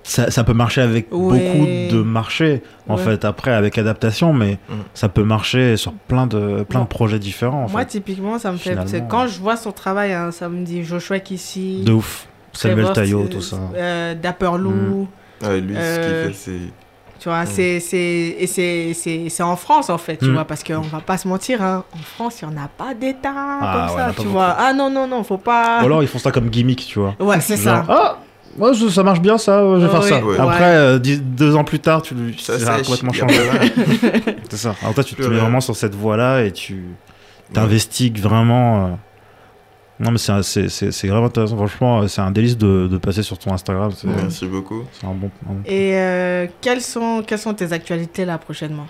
ça, 0.02 0.30
ça 0.30 0.44
peut 0.44 0.52
marcher 0.54 0.80
avec 0.80 1.08
Ouais. 1.12 1.18
beaucoup 1.50 1.66
de 1.96 2.02
marchés, 2.02 2.62
en 2.88 2.96
Ouais. 2.96 3.02
fait, 3.02 3.24
après, 3.24 3.52
avec 3.52 3.76
adaptation, 3.78 4.32
mais 4.32 4.58
Mm. 4.68 4.74
ça 4.94 5.08
peut 5.08 5.22
marcher 5.24 5.76
sur 5.76 5.92
plein 5.92 6.26
de, 6.26 6.62
plein 6.68 6.80
Bon. 6.80 6.84
de 6.84 6.88
projets 6.90 7.18
différents, 7.18 7.64
en 7.64 7.68
Moi, 7.70 7.80
fait. 7.82 7.86
typiquement, 7.86 8.38
ça 8.38 8.50
me 8.52 8.56
fait. 8.56 8.76
Quand 9.08 9.26
je 9.26 9.38
vois 9.40 9.56
son 9.56 9.72
travail, 9.72 10.12
hein, 10.12 10.30
ça 10.32 10.48
me 10.48 10.64
dit 10.64 10.82
Joshua 10.84 11.18
ici. 11.30 11.82
De 11.84 11.92
ouf. 11.92 12.26
Samuel 12.52 12.92
Taillot, 12.92 13.28
tout 13.28 13.40
ça. 13.42 13.58
euh, 13.76 14.14
Dapper 14.14 14.50
Lou. 14.58 15.06
Ouais, 15.42 15.60
lui, 15.60 15.74
ce 15.74 15.80
Euh, 15.80 16.24
qu'il 16.24 16.32
fait, 16.32 16.36
c'est. 16.38 16.60
Tu 17.20 17.28
vois, 17.28 17.44
c'est, 17.44 17.80
c'est, 17.80 18.34
et 18.38 18.46
c'est, 18.46 18.94
c'est, 18.94 19.28
c'est 19.28 19.42
en 19.42 19.54
France, 19.54 19.90
en 19.90 19.98
fait, 19.98 20.16
tu 20.16 20.24
Mm. 20.24 20.32
vois, 20.32 20.44
parce 20.46 20.64
qu'on 20.64 20.80
va 20.80 21.00
pas 21.00 21.18
se 21.18 21.28
mentir, 21.28 21.62
hein, 21.62 21.84
en 21.92 21.98
France, 21.98 22.40
il 22.40 22.48
n'y 22.48 22.54
en 22.54 22.56
a 22.64 22.66
pas 22.68 22.94
d'État 22.94 23.30
Ah, 23.36 23.86
comme 23.88 23.96
ouais, 23.96 24.02
ça, 24.02 24.10
tu 24.12 24.16
beaucoup. 24.16 24.28
vois. 24.30 24.56
Ah 24.58 24.72
non, 24.72 24.88
non, 24.90 25.06
non, 25.06 25.22
faut 25.22 25.36
pas. 25.36 25.82
Ou 25.82 25.84
alors, 25.86 26.02
ils 26.02 26.08
font 26.08 26.18
ça 26.18 26.30
comme 26.32 26.48
gimmick, 26.48 26.86
tu 26.86 26.98
vois. 26.98 27.14
Ouais, 27.20 27.38
c'est 27.40 27.58
ça. 27.58 27.84
Ah, 27.88 28.16
moi, 28.58 28.72
je- 28.72 28.88
ça 28.88 29.02
marche 29.02 29.20
bien, 29.20 29.38
ça, 29.38 29.60
je 29.62 29.76
vais 29.78 29.84
Ouais, 29.84 29.90
faire 29.90 30.02
ça. 30.02 30.24
ouais. 30.24 30.38
Après, 30.38 30.58
Ouais. 30.58 30.64
euh, 30.76 30.98
dix- 30.98 31.20
deux 31.22 31.54
ans 31.56 31.64
plus 31.64 31.78
tard, 31.78 32.02
tu, 32.02 32.14
tu 32.14 32.38
Ça 32.42 32.58
ça 32.58 32.74
a 32.74 32.76
sèche, 32.78 32.86
complètement 32.86 33.12
changé. 33.12 33.36
C'est 34.50 34.56
ça. 34.56 34.74
Alors 34.82 34.94
toi, 34.94 35.04
tu 35.04 35.14
te 35.14 35.22
mets 35.22 35.36
vraiment 35.38 35.60
sur 35.60 35.76
cette 35.76 35.94
voie-là 35.94 36.42
et 36.44 36.52
tu 36.52 36.84
t'investigues 37.52 38.18
vraiment. 38.20 38.86
euh. 38.86 38.90
Non, 40.02 40.12
mais 40.12 40.18
c'est 40.18 40.32
un- 40.32 40.42
c'est 40.42 40.70
c'est- 40.70 40.92
c'est 40.92 41.08
vraiment 41.08 41.26
intéressant. 41.26 41.56
Franchement, 41.56 42.00
euh, 42.02 42.06
c'est 42.08 42.22
un 42.22 42.30
délice 42.30 42.56
de, 42.56 42.88
de 42.90 42.96
passer 42.96 43.22
sur 43.22 43.36
ton 43.38 43.52
Instagram. 43.52 43.90
C'est 43.94 44.06
Merci 44.08 44.46
beaucoup. 44.46 44.84
c'est 44.92 45.06
un 45.06 45.10
bon. 45.12 45.30
un 45.48 45.52
bon- 45.52 45.62
Et 45.66 45.92
euh, 45.94 46.46
quelles, 46.62 46.80
sont, 46.80 47.22
quelles 47.26 47.38
sont 47.38 47.52
tes 47.52 47.70
actualités 47.72 48.24
là 48.24 48.38
prochainement? 48.38 48.86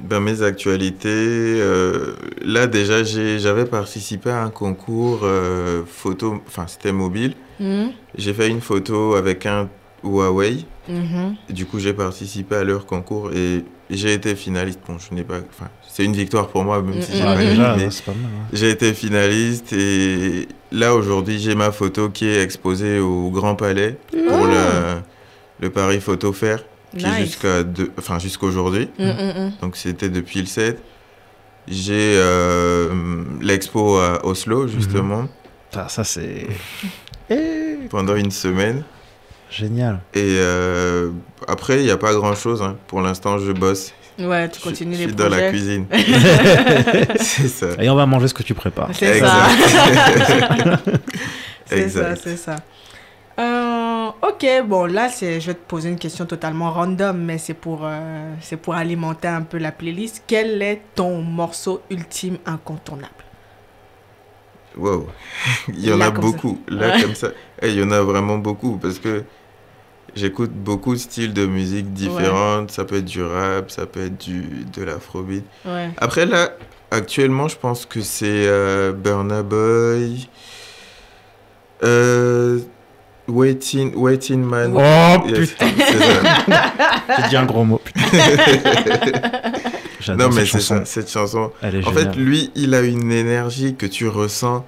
Ben, 0.00 0.20
mes 0.20 0.42
actualités, 0.42 1.08
euh, 1.08 2.14
là 2.44 2.66
déjà 2.66 3.04
j'avais 3.04 3.64
participé 3.64 4.30
à 4.30 4.42
un 4.42 4.50
concours 4.50 5.20
euh, 5.22 5.82
photo, 5.86 6.42
enfin 6.46 6.66
c'était 6.66 6.92
mobile. 6.92 7.34
Mhm. 7.60 7.92
J'ai 8.18 8.34
fait 8.34 8.48
une 8.48 8.60
photo 8.60 9.14
avec 9.14 9.46
un 9.46 9.68
Huawei. 10.02 10.64
Mhm. 10.88 11.36
Du 11.48 11.64
coup 11.66 11.78
j'ai 11.78 11.92
participé 11.94 12.56
à 12.56 12.64
leur 12.64 12.86
concours 12.86 13.30
et 13.32 13.64
j'ai 13.88 14.12
été 14.12 14.34
finaliste. 14.34 14.80
Bon, 14.86 14.96
je 14.98 15.14
n'ai 15.14 15.22
pas, 15.22 15.38
enfin 15.48 15.70
c'est 15.88 16.04
une 16.04 16.12
victoire 16.12 16.48
pour 16.48 16.64
moi 16.64 16.82
même 16.82 17.00
si 17.00 17.12
Mm, 17.12 17.14
j'ai 17.14 17.24
pas 17.24 17.30
Ah, 17.30 17.44
gagné, 17.44 17.84
ouais, 17.84 17.90
pas 18.04 18.12
mal. 18.12 18.30
hein. 18.34 18.46
J'ai 18.52 18.70
été 18.70 18.92
finaliste 18.92 19.72
et 19.72 20.48
là 20.72 20.94
aujourd'hui 20.96 21.38
j'ai 21.38 21.54
ma 21.54 21.70
photo 21.70 22.10
qui 22.10 22.26
est 22.26 22.42
exposée 22.42 22.98
au 22.98 23.30
Grand 23.30 23.54
Palais 23.54 23.96
pour 24.10 24.40
Oh. 24.42 24.46
le, 24.46 25.00
le 25.60 25.70
Paris 25.70 26.00
Photo 26.00 26.32
Fair 26.32 26.64
qui 26.94 27.04
est 27.06 27.08
Nice. 27.08 27.18
jusqu'à 27.26 27.62
deux- 27.62 27.92
enfin 27.98 28.18
jusqu'aujourd'hui. 28.18 28.88
Mm, 28.98 29.04
mm, 29.04 29.08
mm. 29.46 29.52
Donc 29.62 29.76
c'était 29.76 30.08
depuis 30.08 30.40
le 30.40 30.46
7. 30.46 30.82
J'ai 31.68 32.16
euh, 32.18 32.90
l'expo 33.40 33.96
à 33.98 34.24
Oslo 34.26 34.68
justement 34.68 35.28
Putain, 35.70 35.88
Ça, 35.88 36.04
c'est 36.04 36.46
pendant 37.90 38.16
une 38.16 38.30
semaine. 38.30 38.84
génial. 39.50 40.00
Et 40.14 40.20
euh, 40.38 41.10
après 41.48 41.78
il 41.80 41.84
n'y 41.84 41.90
a 41.90 41.96
pas 41.96 42.12
grand 42.14 42.34
chose. 42.34 42.62
Pour 42.86 43.00
l'instant 43.00 43.38
je 43.38 43.52
bosse. 43.52 43.92
Ouais, 44.18 44.48
tu 44.48 44.60
Je- 44.60 44.64
continues 44.64 44.94
je 44.94 44.98
les 45.00 45.06
suis 45.06 45.14
dans 45.16 45.28
la 45.28 45.50
cuisine. 45.50 45.86
C'est 47.18 47.48
ça. 47.48 47.66
Et 47.80 47.88
on 47.90 47.96
va 47.96 48.06
manger 48.06 48.28
ce 48.28 48.34
que 48.34 48.42
tu 48.44 48.54
prépares. 48.54 48.90
C'est 48.92 49.18
ça. 49.20 49.48
c'est 51.66 51.88
ça, 51.88 52.16
c'est 52.16 52.36
ça. 52.36 52.56
Euh, 53.38 53.42
ok, 54.22 54.46
bon 54.66 54.84
là 54.86 55.08
c'est, 55.08 55.40
je 55.40 55.48
vais 55.48 55.54
te 55.54 55.66
poser 55.68 55.88
une 55.90 55.98
question 55.98 56.26
totalement 56.26 56.72
random, 56.72 57.16
mais 57.18 57.38
c'est 57.38 57.54
pour, 57.54 57.80
euh, 57.84 58.34
c'est 58.40 58.56
pour 58.56 58.74
alimenter 58.74 59.28
un 59.28 59.42
peu 59.42 59.58
la 59.58 59.72
playlist. 59.72 60.24
Quel 60.26 60.62
est 60.62 60.82
ton 60.94 61.22
morceau 61.22 61.82
ultime 61.90 62.38
incontournable? 62.46 63.12
Wow. 64.76 65.08
Il 65.68 65.86
y 65.86 65.92
en 65.92 65.96
Là, 65.98 66.06
a 66.06 66.08
ça. 66.08 66.18
beaucoup. 66.20 66.58
Là, 66.68 66.96
Ouais. 66.96 67.02
comme 67.02 67.14
ça. 67.14 67.28
Et 67.62 67.68
il 67.68 67.74
y 67.78 67.82
en 67.82 67.90
a 67.92 68.00
vraiment 68.02 68.38
beaucoup 68.38 68.76
parce 68.78 68.98
que 68.98 69.24
j'écoute 70.14 70.50
beaucoup 70.52 70.92
de 70.94 70.98
styles 70.98 71.32
de 71.32 71.46
musique 71.46 71.92
différentes. 71.92 72.70
Ça 72.72 72.84
peut 72.84 72.96
être 72.96 73.04
du 73.04 73.22
rap, 73.22 73.70
ça 73.70 73.86
peut 73.86 74.04
être 74.06 74.18
du, 74.18 74.64
de 74.74 74.82
l'afrobeat. 74.82 75.44
Ouais. 75.64 75.90
Après, 75.96 76.26
là, 76.26 76.50
actuellement, 76.90 77.46
je 77.48 77.56
pense 77.56 77.86
que 77.86 78.00
c'est 78.00 78.46
euh, 78.48 78.92
Burna 78.92 79.42
Boy. 79.44 80.28
Euh, 81.82 82.60
Waiting, 83.28 83.94
Waiting 83.96 84.42
Man. 84.42 84.74
Oh 84.76 85.28
Yes, 85.28 85.50
putain, 85.50 85.66
j'ai 87.22 87.28
dit 87.28 87.36
un 87.36 87.46
gros 87.46 87.64
mot. 87.64 87.80
Putain. 87.82 88.00
J'adore 90.00 90.28
Non, 90.28 90.34
mais 90.34 90.44
cette 90.44 90.60
c'est 90.60 90.60
chanson. 90.60 90.78
ça, 90.80 90.84
cette 90.84 91.10
chanson. 91.10 91.50
Elle 91.62 91.76
est 91.76 91.86
En 91.86 91.90
géniale. 91.92 92.12
fait, 92.12 92.18
lui, 92.20 92.50
il 92.54 92.74
a 92.74 92.82
une 92.82 93.10
énergie 93.10 93.74
que 93.74 93.86
tu 93.86 94.06
ressens. 94.08 94.64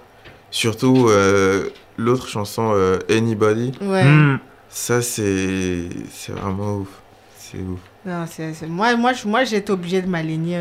Surtout 0.51 1.09
euh, 1.11 1.69
l'autre 1.99 2.27
chanson, 2.29 2.73
euh, 2.75 2.99
Anybody. 3.11 3.73
Ouais. 3.83 4.05
Hmm. 4.05 4.39
Ça, 4.71 5.03
c'est 5.03 5.89
c'est 6.13 6.33
vraiment 6.33 6.77
ouf. 6.77 6.89
C'est 7.39 7.59
ouf. 7.59 7.81
Non, 8.07 8.25
c'est, 8.31 8.55
c'est- 8.55 8.67
Moi, 8.67 8.97
moi, 8.97 9.13
moi 9.27 9.45
j'ai 9.45 9.57
été 9.57 9.73
obligée 9.73 10.01
de 10.01 10.09
m'aligner 10.09 10.59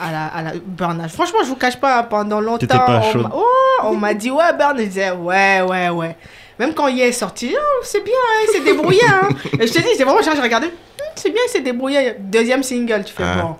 à 0.00 0.12
la, 0.12 0.26
à 0.26 0.42
la 0.42 0.52
Burn. 0.64 1.06
Franchement, 1.08 1.40
je 1.42 1.48
vous 1.48 1.56
cache 1.56 1.78
pas, 1.78 1.98
hein, 2.00 2.02
pendant 2.04 2.40
longtemps, 2.40 2.58
T'étais 2.58 2.78
pas 2.78 3.02
on, 3.14 3.18
m'a- 3.18 3.30
oh, 3.34 3.44
on 3.84 3.96
m'a 3.96 4.14
dit, 4.14 4.30
ouais, 4.30 4.56
Burn, 4.56 4.78
je 4.78 4.84
disais, 4.84 5.10
ouais, 5.10 5.60
ouais, 5.62 5.88
ouais. 5.90 6.16
Même 6.58 6.72
quand 6.74 6.86
il 6.88 7.00
est 7.00 7.12
sorti, 7.12 7.54
oh, 7.54 7.80
c'est 7.82 8.02
bien, 8.04 8.14
hein, 8.14 8.44
il 8.48 8.52
s'est 8.52 8.64
débrouillé. 8.64 9.02
Hein. 9.06 9.28
Et 9.60 9.66
je 9.66 9.72
te 9.72 9.78
dis, 9.78 9.88
c'est 9.96 10.04
vraiment, 10.04 10.20
j'ai 10.22 10.30
regardé, 10.40 10.66
Hum, 10.68 11.04
c'est 11.14 11.30
bien, 11.30 11.42
il 11.46 11.50
s'est 11.50 11.60
débrouillé. 11.60 12.14
Deuxième 12.18 12.62
single, 12.62 13.04
tu 13.04 13.12
fais 13.12 13.22
Ah. 13.24 13.42
bon. 13.42 13.56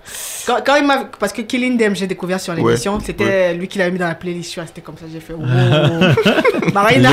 Quand, 0.47 0.59
quand 0.65 0.77
il 0.77 0.87
m'a. 0.87 1.05
Parce 1.19 1.33
que 1.35 1.43
Killing 1.43 1.77
Them, 1.77 1.95
j'ai 1.95 2.07
découvert 2.07 2.41
sur 2.41 2.55
l'émission, 2.55 2.95
Ouais, 2.95 3.01
c'était 3.05 3.53
lui 3.55 3.69
qui 3.69 3.79
l'avait 3.79 3.91
mis 3.91 3.99
dans 3.99 4.09
la 4.09 4.15
playlist, 4.15 4.53
tu 4.53 4.61
vois, 4.61 4.67
c'était 4.67 4.81
comme 4.81 4.97
ça, 4.97 5.05
j'ai 5.13 5.21
fait, 5.21 5.33
wow. 5.35 5.45
Marina. 6.73 7.11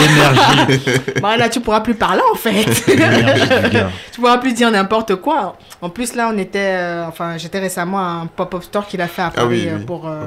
Marina, 1.22 1.50
tu 1.50 1.60
pourras 1.60 1.82
plus 1.82 1.96
parler 1.96 2.22
en 2.32 2.36
fait. 2.36 2.64
Tu 4.12 4.22
pourras 4.22 4.38
plus 4.38 4.54
dire 4.54 4.70
n'importe 4.72 5.16
quoi. 5.16 5.58
En 5.82 5.90
plus, 5.90 6.16
là, 6.16 6.32
on 6.34 6.38
était. 6.38 6.60
euh, 6.78 7.06
enfin, 7.08 7.38
j'étais 7.38 7.60
récemment 7.60 8.00
à 8.00 8.12
un 8.24 8.28
pop-up 8.28 8.64
store 8.64 8.88
qu'il 8.88 9.02
a 9.02 9.08
fait 9.08 9.24
à 9.24 9.32
Ah 9.36 9.46
oui, 9.46 9.66
Paris 9.66 9.68
euh, 9.70 9.78
oui. 9.80 9.86
pour, 9.86 10.08
euh, 10.08 10.26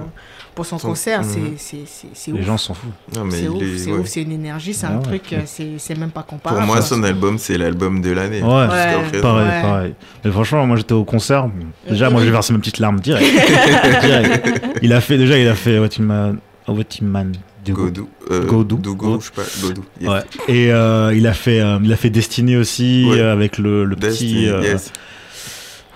pour 0.56 0.66
son 0.66 0.78
Son- 0.78 0.88
concert. 0.88 1.20
Mhm. 1.22 1.28
C'est- 1.28 1.40
C'est 1.56 1.76
c'est- 1.86 2.06
c'est 2.14 2.32
Les 2.32 2.40
ouf. 2.40 2.46
gens 2.46 2.56
s'en 2.58 2.74
foutent. 2.74 2.90
C'est 3.30 3.46
ouf, 3.46 3.62
est. 3.62 3.78
c'est 3.78 3.92
ouais. 3.92 3.98
ouf, 3.98 4.06
c'est 4.08 4.22
une 4.22 4.32
énergie, 4.32 4.74
c'est 4.74 4.86
Ah 4.86 4.94
un 4.94 4.96
ouais. 4.96 5.02
truc, 5.20 5.36
c'est 5.46 5.68
c'est 5.78 5.96
même 5.96 6.10
pas 6.10 6.24
comparable. 6.24 6.62
Pour 6.64 6.74
moi, 6.74 6.82
son 6.82 7.02
album, 7.04 7.38
c'est 7.38 7.56
l'album 7.56 8.00
de 8.00 8.10
l'année. 8.10 8.42
Ouais. 8.42 8.66
Pareil, 8.66 8.96
Ouais. 9.12 9.62
pareil. 9.62 9.94
Mais 10.24 10.30
franchement, 10.32 10.66
moi 10.66 10.76
j'étais 10.76 10.94
au 10.94 11.04
concert. 11.04 11.48
Déjà, 11.88 12.10
moi 12.10 12.22
j'ai 12.24 12.30
versé 12.32 12.52
mes 12.52 12.58
petites 12.58 12.80
larmes 12.80 12.98
direct. 12.98 13.24
Direct. 14.02 14.48
Il 14.82 14.92
a 14.92 15.00
fait 15.00 15.18
déjà, 15.18 15.38
il 15.38 15.46
a 15.46 15.54
fait 15.54 15.78
What 15.78 15.88
Man, 16.00 16.38
What 16.66 16.82
Man 17.02 17.32
Godou. 17.68 18.08
Euh, 18.30 18.44
Godou. 18.46 18.80
Je 19.20 19.24
sais 19.24 19.30
pas. 19.34 19.42
Godou. 19.60 19.84
Yes. 20.00 20.08
Ouais. 20.10 20.20
Et 20.48 20.72
euh, 20.72 21.12
il 21.14 21.26
a 21.26 21.32
fait, 21.34 21.60
euh, 21.60 21.78
il 21.82 21.92
a 21.92 21.96
fait 21.96 22.10
Destiny 22.10 22.56
aussi 22.56 23.06
Ouais. 23.10 23.18
euh, 23.20 23.32
avec 23.32 23.58
le, 23.58 23.84
le 23.84 23.96
Destiny, 23.96 24.32
petit. 24.44 24.48
euh, 24.48 24.62
yes. 24.62 24.92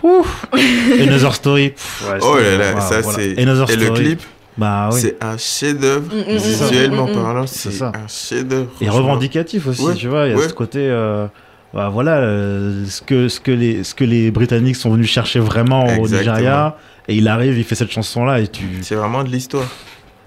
ouf. 0.02 0.46
Another 1.00 1.32
Story. 1.34 1.70
Pff, 1.70 2.08
ouais, 2.10 2.18
Oh 2.22 2.36
là 2.38 2.56
là, 2.56 2.80
ça 2.80 3.00
voilà. 3.02 3.18
c'est. 3.18 3.30
Et 3.40 3.44
le 3.44 3.90
clip, 3.90 4.20
Bah 4.60 4.90
oui. 4.92 5.00
c'est 5.00 5.16
un 5.24 5.36
chef-d'œuvre. 5.38 6.14
Mm, 6.14 6.18
mm, 6.18 6.34
mm, 6.34 6.36
Visuellement 6.38 7.06
mm, 7.06 7.10
mm, 7.10 7.12
mm. 7.18 7.22
parlant, 7.22 7.46
C'est 7.46 7.70
c'est 7.70 7.78
ça. 7.78 7.92
un 7.94 8.06
chef-d'œuvre. 8.08 8.70
Et 8.80 8.88
revendicatif 8.88 9.66
aussi, 9.66 9.82
Ouais, 9.82 9.94
tu 9.94 10.08
vois. 10.08 10.26
Il 10.26 10.30
y 10.32 10.34
a 10.34 10.36
ouais. 10.36 10.48
ce 10.48 10.52
côté. 10.54 10.80
euh, 10.82 11.26
bah, 11.72 11.88
voilà, 11.88 12.16
euh, 12.18 12.84
ce, 12.86 13.00
que, 13.00 13.28
ce, 13.28 13.40
que 13.40 13.50
les, 13.52 13.84
ce 13.84 13.94
que 13.94 14.04
les 14.04 14.30
Britanniques 14.30 14.76
sont 14.76 14.90
venus 14.90 15.08
chercher 15.10 15.38
vraiment 15.40 15.86
au. 15.98 16.06
Nigeria. 16.08 16.76
Et 17.08 17.14
il 17.16 17.26
arrive, 17.26 17.56
il 17.58 17.64
fait 17.64 17.74
cette 17.74 17.90
chanson-là 17.90 18.40
et 18.40 18.48
tu. 18.48 18.64
C'est 18.82 18.94
vraiment 18.96 19.24
de 19.24 19.28
l'histoire. 19.30 19.66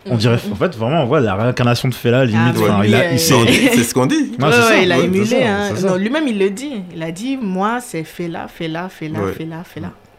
On 0.05 0.18
dirait, 0.18 0.38
en 0.51 0.55
fait, 0.55 0.76
vraiment, 0.76 1.05
ouais, 1.07 1.22
la 1.22 1.35
réincarnation 1.35 1.88
de 1.88 1.93
Fela, 1.93 2.26
limite. 2.26 2.57
Ah, 2.69 2.81
C'est 3.18 3.84
ce 3.84 3.93
qu'on 3.93 4.05
dit. 4.05 4.34
Non, 4.38 4.47
Ouais, 4.47 4.53
ça, 4.53 4.77
il 4.77 4.91
a 4.91 4.97
émulé. 4.99 5.43
hein. 5.43 5.69
Lui-même, 5.97 6.27
il 6.27 6.39
le 6.39 6.49
dit. 6.49 6.81
Il 6.93 7.01
a 7.03 7.11
dit 7.11 7.38
Moi, 7.41 7.80
c'est 7.81 8.03
fait 8.03 8.27
là, 8.27 8.47
fait 8.49 8.68
là, 8.68 8.89
fait 8.89 9.07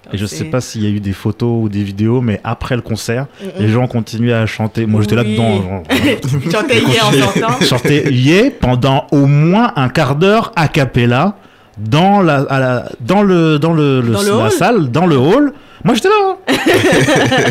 là, 0.06 0.10
là, 0.12 0.12
là. 0.12 0.14
Et 0.14 0.18
je 0.18 0.26
sais 0.26 0.44
pas 0.44 0.60
s'il 0.60 0.82
y 0.82 0.86
a 0.86 0.90
eu 0.90 1.00
des 1.00 1.12
photos 1.12 1.64
ou 1.64 1.68
des 1.68 1.82
vidéos, 1.82 2.20
mais 2.20 2.40
après 2.44 2.76
le 2.76 2.82
concert, 2.82 3.26
Mm, 3.40 3.46
mm. 3.46 3.50
les 3.62 3.68
gens 3.68 3.86
continuaient 3.86 4.32
à 4.34 4.46
chanter. 4.46 4.86
Moi, 4.86 5.02
j'étais 5.02 5.16
Oui. 5.16 5.36
là-dedans. 5.36 5.62
genre, 5.62 5.82
Tu 6.42 6.50
chantais 6.50 6.78
hier 6.80 7.06
en 7.08 7.12
sortant. 7.12 7.64
chanter 7.64 8.12
yeah 8.12 8.50
pendant 8.60 9.06
au 9.12 9.26
moins 9.26 9.72
un 9.76 9.88
quart 9.88 10.16
d'heure 10.16 10.52
a 10.56 10.68
cappella 10.68 11.36
dans 11.78 12.22
la, 12.22 12.42
à 12.48 12.60
la 12.60 12.88
dans 13.00 13.22
le 13.22 13.58
dans 13.58 13.72
le, 13.72 14.00
le- 14.00 14.12
Dans 14.12 14.22
le 14.22 14.28
la 14.28 14.44
hall 14.44 14.50
salle 14.52 14.90
dans 14.92 15.06
le 15.06 15.16
hall 15.16 15.52
moi 15.82 15.94
j'étais 15.96 16.08
là 16.08 16.14
hein. 16.48 16.54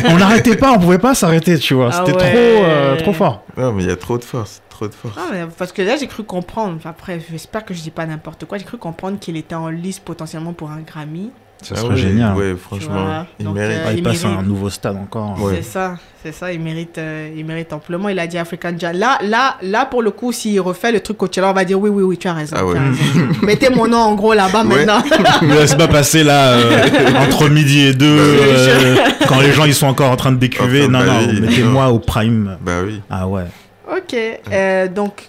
on 0.08 0.16
n'arrêtait 0.16 0.56
pas 0.56 0.72
on 0.72 0.78
pouvait 0.78 0.98
pas 0.98 1.14
s'arrêter 1.14 1.58
tu 1.58 1.74
vois 1.74 1.90
Ah 1.92 2.02
c'était 2.06 2.16
ouais. 2.18 2.30
trop 2.32 2.64
euh, 2.64 2.96
trop 2.96 3.12
fort 3.12 3.44
Non, 3.58 3.72
mais 3.72 3.82
il 3.82 3.88
y 3.88 3.92
a 3.92 3.96
trop 3.96 4.16
de 4.16 4.24
force. 4.24 4.62
Trop 4.70 4.88
de 4.88 4.94
force. 4.94 5.14
Ah, 5.18 5.26
mais 5.30 5.42
parce 5.56 5.70
que 5.72 5.82
là, 5.82 5.94
j'ai 5.96 6.08
cru 6.08 6.24
comprendre. 6.24 6.78
Après, 6.84 7.20
j'espère 7.30 7.64
que 7.64 7.74
je 7.74 7.80
dis 7.80 7.90
pas 7.92 8.06
n'importe 8.06 8.44
quoi. 8.44 8.58
J'ai 8.58 8.64
cru 8.64 8.76
comprendre 8.76 9.18
qu'il 9.20 9.36
était 9.36 9.54
en 9.54 9.68
liste 9.68 10.02
potentiellement 10.04 10.52
pour 10.52 10.70
un 10.72 10.80
Grammy. 10.80 11.30
Ça 11.64 11.74
Ah 11.76 11.80
serait 11.80 11.94
ouais, 11.94 11.96
génial. 11.96 12.36
Ouais, 12.36 12.54
franchement, 12.56 12.92
Voilà. 13.04 13.26
il 13.38 13.44
Donc, 13.46 13.54
mérite. 13.54 13.76
euh, 13.78 13.84
Ah, 13.86 13.92
il 13.92 13.98
il 13.98 14.02
passe 14.02 14.24
à 14.24 14.28
mérite. 14.28 14.40
un 14.44 14.46
nouveau 14.46 14.70
stade 14.70 14.96
encore. 14.96 15.40
Ouais. 15.40 15.54
C'est 15.56 15.62
ça, 15.62 15.96
c'est 16.22 16.32
ça, 16.32 16.52
il 16.52 16.60
mérite, 16.60 16.98
euh, 16.98 17.30
il 17.36 17.44
mérite 17.44 17.72
amplement. 17.72 18.08
Il 18.08 18.18
a 18.18 18.26
dit 18.26 18.36
African 18.38 18.72
Jazz. 18.78 18.94
Là, 18.96 19.18
là, 19.22 19.56
là, 19.62 19.86
pour 19.86 20.02
le 20.02 20.10
coup, 20.10 20.30
s'il 20.32 20.60
refait 20.60 20.92
le 20.92 21.00
truc 21.00 21.16
Coachella, 21.16 21.50
on 21.50 21.54
va 21.54 21.64
dire 21.64 21.80
oui, 21.80 21.90
oui, 21.90 22.02
oui, 22.02 22.18
tu 22.18 22.28
as 22.28 22.34
raison. 22.34 22.54
Ah 22.58 22.64
ouais. 22.66 22.74
tu 22.74 22.78
as 22.78 22.82
raison. 23.22 23.28
Mettez 23.42 23.70
mon 23.70 23.86
nom 23.88 23.96
en 23.98 24.14
gros 24.14 24.34
là-bas 24.34 24.64
Ouais. 24.64 24.84
maintenant. 24.84 25.02
Me 25.42 25.54
laisse 25.54 25.74
pas 25.74 25.88
passer 25.88 26.22
là 26.22 26.50
euh, 26.52 26.86
entre 27.26 27.48
midi 27.48 27.80
et 27.86 27.94
deux 27.94 28.06
oui. 28.06 28.38
euh, 28.40 28.96
quand 29.26 29.40
les 29.40 29.52
gens 29.52 29.64
ils 29.64 29.74
sont 29.74 29.86
encore 29.86 30.10
en 30.10 30.16
train 30.16 30.32
de 30.32 30.38
décuver. 30.38 30.82
Enfin, 30.82 30.90
Non, 30.92 30.98
bah 31.00 31.06
non, 31.06 31.28
oui, 31.28 31.40
mettez-moi 31.40 31.88
au 31.88 31.98
prime. 31.98 32.56
Bah 32.60 32.82
oui. 32.84 33.00
Ah 33.10 33.26
ouais. 33.26 33.44
ok, 33.90 34.16
euh, 34.52 34.88
donc, 34.88 35.28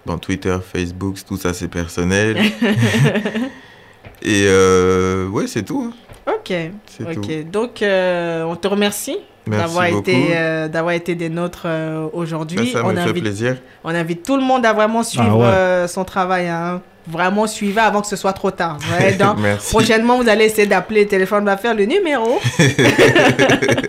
bon, 0.05 0.19
Twitter, 0.19 0.57
Facebook, 0.63 1.17
tout 1.27 1.37
ça, 1.37 1.55
c'est 1.55 1.69
personnel. 1.69 2.37
Et 4.23 4.47
ouais, 5.31 5.47
c'est 5.47 5.63
tout. 5.63 5.91
hein. 5.91 5.95
Ok, 6.27 6.53
C'est 6.87 7.15
tout. 7.15 7.21
ok. 7.21 7.51
Donc, 7.51 7.83
on 7.83 8.57
te 8.57 8.69
remercie 8.69 9.13
Merci 9.13 9.19
d'avoir 9.47 9.87
beaucoup. 9.89 10.01
été, 10.01 10.27
euh, 10.35 10.69
d'avoir 10.69 10.95
été 10.95 11.15
des 11.15 11.29
nôtres 11.29 11.63
euh, 11.67 12.07
aujourd'hui. 12.13 12.73
Ça 12.73 12.83
on 12.85 12.89
me 12.91 12.95
fait 12.97 13.03
invite 13.11 13.23
plaisir. 13.25 13.57
On 13.85 13.95
invite 13.95 14.25
tout 14.25 14.37
le 14.37 14.43
monde 14.43 14.65
à 14.67 14.73
vraiment 14.73 15.03
suivre 15.03 15.27
Ah 15.31 15.37
ouais. 15.37 15.45
euh, 15.47 15.89
son 15.89 16.05
travail. 16.05 16.49
hein. 16.49 16.81
Vraiment 17.07 17.47
suivez 17.47 17.83
avant 17.83 18.01
que 18.01 18.07
ce 18.07 18.17
soit 18.17 18.33
trop 18.33 18.51
tard. 18.51 18.79
Ouais, 18.99 19.13
donc, 19.13 19.39
Merci. 19.39 19.71
prochainement, 19.71 20.17
vous 20.17 20.27
allez 20.29 20.47
essayer 20.47 20.67
d'appeler 20.67 21.03
le 21.03 21.09
téléphone, 21.09 21.45
va 21.45 21.59
faire 21.59 21.75
le 21.75 21.85
numéro. 21.85 22.41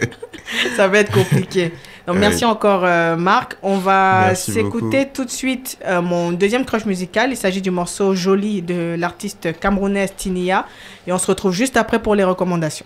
Ça 0.75 0.87
va 0.87 0.99
être 0.99 1.11
compliqué. 1.11 1.73
Donc, 2.07 2.17
merci 2.17 2.45
encore, 2.45 2.81
euh, 2.83 3.15
Marc. 3.15 3.55
On 3.63 3.77
va 3.77 4.35
s'écouter 4.35 5.07
tout 5.13 5.25
de 5.25 5.29
suite 5.31 5.77
euh, 5.87 6.01
mon 6.01 6.31
deuxième 6.31 6.65
crush 6.65 6.85
musical. 6.85 7.31
Il 7.31 7.37
s'agit 7.37 7.61
du 7.61 7.71
morceau 7.71 8.13
Joli 8.13 8.61
de 8.61 8.95
l'artiste 8.97 9.57
camerounaise 9.59 10.13
Tinia. 10.15 10.65
Et 11.07 11.13
on 11.13 11.17
se 11.17 11.27
retrouve 11.27 11.53
juste 11.53 11.77
après 11.77 11.99
pour 11.99 12.15
les 12.15 12.23
recommandations. 12.23 12.85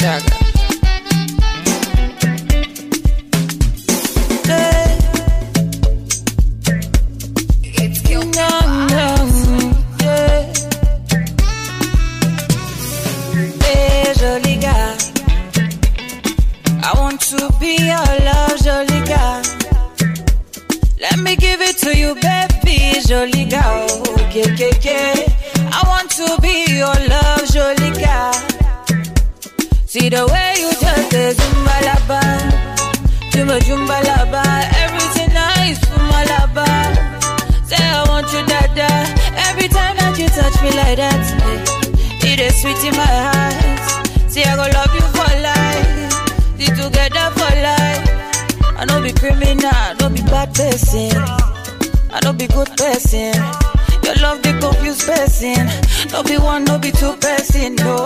Sugar. 0.00 0.39
Zumba 33.40 33.58
zumba 33.60 34.00
laba, 34.02 34.42
everything 34.84 35.32
nice 35.32 35.78
zumba 35.80 36.24
laba. 36.30 36.66
Say 37.66 37.76
I 37.76 38.04
want 38.08 38.30
you, 38.32 38.44
dada. 38.46 38.88
Every 39.48 39.68
time 39.68 39.96
that 39.96 40.18
you 40.18 40.28
touch 40.28 40.56
me 40.62 40.70
like 40.76 40.96
that, 40.96 41.24
eh, 41.48 42.32
it 42.32 42.40
is 42.40 42.60
sweet 42.60 42.82
in 42.84 42.94
my 42.96 43.06
heart. 43.06 44.30
See 44.30 44.44
I 44.44 44.56
go 44.56 44.66
love 44.76 44.94
you 44.94 45.06
for 45.16 45.30
life, 45.40 46.58
be 46.58 46.66
together 46.66 47.30
for 47.32 47.52
life. 47.64 48.76
I 48.76 48.84
don't 48.86 49.02
be 49.02 49.12
criminal, 49.12 49.70
I 49.72 49.94
don't 49.98 50.14
be 50.14 50.22
bad 50.22 50.54
person, 50.54 51.10
I 52.12 52.20
don't 52.20 52.38
be 52.38 52.46
good 52.46 52.68
person. 52.76 53.69
Your 54.10 54.22
love 54.22 54.42
be 54.42 54.50
confused 54.54 55.06
person. 55.06 55.68
No 56.10 56.24
be 56.24 56.36
one, 56.36 56.64
no 56.64 56.78
be 56.80 56.90
two 56.90 57.14
person, 57.18 57.76
no. 57.76 58.02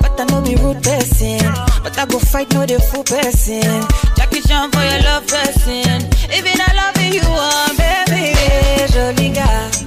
But 0.00 0.20
I 0.20 0.24
no 0.30 0.40
be 0.42 0.54
rude 0.54 0.80
person. 0.80 1.40
But 1.82 1.98
I 1.98 2.06
go 2.06 2.20
fight, 2.20 2.54
no 2.54 2.64
the 2.64 2.78
full 2.78 3.02
person. 3.02 3.82
Jackie 4.14 4.42
Chan 4.42 4.70
for 4.70 4.78
your 4.78 5.02
love 5.02 5.26
person. 5.26 6.06
Even 6.30 6.54
I 6.54 6.70
love 6.78 7.02
you, 7.02 7.26
uh, 7.26 7.68
baby. 7.74 8.30
Hey, 8.38 8.86
joli 8.94 9.34
gars. 9.34 9.86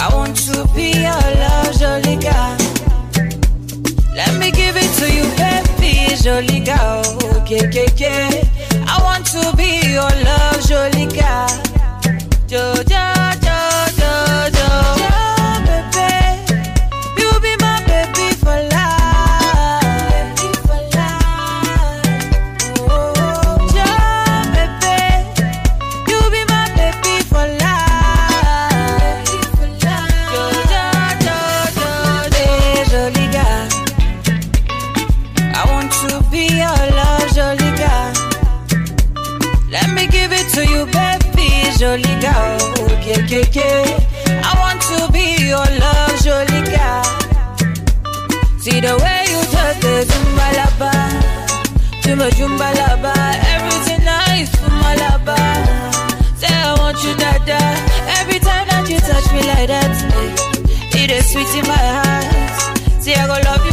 I 0.00 0.08
want 0.14 0.36
to 0.48 0.66
be 0.74 0.92
your 0.96 1.26
love, 1.44 1.76
joli 1.76 2.16
gars. 2.16 2.64
Let 4.16 4.38
me 4.40 4.52
give 4.52 4.74
it 4.74 4.88
to 5.00 5.06
you, 5.12 5.28
baby, 5.36 6.16
joli 6.16 6.64
gars. 6.64 7.08
Oh, 7.20 7.44
yeah, 7.46 7.68
yeah, 7.70 7.90
yeah. 7.98 8.86
I 8.88 9.02
want 9.02 9.26
to 9.36 9.54
be 9.54 9.92
your 9.92 10.08
love, 10.24 10.66
joli 10.66 11.14
gars. 11.14 11.60
Jo, 12.48 12.74
yeah. 43.54 44.40
I 44.44 44.52
want 44.62 44.80
to 44.90 45.12
be 45.12 45.26
your 45.48 45.66
love, 45.82 46.14
joli 46.24 46.60
gars. 46.72 47.08
See 48.62 48.78
the 48.80 48.94
way 49.02 49.20
you 49.32 49.40
just 49.54 49.80
the 49.82 49.94
zumba 50.10 50.46
laba, 50.58 50.92
zumba 52.02 52.28
zumba 52.38 52.68
laba, 52.80 53.14
everything 53.54 54.04
nice 54.04 54.50
zumba 54.60 54.90
laba. 55.02 55.38
Say 56.38 56.52
I 56.52 56.74
want 56.78 56.98
you, 57.04 57.14
dada. 57.16 57.58
Every 58.20 58.38
time 58.38 58.66
that 58.68 58.86
you 58.88 58.98
touch 59.00 59.26
me 59.34 59.40
like 59.50 59.68
that, 59.68 59.92
eh, 60.20 61.02
it 61.02 61.10
is 61.10 61.24
sweet 61.32 61.52
in 61.58 61.66
my 61.66 61.84
heart. 61.96 63.02
See 63.02 63.14
I 63.14 63.26
go 63.26 63.34
love 63.48 63.64
you 63.66 63.71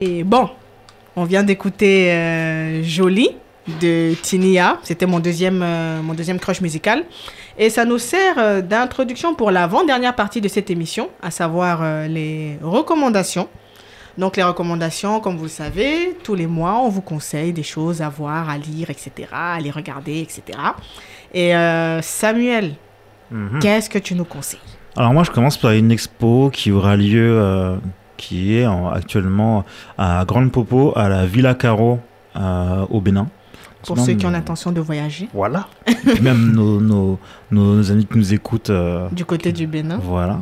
Et 0.00 0.22
bon, 0.22 0.48
on 1.16 1.24
vient 1.24 1.42
d'écouter 1.42 2.12
euh, 2.12 2.84
Jolie 2.84 3.30
de 3.80 4.14
Tinia. 4.22 4.78
C'était 4.84 5.06
mon 5.06 5.18
deuxième, 5.18 5.60
euh, 5.60 6.00
mon 6.02 6.14
deuxième 6.14 6.38
crush 6.38 6.60
musical. 6.60 7.02
Et 7.58 7.68
ça 7.68 7.84
nous 7.84 7.98
sert 7.98 8.38
euh, 8.38 8.60
d'introduction 8.60 9.34
pour 9.34 9.50
l'avant-dernière 9.50 10.14
partie 10.14 10.40
de 10.40 10.46
cette 10.46 10.70
émission, 10.70 11.10
à 11.20 11.32
savoir 11.32 12.06
les 12.06 12.60
recommandations. 12.62 13.48
Donc 14.16 14.36
les 14.36 14.44
recommandations, 14.44 15.18
comme 15.18 15.36
vous 15.36 15.46
le 15.46 15.48
savez, 15.48 16.16
tous 16.22 16.36
les 16.36 16.46
mois, 16.46 16.78
on 16.80 16.90
vous 16.90 17.02
conseille 17.02 17.52
des 17.52 17.64
choses 17.64 18.00
à 18.00 18.08
voir, 18.08 18.48
à 18.48 18.56
lire, 18.56 18.90
etc., 18.90 19.10
à 19.32 19.58
les 19.58 19.72
regarder, 19.72 20.20
etc. 20.20 20.56
Et 21.34 21.54
Samuel, 22.02 22.76
Mhm. 23.30 23.58
qu'est-ce 23.60 23.90
que 23.90 23.98
tu 23.98 24.14
nous 24.14 24.24
conseilles? 24.24 24.60
Alors 24.96 25.12
moi 25.12 25.22
je 25.22 25.30
commence 25.30 25.56
par 25.56 25.72
une 25.72 25.92
expo 25.92 26.50
qui 26.52 26.72
aura 26.72 26.96
lieu, 26.96 27.38
euh, 27.40 27.76
qui 28.18 28.54
est 28.56 28.66
en- 28.66 28.88
actuellement 28.90 29.64
à 29.96 30.24
Grande 30.26 30.52
Popo, 30.52 30.92
à 30.96 31.08
la 31.08 31.24
Villa 31.24 31.54
Caro 31.54 31.98
euh, 32.36 32.84
au 32.90 33.00
Bénin. 33.00 33.28
Pour 33.86 33.96
ceux 33.98 34.14
qui 34.14 34.26
ont 34.26 34.30
l'intention 34.30 34.72
de 34.72 34.80
voyager 34.80 35.28
Voilà. 35.32 35.68
Et 35.86 35.94
puis 35.94 36.20
même 36.20 36.52
nos, 36.52 36.80
nos, 36.80 37.18
nos 37.52 37.90
amis 37.90 38.04
qui 38.04 38.18
nous 38.18 38.34
écoutent. 38.34 38.70
euh, 38.70 39.08
du 39.12 39.24
côté 39.24 39.52
du 39.52 39.66
Bénin. 39.66 39.98
Voilà. 40.02 40.40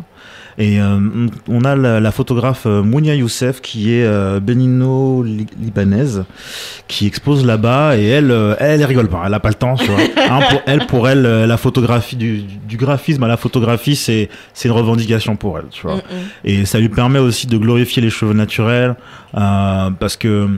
Et 0.58 0.80
euh, 0.80 0.98
on 1.48 1.64
a 1.66 1.76
la, 1.76 2.00
la 2.00 2.10
photographe 2.12 2.62
euh, 2.64 2.82
Mounia 2.82 3.14
Youssef 3.14 3.60
qui 3.60 3.92
est 3.92 4.04
euh, 4.04 4.40
bénino-libanaise 4.40 6.24
qui 6.88 7.06
expose 7.06 7.44
là-bas 7.44 7.96
et 7.98 8.04
elle, 8.06 8.30
euh, 8.30 8.54
elle, 8.58 8.80
elle 8.80 8.84
rigole 8.86 9.08
pas, 9.08 9.22
elle 9.26 9.34
a 9.34 9.40
pas 9.40 9.48
le 9.50 9.54
temps, 9.54 9.74
tu 9.76 9.86
vois. 9.86 9.98
Hein, 10.30 10.40
pour 10.50 10.60
elle, 10.66 10.86
pour 10.86 11.08
elle, 11.08 11.22
la 11.22 11.56
photographie 11.56 12.16
du, 12.16 12.42
du 12.42 12.76
graphisme 12.76 13.22
à 13.24 13.28
la 13.28 13.36
photographie, 13.36 13.96
c'est 13.96 14.28
c'est 14.54 14.68
une 14.68 14.74
revendication 14.74 15.36
pour 15.36 15.58
elle, 15.58 15.66
tu 15.70 15.82
vois. 15.82 15.96
Mm, 15.96 15.98
mm. 15.98 16.00
Et 16.44 16.64
ça 16.64 16.78
lui 16.80 16.88
permet 16.88 17.18
aussi 17.20 17.46
de 17.46 17.56
glorifier 17.58 18.02
les 18.02 18.10
cheveux 18.10 18.34
naturels 18.34 18.96
parce 19.32 20.16
que 20.16 20.48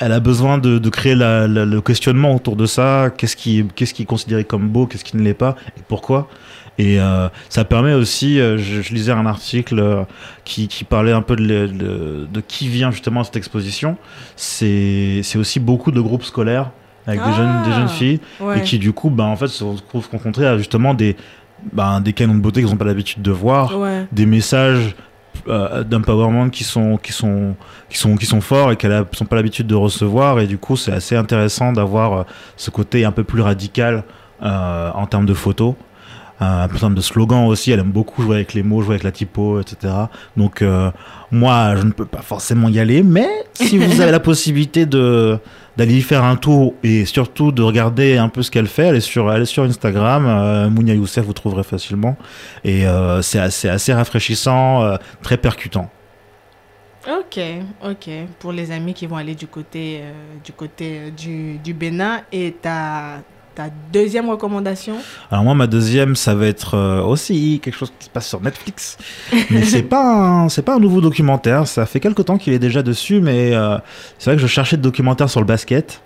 elle 0.00 0.12
a 0.12 0.20
besoin 0.20 0.58
de, 0.58 0.78
de 0.78 0.88
créer 0.90 1.14
la- 1.14 1.46
la- 1.46 1.64
le 1.64 1.80
questionnement 1.80 2.34
autour 2.34 2.56
de 2.56 2.66
ça. 2.66 3.10
Qu'est-ce 3.16 3.36
qui, 3.36 3.64
qu'est-ce 3.76 3.94
qui 3.94 4.02
est 4.02 4.06
considéré 4.06 4.44
comme 4.44 4.68
beau, 4.68 4.86
qu'est-ce 4.86 5.04
qui 5.04 5.16
ne 5.16 5.22
l'est 5.22 5.34
pas, 5.34 5.54
et 5.78 5.80
pourquoi? 5.88 6.28
Et 6.78 6.98
euh, 7.00 7.28
ça 7.48 7.64
permet 7.64 7.92
aussi, 7.94 8.40
euh, 8.40 8.58
je, 8.58 8.82
je 8.82 8.92
lisais 8.94 9.12
un 9.12 9.26
article 9.26 9.78
euh, 9.78 10.02
qui, 10.44 10.66
qui 10.66 10.82
parlait 10.82 11.12
un 11.12 11.22
peu 11.22 11.36
de, 11.36 11.42
le- 11.42 11.68
de, 11.68 12.26
de 12.32 12.40
qui 12.40 12.66
vient 12.68 12.90
justement 12.90 13.20
à 13.20 13.24
cette 13.24 13.36
exposition. 13.36 13.96
C'est 14.34 15.22
aussi 15.36 15.60
beaucoup 15.60 15.92
de 15.92 16.00
groupes 16.00 16.24
scolaires 16.24 16.70
avec 17.06 17.20
des, 17.22 17.32
jeunes, 17.32 17.62
des 17.64 17.70
Ah, 17.70 17.76
jeunes 17.78 17.88
filles 17.88 18.20
Ouais. 18.40 18.58
et 18.58 18.62
qui 18.62 18.78
du 18.78 18.92
coup, 18.92 19.10
bah, 19.10 19.24
en 19.24 19.36
fait, 19.36 19.46
se 19.48 19.62
retrouvent 19.62 20.08
confrontés 20.08 20.46
à 20.46 20.58
justement 20.58 20.94
des, 20.94 21.16
bah, 21.72 22.00
des 22.02 22.12
canons 22.12 22.34
de 22.34 22.40
beauté 22.40 22.60
qu'ils 22.62 22.70
n'ont 22.70 22.76
pas 22.76 22.84
l'habitude 22.86 23.22
de 23.22 23.30
voir 23.30 23.78
Ouais. 23.78 24.06
des 24.10 24.26
messages 24.26 24.96
d'empowerment 25.86 26.48
qui 26.50 26.64
sont 26.64 26.96
qui 26.96 27.12
sont 27.12 27.54
qui 27.90 27.98
sont 27.98 28.16
qui 28.16 28.24
sont 28.26 28.40
forts 28.40 28.72
et 28.72 28.76
qu'elles 28.76 29.04
sont 29.12 29.24
pas 29.26 29.36
l'habitude 29.36 29.66
de 29.66 29.74
recevoir 29.74 30.38
et 30.40 30.46
du 30.46 30.58
coup 30.58 30.76
c'est 30.76 30.92
assez 30.92 31.16
intéressant 31.16 31.72
d'avoir 31.72 32.24
ce 32.56 32.70
côté 32.70 33.04
un 33.04 33.12
peu 33.12 33.24
plus 33.24 33.42
radical 33.42 34.04
en 34.40 35.06
termes 35.06 35.26
de 35.26 35.34
photos 35.34 35.74
euh, 36.42 36.64
en 36.64 36.78
termes 36.78 36.94
de 36.94 37.00
slogan 37.00 37.46
aussi 37.46 37.70
elle 37.70 37.80
aime 37.80 37.92
beaucoup 37.92 38.22
jouer 38.22 38.36
avec 38.36 38.54
les 38.54 38.62
mots 38.62 38.82
jouer 38.82 38.94
avec 38.94 39.04
la 39.04 39.12
typo 39.12 39.60
etc 39.60 39.92
donc 40.36 40.62
euh, 40.62 40.90
moi 41.30 41.76
je 41.76 41.82
ne 41.82 41.92
peux 41.92 42.06
pas 42.06 42.22
forcément 42.22 42.68
y 42.68 42.78
aller 42.78 43.02
mais 43.02 43.28
si 43.54 43.78
vous 43.78 44.00
avez 44.00 44.12
la 44.12 44.20
possibilité 44.30 44.86
de 44.86 45.38
d'aller 45.76 45.96
y 45.96 46.02
faire 46.02 46.22
un 46.24 46.36
tour 46.36 46.74
et 46.82 47.04
surtout 47.04 47.50
de 47.50 47.62
regarder 47.62 48.16
un 48.16 48.28
peu 48.28 48.42
ce 48.42 48.50
qu'elle 48.50 48.66
fait 48.66 48.84
elle 48.84 48.96
est 48.96 49.00
sur 49.00 49.32
elle 49.32 49.42
est 49.42 49.46
sur 49.46 49.64
Instagram 49.64 50.26
euh, 50.26 50.70
Mounia 50.70 50.94
Youssef 50.94 51.24
vous 51.24 51.32
trouverez 51.32 51.64
facilement 51.64 52.16
et 52.64 52.86
euh, 52.86 53.22
c'est 53.22 53.38
assez, 53.38 53.68
assez 53.68 53.92
rafraîchissant, 53.92 54.82
euh, 54.82 54.96
très 55.22 55.36
percutant. 55.36 55.90
Ok, 57.06 57.38
ok. 57.84 58.10
Pour 58.38 58.52
les 58.52 58.70
amis 58.70 58.94
qui 58.94 59.06
vont 59.06 59.16
aller 59.16 59.34
du 59.34 59.46
côté, 59.46 60.00
euh, 60.02 60.12
du, 60.42 60.52
côté 60.52 60.98
euh, 60.98 61.10
du, 61.10 61.58
du 61.58 61.74
Bénin. 61.74 62.22
Et 62.32 62.52
ta, 62.52 63.22
ta 63.54 63.64
deuxième 63.92 64.28
recommandation 64.28 64.94
Alors 65.30 65.44
moi, 65.44 65.54
ma 65.54 65.66
deuxième, 65.66 66.16
ça 66.16 66.34
va 66.34 66.46
être 66.46 66.74
euh, 66.76 67.02
aussi 67.02 67.60
quelque 67.62 67.76
chose 67.76 67.92
qui 67.98 68.06
se 68.06 68.10
passe 68.10 68.26
sur 68.28 68.40
Netflix. 68.40 68.96
Mais 69.50 69.62
c'est 69.64 69.82
pas 69.82 70.46
c'est 70.48 70.62
pas 70.62 70.74
un 70.76 70.80
nouveau 70.80 71.00
documentaire. 71.00 71.66
Ça 71.66 71.86
fait 71.86 72.00
quelque 72.00 72.22
temps 72.22 72.38
qu'il 72.38 72.52
est 72.52 72.58
déjà 72.58 72.82
dessus, 72.82 73.20
mais 73.20 73.54
euh, 73.54 73.78
c'est 74.18 74.30
vrai 74.30 74.36
que 74.36 74.42
je 74.42 74.46
cherchais 74.46 74.76
de 74.76 74.82
documentaires 74.82 75.30
sur 75.30 75.40
le 75.40 75.46
basket. 75.46 76.02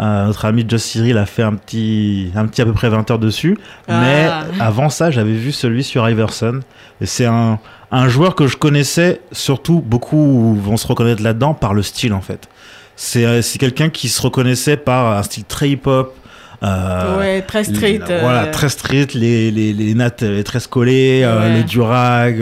Euh, 0.00 0.26
notre 0.26 0.46
ami 0.46 0.64
Joss 0.66 0.82
Cyril 0.82 1.18
a 1.18 1.26
fait 1.26 1.42
un 1.42 1.54
petit, 1.54 2.32
un 2.34 2.46
petit 2.46 2.62
à 2.62 2.64
peu 2.64 2.72
près 2.72 2.88
20 2.88 3.10
heures 3.10 3.18
dessus. 3.18 3.58
Mais 3.88 4.28
Ah. 4.30 4.44
avant 4.58 4.88
ça, 4.88 5.10
j'avais 5.10 5.34
vu 5.34 5.52
celui 5.52 5.84
sur 5.84 6.08
Iverson. 6.08 6.60
C'est 7.04 7.26
un, 7.26 7.58
un 7.90 8.08
joueur 8.08 8.34
que 8.34 8.46
je 8.46 8.56
connaissais, 8.56 9.20
surtout 9.30 9.80
beaucoup 9.80 10.54
vont 10.54 10.76
se 10.78 10.86
reconnaître 10.86 11.22
là-dedans 11.22 11.52
par 11.54 11.74
le 11.74 11.82
style 11.82 12.14
en 12.14 12.22
fait. 12.22 12.48
C'est 12.96 13.42
c'est 13.42 13.58
quelqu'un 13.58 13.88
qui 13.90 14.08
se 14.08 14.20
reconnaissait 14.22 14.76
par 14.76 15.18
un 15.18 15.22
style 15.22 15.44
très 15.44 15.70
hip-hop. 15.70 16.14
Euh, 16.62 17.18
Ouais, 17.18 17.42
très 17.42 17.64
street. 17.64 18.00
les- 18.08 18.20
Voilà, 18.20 18.44
euh, 18.44 18.50
très 18.52 18.68
street, 18.68 19.08
les, 19.14 19.50
les, 19.50 19.72
les 19.72 19.94
nattes 19.94 20.22
euh, 20.22 20.42
très 20.42 20.58
collées, 20.68 21.22
euh, 21.24 21.40
Ouais. 21.48 21.56
le 21.58 21.64
durag, 21.64 22.40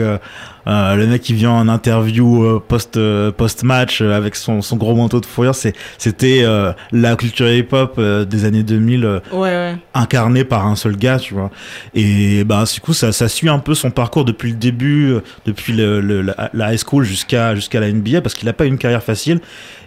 euh, 0.67 0.95
le 0.95 1.07
mec 1.07 1.21
qui 1.21 1.33
vient 1.33 1.51
en 1.51 1.67
interview 1.69 2.43
euh, 2.43 2.59
post, 2.65 2.97
euh, 2.97 3.31
post-match 3.31 4.01
euh, 4.01 4.11
avec 4.15 4.35
son, 4.35 4.61
son 4.61 4.75
gros 4.75 4.93
manteau 4.93 5.19
de 5.21 5.25
fourrure, 5.25 5.55
c'est- 5.55 5.73
c'était 5.97 6.41
euh, 6.43 6.73
la 6.91 7.15
culture 7.15 7.49
hip-hop 7.49 7.95
euh, 7.97 8.25
des 8.25 8.45
années 8.45 8.63
2000 8.63 9.05
euh, 9.05 9.19
Ouais, 9.31 9.39
ouais. 9.49 9.75
incarné 9.93 10.43
par 10.43 10.67
un 10.67 10.75
seul 10.75 10.95
gars, 10.97 11.17
tu 11.17 11.33
vois. 11.33 11.49
Et 11.95 12.43
bah, 12.43 12.65
du 12.71 12.81
coup, 12.81 12.93
ça, 12.93 13.11
ça 13.13 13.27
suit 13.29 13.49
un 13.49 13.59
peu 13.59 13.73
son 13.73 13.89
parcours 13.89 14.25
depuis 14.25 14.51
le 14.51 14.57
début, 14.57 15.11
euh, 15.13 15.19
depuis 15.45 15.73
le, 15.73 16.01
le- 16.01 16.21
la, 16.21 16.49
la 16.53 16.73
high 16.73 16.79
school 16.79 17.03
jusqu'à 17.05 17.55
jusqu'à 17.55 17.79
la 17.79 17.87
NBA, 17.91 18.21
parce 18.21 18.35
qu'il 18.35 18.45
n'a 18.47 18.53
pas 18.53 18.65
eu 18.65 18.67
une 18.69 18.77
carrière 18.77 19.01
facile. 19.03 19.39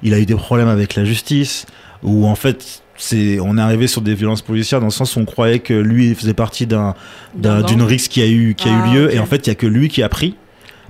Il 0.03 0.15
a 0.15 0.19
eu 0.19 0.27
des 0.27 0.35
problèmes 0.35 0.69
avec 0.69 0.97
la 0.97 1.05
justice, 1.05 1.67
où 2.03 2.27
en 2.27 2.35
fait, 2.35 2.82
c'est, 3.03 3.41
on 3.41 3.59
est 3.59 3.61
arrivé 3.61 3.89
sur 3.89 4.01
des 4.01 4.15
violences 4.15 4.43
policières 4.43 4.79
dans 4.79 4.87
le 4.87 4.93
sens 4.93 5.17
où 5.17 5.19
on 5.21 5.25
croyait 5.25 5.59
que 5.59 5.75
lui 5.75 6.15
faisait 6.15 6.35
partie 6.35 6.67
d'un, 6.67 6.95
d'une 7.35 7.83
rixe 7.83 8.07
qui 8.07 8.23
a 8.23 8.29
eu, 8.29 8.55
qui 8.55 8.69
a 8.69 8.73
Ah, 8.73 8.89
eu 8.89 8.95
lieu, 8.95 9.07
ok. 9.07 9.15
et 9.15 9.19
en 9.19 9.27
fait, 9.27 9.47
il 9.47 9.51
y 9.51 9.53
a 9.53 9.57
que 9.57 9.67
lui 9.67 9.89
qui 9.89 10.03
a 10.05 10.09
pris, 10.09 10.37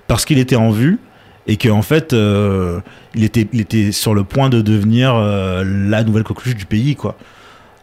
parce 0.09 0.25
qu'il 0.27 0.39
était 0.39 0.57
en 0.57 0.71
vue. 0.71 0.99
Et 1.49 1.57
que 1.57 1.69
en 1.71 1.83
fait, 1.83 2.13
euh, 2.13 2.79
il 3.17 3.25
était, 3.25 3.49
il 3.53 3.61
était 3.61 3.91
sur 3.91 4.15
le 4.15 4.23
point 4.23 4.49
de 4.49 4.61
devenir 4.61 5.15
euh, 5.17 5.65
la 5.89 6.05
nouvelle 6.05 6.23
coqueluche 6.23 6.55
du 6.55 6.67
pays, 6.67 6.95
quoi. 6.95 7.17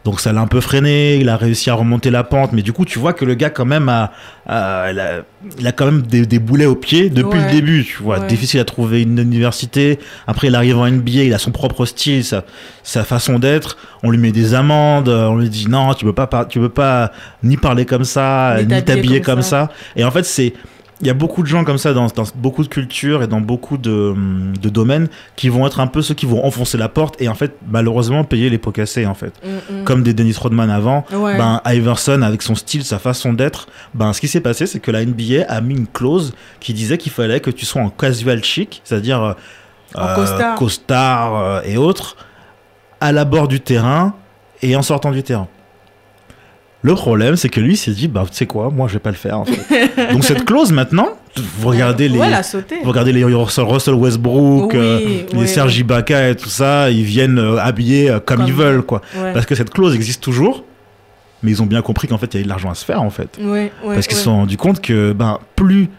Donc 0.04 0.18
ça 0.18 0.32
l'a 0.32 0.40
un 0.40 0.46
peu 0.46 0.60
freiné, 0.62 1.16
il 1.16 1.28
a 1.28 1.36
réussi 1.36 1.68
à 1.68 1.74
remonter 1.74 2.10
la 2.10 2.24
pente, 2.24 2.52
mais 2.54 2.62
du 2.62 2.72
coup 2.72 2.86
tu 2.86 2.98
vois 2.98 3.12
que 3.12 3.26
le 3.26 3.34
gars 3.34 3.50
quand 3.50 3.66
même 3.66 3.90
a, 3.90 4.12
a- 4.46 4.90
il 4.90 4.98
a, 4.98 5.20
il 5.58 5.66
a 5.66 5.72
quand 5.72 5.84
même 5.84 6.00
des, 6.02 6.24
des 6.24 6.38
boulets 6.38 6.64
aux 6.64 6.74
pieds 6.74 7.10
depuis 7.10 7.38
Ouais. 7.38 7.44
le 7.46 7.52
début, 7.52 7.84
tu 7.84 8.02
vois. 8.02 8.18
Ouais. 8.20 8.26
Difficile 8.26 8.60
à 8.60 8.64
trouver 8.64 9.02
une 9.02 9.18
université. 9.18 9.98
Après 10.26 10.46
il 10.46 10.54
arrive 10.54 10.78
en 10.78 10.86
NBA, 10.90 11.24
il 11.24 11.34
a 11.34 11.38
son 11.38 11.50
propre 11.50 11.84
style, 11.84 12.24
sa, 12.24 12.44
sa 12.82 13.04
façon 13.04 13.38
d'être. 13.38 13.76
On 14.02 14.10
lui 14.10 14.16
met 14.16 14.32
des 14.32 14.54
amendes, 14.54 15.10
on 15.10 15.36
lui 15.36 15.50
dit 15.50 15.66
non, 15.68 15.92
tu 15.92 16.06
peux 16.06 16.14
pas, 16.14 16.46
tu 16.46 16.58
peux 16.60 16.70
pas 16.70 17.12
ni 17.42 17.58
parler 17.58 17.84
comme 17.84 18.04
ça, 18.04 18.54
Ni 18.56 18.62
ni 18.62 18.68
t'habiller 18.68 18.84
t'habiller 18.84 19.20
comme 19.20 19.34
comme 19.34 19.42
ça. 19.42 19.66
ça. 19.68 19.70
Et 19.96 20.04
en 20.04 20.10
fait 20.10 20.24
c'est 20.24 20.54
il 21.02 21.06
y 21.06 21.10
a 21.10 21.14
beaucoup 21.14 21.42
de 21.42 21.46
gens 21.48 21.64
comme 21.64 21.78
ça 21.78 21.94
dans, 21.94 22.06
dans 22.08 22.24
beaucoup 22.34 22.62
de 22.62 22.68
cultures 22.68 23.22
et 23.22 23.26
dans 23.26 23.40
beaucoup 23.40 23.78
de, 23.78 24.14
de 24.60 24.68
domaines 24.68 25.08
qui 25.34 25.48
vont 25.48 25.66
être 25.66 25.80
un 25.80 25.86
peu 25.86 26.02
ceux 26.02 26.12
qui 26.14 26.26
vont 26.26 26.44
enfoncer 26.44 26.76
la 26.76 26.88
porte 26.90 27.20
et 27.22 27.28
en 27.28 27.34
fait 27.34 27.56
malheureusement 27.68 28.22
payer 28.24 28.50
les 28.50 28.58
pots 28.58 28.70
cassés 28.72 29.06
en 29.06 29.14
fait 29.14 29.32
Mm, 29.42 29.80
mm. 29.80 29.84
comme 29.84 30.02
des 30.02 30.12
Dennis 30.12 30.36
Rodman 30.38 30.68
avant, 30.70 31.04
Ouais. 31.12 31.38
ben 31.38 31.62
Iverson 31.66 32.20
avec 32.22 32.42
son 32.42 32.54
style, 32.54 32.84
sa 32.84 32.98
façon 32.98 33.32
d'être, 33.32 33.66
ben 33.94 34.12
ce 34.12 34.20
qui 34.20 34.28
s'est 34.28 34.40
passé, 34.42 34.66
c'est 34.66 34.80
que 34.80 34.90
la 34.90 35.04
NBA 35.04 35.44
a 35.48 35.60
mis 35.62 35.74
une 35.74 35.86
clause 35.86 36.34
qui 36.60 36.74
disait 36.74 36.98
qu'il 36.98 37.12
fallait 37.12 37.40
que 37.40 37.50
tu 37.50 37.64
sois 37.64 37.80
en 37.82 37.88
casual 37.90 38.44
chic, 38.44 38.82
c'est-à-dire 38.84 39.22
euh, 39.22 39.32
En 39.94 40.14
costard. 40.14 40.54
costard, 40.56 41.34
euh, 41.36 41.60
et 41.64 41.76
autres, 41.78 42.16
à 43.00 43.12
la 43.12 43.24
bord 43.24 43.48
du 43.48 43.60
terrain 43.60 44.14
et 44.62 44.76
en 44.76 44.82
sortant 44.82 45.10
du 45.12 45.22
terrain. 45.22 45.48
Le 46.82 46.94
problème, 46.94 47.36
c'est 47.36 47.48
que 47.50 47.60
lui 47.60 47.76
s'est 47.76 47.90
dit, 47.90 48.08
bah 48.08 48.24
tu 48.28 48.34
sais 48.34 48.46
quoi, 48.46 48.70
moi 48.70 48.88
je 48.88 48.94
vais 48.94 49.00
pas 49.00 49.10
le 49.10 49.16
faire. 49.16 49.38
En 49.38 49.44
fait. 49.44 49.90
Donc 50.12 50.24
cette 50.24 50.44
clause 50.46 50.72
maintenant, 50.72 51.08
vous 51.36 51.68
regardez 51.68 52.08
les, 52.08 52.18
Ouais, 52.18 52.28
vous 52.82 52.88
regardez 52.88 53.12
les 53.12 53.22
Russell 53.24 53.64
Russell 53.64 53.94
Westbrook, 53.94 54.72
Oui, 54.72 54.78
euh, 54.78 54.98
oui, 55.32 55.40
les 55.40 55.46
Serge 55.46 55.74
oui. 55.74 55.80
Ibaka 55.80 56.30
et 56.30 56.36
tout 56.36 56.48
ça, 56.48 56.90
ils 56.90 57.02
viennent 57.04 57.38
euh, 57.38 57.58
habillés 57.58 58.08
euh, 58.10 58.18
comme, 58.18 58.38
Comme- 58.38 58.46
ils 58.46 58.54
veulent, 58.54 58.82
quoi. 58.82 59.02
Ouais. 59.16 59.32
Parce 59.34 59.44
que 59.46 59.54
cette 59.54 59.70
clause 59.70 59.94
existe 59.94 60.22
toujours, 60.22 60.64
mais 61.42 61.50
ils 61.50 61.62
ont 61.62 61.66
bien 61.66 61.82
compris 61.82 62.08
qu'en 62.08 62.18
fait, 62.18 62.26
il 62.32 62.34
y 62.34 62.36
avait 62.38 62.44
de 62.44 62.48
l'argent 62.48 62.70
à 62.70 62.74
se 62.74 62.84
faire, 62.84 63.02
en 63.02 63.10
fait. 63.10 63.38
Ouais, 63.42 63.70
Parce 63.84 64.06
qu'ils 64.06 64.16
se 64.16 64.24
sont 64.24 64.36
rendus 64.36 64.56
compte 64.56 64.80
que 64.80 65.12
ben, 65.12 65.38
plus 65.56 65.90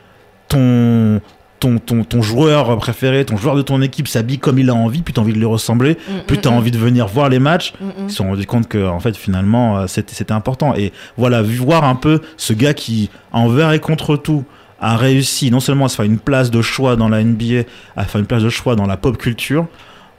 ton, 0.48 1.22
ton, 1.62 1.78
ton, 1.78 2.04
ton 2.04 2.22
joueur 2.22 2.76
préféré, 2.78 3.24
ton 3.24 3.38
joueur 3.38 3.56
de 3.56 3.62
ton 3.62 3.82
équipe 3.82 4.08
s'habille 4.08 4.40
comme 4.40 4.60
il 4.60 4.70
a 4.70 4.74
envie, 4.74 5.02
plus 5.02 5.14
tu 5.14 5.20
as 5.20 5.24
envie 5.24 5.32
de 5.32 5.38
lui 5.38 5.46
ressembler, 5.46 5.96
Mm, 6.12 6.26
plus 6.28 6.38
mm, 6.38 6.42
tu 6.42 6.48
as 6.48 6.52
mm. 6.52 6.56
envie 6.56 6.72
de 6.72 6.78
venir 6.78 7.08
voir 7.08 7.30
les 7.30 7.40
matchs. 7.40 7.74
Mm. 7.80 7.86
Ils 8.04 8.10
se 8.10 8.16
sont 8.18 8.28
rendus 8.28 8.46
compte 8.46 8.68
que 8.68 8.88
en 8.88 9.00
fait 9.00 9.16
finalement 9.16 9.78
euh, 9.78 9.88
c'était 9.88 10.32
important 10.32 10.74
et 10.76 10.92
voilà 11.18 11.42
voir 11.42 11.84
un 11.84 11.96
peu 11.96 12.22
ce 12.38 12.54
gars 12.54 12.74
qui 12.74 13.10
envers 13.32 13.72
et 13.72 13.80
contre 13.80 14.18
tout 14.18 14.44
a 14.80 14.98
réussi 14.98 15.52
non 15.52 15.60
seulement 15.60 15.86
à 15.86 15.90
se 15.90 15.96
faire 15.96 16.06
une 16.06 16.20
place 16.20 16.50
de 16.50 16.62
choix 16.62 16.96
dans 16.96 17.10
la 17.10 17.24
NBA 17.24 17.64
à 17.96 18.06
faire 18.06 18.20
une 18.20 18.28
place 18.28 18.44
de 18.44 18.50
choix 18.50 18.76
dans 18.76 18.88
la 18.88 18.98
pop 18.98 19.18
culture 19.18 19.68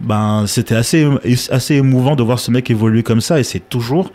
ben 0.01 0.44
c'était 0.47 0.77
assez 0.77 1.09
assez 1.51 1.74
émouvant 1.74 2.14
de 2.14 2.23
voir 2.23 2.39
ce 2.39 2.51
mec 2.51 2.70
évoluer 2.70 3.02
comme 3.02 3.20
ça 3.20 3.40
et 3.40 3.43
c'est 3.43 3.69
toujours 3.69 4.12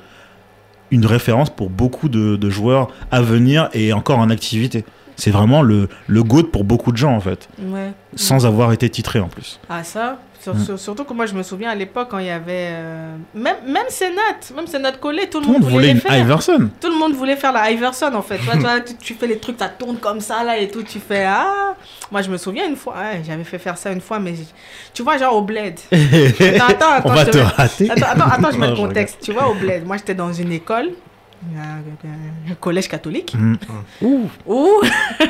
une 0.91 1.05
référence 1.05 1.49
pour 1.49 1.69
beaucoup 1.69 2.07
de, 2.07 2.37
de 2.37 2.49
joueurs 2.49 2.89
à 3.11 3.21
venir 3.21 3.69
et 3.73 3.91
encore 3.91 4.19
en 4.19 4.29
activité 4.29 4.85
c'est 5.17 5.31
vraiment 5.31 5.61
le 5.61 5.89
le 6.07 6.23
goat 6.23 6.43
pour 6.51 6.63
beaucoup 6.63 6.91
de 6.93 6.97
gens 6.97 7.13
en 7.13 7.19
fait 7.19 7.49
Ouais. 7.59 7.91
sans 8.15 8.45
avoir 8.45 8.71
été 8.71 8.89
titré 8.89 9.19
en 9.19 9.27
plus 9.27 9.59
Ah 9.69 9.83
ça 9.83 10.19
Sur- 10.39 10.53
Mm. 10.55 10.63
sur- 10.63 10.79
Surtout 10.79 11.03
que 11.03 11.13
moi 11.13 11.25
je 11.25 11.33
me 11.33 11.41
souviens 11.43 11.71
à 11.71 11.75
l'époque 11.75 12.07
quand 12.11 12.19
il 12.19 12.27
y 12.27 12.29
avait 12.29 12.69
euh, 12.69 13.15
même 13.33 13.55
même 13.67 13.87
Sénat, 13.89 14.37
même 14.55 14.67
Sénat 14.67 14.91
collé, 14.93 15.27
tout 15.29 15.39
le 15.39 15.45
tout 15.45 15.51
le 15.51 15.53
monde 15.59 15.63
voulait 15.63 15.73
voulait 15.73 15.87
les 15.87 15.93
une 15.93 15.99
faire. 15.99 16.17
Iverson 16.17 16.69
Tout 16.79 16.89
le 16.89 16.95
monde 16.97 17.13
voulait 17.15 17.35
faire 17.35 17.51
la 17.51 17.69
Iverson 17.71 18.11
en 18.13 18.21
fait. 18.21 18.37
Tu, 18.37 18.57
vois, 18.59 18.79
tu, 19.01 19.13
fais 19.15 19.27
les 19.27 19.39
trucs, 19.39 19.57
ça 19.59 19.67
tourne 19.67 19.97
comme 19.97 20.21
ça 20.21 20.43
là 20.43 20.57
et 20.59 20.69
tout. 20.69 20.83
Tu 20.83 20.99
fais 20.99 21.25
ah. 21.25 21.73
Moi 22.11 22.21
je 22.21 22.29
me 22.29 22.37
souviens 22.37 22.65
une 22.69 22.75
fois, 22.77 22.93
j'avais 23.25 23.43
fait 23.43 23.57
faire 23.57 23.77
ça 23.79 23.91
une 23.91 23.99
fois, 23.99 24.19
mais 24.19 24.35
tu 24.93 25.01
vois 25.01 25.17
genre 25.17 25.35
au 25.35 25.41
bled. 25.41 25.73
Attends, 25.91 26.65
attends, 26.69 26.91
attends, 26.91 27.09
on 27.09 27.13
va 27.13 27.25
te 27.25 27.37
rater 27.39 27.89
Attends, 27.89 28.05
attends, 28.05 28.27
attends, 28.31 28.51
je 28.53 28.57
mets 28.59 28.67
le 28.69 28.75
contexte. 28.75 29.17
Tu 29.23 29.33
vois 29.33 29.49
au 29.49 29.55
bled, 29.55 29.85
moi 29.87 29.97
j'étais 29.97 30.15
dans 30.15 30.31
une 30.31 30.51
école, 30.51 30.91
un 31.55 32.55
collège 32.59 32.87
catholique, 32.87 33.35
Mm. 33.35 33.55
où 34.45 34.81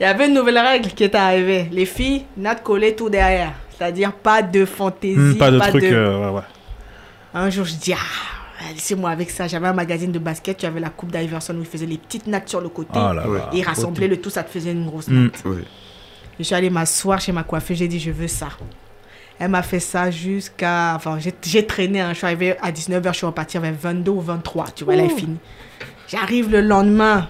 il 0.00 0.02
y 0.02 0.04
avait 0.04 0.26
une 0.26 0.34
nouvelle 0.34 0.58
règle 0.58 0.90
qui 0.90 1.04
était 1.04 1.16
arrivée. 1.18 1.68
Les 1.72 1.86
filles, 1.86 2.24
nat 2.36 2.56
collé 2.56 2.94
tout 2.94 3.08
derrière. 3.10 3.52
C'est-à-dire 3.76 4.12
pas 4.12 4.42
de 4.42 4.64
fantaisie, 4.64 5.16
Hmm, 5.18 5.34
pas 5.36 5.50
de 5.50 5.58
trucs. 5.58 5.84
euh, 5.84 6.30
ouais, 6.30 6.36
ouais. 6.36 6.42
Un 7.34 7.50
jour, 7.50 7.66
je 7.66 7.74
dis, 7.74 7.92
ah, 7.92 8.70
laissez-moi 8.72 9.10
avec 9.10 9.30
ça. 9.30 9.46
J'avais 9.46 9.66
un 9.68 9.74
magazine 9.74 10.10
de 10.12 10.18
basket, 10.18 10.56
tu 10.56 10.64
avais 10.66 10.80
la 10.80 10.88
coupe 10.88 11.12
d'Iverson 11.12 11.54
où 11.56 11.60
il 11.60 11.66
faisait 11.66 11.84
les 11.86 11.98
petites 11.98 12.26
nattes 12.26 12.48
sur 12.48 12.60
le 12.62 12.70
côté. 12.70 12.92
Oh 12.94 13.12
là 13.12 13.28
Ouais. 13.28 13.38
là. 13.38 13.50
et 13.52 13.58
il 13.58 13.62
rassemblait 13.62 14.08
le 14.08 14.18
tout, 14.18 14.30
ça 14.30 14.42
te 14.42 14.50
faisait 14.50 14.72
une 14.72 14.86
grosse 14.86 15.08
Mm. 15.08 15.24
natte. 15.24 15.42
Je 16.38 16.42
suis 16.44 16.54
allée 16.54 16.70
m'asseoir 16.70 17.20
chez 17.20 17.32
ma 17.32 17.42
coiffeuse, 17.42 17.76
j'ai 17.78 17.88
dit, 17.88 17.98
je 18.00 18.10
veux 18.10 18.28
ça. 18.28 18.48
Elle 19.38 19.50
m'a 19.50 19.62
fait 19.62 19.80
ça 19.80 20.10
jusqu'à. 20.10 20.94
Enfin, 20.96 21.18
j'ai- 21.18 21.66
traîné, 21.66 22.00
hein. 22.00 22.10
je 22.12 22.18
suis 22.18 22.26
arrivée 22.26 22.56
à 22.62 22.70
19h, 22.72 23.12
je 23.12 23.18
suis 23.18 23.26
repartie 23.26 23.58
vers 23.58 23.72
22 23.74 24.10
ou 24.10 24.20
23, 24.20 24.66
tu 24.74 24.84
vois, 24.84 24.94
elle 24.94 25.00
est 25.00 25.08
finie. 25.10 25.38
J'arrive 26.08 26.50
le 26.50 26.60
lendemain. 26.60 27.28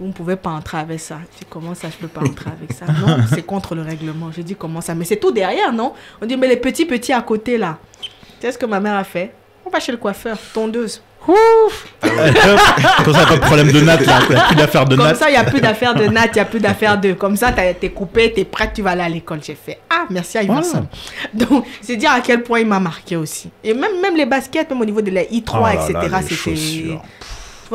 Vous 0.00 0.06
ne 0.08 0.12
pouvez 0.12 0.34
pas 0.34 0.50
entrer 0.50 0.78
avec 0.78 0.98
ça. 0.98 1.18
Je 1.32 1.38
dis, 1.40 1.44
comment 1.48 1.74
ça, 1.74 1.88
je 1.88 1.96
peux 1.96 2.08
pas 2.08 2.22
entrer 2.22 2.50
avec 2.50 2.72
ça? 2.72 2.86
Non, 2.86 3.18
c'est 3.32 3.42
contre 3.46 3.76
le 3.76 3.82
règlement. 3.82 4.32
Je 4.32 4.40
dis, 4.42 4.56
comment 4.56 4.80
ça? 4.80 4.94
Mais 4.94 5.04
c'est 5.04 5.18
tout 5.18 5.30
derrière, 5.30 5.72
non? 5.72 5.92
On 6.20 6.26
dit, 6.26 6.36
mais 6.36 6.48
les 6.48 6.56
petits, 6.56 6.84
petits 6.84 7.12
à 7.12 7.22
côté, 7.22 7.58
là. 7.58 7.78
Tu 8.00 8.10
sais 8.40 8.52
ce 8.52 8.58
que 8.58 8.66
ma 8.66 8.80
mère 8.80 8.94
a 8.96 9.04
fait? 9.04 9.32
On 9.64 9.70
va 9.70 9.78
chez 9.78 9.92
le 9.92 9.98
coiffeur, 9.98 10.36
tondeuse. 10.52 11.00
Comme 11.26 13.14
ça, 13.14 13.26
pas 13.26 13.36
de 13.36 13.40
problème 13.40 13.72
de 13.72 13.80
natte, 13.80 14.06
là. 14.06 14.20
Il 14.28 14.34
y 14.34 14.38
a 14.38 14.46
plus 14.46 14.56
d'affaires 14.56 14.84
de 14.84 14.96
Comme 14.96 15.06
natte. 15.06 15.16
ça, 15.16 15.28
il 15.28 15.32
n'y 15.32 15.38
a 15.38 15.44
plus 15.44 15.60
d'affaires 15.60 15.94
de 15.94 16.04
natte, 16.04 16.30
il 16.32 16.38
n'y 16.38 16.40
a 16.40 16.44
plus 16.44 16.60
d'affaires 16.60 17.00
de. 17.00 17.12
Comme 17.12 17.36
ça, 17.36 17.52
t'es 17.52 17.88
coupé, 17.90 18.32
t'es 18.32 18.44
prête, 18.44 18.72
tu 18.74 18.82
vas 18.82 18.90
aller 18.90 19.02
à 19.02 19.08
l'école. 19.08 19.40
J'ai 19.44 19.54
fait 19.56 19.78
Ah, 19.90 20.04
merci 20.10 20.38
à 20.38 20.42
Iverson. 20.42 20.86
Donc, 21.32 21.66
c'est 21.80 21.96
dire 21.96 22.10
à 22.12 22.20
quel 22.20 22.42
point 22.42 22.60
il 22.60 22.66
m'a 22.66 22.80
marqué 22.80 23.16
aussi. 23.16 23.50
Et 23.62 23.72
même, 23.74 24.00
même 24.02 24.16
les 24.16 24.26
baskets, 24.26 24.70
même 24.70 24.80
au 24.80 24.84
niveau 24.84 25.02
de 25.02 25.10
la 25.10 25.22
I3, 25.22 25.54
Oh 25.54 25.62
là 25.62 25.74
là, 25.74 26.20
etc., 26.20 26.36
c'était. 26.44 26.98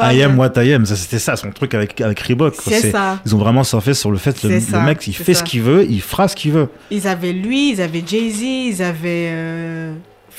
I 0.01 0.21
am 0.23 0.37
what 0.37 0.53
I 0.57 0.73
am, 0.73 0.85
ça 0.85 0.95
c'était 0.95 1.19
ça, 1.19 1.35
son 1.35 1.51
truc 1.51 1.73
avec, 1.73 1.99
avec 1.99 2.19
Reebok. 2.19 2.55
C'est 2.55 2.91
ça. 2.91 3.19
Ils 3.25 3.35
ont 3.35 3.39
vraiment 3.39 3.63
surfé 3.63 3.93
sur 3.93 4.11
le 4.11 4.17
fait 4.17 4.39
que 4.39 4.47
le, 4.47 4.85
mec, 4.85 5.05
il 5.07 5.13
fait 5.13 5.33
ça. 5.33 5.39
ce 5.39 5.43
qu'il 5.43 5.61
veut, 5.61 5.85
il 5.89 6.01
fera 6.01 6.27
ce 6.27 6.35
qu'il 6.35 6.51
veut. 6.51 6.69
Ils 6.91 7.07
avaient 7.07 7.33
lui, 7.33 7.71
ils 7.71 7.81
avaient 7.81 8.03
Jay-Z, 8.05 8.41
ils 8.41 8.83
avaient 8.83 9.29
euh, 9.31 9.93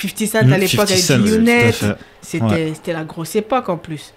50 0.09 0.27
Cent 0.27 0.45
Mm, 0.47 0.53
à 0.53 0.59
l'époque 0.59 0.89
50 0.89 1.11
avec 1.11 1.27
G-Unit. 1.33 1.73
fait. 1.73 1.97
C'était 2.23 2.45
Ouais. 2.45 2.73
la 2.93 3.05
grosse 3.05 3.37
époque 3.37 3.69
en 3.69 3.77
plus. 3.77 4.13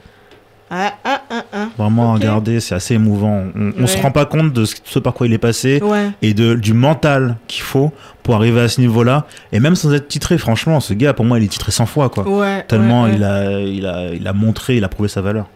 Ah, 0.76 0.93
ah, 1.03 1.22
ah, 1.30 1.43
ah. 1.53 1.68
Vraiment, 1.77 2.14
Ok. 2.14 2.19
regardez, 2.19 2.60
c'est 2.60 2.73
assez 2.73 2.95
émouvant. 2.95 3.43
On, 3.55 3.73
on 3.77 3.85
se 3.85 3.95
Ouais. 3.95 4.01
rend 4.01 4.11
pas 4.11 4.26
compte 4.26 4.53
de 4.53 4.65
ce, 4.65 4.97
par 4.99 5.14
quoi 5.14 5.27
il 5.27 5.34
est 5.34 5.38
passé 5.38 5.80
Ouais. 5.84 6.10
et 6.23 6.34
de, 6.34 6.55
du 6.55 6.73
mental 6.73 7.38
qu'il 7.47 7.61
faut 7.61 7.91
pour 8.23 8.35
arriver 8.35 8.61
à 8.61 8.68
ce 8.69 8.81
niveau-là. 8.81 9.27
Et 9.51 9.60
même 9.60 9.76
sans 9.76 9.93
être 9.93 10.07
titré, 10.07 10.38
franchement, 10.39 10.80
ce 10.80 10.93
gars, 10.95 11.14
pour 11.14 11.26
moi, 11.26 11.38
il 11.38 11.45
est 11.45 11.49
titré 11.49 11.72
100 11.72 11.85
fois, 11.85 12.10
quoi. 12.10 12.27
Ouais, 12.27 12.64
Tellement 12.64 13.03
ouais, 13.03 13.11
ouais. 13.11 13.15
Il, 13.18 13.23
a, 13.23 13.51
il, 13.61 13.85
a, 13.85 14.14
il 14.14 14.27
a 14.27 14.34
montré, 14.34 14.77
il 14.77 14.84
a 14.84 14.89
prouvé 14.89 15.10
sa 15.10 15.22
valeur. 15.22 15.47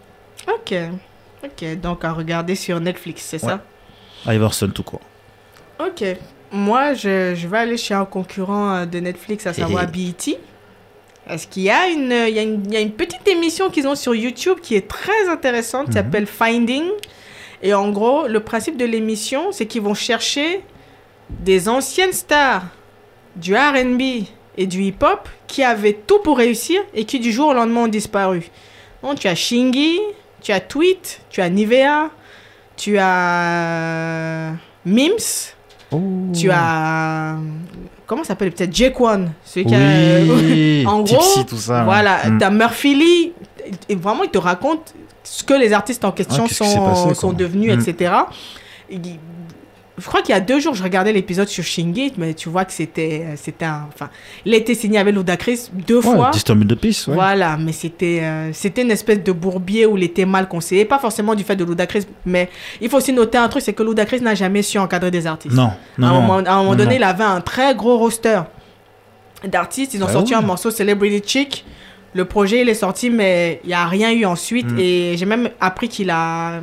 Ok. 0.48 0.76
Ok, 1.44 1.80
donc 1.82 2.04
à 2.06 2.12
regarder 2.12 2.54
sur 2.56 2.80
Netflix, 2.80 3.24
c'est 3.28 3.44
Ouais. 3.44 3.54
ça? 4.26 4.32
Iverson, 4.34 4.68
tout 4.68 4.84
court. 4.84 5.02
Ok. 5.80 6.04
Moi, 6.52 6.94
je, 6.94 7.36
je 7.36 7.48
vais 7.48 7.58
aller 7.58 7.78
chez 7.78 7.94
un 7.94 8.06
concurrent 8.06 8.74
euh, 8.74 8.86
de 8.86 9.00
Netflix, 9.00 9.46
à 9.48 9.54
savoir 9.54 9.88
BET. 9.92 10.38
Parce 11.28 11.46
qu'il 11.46 11.64
y, 11.64 11.70
a 11.70 11.88
une- 11.90 12.12
il 12.28 12.34
y, 12.36 12.40
a 12.40 12.42
une- 12.44 12.64
il 12.66 12.74
y 12.74 12.78
a 12.78 12.80
une 12.80 12.94
petite 12.94 13.28
émission 13.28 13.70
qu'ils 13.70 13.86
ont 13.88 13.96
sur 13.96 14.16
YouTube 14.16 14.60
qui 14.62 14.76
est 14.76 14.88
très 14.88 15.28
intéressante, 15.30 15.88
qui 15.88 15.94
s'appelle 15.94 16.26
Finding. 16.26 16.86
Et 17.62 17.74
en 17.74 17.90
gros, 17.90 18.28
le 18.28 18.40
principe 18.40 18.78
de 18.78 18.86
l'émission, 18.86 19.52
c'est 19.52 19.66
qu'ils 19.66 19.82
vont 19.82 19.94
chercher 19.94 20.64
des 21.30 21.68
anciennes 21.68 22.14
stars 22.14 22.64
du 23.36 23.56
RB 23.56 24.02
et 24.58 24.66
du 24.68 24.84
hip-hop 24.84 25.28
qui 25.48 25.64
avaient 25.64 25.94
tout 25.94 26.20
pour 26.20 26.38
réussir 26.38 26.82
et 26.94 27.04
qui 27.04 27.20
du 27.20 27.32
jour 27.34 27.50
au 27.50 27.54
lendemain 27.54 27.82
ont 27.82 27.88
disparu. 27.90 28.50
Donc, 29.04 29.20
tu 29.20 29.28
as 29.28 29.36
Shingy, 29.36 30.00
tu 30.42 30.52
as 30.54 30.62
Tweet, 30.62 31.20
tu 31.30 31.42
as 31.42 31.50
Nivea, 31.50 32.10
tu 32.78 32.98
as 32.98 34.54
Mims, 34.86 35.54
tu 36.34 36.50
as. 36.52 37.36
Comment 38.06 38.24
ça 38.24 38.30
s'appelle 38.30 38.52
Peut-être 38.52 38.74
Jaquan. 38.76 39.26
Celui 39.44 39.66
qui 39.66 39.76
a. 39.76 39.80
En 40.90 41.02
gros, 41.02 41.06
Tipsy, 41.18 41.46
tout 41.46 41.58
ça. 41.58 41.84
voilà, 41.84 42.30
Mm. 42.30 42.38
t'as 42.38 42.50
Murphy 42.50 42.96
Lee. 42.96 43.34
Et 43.90 43.96
vraiment, 43.96 44.24
il 44.24 44.30
te 44.30 44.38
raconte 44.38 44.94
ce 45.24 45.44
que 45.44 45.54
les 45.54 45.74
artistes 45.74 46.06
en 46.06 46.12
question 46.14 46.44
Ouais, 46.44 46.50
s'est 46.50 46.64
sont, 46.64 46.86
passé, 46.86 47.14
sont 47.16 47.34
devenus, 47.34 47.74
Mm. 47.76 47.80
etc. 47.90 48.12
je 50.00 50.06
crois 50.06 50.22
qu'il 50.22 50.34
y 50.34 50.38
a 50.38 50.40
deux 50.40 50.60
jours, 50.60 50.76
je 50.76 50.84
regardais 50.84 51.12
l'épisode 51.12 51.48
sur 51.48 51.64
Shingate, 51.64 52.18
mais 52.18 52.34
tu 52.36 52.50
vois 52.50 52.66
que 52.66 52.72
c'était, 52.72 53.26
c'était 53.36 53.66
un, 53.66 53.88
enfin, 53.94 54.10
il 54.46 54.54
a 54.54 54.58
été 54.58 54.76
signé 54.76 55.00
avec 55.00 55.16
Ludacris 55.16 55.70
deux 55.74 55.96
Ouais, 55.98 56.02
fois. 56.02 56.32
The 56.32 56.76
Peace, 56.76 57.08
ouais. 57.08 57.16
Voilà, 57.16 57.58
mais 57.58 57.72
c'était 57.72 58.20
euh, 58.22 58.52
c'était 58.54 58.84
une 58.84 58.92
espèce 58.92 59.24
de 59.24 59.32
bourbier 59.32 59.86
où 59.88 59.98
il 59.98 60.04
était 60.04 60.26
mal 60.26 60.48
conseillé, 60.48 60.86
pas 60.86 61.00
forcément 61.00 61.34
du 61.34 61.44
fait 61.44 61.56
de 61.56 61.64
Ludacris, 61.64 62.06
mais 62.26 62.50
il 62.80 62.90
faut 62.90 62.98
aussi 62.98 63.12
noter 63.12 63.38
un 63.40 63.48
truc, 63.50 63.64
c'est 63.64 63.74
que 63.74 63.82
Ludacris 63.84 64.22
n'a 64.22 64.36
jamais 64.36 64.62
su 64.62 64.78
encadrer 64.78 65.10
des 65.10 65.26
artistes. 65.26 65.56
Non, 65.56 65.72
non, 65.98 66.08
à 66.08 66.10
un 66.12 66.14
moment, 66.22 66.34
à 66.38 66.40
un 66.54 66.58
moment 66.58 66.72
Non, 66.72 66.76
donné, 66.78 66.92
non. 66.92 66.96
il 66.98 67.04
avait 67.04 67.24
un 67.24 67.42
très 67.42 67.74
gros 67.74 67.98
roster 67.98 68.42
d'artistes. 69.44 69.94
Ils 69.94 70.04
ont 70.04 70.08
Bah 70.08 70.14
sorti 70.14 70.34
oui. 70.34 70.40
un 70.40 70.46
morceau 70.46 70.72
Celebrity 70.72 71.22
Chick. 71.26 71.66
Le 72.14 72.26
projet, 72.26 72.62
il 72.62 72.70
est 72.70 72.74
sorti, 72.74 73.10
mais 73.10 73.60
il 73.64 73.68
n'y 73.68 73.74
a 73.74 73.86
rien 73.86 74.12
eu 74.12 74.26
ensuite. 74.26 74.72
Mm. 74.72 74.80
Et 74.80 75.18
j'ai 75.18 75.26
même 75.26 75.50
appris 75.60 75.90
qu'il 75.90 76.10
a, 76.10 76.62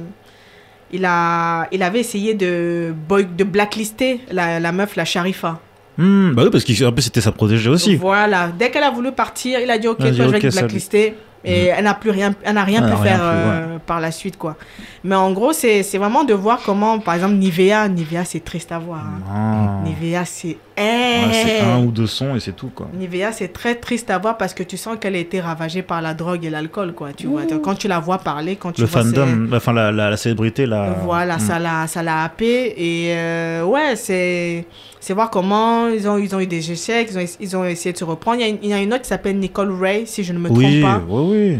il 0.94 1.04
a, 1.04 1.66
il 1.72 1.82
avait 1.82 2.00
essayé 2.00 2.32
de, 2.34 2.94
boy- 3.08 3.28
de 3.36 3.44
blacklister 3.44 4.20
la, 4.30 4.58
la 4.60 4.72
meuf, 4.72 4.96
la 4.96 5.04
Sharifa. 5.04 5.58
Hmm, 5.98 6.32
bah 6.32 6.42
oui, 6.44 6.50
parce 6.50 6.64
qu'en 6.64 6.92
plus, 6.92 7.02
c'était 7.02 7.20
sa 7.20 7.32
protégée 7.32 7.68
aussi. 7.70 7.96
Voilà. 7.96 8.48
Dès 8.58 8.70
qu'elle 8.70 8.82
a 8.82 8.90
voulu 8.90 9.12
partir, 9.12 9.60
il 9.60 9.70
a 9.70 9.78
dit 9.78 9.86
Ok, 9.88 9.98
toi, 9.98 10.10
dit, 10.10 10.16
je 10.16 10.22
vais 10.22 10.38
te 10.40 10.46
blacklister. 10.58 11.14
Et 11.46 11.66
elle 11.66 11.84
n'a 11.84 11.92
plus 11.92 12.08
rien, 12.08 12.34
elle 12.42 12.54
n'a 12.54 12.64
rien 12.64 12.80
pu 12.80 12.86
rien 12.94 12.96
faire 13.02 13.18
euh, 13.22 13.76
par 13.86 14.00
la 14.00 14.10
suite, 14.10 14.38
quoi. 14.38 14.56
Mais 15.04 15.14
en 15.14 15.30
gros, 15.32 15.52
c'est 15.52 15.82
c'est 15.82 15.98
vraiment 15.98 16.24
de 16.24 16.32
voir 16.32 16.60
comment, 16.64 16.98
par 16.98 17.12
exemple, 17.16 17.34
Nivea, 17.34 17.86
Nivea, 17.88 18.24
c'est 18.24 18.42
triste 18.42 18.72
à 18.72 18.78
voir. 18.78 19.02
hein. 19.04 19.20
Ah. 19.30 19.84
Nivea, 19.86 20.24
c'est. 20.24 20.56
Ouais, 20.76 21.32
c'est 21.32 21.58
Eh. 21.60 21.64
un 21.64 21.78
ou 21.84 21.90
deux 21.92 22.06
sons 22.06 22.34
et 22.34 22.40
c'est 22.40 22.52
tout, 22.56 22.70
quoi. 22.74 22.88
Nivea, 22.92 23.30
c'est 23.32 23.52
très 23.52 23.76
triste 23.76 24.10
à 24.10 24.18
voir 24.18 24.36
parce 24.36 24.54
que 24.54 24.62
tu 24.62 24.76
sens 24.76 24.96
qu'elle 25.00 25.14
a 25.14 25.18
été 25.18 25.40
ravagée 25.40 25.82
par 25.82 26.02
la 26.02 26.14
drogue 26.14 26.44
et 26.44 26.50
l'alcool, 26.50 26.92
quoi. 26.94 27.12
Tu 27.12 27.26
vois, 27.28 27.42
quand 27.62 27.74
tu 27.76 27.86
la 27.88 28.00
vois 28.00 28.18
parler, 28.18 28.56
quand 28.56 28.72
tu 28.72 28.80
Le 28.80 28.86
vois 28.86 29.02
ses- 29.02 29.14
fandom, 29.14 29.48
enfin 29.54 29.72
la, 29.72 29.92
la, 29.92 30.10
la 30.10 30.16
célébrité, 30.16 30.66
là. 30.66 30.96
Voilà, 31.04 31.36
hmm. 31.36 31.40
ça 31.40 31.58
l'a, 31.58 31.86
ça 31.86 32.02
l'a 32.02 32.24
happé 32.24 32.74
et 32.76 33.14
euh, 33.16 33.64
ouais, 33.64 33.94
c'est, 33.96 34.66
c'est 35.00 35.12
voir 35.14 35.30
comment 35.30 35.86
ils 35.88 36.08
ont, 36.08 36.18
ils 36.18 36.34
ont 36.34 36.40
eu 36.40 36.46
des 36.46 36.72
échecs, 36.72 37.08
ils 37.12 37.18
ont, 37.18 37.24
ils 37.40 37.56
ont 37.56 37.64
essayé 37.64 37.92
de 37.92 37.98
se 37.98 38.04
reprendre. 38.04 38.38
Il 38.38 38.42
y 38.42 38.44
a 38.44 38.48
une, 38.48 38.58
il 38.62 38.68
y 38.70 38.72
a 38.72 38.80
une 38.82 38.92
autre 38.92 39.02
qui 39.02 39.08
s'appelle 39.08 39.38
Nicole 39.38 39.72
Ray, 39.80 40.06
si 40.06 40.24
je 40.24 40.32
ne 40.32 40.38
me 40.38 40.50
Oui, 40.50 40.80
trompe 40.80 40.92
pas. 40.92 41.02
oui, 41.08 41.22
oui. 41.54 41.58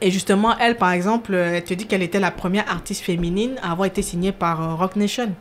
Et 0.00 0.10
justement, 0.10 0.56
elle, 0.58 0.76
par 0.76 0.90
exemple, 0.92 1.32
euh, 1.34 1.54
elle 1.56 1.64
te 1.64 1.72
dit 1.72 1.86
qu'elle 1.86 2.02
était 2.02 2.20
la 2.20 2.30
première 2.30 2.68
artiste 2.70 3.02
féminine 3.02 3.52
à 3.62 3.72
avoir 3.72 3.86
été 3.86 4.02
signée 4.02 4.32
par 4.32 4.62
euh, 4.62 4.74
Rock 4.74 4.96
Nation. 4.96 5.32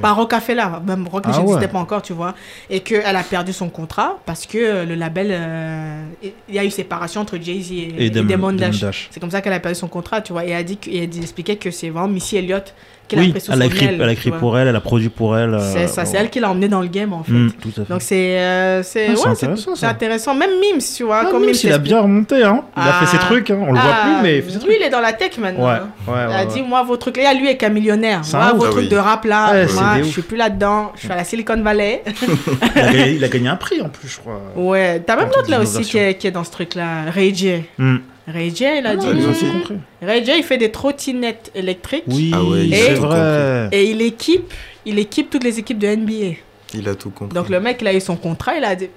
Par 0.00 0.16
Rockefeller, 0.16 0.66
même 0.86 1.06
Rock 1.08 1.24
Ah 1.24 1.28
Nation 1.28 1.42
ouais. 1.42 1.48
n'existait 1.52 1.72
pas 1.72 1.78
encore, 1.78 2.02
tu 2.02 2.12
vois. 2.12 2.34
Et 2.70 2.80
qu'elle 2.80 3.16
a 3.16 3.22
perdu 3.22 3.52
son 3.52 3.68
contrat 3.68 4.18
parce 4.24 4.46
que 4.46 4.58
euh, 4.58 4.84
le 4.84 4.94
label, 4.94 5.28
euh, 5.30 6.04
il 6.48 6.54
y 6.54 6.58
a 6.58 6.64
eu 6.64 6.70
séparation 6.70 7.20
entre 7.20 7.36
Jay-Z 7.36 7.72
et, 7.72 7.74
Et 7.98 8.06
et 8.06 8.10
Damon 8.10 8.52
Dash. 8.52 8.80
Dash. 8.80 9.08
C'est 9.10 9.20
comme 9.20 9.30
ça 9.30 9.40
qu'elle 9.42 9.52
a 9.52 9.60
perdu 9.60 9.78
son 9.78 9.88
contrat, 9.88 10.20
tu 10.22 10.32
vois. 10.32 10.44
Et 10.44 10.50
elle, 10.50 10.56
a 10.56 10.62
dit 10.62 10.78
et 10.86 11.04
elle 11.04 11.18
expliquait 11.18 11.56
que 11.56 11.70
c'est 11.70 11.90
vraiment 11.90 12.08
Missy 12.08 12.36
Elliott 12.36 12.74
Oui, 13.14 13.32
pris 13.32 13.42
elle 13.52 13.62
a 13.62 13.66
écrit, 13.66 13.86
elle 13.86 14.02
a 14.02 14.38
pour 14.38 14.58
elle, 14.58 14.68
elle 14.68 14.76
a 14.76 14.80
produit 14.80 15.08
pour 15.08 15.36
elle. 15.36 15.54
euh, 15.54 15.72
C'est 15.72 15.86
ça, 15.86 16.04
c'est 16.04 16.16
elle 16.16 16.30
qui 16.30 16.40
l'a 16.40 16.50
emmené 16.50 16.68
dans 16.68 16.80
le 16.80 16.88
game, 16.88 17.12
en 17.12 17.22
fait. 17.22 17.32
Tout 17.60 17.68
à 17.68 17.84
fait. 17.84 17.88
Donc 17.88 18.02
c'est 18.02 18.38
euh, 18.40 18.82
c'est 18.82 19.08
Ah, 19.08 19.12
ouais, 19.12 19.26
intéressant, 19.28 19.72
intéressant. 19.82 20.34
Même 20.34 20.50
Mims, 20.60 20.80
tu 20.96 21.04
vois. 21.04 21.22
Ah, 21.24 21.28
comme 21.30 21.44
Mims 21.46 21.54
s'il 21.54 21.72
a 21.72 21.78
bien 21.78 22.00
remonté, 22.00 22.42
hein. 22.42 22.64
Il 22.76 22.82
a 22.82 22.92
fait 22.94 23.06
ses 23.06 23.18
Ah. 23.20 23.26
trucs, 23.26 23.50
hein. 23.50 23.58
on 23.60 23.72
le 23.72 23.78
voit 23.78 23.94
plus, 24.02 24.22
mais 24.22 24.36
il 24.38 24.42
fait 24.42 24.50
ses 24.50 24.56
Lui, 24.58 24.64
trucs. 24.64 24.76
il 24.80 24.82
est 24.86 24.90
dans 24.90 25.00
la 25.00 25.12
tech 25.12 25.38
maintenant. 25.38 25.66
Ouais, 25.66 25.72
hein. 25.74 25.88
ouais, 26.08 26.14
ouais. 26.14 26.20
Il 26.30 26.34
a 26.34 26.38
ouais. 26.40 26.46
dit, 26.46 26.62
moi, 26.62 26.82
vos 26.82 26.96
trucs. 26.96 27.16
Là, 27.16 27.34
lui 27.34 27.48
est 27.48 27.56
qu'un 27.56 27.68
millionnaire. 27.68 28.22
Moi, 28.32 28.52
vos 28.54 28.66
trucs 28.68 28.84
oui. 28.84 28.88
de 28.88 28.96
rap 28.96 29.24
là, 29.24 29.66
moi, 29.74 29.94
je 29.98 30.04
suis 30.04 30.22
plus 30.22 30.36
là-dedans. 30.36 30.92
Je 30.94 31.00
suis 31.00 31.10
à 31.12 31.16
la 31.16 31.24
Silicon 31.24 31.60
Valley. 31.62 32.02
il, 32.76 32.80
a 32.82 33.28
gagné, 33.28 33.44
il 33.44 33.46
a 33.48 33.52
un 33.52 33.56
prix 33.56 33.80
en 33.80 33.88
plus, 33.88 34.08
je 34.08 34.18
crois. 34.18 34.40
ouais, 34.56 35.00
t'as 35.06 35.16
même 35.16 35.28
l'autre 35.34 35.50
là 35.50 35.60
aussi 35.60 35.82
qui 35.82 35.98
est, 35.98 36.30
dans 36.30 36.44
ce 36.44 36.50
truc-là. 36.50 37.10
Ray 37.12 37.34
J. 37.34 37.62
Hmm. 37.78 37.98
Ray 38.26 38.54
J, 38.54 38.64
il 38.78 38.86
a 38.86 38.90
Ah, 38.90 38.96
dit. 38.96 39.06
ils 39.14 39.26
ont 39.26 39.30
aussi 39.30 39.46
compris. 39.50 39.76
Ray 40.02 40.24
J, 40.24 40.32
il 40.38 40.42
fait 40.42 40.58
des 40.58 40.70
trottinettes 40.72 41.50
électriques. 41.54 42.04
Oui, 42.08 42.32
Ah 42.34 42.42
ouais, 42.42 42.68
tout 42.94 43.00
vrai. 43.02 43.68
Et 43.72 43.90
il 43.90 44.02
équipe, 44.02 44.52
il 44.84 44.98
équipe 44.98 45.30
toutes 45.30 45.44
les 45.44 45.58
équipes 45.58 45.78
de 45.78 45.86
NBA. 45.88 46.36
Il 46.74 46.88
a 46.88 46.94
tout 46.94 47.10
compris. 47.10 47.34
Donc 47.34 47.48
le 47.48 47.60
mec, 47.60 47.78
il 47.80 47.86
a 47.86 47.94
eu 47.94 48.00
son 48.00 48.16
contrat, 48.16 48.56
il 48.56 48.64
a 48.64 48.74
dit. 48.74 48.88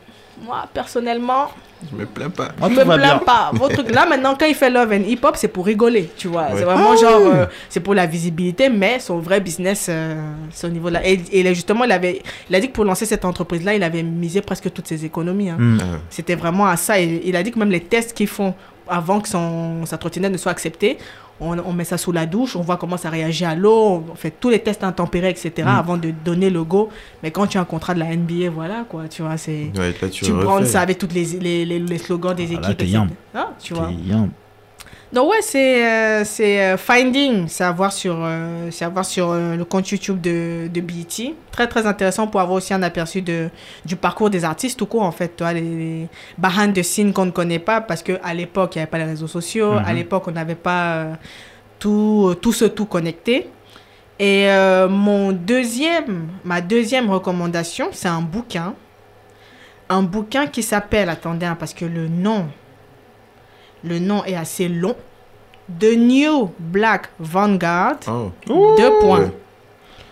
Moi, 0.42 0.64
personnellement, 0.74 1.50
Je 1.92 1.98
me 1.98 2.06
plains 2.06 2.30
pas. 2.30 2.50
Je 2.62 2.66
me 2.70 2.84
plains 2.86 2.98
bien. 2.98 3.18
pas. 3.20 3.52
Vos 3.54 3.68
trucs 3.68 3.94
là, 3.94 4.06
maintenant, 4.06 4.36
quand 4.40 4.46
il 4.46 4.56
fait 4.56 4.70
Love 4.70 4.94
and 4.94 5.04
Hip 5.06 5.20
Hop, 5.24 5.36
c'est 5.36 5.50
pour 5.50 5.66
rigoler, 5.66 6.10
tu 6.18 6.30
vois. 6.30 6.44
Ouais. 6.44 6.58
C'est 6.60 6.64
vraiment 6.64 6.92
Ah 6.94 6.96
genre, 6.96 7.22
oui. 7.22 7.32
euh, 7.34 7.46
c'est 7.68 7.82
pour 7.82 7.94
la 7.94 8.06
visibilité, 8.06 8.70
mais 8.70 9.00
son 9.00 9.20
vrai 9.20 9.42
business, 9.42 9.88
euh, 9.90 10.16
c'est 10.52 10.66
au 10.68 10.70
niveau 10.70 10.90
là. 10.90 11.06
Et, 11.06 11.20
et 11.34 11.54
justement, 11.54 11.84
il, 11.84 11.92
avait, 11.92 12.22
il 12.50 12.56
a 12.56 12.60
dit 12.62 12.68
que 12.70 12.74
pour 12.74 12.86
lancer 12.86 13.06
cette 13.06 13.26
entreprise-là, 13.26 13.76
il 13.76 13.84
avait 13.84 14.02
misé 14.02 14.40
presque 14.42 14.72
toutes 14.72 14.88
ses 14.88 15.04
économies. 15.04 15.50
hein. 15.50 15.58
Hmm. 15.60 15.78
Ah, 15.82 15.86
C'était 16.10 16.36
vraiment 16.36 16.68
à 16.68 16.78
ça. 16.78 17.00
Et 17.02 17.22
il 17.26 17.36
a 17.36 17.44
dit 17.44 17.52
que 17.52 17.60
même 17.60 17.72
les 17.72 17.82
tests 17.82 18.14
qu'ils 18.14 18.28
font 18.28 18.54
avant 18.90 19.20
que 19.22 19.28
son, 19.30 19.86
sa 19.86 19.98
trottinette 19.98 20.32
ne 20.32 20.38
soit 20.38 20.52
acceptée, 20.52 20.98
on, 21.42 21.58
on 21.60 21.72
met 21.72 21.86
ça 21.86 21.98
sous 21.98 22.12
la 22.12 22.26
douche, 22.26 22.56
on 22.58 22.62
voit 22.62 22.76
comment 22.76 22.98
ça 22.98 23.10
réagit 23.10 23.46
à 23.46 23.56
l'eau, 23.56 24.04
on 24.12 24.16
fait 24.16 24.32
tous 24.40 24.50
les 24.50 24.60
tests 24.60 24.84
intempérés, 24.84 25.30
etc. 25.30 25.52
Mm. 25.64 25.68
avant 25.68 25.98
de 25.98 26.12
donner 26.12 26.50
le 26.50 26.64
go. 26.66 26.90
Mais 27.24 27.32
quand 27.32 27.48
tu 27.48 27.58
as 27.58 27.62
un 27.62 27.66
contrat 27.66 27.94
de 27.94 28.00
la 28.00 28.14
NBA, 28.16 28.50
voilà 28.54 28.84
quoi, 28.90 29.08
tu 29.08 29.22
vois, 29.22 29.38
c'est... 29.38 29.72
ouais, 29.78 29.96
là, 30.02 30.10
tu, 30.10 30.26
Tu 30.26 30.34
brandes 30.34 30.66
ça 30.66 30.82
avec 30.82 30.98
tous 30.98 31.08
les, 31.14 31.24
les, 31.40 31.66
les, 31.66 31.80
les 31.80 31.98
slogans 31.98 32.36
des 32.36 32.50
Ah, 32.58 32.62
là, 32.62 32.72
équipes. 32.72 32.90
yam. 32.90 33.10
Hein, 33.34 33.48
tu 33.62 33.74
vois. 33.74 33.90
Donc 35.12 35.32
ouais, 35.32 35.42
c'est 35.42 35.84
euh, 35.88 36.24
c'est 36.24 36.62
euh, 36.64 36.78
Finding, 36.78 37.48
c'est 37.48 37.64
à 37.64 37.72
voir 37.72 37.92
sur, 37.92 38.16
euh, 38.20 38.70
c'est 38.70 38.86
à 38.86 38.90
voir 38.90 39.04
sur 39.06 39.34
le 39.34 39.64
compte 39.66 39.90
YouTube 39.90 40.22
de, 40.22 40.68
de 40.72 40.82
BET. 40.82 41.34
Très 41.52 41.66
très 41.68 41.88
intéressant 41.88 42.28
pour 42.28 42.40
avoir 42.42 42.58
aussi 42.58 42.76
un 42.76 42.84
aperçu 42.84 43.24
de, 43.24 43.50
du 43.86 43.96
parcours 43.96 44.30
des 44.30 44.46
artistes 44.46 44.78
tout 44.78 44.86
court 44.86 45.02
en 45.02 45.12
fait. 45.12 45.30
Toi, 45.30 45.54
les, 45.54 45.62
les 45.62 46.08
behind 46.38 46.74
the 46.76 46.84
scenes 46.84 47.12
qu'on 47.12 47.26
ne 47.26 47.32
connaît 47.32 47.58
pas 47.58 47.82
parce 47.82 48.04
qu'à 48.04 48.34
l'époque, 48.36 48.76
il 48.76 48.78
n'y 48.78 48.82
avait 48.84 48.92
pas 48.92 49.00
les 49.00 49.06
réseaux 49.06 49.28
sociaux. 49.28 49.72
À 49.74 49.90
Mhm. 49.90 49.96
l'époque, 49.96 50.28
on 50.28 50.32
n'avait 50.32 50.54
pas 50.54 51.08
tout, 51.80 52.36
tout 52.40 52.54
ce 52.54 52.66
tout 52.66 52.86
connecté. 52.86 53.50
Et 54.20 54.48
euh, 54.50 54.88
mon 54.90 55.32
deuxième, 55.32 56.28
ma 56.44 56.62
deuxième 56.62 57.10
recommandation, 57.10 57.88
c'est 57.94 58.10
un 58.10 58.22
bouquin. 58.22 58.76
Un 59.90 60.04
bouquin 60.04 60.46
qui 60.46 60.62
s'appelle, 60.62 61.10
attendez, 61.10 61.48
hein, 61.48 61.56
parce 61.60 61.74
que 61.74 61.86
le 61.86 62.08
nom, 62.08 62.46
le 63.84 64.00
nom 64.00 64.24
est 64.26 64.36
assez 64.36 64.68
long. 64.68 64.96
The 65.80 65.96
New 65.96 66.52
Black 66.58 67.10
Vanguard. 67.20 68.00
Oh. 68.08 68.32
Deux 68.78 68.92
points. 69.02 69.32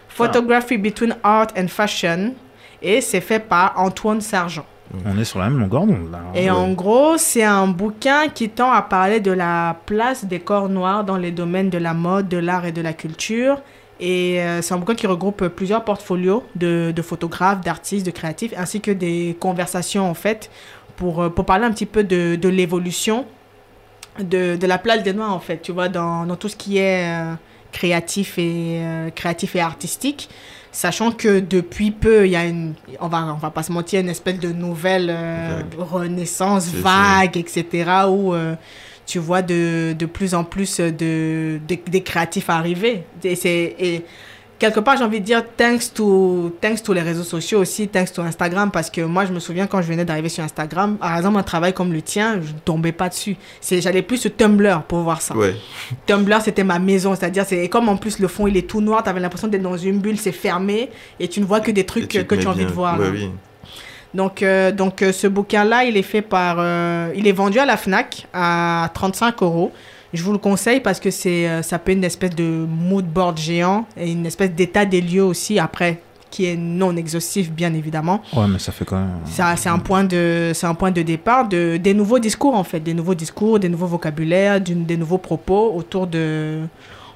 Photography 0.07 0.77
between 0.77 1.15
art 1.23 1.47
and 1.57 1.67
fashion. 1.67 2.33
Et 2.81 3.01
c'est 3.01 3.21
fait 3.21 3.39
par 3.39 3.73
Antoine 3.77 4.21
Sargent. 4.21 4.65
On 5.05 5.17
est 5.19 5.25
sur 5.25 5.39
la 5.39 5.49
même 5.49 5.59
longueur 5.59 5.85
d'onde 5.85 6.11
là. 6.11 6.19
Et 6.33 6.49
en 6.49 6.71
gros, 6.71 7.17
c'est 7.17 7.43
un 7.43 7.67
bouquin 7.67 8.29
qui 8.29 8.49
tend 8.49 8.71
à 8.71 8.81
parler 8.81 9.19
de 9.19 9.31
la 9.31 9.75
place 9.85 10.23
des 10.23 10.39
corps 10.39 10.69
noirs 10.69 11.03
dans 11.03 11.17
les 11.17 11.31
domaines 11.31 11.69
de 11.69 11.77
la 11.77 11.93
mode, 11.93 12.29
de 12.29 12.37
l'art 12.37 12.65
et 12.65 12.71
de 12.71 12.81
la 12.81 12.93
culture. 12.93 13.59
Et 13.99 14.41
euh, 14.41 14.61
c'est 14.61 14.73
un 14.73 14.77
bouquin 14.77 14.95
qui 14.95 15.07
regroupe 15.07 15.47
plusieurs 15.49 15.83
portfolios 15.83 16.43
de, 16.55 16.93
de 16.95 17.01
photographes, 17.01 17.61
d'artistes, 17.61 18.05
de 18.05 18.11
créatifs, 18.11 18.53
ainsi 18.55 18.79
que 18.79 18.91
des 18.91 19.35
conversations 19.39 20.09
en 20.09 20.13
fait 20.13 20.49
pour, 20.95 21.21
euh, 21.21 21.29
pour 21.29 21.45
parler 21.45 21.65
un 21.65 21.71
petit 21.71 21.87
peu 21.87 22.03
de, 22.03 22.35
de 22.35 22.49
l'évolution 22.49 23.25
de, 24.19 24.55
de 24.55 24.67
la 24.67 24.77
place 24.77 25.03
des 25.03 25.13
noirs 25.13 25.33
en 25.33 25.39
fait, 25.39 25.61
tu 25.61 25.71
vois, 25.71 25.89
dans, 25.89 26.25
dans 26.25 26.35
tout 26.35 26.49
ce 26.49 26.55
qui 26.55 26.77
est 26.77 27.05
euh, 27.05 27.33
créatif, 27.71 28.37
et, 28.37 28.79
euh, 28.81 29.09
créatif 29.11 29.55
et 29.55 29.61
artistique. 29.61 30.29
Sachant 30.71 31.11
que 31.11 31.39
depuis 31.39 31.89
peu, 31.91 32.25
il 32.27 32.31
y 32.31 32.35
a 32.35 32.45
une, 32.45 32.73
on 32.99 33.07
va, 33.07 33.25
on 33.33 33.37
va 33.37 33.49
pas 33.49 33.63
se 33.63 33.71
mentir, 33.71 33.99
une 34.01 34.09
espèce 34.09 34.39
de 34.39 34.51
nouvelle 34.51 35.09
euh, 35.09 35.61
renaissance 35.77 36.67
vague, 36.67 37.35
etc. 37.37 37.89
où 38.09 38.35
tu 39.07 39.17
vois 39.19 39.41
de, 39.41 39.93
de 39.97 40.05
plus 40.05 40.35
en 40.35 40.43
plus 40.43 40.79
de, 40.79 41.59
de- 41.67 41.79
des 41.89 42.03
créatifs 42.03 42.49
arriver. 42.49 43.05
Et, 43.23 43.35
c'est- 43.35 43.75
et 43.79 44.05
quelque 44.59 44.79
part, 44.79 44.97
j'ai 44.97 45.03
envie 45.03 45.19
de 45.19 45.25
dire 45.25 45.43
thanks 45.55 45.93
to, 45.93 46.55
thanks 46.61 46.81
to 46.83 46.93
les 46.93 47.01
réseaux 47.01 47.23
sociaux 47.23 47.59
aussi, 47.59 47.87
thanks 47.87 48.11
to 48.11 48.21
Instagram, 48.21 48.71
parce 48.71 48.89
que 48.89 49.01
moi, 49.01 49.25
je 49.25 49.33
me 49.33 49.39
souviens 49.39 49.67
quand 49.67 49.81
je 49.81 49.87
venais 49.87 50.05
d'arriver 50.05 50.29
sur 50.29 50.43
Instagram, 50.43 50.97
par 50.97 51.17
exemple, 51.17 51.37
un 51.37 51.43
travail 51.43 51.73
comme 51.73 51.93
le 51.93 52.01
tien, 52.01 52.39
je 52.41 52.53
ne 52.53 52.59
tombais 52.59 52.91
pas 52.91 53.09
dessus. 53.09 53.35
J'allais 53.69 54.01
plus 54.01 54.17
sur 54.17 54.35
Tumblr 54.35 54.83
pour 54.83 54.99
voir 54.99 55.21
ça. 55.21 55.35
Ouais. 55.35 55.55
Tumblr, 56.05 56.41
c'était 56.41 56.63
ma 56.63 56.79
maison, 56.79 57.15
c'est-à-dire, 57.15 57.45
c'est 57.47 57.67
comme 57.69 57.89
en 57.89 57.97
plus 57.97 58.19
le 58.19 58.27
fond 58.27 58.47
il 58.47 58.57
est 58.57 58.67
tout 58.67 58.81
noir, 58.81 59.03
tu 59.03 59.09
avais 59.09 59.19
l'impression 59.19 59.47
d'être 59.47 59.61
dans 59.61 59.77
une 59.77 59.99
bulle, 59.99 60.17
c'est 60.17 60.31
fermé, 60.31 60.89
et 61.19 61.27
tu 61.27 61.39
ne 61.39 61.45
vois 61.45 61.59
que 61.59 61.71
des 61.71 61.85
trucs 61.85 62.07
tu 62.07 62.23
que, 62.23 62.35
tu 62.35 62.47
as 62.47 62.49
envie 62.49 62.59
bien. 62.59 62.67
de 62.67 62.73
voir. 62.73 62.99
Ouais, 62.99 63.07
hein. 63.07 63.11
oui. 63.13 63.29
Donc, 64.13 64.41
euh, 64.41 64.71
donc 64.71 65.01
euh, 65.01 65.11
ce 65.11 65.27
bouquin-là, 65.27 65.83
il 65.83 65.97
est 65.97 66.01
fait 66.01 66.21
par. 66.21 66.57
euh, 66.59 67.11
il 67.15 67.27
est 67.27 67.33
vendu 67.33 67.59
à 67.59 67.65
la 67.65 67.77
Fnac 67.77 68.27
à 68.33 68.89
35 68.93 69.43
euros. 69.43 69.71
Je 70.13 70.23
vous 70.23 70.31
le 70.31 70.37
conseille 70.37 70.79
parce 70.79 70.99
que 70.99 71.11
c'est, 71.11 71.47
euh, 71.47 71.61
ça 71.61 71.79
peut 71.79 71.91
être 71.91 71.97
une 71.97 72.03
espèce 72.03 72.35
de 72.35 72.65
mood 72.67 73.05
board 73.05 73.37
géant 73.37 73.85
et 73.97 74.11
une 74.11 74.25
espèce 74.25 74.51
d'état 74.51 74.85
des 74.85 75.01
lieux 75.01 75.23
aussi, 75.23 75.59
après, 75.59 76.01
qui 76.29 76.45
est 76.45 76.55
non 76.55 76.95
exhaustif, 76.95 77.51
bien 77.51 77.73
évidemment. 77.73 78.21
Ouais, 78.33 78.47
mais 78.47 78.59
ça 78.59 78.71
fait 78.71 78.85
quand 78.85 78.97
même. 78.97 79.09
Ça, 79.25 79.55
c'est 79.55 79.69
un 79.69 79.79
point 79.79 80.03
de, 80.03 80.51
c'est 80.53 80.67
un 80.67 80.75
point 80.75 80.91
de 80.91 81.01
départ 81.01 81.47
de 81.47 81.77
des 81.77 81.93
nouveaux 81.93 82.19
discours 82.19 82.55
en 82.55 82.63
fait, 82.63 82.79
des 82.79 82.93
nouveaux 82.93 83.15
discours, 83.15 83.59
des 83.59 83.69
nouveaux 83.69 83.87
vocabulaires, 83.87 84.61
des 84.61 84.97
nouveaux 84.97 85.17
propos 85.17 85.73
autour 85.73 86.07
de, 86.07 86.61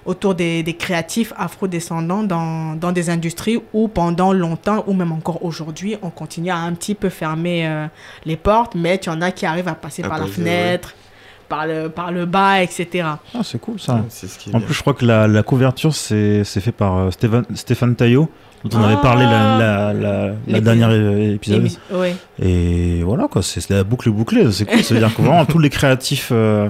autour 0.05 0.35
des, 0.35 0.63
des 0.63 0.73
créatifs 0.75 1.33
afro-descendants 1.37 2.23
dans, 2.23 2.75
dans 2.75 2.91
des 2.91 3.09
industries 3.09 3.61
où 3.73 3.87
pendant 3.87 4.33
longtemps 4.33 4.83
ou 4.87 4.93
même 4.93 5.11
encore 5.11 5.43
aujourd'hui, 5.43 5.97
on 6.01 6.09
continue 6.09 6.49
à 6.49 6.57
un 6.57 6.73
petit 6.73 6.95
peu 6.95 7.09
fermer 7.09 7.67
euh, 7.67 7.87
les 8.25 8.37
portes, 8.37 8.75
mais 8.75 8.97
tu 8.97 9.09
en 9.09 9.21
as 9.21 9.31
qui 9.31 9.45
arrivent 9.45 9.67
à 9.67 9.75
passer 9.75 10.03
À 10.03 10.09
par 10.09 10.19
la 10.19 10.27
fenêtre, 10.27 10.95
par 11.51 11.67
le, 11.67 11.89
par 11.89 12.11
le 12.11 12.25
bas, 12.25 12.63
etc. 12.63 12.87
Ah, 13.35 13.41
c'est 13.43 13.59
cool 13.59 13.79
ça. 13.79 14.03
C'est 14.09 14.27
ce 14.27 14.39
qui 14.39 14.49
est 14.49 14.55
En 14.55 14.59
bien. 14.59 14.65
plus, 14.65 14.73
je 14.73 14.81
crois 14.81 14.93
que 14.93 15.05
la, 15.05 15.27
la 15.27 15.43
couverture, 15.43 15.93
c'est 15.93 16.43
c'est 16.45 16.61
fait 16.61 16.71
par 16.71 16.97
euh, 16.97 17.11
Stéphane, 17.11 17.43
Stéphane 17.53 17.95
Taillot, 17.95 18.29
dont 18.63 18.79
on 18.79 18.83
avait 18.83 18.95
Ah. 18.97 19.01
parlé 19.03 19.25
la, 19.25 19.57
la, 19.57 19.93
la, 19.93 19.93
la 19.93 20.27
L'épisode. 20.47 20.63
dernière 20.63 20.91
épisode. 21.33 21.67
Ouais. 21.91 22.15
Et 22.41 23.03
voilà, 23.03 23.27
quoi, 23.27 23.41
c'est 23.43 23.69
la 23.69 23.83
boucle 23.83 24.09
bouclée. 24.11 24.49
C'est 24.51 24.65
cool. 24.65 24.81
Ça 24.81 24.93
veut 24.93 24.99
dire 25.01 25.13
que 25.13 25.21
vraiment 25.21 25.45
tous 25.45 25.59
les 25.59 25.69
créatifs 25.69 26.29
euh, 26.31 26.69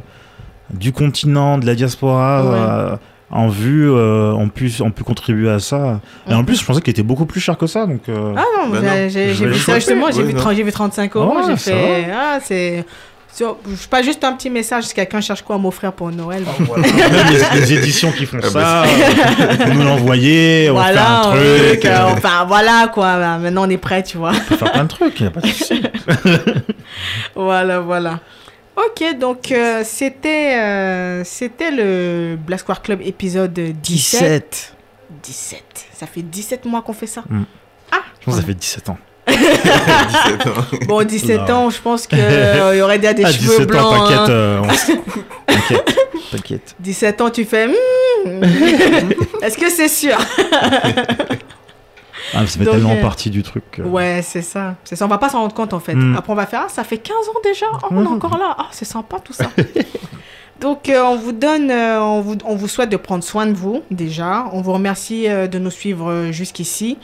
du 0.74 0.91
continent, 0.91 1.58
de 1.60 1.66
la 1.68 1.76
diaspora, 1.76 2.44
Ouais. 2.44 2.58
euh, 2.60 2.95
en 3.34 3.48
vue, 3.48 3.90
euh, 3.90 4.34
ont, 4.34 4.49
pu, 4.49 4.70
ont 4.82 4.91
pu 4.91 5.03
contribuer 5.06 5.49
à 5.49 5.60
ça. 5.60 6.02
Et 6.30 6.34
en 6.34 6.44
plus, 6.44 6.60
je 6.60 6.66
pensais 6.66 6.82
qu'il 6.82 6.91
était 6.91 7.02
beaucoup 7.02 7.26
plus 7.26 7.40
cher 7.40 7.58
que 7.58 7.66
ça. 7.68 7.86
Donc, 7.86 8.10
euh, 8.10 8.34
Ah 8.36 8.44
non, 8.58 8.70
Bah 8.74 8.80
j'ai- 9.08 9.28
non, 9.28 9.34
vais 9.36 9.48
vu 9.48 9.56
ça 9.60 9.76
justement, 9.76 10.08
j'ai 10.12 10.18
Ouais, 10.18 10.24
vu, 10.28 10.34
non. 10.34 10.40
30 10.41 10.56
j'ai 10.56 10.64
vu 10.64 10.72
35 10.74 11.16
euros, 11.16 11.38
j'ai 11.48 11.56
fait... 11.56 12.08
Ah, 12.14 12.40
c'est... 12.44 12.86
sais 13.34 13.88
pas 13.90 14.02
juste 14.02 14.24
un 14.24 14.34
petit 14.34 14.49
message 14.49 14.86
si 14.86 14.94
quelqu'un 14.94 15.22
cherche 15.22 15.41
quoi 15.41 15.56
à 15.56 15.60
m'offrir 15.60 15.94
pour 15.94 16.12
Noël. 16.12 16.44
Même 16.78 16.84
les, 17.53 17.60
les 17.60 17.74
éditions 17.78 18.12
qui 18.12 18.26
font 18.26 18.40
Ah, 18.44 18.49
ça, 18.49 18.60
bah, 18.60 18.84
euh, 18.86 19.66
vous 19.66 19.74
nous 19.74 19.84
l'envoyez, 19.84 20.70
on 20.70 20.74
voilà, 20.74 20.94
fait 20.94 20.99
un 21.02 21.22
truc, 21.22 21.86
euh, 21.86 21.90
euh, 21.90 22.14
enfin 22.14 22.45
voilà 22.48 22.90
quoi, 22.94 23.18
bah, 23.18 23.38
maintenant 23.38 23.66
on 23.66 23.70
est 23.70 23.78
prêt, 23.78 24.03
tu 24.03 24.18
vois. 24.18 24.32
on 24.36 24.49
peut 24.49 24.58
faire 24.58 24.72
plein 24.72 24.84
de 24.84 24.90
trucs, 24.90 25.20
il 25.20 25.24
n'y 25.24 25.28
a 25.28 25.32
pas 25.32 25.41
de 25.41 25.48
souci. 25.48 25.82
voilà, 27.36 27.80
voilà. 27.80 28.20
Ok, 28.76 29.18
donc 29.20 29.52
euh, 29.52 29.82
c'était 29.86 30.58
euh, 30.58 31.24
c'était 31.26 31.72
le 31.72 32.38
Black 32.38 32.62
Square 32.62 32.82
Club 32.82 33.02
épisode 33.03 33.53
17. 33.53 34.76
17. 35.24 35.64
Ça 35.94 36.08
fait 36.08 36.22
17 36.22 36.66
mois 36.66 36.82
qu'on 36.82 36.94
fait 36.94 37.08
ça. 37.08 37.24
Mm. 37.30 37.44
Ah, 37.91 37.98
Je 38.20 38.26
pense 38.26 38.36
que 38.36 38.41
ça 38.41 38.48
fait 38.48 38.53
17 38.53 38.90
ans. 38.90 38.98
17 39.41 40.47
ans. 40.47 40.85
bon, 40.88 41.03
17 41.03 41.39
Non. 41.49 41.53
ans, 41.55 41.69
je 41.69 41.81
pense 41.81 42.07
qu'il 42.07 42.19
y 42.19 42.81
aurait 42.81 42.99
déjà 42.99 43.13
des 43.13 43.23
ah, 43.26 43.31
cheveux 43.31 43.49
17 43.65 43.68
blancs. 43.68 43.85
ans, 43.85 43.91
t'inquiète. 44.07 44.19
hein. 44.19 44.30
euh, 44.30 44.61
on 44.63 44.69
s- 44.69 44.91
T'inquiète, 45.47 45.97
t'inquiète. 46.31 46.76
17 46.80 47.22
ans, 47.22 47.30
tu 47.30 47.45
fais. 47.45 47.68
Hmm, 47.68 48.43
Est-ce 49.41 49.57
que 49.57 49.69
c'est 49.69 49.88
sûr? 49.89 50.18
Ah, 52.34 52.47
ça 52.47 52.59
fait 52.59 52.63
Donc, 52.63 52.76
tellement 52.76 52.93
euh, 52.93 53.01
partie 53.01 53.30
du 53.30 53.43
truc. 53.43 53.63
euh. 53.80 53.84
Ouais, 53.84 54.22
c'est 54.23 54.41
ça. 54.41 54.76
C'est 54.85 54.95
ça. 54.95 55.03
On 55.03 55.09
va 55.09 55.18
pas 55.18 55.27
s'en 55.27 55.41
rendre 55.41 55.53
compte 55.53 55.73
en 55.73 55.81
fait. 55.81 55.95
Mm. 55.95 56.15
Après, 56.18 56.31
on 56.31 56.35
va 56.35 56.45
faire. 56.45 56.61
Ah, 56.65 56.69
ça 56.69 56.85
fait 56.85 56.97
15 56.97 57.13
ans 57.27 57.39
déjà. 57.43 57.65
Oh, 57.73 57.88
on 57.91 57.97
est 57.97 58.07
Mhm. 58.07 58.13
encore 58.13 58.38
là. 58.38 58.55
Ah, 58.57 58.68
c'est 58.72 58.85
sympa 58.85 59.18
tout 59.19 59.34
ça. 59.34 59.49
Donc, 60.61 60.88
euh, 60.88 61.01
on 61.03 61.18
vous 61.18 61.34
donne, 61.34 61.69
euh, 61.72 61.99
on, 61.99 62.22
vous, 62.22 62.38
on 62.45 62.55
vous 62.55 62.69
souhaite 62.69 62.89
de 62.89 62.95
prendre 62.95 63.23
soin 63.23 63.47
de 63.47 63.53
vous 63.53 63.81
déjà. 63.91 64.45
On 64.53 64.61
vous 64.61 64.72
remercie 64.72 65.27
euh, 65.27 65.47
de 65.47 65.59
nous 65.59 65.72
suivre 65.72 66.09
euh, 66.09 66.31
jusqu'ici. 66.31 66.97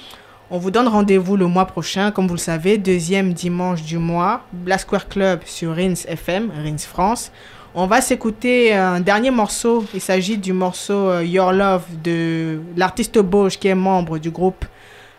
On 0.49 0.59
vous 0.59 0.71
donne 0.71 0.87
rendez-vous 0.87 1.35
le 1.35 1.45
mois 1.47 1.65
prochain, 1.65 2.11
comme 2.11 2.27
vous 2.27 2.35
le 2.35 2.39
savez, 2.39 2.77
deuxième 2.77 3.33
dimanche 3.33 3.81
du 3.83 3.97
mois, 3.97 4.41
Black 4.53 4.79
Square 4.81 5.09
Club 5.09 5.41
sur 5.45 5.75
Rins 5.75 5.93
FM, 6.07 6.49
Rins 6.63 6.77
France. 6.77 7.31
On 7.75 7.85
va 7.85 7.99
s'écouter 7.99 8.73
un 8.73 9.01
dernier 9.01 9.29
morceau. 9.29 9.83
Il 9.93 9.99
s'agit 10.01 10.37
du 10.37 10.53
morceau 10.53 11.09
euh, 11.09 11.23
Your 11.23 11.51
Love 11.51 11.83
de 12.01 12.61
l'artiste 12.77 13.19
Bosch 13.19 13.59
qui 13.59 13.67
est 13.67 13.75
membre 13.75 14.17
du 14.19 14.31
groupe 14.31 14.65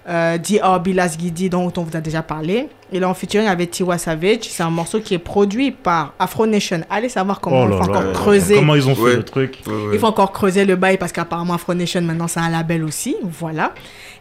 euh, 0.08 0.38
DRB 0.38 0.88
Las 0.94 1.18
Guidi 1.18 1.50
dont 1.50 1.70
on 1.76 1.82
vous 1.82 1.94
a 1.96 2.00
déjà 2.00 2.22
parlé. 2.22 2.68
Il 2.90 3.02
est 3.02 3.04
en 3.04 3.12
featuring 3.12 3.46
avec 3.46 3.70
Tiwa 3.70 3.98
Savage. 3.98 4.38
C'est 4.48 4.62
un 4.62 4.70
morceau 4.70 4.98
qui 5.00 5.12
est 5.12 5.18
produit 5.18 5.70
par 5.70 6.14
Afro 6.18 6.46
Nation. 6.46 6.80
Allez 6.88 7.10
savoir 7.10 7.38
comment 7.40 7.64
Oh 7.64 7.66
il 7.66 7.70
là 7.72 7.76
faut 7.76 7.82
là, 7.92 7.98
encore 7.98 8.02
là. 8.04 8.12
creuser. 8.12 8.54
Comment 8.56 8.74
ils 8.74 8.88
ont 8.88 8.94
fait 8.94 9.02
Ouais. 9.02 9.16
le 9.16 9.22
truc 9.24 9.58
Ouais, 9.66 9.72
ouais. 9.72 9.80
Il 9.92 9.98
faut 10.00 10.06
encore 10.06 10.32
creuser 10.32 10.64
le 10.64 10.74
bail 10.74 10.96
parce 10.96 11.12
qu'apparemment 11.12 11.52
Afro 11.54 11.74
Nation 11.74 12.00
maintenant 12.00 12.26
c'est 12.28 12.40
un 12.40 12.48
label 12.48 12.82
aussi. 12.82 13.14
Voilà. 13.22 13.72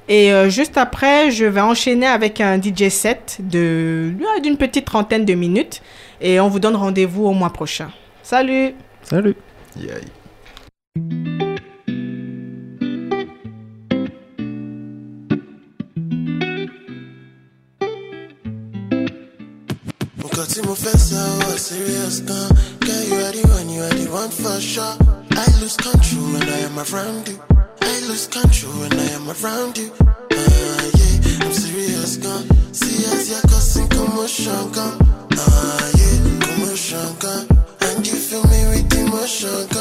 Et 0.10 0.32
euh, 0.34 0.50
juste 0.50 0.78
après, 0.78 1.32
je 1.32 1.46
vais 1.46 1.60
enchaîner 1.62 2.08
avec 2.08 2.40
un 2.40 2.62
DJ 2.62 2.90
set 2.90 3.38
de 3.42 4.14
ouais, 4.20 4.42
d'une 4.42 4.58
petite 4.58 4.86
trentaine 4.86 5.26
de 5.26 5.34
minutes. 5.34 5.82
Et 6.22 6.40
on 6.40 6.48
vous 6.48 6.60
donne 6.60 6.76
rendez-vous 6.76 7.26
au 7.26 7.34
mois 7.34 7.52
prochain. 7.52 7.90
Salut 8.24 8.74
Salut. 9.04 9.36
Nǹkan 20.20 20.46
tí 20.52 20.60
mo 20.68 20.74
fẹ́ 20.84 20.98
sọ 21.08 21.22
wá 21.40 21.52
serious 21.68 22.16
gan. 22.28 22.48
Girl, 22.86 23.04
you 23.10 23.18
are 23.26 23.32
the 23.38 23.44
one, 23.58 23.70
you 23.76 23.82
are 23.88 23.96
the 24.02 24.08
one 24.22 24.32
for 24.42 24.60
sure. 24.62 24.96
I 25.32 25.46
lose 25.62 25.78
control 25.78 26.26
when 26.34 26.44
I 26.50 26.60
am 26.68 26.78
around 26.80 27.28
you. 27.28 27.67
I 27.82 28.00
lose 28.08 28.28
control 28.28 28.74
when 28.82 28.94
I 28.94 29.10
am 29.18 29.30
around 29.30 29.78
you. 29.78 29.92
Ah, 30.00 30.92
yeah, 31.00 31.46
I'm 31.46 31.54
serious 31.54 32.18
gan. 32.18 32.44
See 32.74 33.06
as 33.14 33.30
you're 33.30 33.42
causing 33.42 33.88
commotion 33.90 34.72
gan. 34.72 34.94
Ah, 35.38 35.92
yeah, 36.00 36.40
commotion 36.46 37.10
gan. 37.20 37.48
And 37.82 38.08
you 38.08 38.16
fill 38.16 38.44
me 38.44 38.62
with 38.72 38.94
emotion 38.98 39.68
gan. 39.70 39.77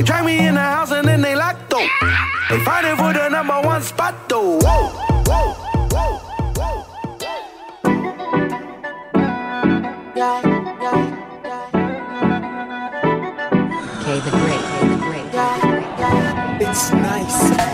They 0.00 0.06
drag 0.06 0.24
me 0.24 0.46
in 0.46 0.54
the 0.54 0.60
house 0.60 0.92
and 0.92 1.06
then 1.06 1.20
they 1.20 1.36
lock 1.36 1.68
though. 1.68 1.86
They 2.48 2.58
fighting 2.64 2.96
for 2.96 3.12
the 3.12 3.28
number 3.28 3.60
one 3.60 3.82
spot 3.82 4.30
though. 4.30 4.56
Whoa, 4.56 4.88
whoa, 5.28 5.52
whoa, 5.92 6.16
whoa. 6.56 6.86
Yeah, 10.16 10.40
the 14.24 14.30
Great, 14.30 14.64
K 14.64 14.88
the 14.88 14.96
Great, 15.04 15.28
K 15.32 15.36
the 15.60 15.68
Great. 15.68 16.66
It's 16.66 16.92
nice. 16.92 17.69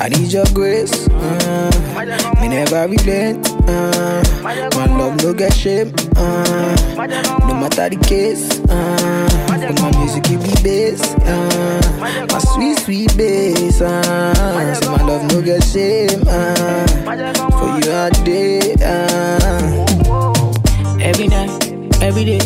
I 0.00 0.08
need 0.08 0.32
your 0.32 0.46
grace. 0.54 1.08
Uh, 1.08 1.70
me 2.40 2.48
never 2.48 2.88
relent. 2.88 3.46
Uh, 3.68 4.22
my 4.42 4.86
love 4.86 5.22
no 5.22 5.34
get 5.34 5.52
shame. 5.52 5.92
Uh, 6.16 6.96
no 7.46 7.54
matter 7.54 7.90
the 7.90 7.98
case. 8.08 8.60
Uh, 8.70 9.28
my 9.82 9.90
music 9.98 10.24
give 10.24 10.40
me 10.40 10.54
bass. 10.62 11.02
Uh, 11.20 12.26
my 12.32 12.38
sweet 12.38 12.78
sweet 12.78 13.14
bass. 13.16 13.82
Uh, 13.82 14.74
so 14.74 14.90
my 14.90 15.02
love 15.02 15.22
no 15.30 15.42
get 15.42 15.62
shame. 15.64 16.22
Uh, 16.26 16.86
for 17.60 17.78
you 17.84 17.92
all 17.92 18.10
day. 18.24 18.74
Uh. 18.82 19.86
Every 21.02 21.28
night, 21.28 21.50
every 22.02 22.24
day, 22.24 22.40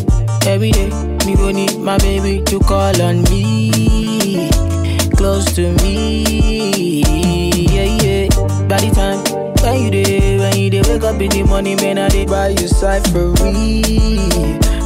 every 0.47 0.71
day, 0.71 0.89
me 1.27 1.35
go 1.37 1.51
need 1.51 1.77
my 1.79 1.99
baby 1.99 2.43
to 2.47 2.59
call 2.61 3.01
on 3.03 3.23
me, 3.25 4.49
close 5.17 5.45
to 5.57 5.73
me, 5.83 7.03
the 8.81 8.91
time 8.95 9.21
when 9.63 9.83
you 9.83 9.91
day, 9.91 10.39
when 10.39 10.57
you 10.57 10.71
day, 10.71 10.83
wake 10.89 11.03
up 11.05 11.21
in 11.21 11.31
the 11.31 11.43
morning, 11.45 11.77
man, 11.77 11.99
I 11.99 12.09
dey 12.09 12.27
buy 12.27 12.49
you 12.49 12.69
cyphery, 12.69 13.83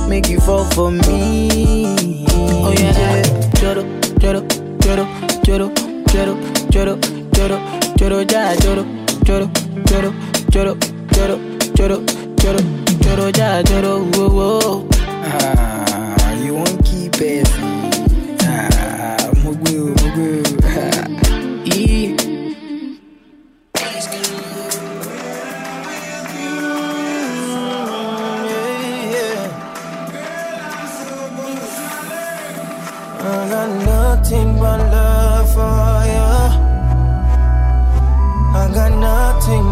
make 0.09 0.29
you 0.29 0.41
fall 0.41 0.65
for 0.71 0.91
me. 0.91 1.87
Oh 2.31 2.73
yeah, 2.77 3.23
choro, 3.59 3.83
choro, 4.21 4.41
choro, 4.79 5.05
choro, 5.43 5.69
choro, 6.13 6.35
choro, 6.71 6.97
choro, 7.33 7.59
choro, 7.97 8.19
ja, 8.31 8.55
choro, 8.57 8.85
choro, 9.25 9.47
choro, 9.87 10.13
choro, 10.51 10.75
choro, 11.11 11.37
choro, 11.75 11.97
choro, 12.37 12.61
choro, 13.03 13.31
ja, 13.37 13.63
choro, 13.63 13.93
whoa, 14.15 14.29
whoa. 14.29 14.89
Ah, 15.25 16.33
you 16.35 16.55
won't 16.55 16.85
keep 16.85 17.15
it. 17.21 17.49
Ah, 18.43 19.17
mugu, 19.43 19.95
mugu. 19.99 20.48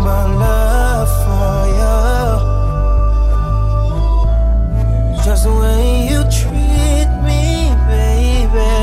But 0.06 0.28
love 0.38 1.10
for 1.24 1.58
you. 1.78 1.98
Just 5.24 5.42
the 5.46 5.52
way 5.62 5.84
you 6.10 6.20
treat 6.38 7.10
me, 7.26 7.42
baby. 7.90 8.74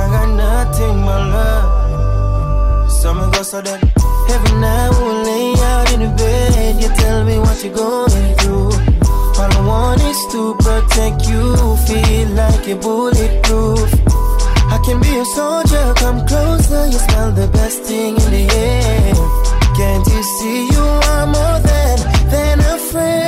I 0.00 0.02
got 0.14 0.28
nothing 0.46 0.96
but 1.06 1.22
love. 1.36 2.90
Summer 3.00 3.28
goes 3.30 3.50
so 3.50 3.60
that 3.60 3.80
every 4.34 4.54
night 4.64 4.90
we'll 4.98 5.20
lay 5.28 5.48
out 5.72 5.86
in 5.92 6.00
the 6.04 6.10
bed. 6.16 6.80
You 6.82 6.88
tell 7.02 7.20
me 7.28 7.36
what 7.38 7.56
you're 7.62 7.74
going 7.74 8.28
through. 8.40 8.72
All 9.40 9.52
I 9.58 9.60
want 9.70 10.00
is 10.12 10.20
to 10.32 10.40
protect 10.64 11.28
you, 11.30 11.42
feel 11.86 12.28
like 12.40 12.66
you're 12.66 12.80
bulletproof. 12.80 13.90
I 14.74 14.78
can 14.84 14.98
be 15.00 15.12
a 15.24 15.26
soldier, 15.36 15.86
come 16.02 16.26
closer. 16.26 16.86
You 16.86 16.98
smell 17.06 17.30
the 17.32 17.48
best 17.48 17.82
thing 17.82 18.16
in 18.16 18.30
the 18.36 18.44
air. 18.56 19.17
Can't 19.78 20.04
you 20.08 20.22
see 20.24 20.66
you 20.66 20.80
are 20.80 21.26
more 21.28 21.60
than 21.60 21.98
than 22.30 22.58
a 22.58 22.78
friend? 22.90 23.27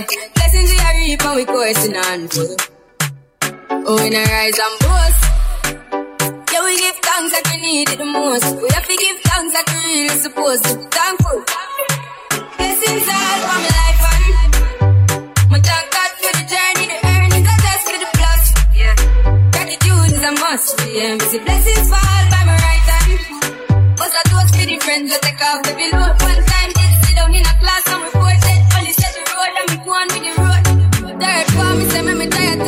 yeah. 0.00 0.28
Blessings 0.34 0.70
we 0.70 0.78
are 0.78 0.94
reaping, 0.94 1.26
oh, 1.26 1.34
we 1.36 1.44
coursing 1.44 1.96
on 1.96 2.28
full. 2.28 2.56
Oh, 3.88 4.06
in 4.06 4.14
a 4.14 4.22
rise 4.22 4.58
and 4.58 4.76
boast. 4.84 5.22
Yeah, 6.52 6.62
we 6.64 6.78
give 6.78 6.96
thanks 7.02 7.32
like 7.32 7.46
we 7.52 7.60
need 7.60 7.88
it 7.90 7.98
the 7.98 8.04
most. 8.04 8.46
We 8.62 8.68
have 8.74 8.86
to 8.86 8.96
give 8.96 9.18
thanks 9.24 9.54
like 9.54 9.68
we 9.74 9.80
really 10.02 10.18
supposed 10.18 10.64
to. 10.64 10.76
be 10.76 10.86
Thankful. 10.86 11.38
Blessings 12.58 13.08
all 13.08 13.38
for 13.42 13.58
my 13.58 13.70
life 13.78 14.02
and 14.12 14.24
my 15.50 15.60
thank 15.60 15.86
God 15.90 16.10
for 16.22 16.32
the 16.38 16.44
journey, 16.52 16.86
the 16.92 16.98
earnings, 17.08 17.46
the 17.48 17.54
test 17.64 17.84
for 17.90 17.98
the 17.98 18.10
plus. 18.18 18.42
Yeah, 18.78 18.94
gratitude 19.50 20.12
is 20.14 20.22
a 20.22 20.32
must. 20.32 20.78
Yeah, 20.94 21.16
busy 21.18 21.38
blessings 21.38 21.88
fall 21.90 22.22
by 22.30 22.42
my 22.46 22.56
right 22.66 22.86
hand. 22.92 23.98
What's 23.98 24.14
a 24.14 24.22
toast 24.30 24.54
for 24.54 24.66
the 24.66 24.78
friends 24.78 25.10
that 25.10 25.22
take 25.22 25.42
off 25.42 25.62
the 25.66 25.72
below 25.74 26.06
one 26.22 26.44
time? 26.46 26.87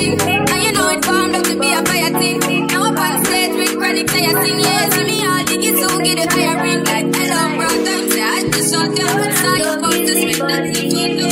thing. 0.01 0.21
And 0.21 0.63
you 0.65 0.73
know 0.73 0.89
it 0.91 1.07
warm 1.07 1.35
up 1.35 1.43
to 1.45 1.55
be 1.59 1.73
a 1.73 1.83
fire 1.85 2.13
thing. 2.19 2.67
Now 2.69 2.85
I'm 2.85 2.99
on 2.99 3.25
stage 3.25 3.55
with 3.57 3.79
chronic 3.79 4.07
player 4.09 4.35
sing, 4.43 4.59
yeah. 4.59 4.91
See 4.91 5.05
me 5.05 5.27
all 5.27 5.45
diggy 5.49 5.73
so 5.81 5.99
get 5.99 6.17
the 6.21 6.27
fire 6.35 6.57
ring. 6.63 6.85
Like, 6.85 7.09
hello, 7.15 7.43
brother, 7.57 7.97
I 8.21 8.51
just 8.53 8.71
sad, 8.71 8.87
the 8.93 9.29
short, 9.41 9.61
I'm 9.67 9.79
about 9.79 9.93
to 9.93 10.15
spit 10.15 10.39
that 10.49 10.75
thing. 10.75 11.30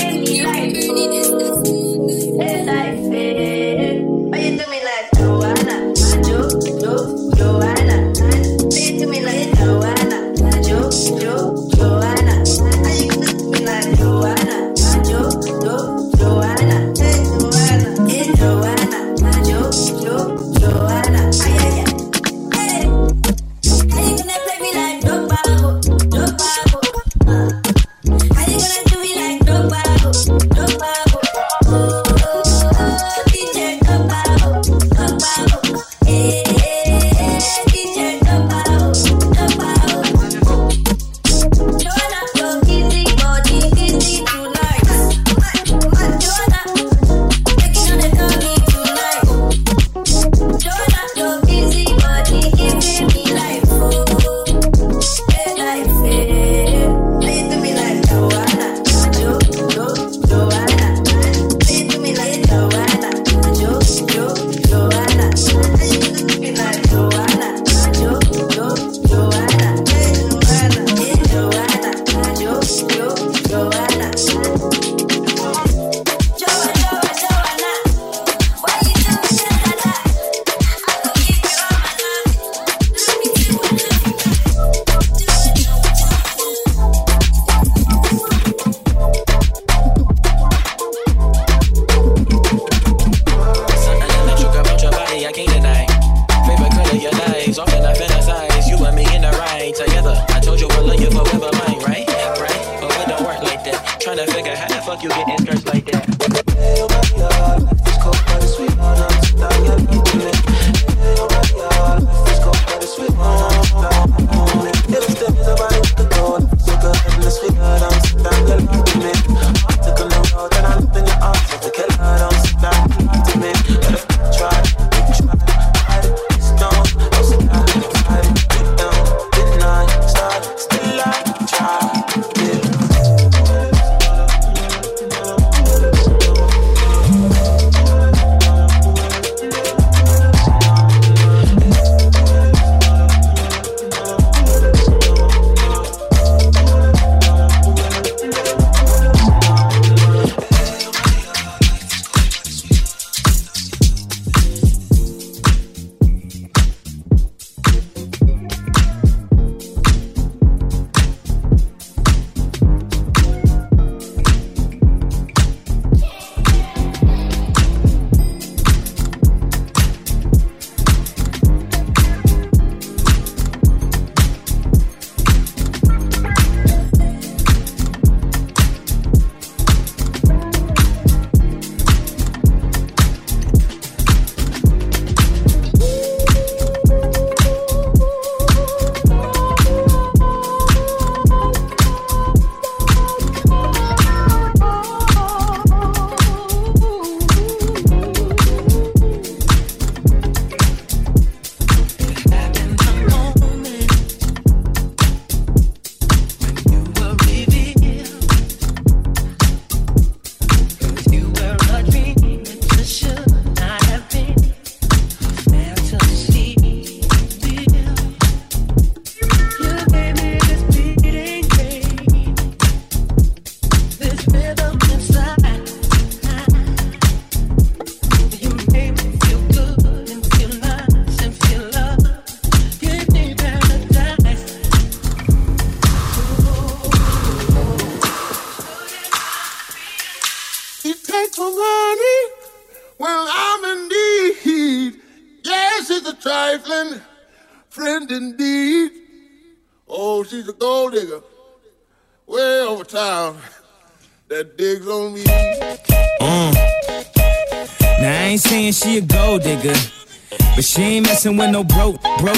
messing 261.28 261.36
with 261.36 261.50
no 261.50 261.64
broke, 261.64 262.00
broke. 262.18 262.36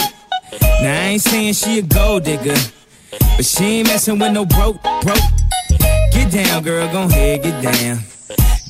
Now 0.82 0.92
I 0.92 1.06
ain't 1.12 1.22
saying 1.22 1.54
she 1.54 1.78
a 1.78 1.82
gold 1.82 2.24
digger, 2.24 2.56
but 3.36 3.44
she 3.44 3.64
ain't 3.64 3.88
messing 3.88 4.18
with 4.18 4.32
no 4.32 4.44
broke, 4.44 4.82
broke. 5.02 5.18
Get 6.12 6.32
down, 6.32 6.62
girl, 6.62 6.90
gon' 6.92 7.10
head, 7.10 7.42
get 7.42 7.62
down. 7.62 7.98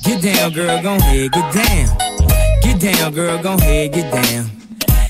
Get 0.03 0.21
down, 0.21 0.51
girl, 0.53 0.81
gon' 0.83 0.99
head, 0.99 1.31
get 1.31 1.53
down. 1.53 1.97
Get 2.61 2.79
down, 2.79 3.13
girl, 3.13 3.41
gon' 3.41 3.59
head, 3.59 3.93
get 3.93 4.11
down. 4.13 4.51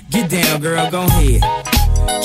Get 0.09 0.29
down, 0.29 0.61
girl, 0.61 0.89
gon' 0.89 1.09
head 1.09 1.70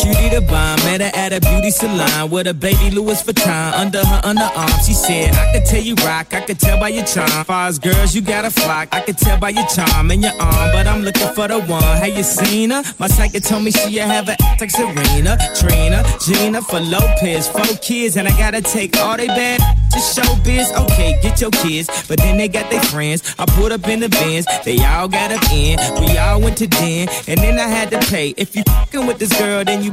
cutie 0.06 0.28
the 0.34 0.40
bomb. 0.40 0.76
Met 0.86 1.00
her 1.00 1.10
at 1.14 1.32
a 1.32 1.40
beauty 1.40 1.70
salon 1.70 2.30
with 2.30 2.46
a 2.46 2.54
baby 2.54 2.90
Louis 2.90 3.22
Vuitton 3.22 3.72
under 3.72 4.04
her 4.04 4.20
underarm. 4.22 4.86
She 4.86 4.94
said, 4.94 5.34
I 5.34 5.52
could 5.52 5.64
tell 5.64 5.82
you 5.82 5.94
rock, 6.06 6.32
I 6.32 6.40
could 6.40 6.58
tell 6.58 6.78
by 6.78 6.88
your 6.88 7.04
charm. 7.04 7.44
Far 7.44 7.68
as 7.68 7.78
girls, 7.78 8.14
you 8.14 8.22
got 8.22 8.44
a 8.44 8.50
flock. 8.50 8.88
I 8.92 9.00
could 9.00 9.18
tell 9.18 9.38
by 9.38 9.50
your 9.50 9.66
charm 9.66 10.10
and 10.10 10.22
your 10.22 10.32
arm, 10.40 10.70
but 10.72 10.86
I'm 10.86 11.02
looking 11.02 11.28
for 11.34 11.48
the 11.48 11.60
one. 11.60 11.82
Have 11.82 12.16
you 12.16 12.22
seen 12.22 12.70
her? 12.70 12.82
My 12.98 13.08
psychic 13.08 13.42
told 13.42 13.64
me 13.64 13.70
she 13.70 13.96
have 13.96 14.28
a 14.28 14.36
like 14.60 14.70
Serena, 14.70 15.36
Trina, 15.58 16.04
Gina 16.24 16.62
for 16.62 16.80
Lopez, 16.80 17.48
four 17.48 17.64
kids, 17.82 18.16
and 18.16 18.28
I 18.28 18.30
gotta 18.38 18.62
take 18.62 18.96
all 18.96 19.16
they 19.16 19.26
bad 19.26 19.60
to 19.92 19.98
show 19.98 20.36
biz. 20.44 20.72
Okay, 20.72 21.18
get 21.22 21.40
your 21.40 21.50
kids, 21.50 21.88
but 22.08 22.18
then 22.18 22.36
they 22.36 22.48
got 22.48 22.70
their 22.70 22.82
friends. 22.82 23.34
I 23.38 23.46
put 23.46 23.72
up 23.72 23.86
in 23.88 24.00
the 24.00 24.08
bins, 24.08 24.46
they 24.64 24.78
all 24.84 25.08
got 25.08 25.32
up 25.32 25.42
in. 25.52 25.78
We 26.00 26.16
all 26.18 26.40
went 26.40 26.56
to 26.58 26.66
den, 26.66 27.08
and 27.26 27.38
then 27.38 27.58
I 27.58 27.68
had 27.68 27.90
to 27.90 27.98
pay. 28.10 28.34
If 28.36 28.56
you 28.56 28.62
fucking 28.64 29.06
with 29.06 29.18
this 29.18 29.36
girl, 29.38 29.64
then 29.64 29.82
you 29.82 29.92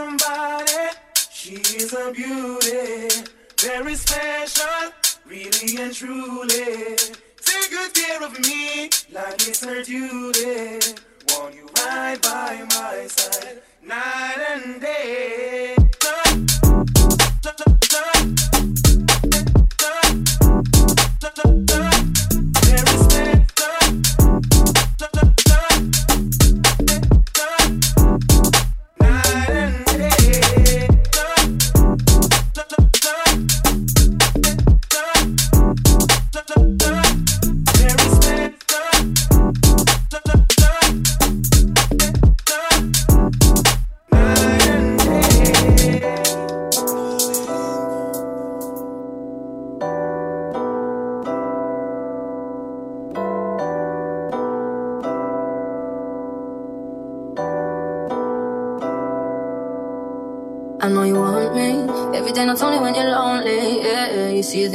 Somebody, 0.00 0.88
she 1.30 1.54
is 1.76 1.92
a 1.92 2.10
beauty, 2.12 3.08
very 3.58 3.94
special, 3.94 4.92
really 5.26 5.76
and 5.82 5.94
truly. 5.94 6.96
Take 7.46 7.70
good 7.70 7.92
care 7.92 8.22
of 8.24 8.32
me, 8.40 8.88
like 9.12 9.40
it's 9.48 9.62
her 9.62 9.82
duty. 9.82 10.80
Want 11.28 11.54
you 11.54 11.66
right 11.76 12.18
by 12.22 12.64
my 12.76 13.06
side, 13.08 13.60
night 13.82 14.40
and 14.52 14.80
day. 14.80 15.76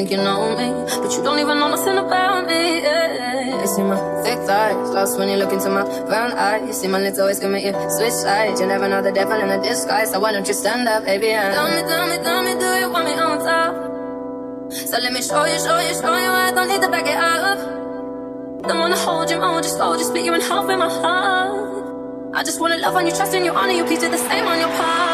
Think 0.06 0.19
you 0.19 0.23
know 0.23 0.56
me, 0.57 0.69
but 1.02 1.11
you 1.11 1.23
don't 1.23 1.40
even 1.40 1.57
know 1.57 1.69
nothing 1.69 1.98
about 1.98 2.45
me. 2.45 2.82
Yeah, 2.82 3.61
you 3.61 3.68
see 3.68 3.82
my 3.82 3.98
thick 4.23 4.40
thighs, 4.45 4.90
lost 4.94 5.18
when 5.18 5.30
you 5.30 5.38
look 5.38 5.52
into 5.52 5.69
my 5.69 5.84
brown 6.06 6.32
eyes. 6.34 6.68
You 6.68 6.73
see 6.73 6.88
my 6.88 6.99
lips 6.99 7.18
always 7.18 7.40
commit 7.40 7.64
you 7.64 7.73
switch 7.90 8.14
sides. 8.14 8.61
You 8.61 8.68
never 8.68 8.88
know 8.88 9.02
the 9.02 9.11
devil 9.11 9.40
in 9.40 9.49
a 9.49 9.61
disguise. 9.61 10.11
So 10.11 10.19
why 10.19 10.32
don't 10.32 10.48
you 10.48 10.53
stand 10.53 10.88
up, 10.88 11.06
baby? 11.06 11.32
And 11.32 11.53
tell 11.53 11.69
me, 11.69 11.82
tell 11.90 12.07
me, 12.07 12.18
tell 12.23 12.44
me, 12.44 12.53
do 12.60 12.69
you 12.82 12.91
want 12.91 13.06
me 13.07 13.14
on 13.14 13.40
top? 13.40 13.73
So 14.72 14.98
let 14.99 15.11
me 15.11 15.22
show 15.22 15.45
you, 15.45 15.57
show 15.57 15.80
you, 15.80 15.94
show 15.94 16.15
you. 16.18 16.30
I 16.30 16.52
don't 16.53 16.68
need 16.68 16.82
to 16.82 16.90
back 16.90 17.07
it 17.07 17.18
up. 17.18 17.60
Don't 18.68 18.80
wanna 18.80 18.98
hold 18.98 19.30
you, 19.30 19.40
hold 19.40 19.64
you 19.64 19.72
slow, 19.72 19.98
just 19.98 20.10
split 20.10 20.26
you 20.26 20.34
in 20.34 20.41
half 20.41 20.69
in 20.69 20.80
my 20.80 20.90
heart. 20.90 22.36
I 22.36 22.44
just 22.44 22.60
wanna 22.60 22.77
love 22.77 22.95
on 22.95 23.06
you, 23.06 23.14
trust 23.14 23.34
in 23.34 23.45
you, 23.45 23.53
honor 23.53 23.73
you, 23.73 23.86
please 23.86 24.02
do 24.02 24.10
the 24.10 24.18
same 24.18 24.45
on 24.45 24.60
your 24.60 24.69
part. 24.69 25.05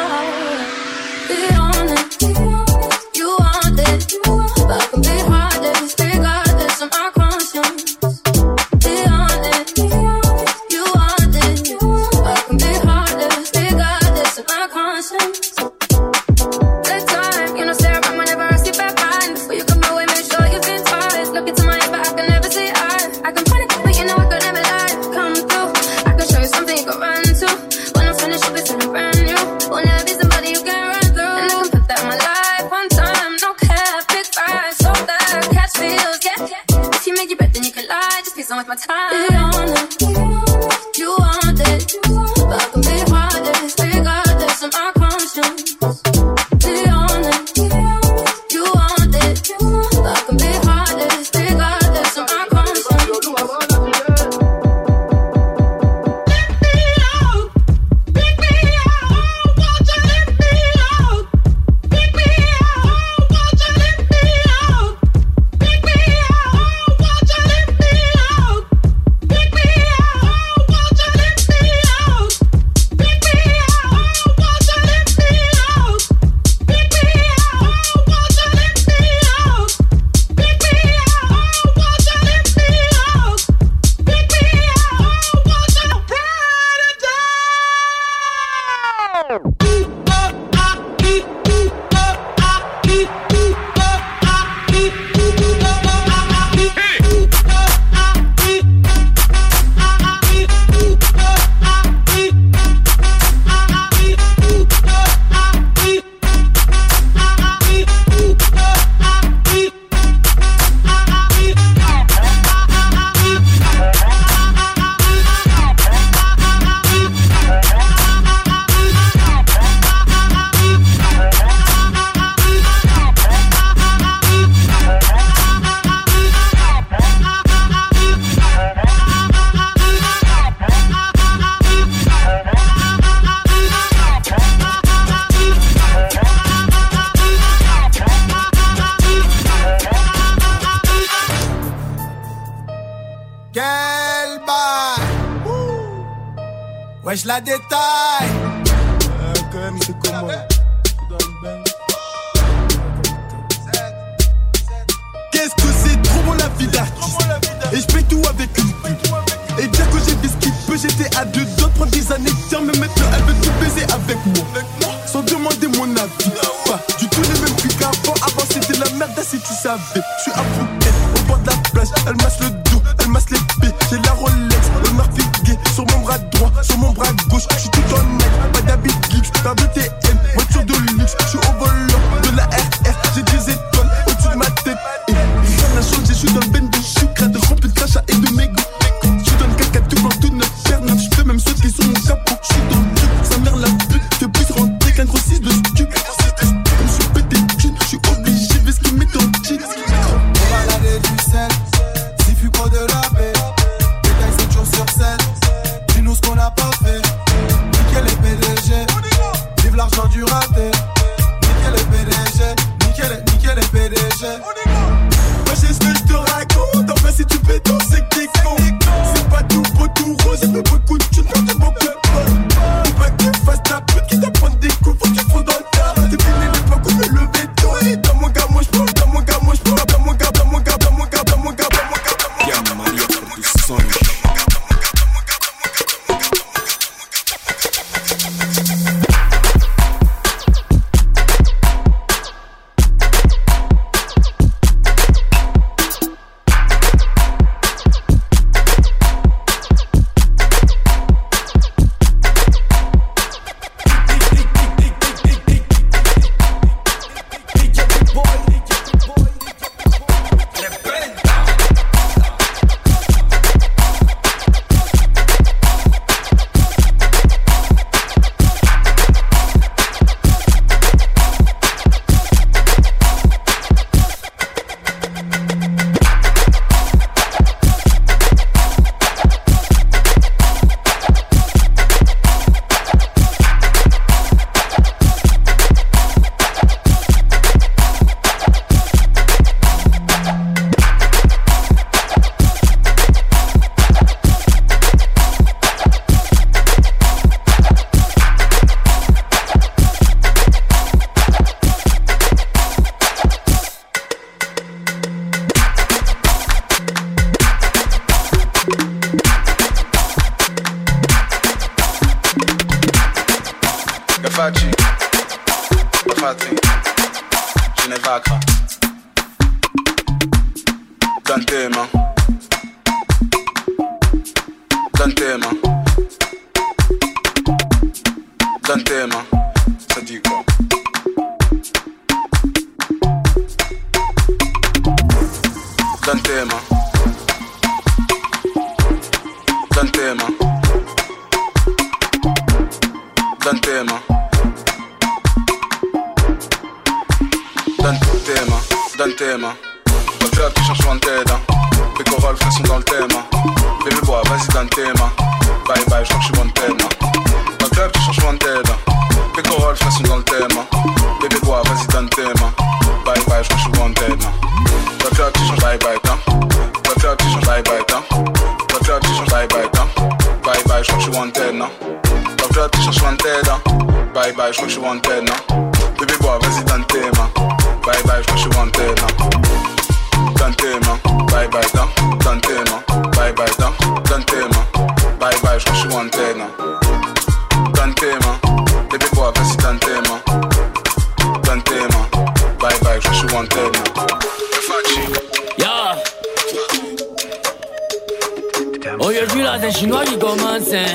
Aujourd'hui 399.12 399.42
là 399.42 399.58
c'est 399.62 399.78
chinois 399.78 400.06
qui 400.06 400.18
commence 400.18 400.72
hein. 400.74 400.86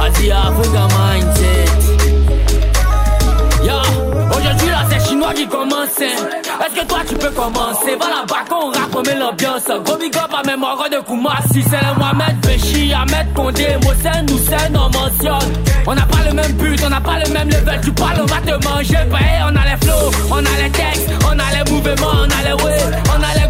Asia 0.00 0.38
Africa 0.46 0.86
mindset 0.94 1.64
yeah. 3.64 3.82
Aujourd'hui 4.30 4.70
là 4.70 4.86
c'est 4.88 5.08
chinois 5.08 5.34
qui 5.34 5.48
commence 5.48 6.00
hein. 6.00 6.38
Est-ce 6.64 6.80
que 6.80 6.86
toi 6.86 6.98
tu 7.08 7.16
peux 7.16 7.30
commencer? 7.30 7.96
Va 7.98 8.06
là-bas 8.06 8.44
qu'on 8.48 8.70
rappe 8.70 9.08
l'ambiance 9.18 9.64
Gros 9.84 9.96
big 9.96 10.16
up 10.16 10.32
à 10.32 10.46
mes 10.46 10.56
morts 10.56 10.86
de 10.88 11.00
Koumassi 11.04 11.64
C'est 11.68 11.80
les 11.80 11.98
Mohamed 11.98 12.46
Véchi, 12.46 12.92
Ahmed 12.92 13.34
Condé 13.34 13.66
Mosen, 13.82 14.24
Hussein 14.28 14.72
on 14.74 14.88
mentionne 14.96 15.52
On 15.84 15.94
n'a 15.96 16.06
pas 16.06 16.28
le 16.28 16.34
même 16.34 16.52
but, 16.52 16.80
on 16.86 16.90
n'a 16.90 17.00
pas 17.00 17.18
le 17.24 17.32
même 17.32 17.48
level 17.48 17.80
Tu 17.82 17.90
parles, 17.90 18.20
on 18.20 18.26
va 18.26 18.40
te 18.40 18.64
manger, 18.68 18.98
bah, 19.10 19.18
hey, 19.20 19.42
On 19.42 19.56
a 19.56 19.64
les 19.64 19.84
flows, 19.84 20.10
on 20.30 20.38
a 20.38 20.62
les 20.62 20.70
textes 20.70 21.10
On 21.26 21.32
a 21.32 21.64
les 21.64 21.70
mouvements, 21.72 22.06
on 22.20 22.30
a 22.30 22.44
les 22.44 22.62
waves 22.62 23.02
On 23.08 23.22
a 23.22 23.34
les 23.34 23.47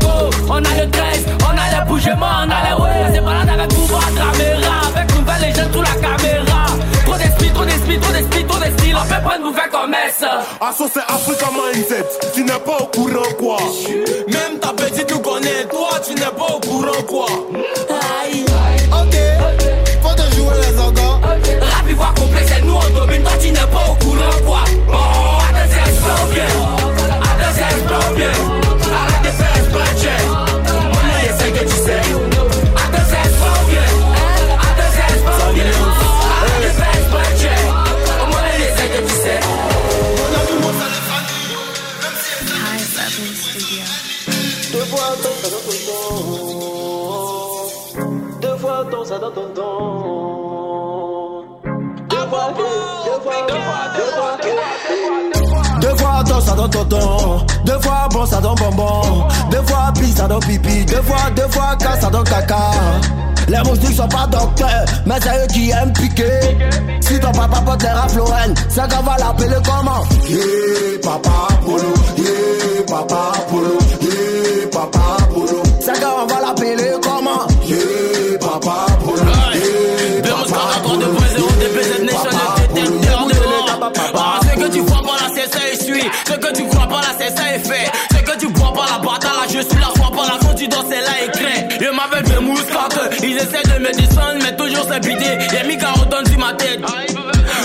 on 0.48 0.56
a 0.56 0.84
le 0.84 0.90
13, 0.90 1.26
on 1.40 1.50
a 1.50 1.80
le 1.80 1.88
bougement, 1.88 2.26
on 2.44 2.50
a 2.50 2.70
le 2.70 2.82
ouais. 2.82 3.12
C'est 3.14 3.20
malade 3.20 3.48
avec 3.48 3.68
Bouba, 3.74 4.00
caméra, 4.16 4.80
avec 4.94 5.14
nouvelle 5.14 5.40
légende, 5.42 5.72
tout 5.72 5.82
la 5.82 5.94
caméra. 6.00 6.66
Trop 7.04 7.16
d'esprit, 7.16 7.50
trop 7.50 7.64
d'esprit, 7.64 7.98
trop 7.98 8.12
d'esprit, 8.12 8.44
trop 8.44 8.58
d'esprit, 8.58 8.94
on 8.94 9.04
fait 9.04 9.22
pas 9.22 9.38
de 9.38 9.42
mauvais 9.44 9.68
commerce. 9.70 10.22
Asso, 10.22 10.28
ah, 10.60 10.72
c'est 10.92 11.00
Africa 11.00 11.46
Mindset, 11.52 12.06
tu 12.34 12.44
n'es 12.44 12.52
pas 12.52 12.78
au 12.80 12.86
courant 12.86 13.32
quoi. 13.38 13.56
Même 14.28 14.58
ta 14.60 14.72
petite 14.72 15.10
nous 15.10 15.20
connaît, 15.20 15.64
toi, 15.70 15.90
tu 16.06 16.14
n'es 16.14 16.20
pas 16.20 16.54
au 16.54 16.60
courant 16.60 17.02
quoi. 17.06 17.26
Aïe, 18.22 18.44
ok, 18.92 19.16
faut 20.02 20.14
te 20.14 20.34
jouer 20.34 20.54
les 20.62 20.78
organes. 20.78 21.20
Rap, 21.60 21.88
voir 21.94 22.14
complexe, 22.14 22.52
nous 22.64 22.74
on 22.74 22.98
domine, 22.98 23.22
toi, 23.22 23.32
tu 23.40 23.50
n'es 23.50 23.58
pas 23.58 23.84
au 23.90 23.94
courant 24.04 24.38
quoi. 24.46 24.64
Oh, 24.92 25.38
attention, 25.48 25.84
c'est 25.86 26.34
bien, 26.34 26.44
attention, 27.22 27.66
c'est 27.88 28.16
bien. 28.16 28.57
Dans. 49.34 49.42
Deux 55.80 55.96
fois, 55.96 56.22
deux 56.24 56.30
ton 56.30 56.40
ça 56.40 56.54
dans 56.54 56.68
ton 56.68 56.84
temps. 56.84 57.46
Deux 57.64 57.78
fois 57.80 58.08
bon 58.10 58.26
ça 58.26 58.40
dans 58.40 58.54
bonbon. 58.54 59.24
Deux 59.50 59.62
fois 59.62 59.92
pis 59.94 60.12
ça 60.12 60.28
dans 60.28 60.40
pipi. 60.40 60.84
Deux 60.86 61.02
fois, 61.02 61.30
deux 61.34 61.48
fois 61.48 61.76
casse 61.78 62.00
ça 62.00 62.10
dans 62.10 62.22
caca. 62.22 62.56
Les 63.48 63.58
moustiques 63.66 63.96
sont 63.96 64.08
pas 64.08 64.26
docteurs, 64.26 64.84
mais 65.06 65.14
c'est 65.22 65.44
eux 65.44 65.46
qui 65.52 65.70
aiment 65.70 65.92
piquer. 65.94 66.58
Si 67.00 67.18
ton 67.18 67.32
papa 67.32 67.62
porte 67.64 67.82
les 67.82 67.88
rap 67.88 68.14
Lorraine, 68.14 68.54
c'est 68.68 68.92
qu'on 68.92 69.02
va 69.02 69.16
l'appeler 69.16 69.56
comment? 69.64 70.04
Yeah, 70.28 70.98
papa 71.02 71.48
Polo, 71.64 71.94
yeah, 72.18 72.84
papa 72.86 73.32
Polo, 73.48 73.78
yeah, 74.02 74.68
papa. 74.70 75.16
C'est 75.80 75.98
qu'on 75.98 76.26
va 76.26 76.40
l'appeler 76.46 76.92
comment? 77.02 77.46
Suis. 86.10 86.32
Ce 86.32 86.38
que 86.38 86.52
tu 86.54 86.66
crois 86.68 86.88
pas 86.88 87.00
là, 87.00 87.12
c'est 87.18 87.36
ça 87.36 87.54
et 87.54 87.58
fait. 87.58 87.90
Ce 88.12 88.22
que 88.22 88.38
tu 88.38 88.48
bois 88.48 88.72
pas 88.72 88.86
la 88.92 88.98
bataille 88.98 89.30
là, 89.30 89.46
je 89.46 89.60
suis 89.60 89.80
là, 89.80 89.88
sois 89.96 90.10
pas 90.10 90.26
là, 90.26 90.38
quand 90.40 90.54
tu 90.54 90.68
danses, 90.68 90.86
c'est 90.88 91.00
là 91.00 91.32
crée. 91.32 91.68
Je 91.80 91.90
m'appelle 91.90 92.24
de 92.24 92.38
mousquate, 92.40 93.14
ils 93.22 93.36
essaient 93.36 93.62
de 93.64 93.78
me 93.78 93.92
descendre, 93.92 94.38
mais 94.42 94.56
toujours 94.56 94.86
c'est 94.90 95.00
bidé. 95.00 95.38
J'ai 95.50 95.66
mis 95.66 95.78
carotte 95.78 96.28
sur 96.28 96.38
ma 96.38 96.52
tête. 96.54 96.80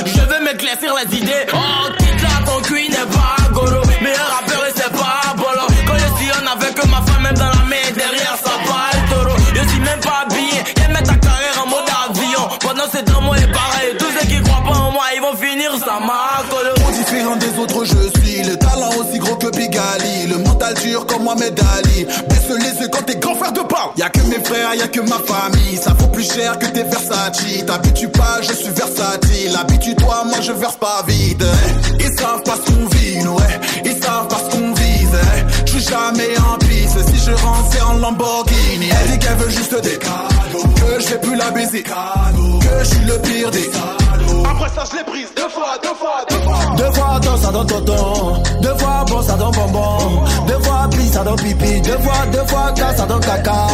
Je 0.05 0.21
veux 0.21 0.43
m'éclaircir 0.43 0.93
les 0.95 1.17
idées. 1.17 1.45
Oh, 1.53 1.91
quitte 1.97 2.21
là, 2.21 2.29
ton 2.45 2.59
n'est 2.61 3.11
pas 3.11 3.51
goro. 3.51 3.81
Meilleur 4.01 4.29
rappeur 4.29 4.65
et 4.67 4.73
c'est 4.75 4.91
pas 4.91 5.33
bolo. 5.35 5.67
Quand 5.87 5.97
je 5.97 6.19
sillonne 6.19 6.47
avec 6.47 6.75
ma 6.89 7.01
femme, 7.01 7.23
même 7.23 7.35
dans 7.35 7.45
la 7.45 7.65
main, 7.65 7.85
derrière 7.95 8.37
ça 8.43 8.51
parle 8.67 9.09
taureau. 9.09 9.37
Je 9.53 9.69
suis 9.69 9.79
même 9.79 9.99
pas 9.99 10.25
habillé, 10.25 10.59
et 10.59 10.91
mettre 10.91 11.09
ta 11.11 11.15
carrière 11.15 11.63
en 11.63 11.67
mode 11.67 11.89
avion. 12.09 12.49
Pendant 12.59 12.89
ce 12.91 12.99
temps, 12.99 13.21
moi, 13.21 13.37
est 13.37 13.51
pareil. 13.51 13.95
Tous 13.97 14.11
ceux 14.19 14.27
qui 14.27 14.41
croient 14.41 14.63
pas 14.63 14.79
en 14.79 14.91
moi, 14.91 15.05
ils 15.15 15.21
vont 15.21 15.35
finir 15.35 15.71
ça 15.77 15.99
marque. 15.99 16.32
Le 19.75 20.37
mental 20.37 20.75
dur 20.75 21.05
comme 21.07 21.23
Mohamed 21.23 21.59
Ali. 21.77 22.05
Baisse 22.29 22.57
les 22.59 22.81
yeux 22.81 22.89
quand 22.91 23.01
t'es 23.07 23.15
grand 23.15 23.33
frère 23.33 23.51
de 23.51 23.61
pain. 23.61 23.89
Y'a 23.97 24.07
que 24.09 24.21
mes 24.21 24.43
frères, 24.43 24.75
y'a 24.75 24.87
que 24.87 25.01
ma 25.01 25.17
famille. 25.17 25.77
Ça 25.77 25.93
vaut 25.97 26.07
plus 26.07 26.31
cher 26.31 26.59
que 26.59 26.67
tes 26.67 26.83
Versace. 26.83 27.43
T'habitues 27.65 28.09
pas, 28.09 28.39
je 28.41 28.53
suis 28.53 28.69
versatile. 28.69 29.55
Habitue-toi, 29.59 30.25
moi 30.27 30.41
je 30.41 30.51
verse 30.51 30.75
pas 30.75 31.03
vide. 31.07 31.43
Ils 31.99 32.19
savent 32.19 32.43
pas 32.43 32.55
ce 32.55 32.71
qu'on 32.71 32.85
vit, 32.87 33.27
ouais. 33.27 33.59
Ils 33.83 34.03
savent 34.03 34.27
pas 34.27 34.37
ce 34.37 34.55
qu'on 34.55 34.73
vise. 34.73 35.17
Je 35.65 35.71
suis 35.71 35.89
jamais 35.89 36.37
en 36.37 36.57
piste. 36.59 37.09
Si 37.09 37.25
je 37.25 37.31
rentre, 37.31 37.69
c'est 37.71 37.81
en 37.81 37.93
Lamborghini. 37.93 38.89
Elle 38.91 39.11
dit 39.11 39.19
qu'elle 39.19 39.37
veut 39.37 39.49
juste 39.49 39.81
des 39.81 39.97
cadeaux. 39.97 40.67
Que 40.75 41.01
je 41.01 41.07
vais 41.09 41.19
plus 41.19 41.35
la 41.35 41.49
baiser. 41.49 41.81
Que 41.81 42.79
je 42.79 42.83
suis 42.83 43.05
le 43.05 43.17
pire 43.19 43.49
des 43.49 43.71
Après 44.49 44.69
ça, 44.69 44.83
je 44.91 44.97
les 44.97 45.03
brise. 45.03 45.29
Deux 45.35 45.49
fois, 45.49 45.77
deux 45.81 45.95
fois, 45.95 46.25
deux 46.29 46.41
fois. 46.43 46.75
Deux 46.77 46.91
fois 46.91 47.19
ton 47.21 47.37
ça 47.37 47.51
dans 47.51 47.65
ton 47.65 47.81
temps. 47.81 48.43
Deux 48.61 48.75
fois 48.77 49.05
bon 49.07 49.21
ça 49.21 49.33
dans 49.33 49.51
bonbon. 49.51 49.97
Deux 50.47 50.59
fois 50.59 50.87
pis 50.91 51.07
ça 51.09 51.23
dans 51.23 51.35
pipi. 51.35 51.81
Deux 51.81 51.97
fois, 51.99 52.25
deux 52.31 52.45
fois 52.47 52.71
casse 52.75 52.97
ça 52.97 53.05
dans 53.05 53.19
caca. 53.19 53.67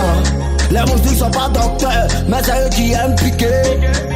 Les 0.71 0.81
moustiques 0.81 1.17
sont 1.17 1.31
pas 1.31 1.49
docteurs, 1.49 2.07
mais 2.27 2.37
c'est 2.43 2.65
eux 2.65 2.69
qui 2.69 2.93
aiment 2.93 3.15
piquer. 3.15 3.61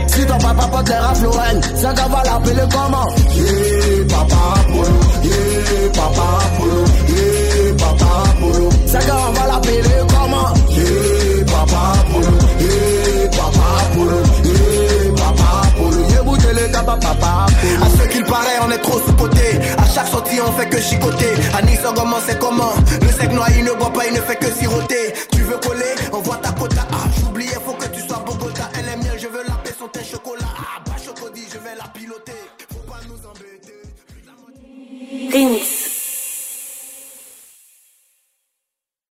Si 0.08 0.26
ton 0.26 0.38
papa 0.38 0.68
porte 0.68 0.90
les 0.90 1.62
c'est 1.76 2.00
qu'on 2.00 2.10
va 2.10 2.24
l'appeler 2.24 2.68
comment? 2.72 3.08
Yeah, 3.34 4.06
papa 4.10 4.62
Polo, 4.68 5.00
yeah, 5.24 5.90
papa 5.94 6.28
Polo, 6.58 6.84
yeah, 7.10 7.74
papa 7.80 8.12
Polo. 8.40 8.70
Qu'on 8.94 9.32
va 9.34 9.48
l'appeler 9.48 9.82
comment 10.08 10.13
papa. 16.98 17.46
À 17.82 17.90
ce 17.90 18.08
qu'il 18.10 18.24
paraît, 18.24 18.60
on 18.66 18.72
est 18.72 18.80
trop 18.80 19.00
sous-côté. 19.00 19.60
À 19.78 19.86
chaque 19.94 20.08
sortie, 20.08 20.40
on 20.42 20.52
fait 20.54 20.70
que 20.70 20.80
chicoter. 20.80 21.34
À 21.58 21.62
Nice, 21.62 21.80
on 21.88 21.94
commence, 21.94 22.24
c'est 22.28 22.40
comment? 22.40 22.74
Le 23.02 23.08
sec 23.08 23.32
noir, 23.32 23.48
il 23.58 23.64
ne 23.64 23.72
boit 23.74 23.94
pas, 23.94 24.06
il 24.08 24.14
ne 24.14 24.22
fait 24.22 24.36
que 24.36 24.52
siroter. 24.52 25.14
Tu 25.32 25.42
veux 25.42 25.58
coller? 25.58 25.96
Envoie 26.12 26.38
ta 26.38 26.52
quota. 26.52 26.86
Ah, 26.92 27.08
j'oubliais, 27.20 27.58
faut 27.66 27.74
que 27.74 27.88
tu 27.88 28.02
sois 28.02 28.24
Bogota. 28.26 28.70
Elle 28.78 28.90
est 28.90 28.98
mienne, 28.98 29.18
je 29.18 29.28
veux 29.28 29.44
la 29.48 29.56
paix, 29.64 29.74
son 29.78 29.88
thé 29.88 30.02
chocolat. 30.04 30.46
Ah, 30.58 30.82
bah, 30.86 30.94
je 31.54 31.60
vais 31.60 31.76
la 31.78 31.88
piloter. 31.90 32.32
Faut 32.72 32.80
nous 33.08 33.22
embêter. 33.30 33.84